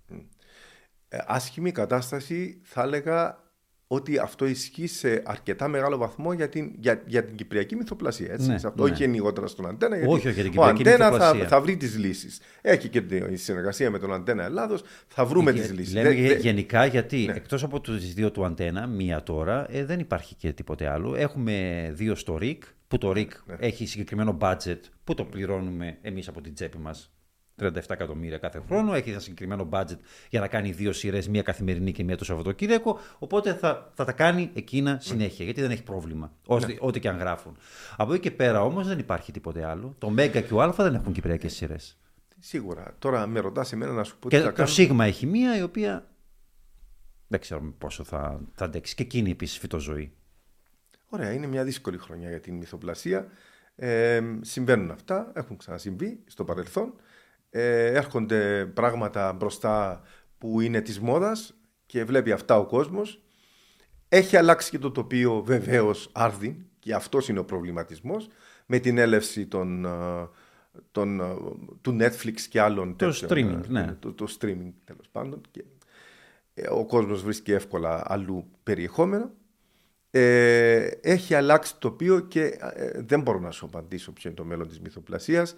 Ε, 1.07 1.18
άσχημη 1.27 1.72
κατάσταση 1.72 2.61
θα 2.64 2.81
έλεγα 2.81 3.44
ότι 3.88 4.18
αυτό 4.18 4.45
ισχύει 4.45 4.88
σε 4.88 5.22
αρκετά 5.26 5.68
μεγάλο 5.68 5.98
βαθμό 5.98 6.34
για 6.34 6.49
την, 6.49 6.72
για, 6.80 7.03
για 7.06 7.26
την 7.26 7.36
κυπριακή 7.36 7.76
μυθοπλασία. 7.76 8.32
Έτσι. 8.32 8.48
Ναι, 8.48 8.56
αυτό 8.56 8.84
ναι. 8.84 8.91
όχι 8.91 9.03
γενικότερα 9.03 9.48
στον 9.48 9.68
Αντένα. 9.68 9.95
Γιατί 9.98 10.14
όχι, 10.14 10.28
όχι, 10.28 10.41
για 10.41 10.49
την 10.49 10.60
ο 10.60 10.64
Αντένα 10.64 11.12
θα, 11.12 11.34
θα 11.34 11.62
βρει 11.62 11.78
τις 11.78 11.98
λύσεις. 11.98 12.40
Έχει 12.62 12.90
και 12.90 13.02
τη 13.02 13.36
συνεργασία 13.36 13.91
με 13.91 13.99
τον 13.99 14.14
Αντένα 14.14 14.44
Ελλάδος, 14.44 14.84
θα 15.07 15.26
βρούμε 15.26 15.53
τις 15.53 15.74
λύσεις. 15.74 15.94
Λέμε 15.94 16.10
δε, 16.10 16.36
γενικά 16.36 16.86
γιατί 16.86 17.26
ναι. 17.26 17.34
εκτός 17.34 17.64
από 17.64 17.82
τι 17.82 17.91
δύο 17.91 18.32
του 18.32 18.45
Αντένα, 18.45 18.88
μία 18.88 19.24
τώρα, 19.24 19.66
ε, 19.70 19.86
δεν 19.86 19.99
υπάρχει 19.99 20.36
και 20.36 20.53
τίποτε 20.53 20.88
άλλο. 20.88 21.16
Έχουμε 21.16 21.90
δύο 21.94 22.16
στο 22.16 22.38
ΡΙΚ, 22.38 22.64
που 22.88 22.98
το 22.98 23.12
ΡΙΚ 23.12 23.32
ναι. 23.45 23.56
έχει 23.60 23.86
συγκεκριμένο 23.86 24.38
budget 24.41 24.80
που 25.03 25.14
το 25.14 25.24
πληρώνουμε 25.24 25.98
εμείς 26.02 26.28
από 26.28 26.41
την 26.41 26.53
τσέπη 26.53 26.78
μας 26.78 27.10
37 27.61 27.72
εκατομμύρια 27.88 28.38
κάθε 28.38 28.61
χρόνο, 28.68 28.94
έχει 28.94 29.10
ένα 29.10 29.19
συγκεκριμένο 29.19 29.69
budget 29.72 29.98
για 30.30 30.40
να 30.40 30.48
κάνει 30.48 30.72
δύο 30.72 30.91
σειρές, 30.91 31.27
μία 31.27 31.41
καθημερινή 31.41 31.91
και 31.91 32.03
μία 32.03 32.18
το 32.18 32.26
Σαββατοκύριακο. 32.26 32.99
Οπότε 33.19 33.53
θα, 33.53 33.91
θα 33.94 34.06
τα 34.06 34.11
κάνει 34.11 34.52
εκείνα 34.53 34.98
συνέχεια, 35.02 35.45
γιατί 35.45 35.61
δεν 35.61 35.72
έχει 35.72 35.84
πρόβλημα. 35.84 36.32
Ό,τι, 36.45 36.65
ναι. 36.65 36.76
ό,τι 36.80 36.99
και 36.99 37.10
αν 37.10 37.18
γράφουν. 37.18 37.57
Από 37.98 38.14
εκεί 38.14 38.22
και 38.22 38.32
πέρα 38.32 38.64
όμως 38.64 38.88
δεν 38.88 38.99
υπάρχει 38.99 39.32
τίποτε 39.32 39.65
άλλο. 39.65 39.95
Το 39.98 40.10
Μέγκα 40.10 40.41
και 40.41 40.53
ο 40.53 40.61
Α 40.61 40.72
δεν 40.72 40.94
έχουν 40.94 41.14
κυπριακές 41.14 41.53
σειρές. 41.53 41.98
Σίγουρα. 42.40 42.95
Τώρα 42.99 43.27
με 43.27 43.40
ρωτάς 43.40 43.72
εμένα 43.72 43.91
να 43.91 44.03
σου 44.03 44.19
πω 44.19 44.30
και 44.30 44.38
τι 44.38 44.44
θα 44.44 44.49
το 44.49 44.56
κάνω. 44.56 44.69
Σίγμα 44.69 45.06
έχει 45.06 45.26
μία 45.26 45.57
η 45.57 45.61
οποία 45.61 46.10
δεν 47.27 47.40
ξέρω 47.40 47.73
πόσο 47.77 48.03
θα, 48.03 48.41
θα 48.53 48.65
αντέξει. 48.65 48.95
Και 48.95 49.03
εκείνη 49.03 49.32
επίσης 49.32 49.57
φυτοζωή. 49.57 50.14
Ωραία, 51.10 51.32
είναι 51.32 51.48
μια 51.48 51.64
δύσκολη 51.64 51.98
χρονιά 51.98 52.30
για 52.30 52.40
την 52.40 52.56
μυθοπλασία. 52.56 53.27
Ε, 53.76 54.22
συμβαίνουν 54.41 54.91
αυτά, 54.91 55.32
έχουν 55.36 55.57
ξανασυμβεί 55.57 56.23
στο 56.26 56.44
παρελθόν. 56.44 56.94
Ε, 57.57 57.86
έρχονται 57.86 58.65
πράγματα 58.65 59.34
μπροστά 59.34 60.02
που 60.38 60.61
είναι 60.61 60.82
της 60.82 60.99
μόδας 60.99 61.56
και 61.86 62.03
βλέπει 62.03 62.32
αυτά 62.32 62.57
ο 62.57 62.65
κόσμος. 62.65 63.22
Έχει 64.10 64.38
αλλάξει 64.38 64.69
και 64.69 64.80
το 64.80 64.91
τοπίο 64.91 65.44
βεβαίως 65.44 66.10
άρδιν 66.11 66.56
και 66.80 66.94
αυτός 66.94 67.30
είναι 67.30 67.40
ο 67.40 67.45
προβληματισμός 67.45 68.27
με 68.65 68.80
την 68.80 68.98
έλευση 68.98 69.45
των, 69.45 69.86
ε, 69.86 69.90
των, 70.91 71.19
ε, 71.19 71.36
του 71.82 71.98
Netflix 71.99 72.40
και 72.49 72.61
άλλων 72.61 72.95
το 72.95 73.14
streaming, 73.27 73.61
ε, 73.64 73.68
ναι. 73.68 73.95
το, 73.99 74.14
το 74.14 74.27
streaming 74.40 74.72
τέλος 74.84 75.10
πάντων 75.11 75.41
και 75.52 75.64
ο 76.69 76.86
κόσμος 76.86 77.23
βρίσκει 77.23 77.52
εύκολα 77.52 78.03
αλλού 78.06 78.48
περιεχόμενο 78.64 79.32
ε, 80.18 80.90
έχει 81.02 81.34
αλλάξει 81.34 81.73
το 81.73 81.80
τοπίο 81.80 82.19
και 82.19 82.57
ε, 82.76 83.02
δεν 83.02 83.22
μπορώ 83.22 83.40
να 83.40 83.52
σου 83.52 83.65
απαντήσω 83.65 84.11
ποιο 84.11 84.30
είναι 84.30 84.40
το 84.40 84.45
μέλλον 84.45 84.68
της 84.68 84.80
μυθοπλασίας. 84.80 85.56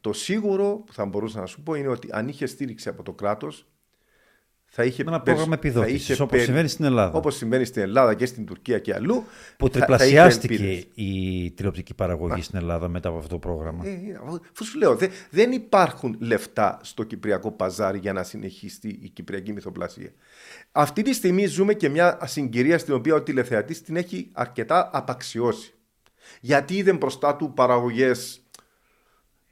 Το 0.00 0.12
σίγουρο 0.12 0.82
που 0.86 0.92
θα 0.92 1.04
μπορούσα 1.04 1.40
να 1.40 1.46
σου 1.46 1.62
πω 1.62 1.74
είναι 1.74 1.88
ότι 1.88 2.08
αν 2.10 2.28
είχε 2.28 2.46
στήριξη 2.46 2.88
από 2.88 3.02
το 3.02 3.12
κράτος 3.12 3.66
θα 4.68 4.84
είχε 4.84 5.02
ένα 5.02 5.20
πρόγραμμα 5.20 5.54
επιδότησης, 5.54 6.20
όπως 6.20 6.42
συμβαίνει 6.42 6.68
στην 6.68 6.84
Ελλάδα. 6.84 7.18
Όπως 7.18 7.36
συμβαίνει 7.36 7.64
στην 7.64 7.82
Ελλάδα 7.82 8.14
και 8.14 8.26
στην 8.26 8.46
Τουρκία 8.46 8.78
και 8.78 8.94
αλλού. 8.94 9.24
Που 9.56 9.68
τριπλασιάστηκε 9.68 10.86
η 10.94 11.50
τηλεοπτική 11.50 11.94
παραγωγή 11.94 12.42
στην 12.42 12.58
Ελλάδα 12.58 12.88
μετά 12.88 13.08
από 13.08 13.18
αυτό 13.18 13.28
το 13.28 13.38
πρόγραμμα. 13.38 13.86
Ε, 13.86 13.90
ε 13.90 14.18
αφού 14.52 14.64
σου 14.64 14.78
λέω, 14.78 14.96
δε, 14.96 15.08
δεν 15.30 15.52
υπάρχουν 15.52 16.16
λεφτά 16.18 16.80
στο 16.82 17.02
κυπριακό 17.02 17.52
παζάρι 17.52 17.98
για 17.98 18.12
να 18.12 18.22
συνεχίσει 18.22 18.98
η 19.02 19.08
κυπριακή 19.08 19.52
μυθοπλασία. 19.52 20.12
Αυτή 20.72 21.02
τη 21.02 21.12
στιγμή 21.12 21.46
ζούμε 21.46 21.74
και 21.74 21.88
μια 21.88 22.18
συγκυρία 22.24 22.78
στην 22.78 22.94
οποία 22.94 23.14
ο 23.14 23.22
τηλεθεατής 23.22 23.82
την 23.82 23.96
έχει 23.96 24.30
αρκετά 24.32 24.90
απαξιώσει. 24.92 25.74
Γιατί 26.40 26.76
είδε 26.76 26.92
μπροστά 26.92 27.36
του 27.36 27.52
παραγωγές 27.54 28.45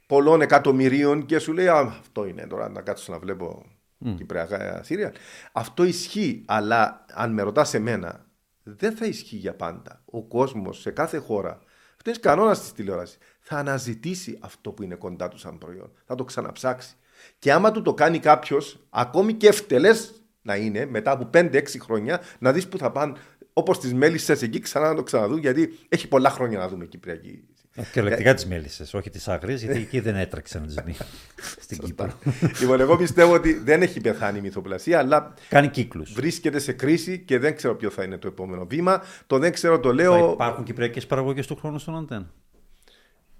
πολλών 0.05 0.41
εκατομμυρίων 0.41 1.25
και 1.25 1.39
σου 1.39 1.53
λέει 1.53 1.67
αυτό 1.67 2.25
είναι 2.25 2.47
τώρα 2.47 2.69
να 2.69 2.81
κάτσω 2.81 3.11
να 3.11 3.19
βλέπω 3.19 3.65
mm. 4.05 4.13
κυπριακά 4.17 4.83
Σύρια. 4.83 5.13
Αυτό 5.51 5.83
ισχύει, 5.83 6.43
αλλά 6.47 7.05
αν 7.13 7.33
με 7.33 7.41
ρωτάς 7.41 7.73
εμένα, 7.73 8.25
δεν 8.63 8.95
θα 8.95 9.05
ισχύει 9.05 9.35
για 9.35 9.55
πάντα. 9.55 10.01
Ο 10.05 10.23
κόσμος 10.23 10.81
σε 10.81 10.91
κάθε 10.91 11.17
χώρα, 11.17 11.61
αυτός 11.97 12.13
είναι 12.13 12.17
κανόνας 12.21 12.59
της 12.59 12.73
τηλεόρασης, 12.73 13.17
θα 13.39 13.57
αναζητήσει 13.57 14.37
αυτό 14.41 14.71
που 14.71 14.83
είναι 14.83 14.95
κοντά 14.95 15.27
του 15.27 15.37
σαν 15.37 15.57
προϊόν. 15.57 15.91
Θα 16.05 16.15
το 16.15 16.23
ξαναψάξει. 16.23 16.95
Και 17.39 17.51
άμα 17.51 17.71
του 17.71 17.81
το 17.81 17.93
κάνει 17.93 18.19
κάποιος, 18.19 18.79
ακόμη 18.89 19.33
και 19.33 19.47
ευτελές 19.47 20.13
να 20.41 20.55
είναι, 20.55 20.85
μετά 20.85 21.11
από 21.11 21.29
5-6 21.33 21.79
χρόνια, 21.79 22.21
να 22.39 22.51
δεις 22.51 22.67
που 22.67 22.77
θα 22.77 22.91
πάνε 22.91 23.13
όπως 23.53 23.79
τις 23.79 23.93
μέλισσες 23.93 24.41
εκεί 24.41 24.59
ξανά 24.59 24.87
να 24.87 24.95
το 24.95 25.03
ξαναδούν, 25.03 25.37
γιατί 25.37 25.79
έχει 25.89 26.07
πολλά 26.07 26.29
χρόνια 26.29 26.57
να 26.57 26.67
δούμε 26.67 26.85
Κυπριακή 26.85 27.47
Κυριολεκτικά 27.83 28.33
τι 28.33 28.47
μέλισσε, 28.47 28.97
όχι 28.97 29.09
τι 29.09 29.23
άγριε, 29.25 29.55
γιατί 29.55 29.79
εκεί 29.79 29.99
δεν 29.99 30.15
έτρεξε 30.15 30.59
να 30.59 30.65
τι 30.65 30.81
δει 30.81 30.95
στην 31.65 31.77
Κύπρο. 31.77 32.11
Λοιπόν, 32.59 32.79
εγώ 32.79 32.97
πιστεύω 32.97 33.33
ότι 33.33 33.53
δεν 33.53 33.81
έχει 33.81 34.01
πεθάνει 34.01 34.37
η 34.37 34.41
μυθοπλασία, 34.41 34.99
αλλά 34.99 35.33
κάνει 35.49 35.67
κύκλους. 35.67 36.13
Βρίσκεται 36.13 36.59
σε 36.59 36.73
κρίση 36.73 37.19
και 37.19 37.39
δεν 37.39 37.55
ξέρω 37.55 37.75
ποιο 37.75 37.89
θα 37.89 38.03
είναι 38.03 38.17
το 38.17 38.27
επόμενο 38.27 38.65
βήμα. 38.65 39.01
Το 39.27 39.39
δεν 39.39 39.51
ξέρω, 39.51 39.79
το 39.79 39.93
λέω. 39.93 40.17
Θα 40.17 40.31
υπάρχουν 40.31 40.63
κυπριακές 40.63 41.05
παραγωγές 41.05 41.47
του 41.47 41.55
χρόνου 41.55 41.79
στον 41.79 41.97
Αντένα; 41.97 42.33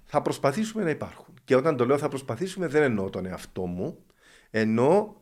Θα 0.04 0.22
προσπαθήσουμε 0.22 0.82
να 0.82 0.90
υπάρχουν. 0.90 1.34
Και 1.44 1.56
όταν 1.56 1.76
το 1.76 1.86
λέω 1.86 1.98
θα 1.98 2.08
προσπαθήσουμε, 2.08 2.66
δεν 2.66 2.82
εννοώ 2.82 3.10
τον 3.10 3.26
εαυτό 3.26 3.66
μου. 3.66 3.98
Εννοώ 4.50 5.14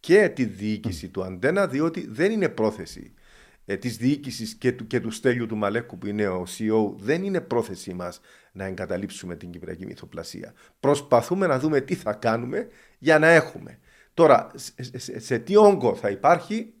και 0.00 0.28
τη 0.28 0.44
διοίκηση 0.44 1.08
του 1.08 1.24
Αντένα, 1.24 1.66
διότι 1.66 2.06
δεν 2.10 2.30
είναι 2.32 2.48
πρόθεση 2.48 3.14
ε, 3.66 3.76
της 3.76 3.96
διοίκησης 3.96 4.54
και 4.54 4.72
του, 4.72 4.86
και 4.86 5.00
του 5.00 5.10
Στέλιου 5.10 5.46
του 5.46 5.56
Μαλέκου 5.56 5.98
που 5.98 6.06
είναι 6.06 6.28
ο 6.28 6.46
CEO, 6.58 6.94
δεν 6.96 7.24
είναι 7.24 7.40
πρόθεσή 7.40 7.94
μας 7.94 8.20
να 8.54 8.64
εγκαταλείψουμε 8.64 9.36
την 9.36 9.50
Κυπριακή 9.50 9.86
μυθοπλασία. 9.86 10.52
Προσπαθούμε 10.80 11.46
να 11.46 11.58
δούμε 11.58 11.80
τι 11.80 11.94
θα 11.94 12.12
κάνουμε 12.12 12.68
για 12.98 13.18
να 13.18 13.26
έχουμε. 13.28 13.78
Τώρα, 14.14 14.50
σε, 14.54 15.18
σε, 15.18 15.38
τι 15.38 15.56
όγκο 15.56 15.94
θα 15.94 16.10
υπάρχει, 16.10 16.74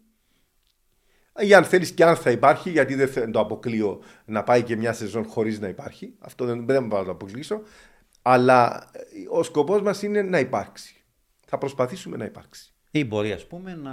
ή 1.38 1.54
αν 1.54 1.64
θέλεις 1.64 1.92
και 1.92 2.04
αν 2.04 2.16
θα 2.16 2.30
υπάρχει, 2.30 2.70
γιατί 2.70 2.94
δεν 2.94 3.30
το 3.30 3.40
αποκλείω 3.40 4.02
να 4.24 4.42
πάει 4.42 4.62
και 4.62 4.76
μια 4.76 4.92
σεζόν 4.92 5.24
χωρίς 5.24 5.60
να 5.60 5.68
υπάρχει. 5.68 6.14
Αυτό 6.18 6.44
δεν, 6.44 6.66
δεν 6.66 6.86
μπορώ 6.86 7.00
να 7.00 7.06
το 7.06 7.12
αποκλείσω. 7.12 7.62
Αλλά 8.22 8.90
ε, 8.92 9.00
ο 9.28 9.42
σκοπός 9.42 9.82
μας 9.82 10.02
είναι 10.02 10.22
να 10.22 10.38
υπάρξει. 10.38 11.04
Θα 11.46 11.58
προσπαθήσουμε 11.58 12.16
να 12.16 12.24
υπάρξει. 12.24 12.74
Ή 12.90 13.04
μπορεί, 13.04 13.32
ας 13.32 13.46
πούμε, 13.46 13.74
να 13.74 13.92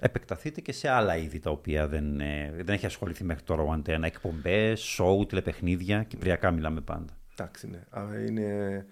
επεκταθείτε 0.00 0.60
και 0.60 0.72
σε 0.72 0.88
άλλα 0.88 1.16
είδη 1.16 1.38
τα 1.38 1.50
οποία 1.50 1.88
δεν, 1.88 2.20
ε, 2.20 2.52
δεν 2.56 2.74
έχει 2.74 2.86
ασχοληθεί 2.86 3.24
μέχρι 3.24 3.42
τώρα 3.42 3.62
ο 3.62 3.72
Αντένα. 3.72 4.06
Εκπομπές, 4.06 4.80
σοου, 4.80 5.26
τηλεπαιχνίδια. 5.26 6.02
Κυπριακά 6.02 6.50
μιλάμε 6.50 6.80
πάντα. 6.80 7.18
Εντάξει, 7.32 7.68
ναι. 7.68 7.80
Είναι, 8.26 8.86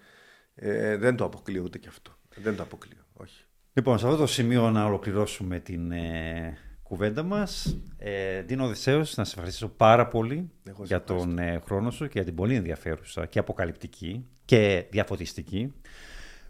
ε, 0.55 0.97
δεν 0.97 1.15
το 1.15 1.25
αποκλείω 1.25 1.63
ούτε 1.63 1.77
και 1.77 1.87
αυτό. 1.87 2.11
Δεν 2.35 2.55
το 2.55 2.63
αποκλείω. 2.63 3.01
Όχι. 3.13 3.43
Λοιπόν, 3.73 3.99
σε 3.99 4.05
αυτό 4.05 4.17
το 4.17 4.27
σημείο 4.27 4.71
να 4.71 4.85
ολοκληρώσουμε 4.85 5.59
την 5.59 5.91
ε, 5.91 6.57
κουβέντα 6.83 7.23
μας. 7.23 7.77
Ε, 7.97 8.41
Δίνω 8.41 8.65
Οδυσσέο, 8.65 8.97
να 8.97 9.03
σε 9.03 9.21
ευχαριστήσω 9.21 9.67
πάρα 9.67 10.07
πολύ 10.07 10.51
για 10.83 11.03
τον 11.03 11.37
ε, 11.37 11.61
χρόνο 11.65 11.91
σου 11.91 12.05
και 12.05 12.11
για 12.13 12.23
την 12.23 12.35
πολύ 12.35 12.55
ενδιαφέρουσα 12.55 13.25
και 13.25 13.39
αποκαλυπτική 13.39 14.25
και 14.45 14.85
διαφωτιστική 14.89 15.73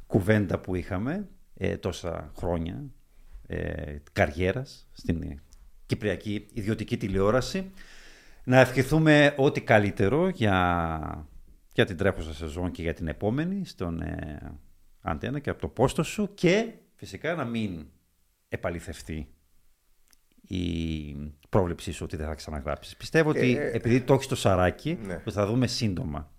κουβέντα 0.07 0.59
που 0.59 0.75
είχαμε 0.75 1.27
ε, 1.57 1.77
τόσα 1.77 2.31
χρόνια 2.37 2.83
ε, 3.51 3.97
καριέρας 4.11 4.87
στην 4.91 5.39
Κυπριακή 5.85 6.47
Ιδιωτική 6.53 6.97
Τηλεόραση. 6.97 7.71
Να 8.43 8.59
ευχηθούμε 8.59 9.33
ό,τι 9.37 9.61
καλύτερο 9.61 10.29
για, 10.29 11.27
για 11.73 11.85
την 11.85 11.97
τρέχουσα 11.97 12.33
σεζόν 12.33 12.71
και 12.71 12.81
για 12.81 12.93
την 12.93 13.07
επόμενη 13.07 13.65
στον 13.65 14.01
ε, 14.01 14.59
Αντένα 15.01 15.39
και 15.39 15.49
από 15.49 15.61
το 15.61 15.67
πόστο 15.67 16.03
σου 16.03 16.33
και 16.33 16.73
φυσικά 16.95 17.35
να 17.35 17.45
μην 17.45 17.85
επαληθευτεί 18.49 19.27
η 20.41 21.33
πρόβλεψή 21.49 21.91
σου 21.91 22.03
ότι 22.03 22.15
δεν 22.15 22.27
θα 22.27 22.35
ξαναγράψεις. 22.35 22.97
Πιστεύω 22.97 23.29
ότι 23.29 23.57
ε, 23.57 23.71
επειδή 23.71 24.01
το 24.01 24.13
έχεις 24.13 24.25
στο 24.25 24.35
σαράκι, 24.35 24.99
ναι. 25.01 25.21
θα 25.31 25.45
δούμε 25.45 25.67
σύντομα 25.67 26.31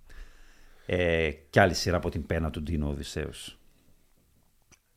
ε, 0.87 1.31
κι 1.31 1.61
άλλη 1.61 1.75
σειρά 1.75 1.97
από 1.97 2.11
την 2.11 2.27
πένα 2.27 2.51
του 2.51 2.63
Ντίνο 2.63 2.89
Οδυσσέους 2.89 3.60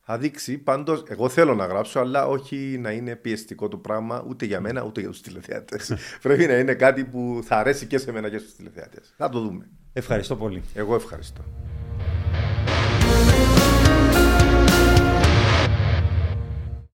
θα 0.04 0.18
δείξει. 0.18 0.58
Πάντως, 0.58 1.04
εγώ 1.08 1.28
θέλω 1.28 1.54
να 1.54 1.66
γράψω, 1.66 2.00
αλλά 2.00 2.26
όχι 2.26 2.56
να 2.80 2.90
είναι 2.90 3.16
πιεστικό 3.16 3.68
το 3.68 3.76
πράγμα 3.76 4.24
ούτε 4.28 4.44
για 4.44 4.60
μένα 4.60 4.82
ούτε 4.82 5.00
για 5.00 5.10
τους 5.10 5.20
τηλεθεατές. 5.20 5.94
Πρέπει 6.22 6.46
να 6.46 6.58
είναι 6.58 6.74
κάτι 6.74 7.04
που 7.04 7.40
θα 7.44 7.56
αρέσει 7.56 7.86
και 7.86 7.98
σε 7.98 8.12
μένα 8.12 8.30
και 8.30 8.38
στους 8.38 8.54
τηλεθεατές. 8.54 9.14
Θα 9.16 9.28
το 9.28 9.40
δούμε. 9.40 9.68
Ευχαριστώ 9.92 10.36
πολύ. 10.36 10.62
Εγώ 10.74 10.94
ευχαριστώ. 10.94 11.44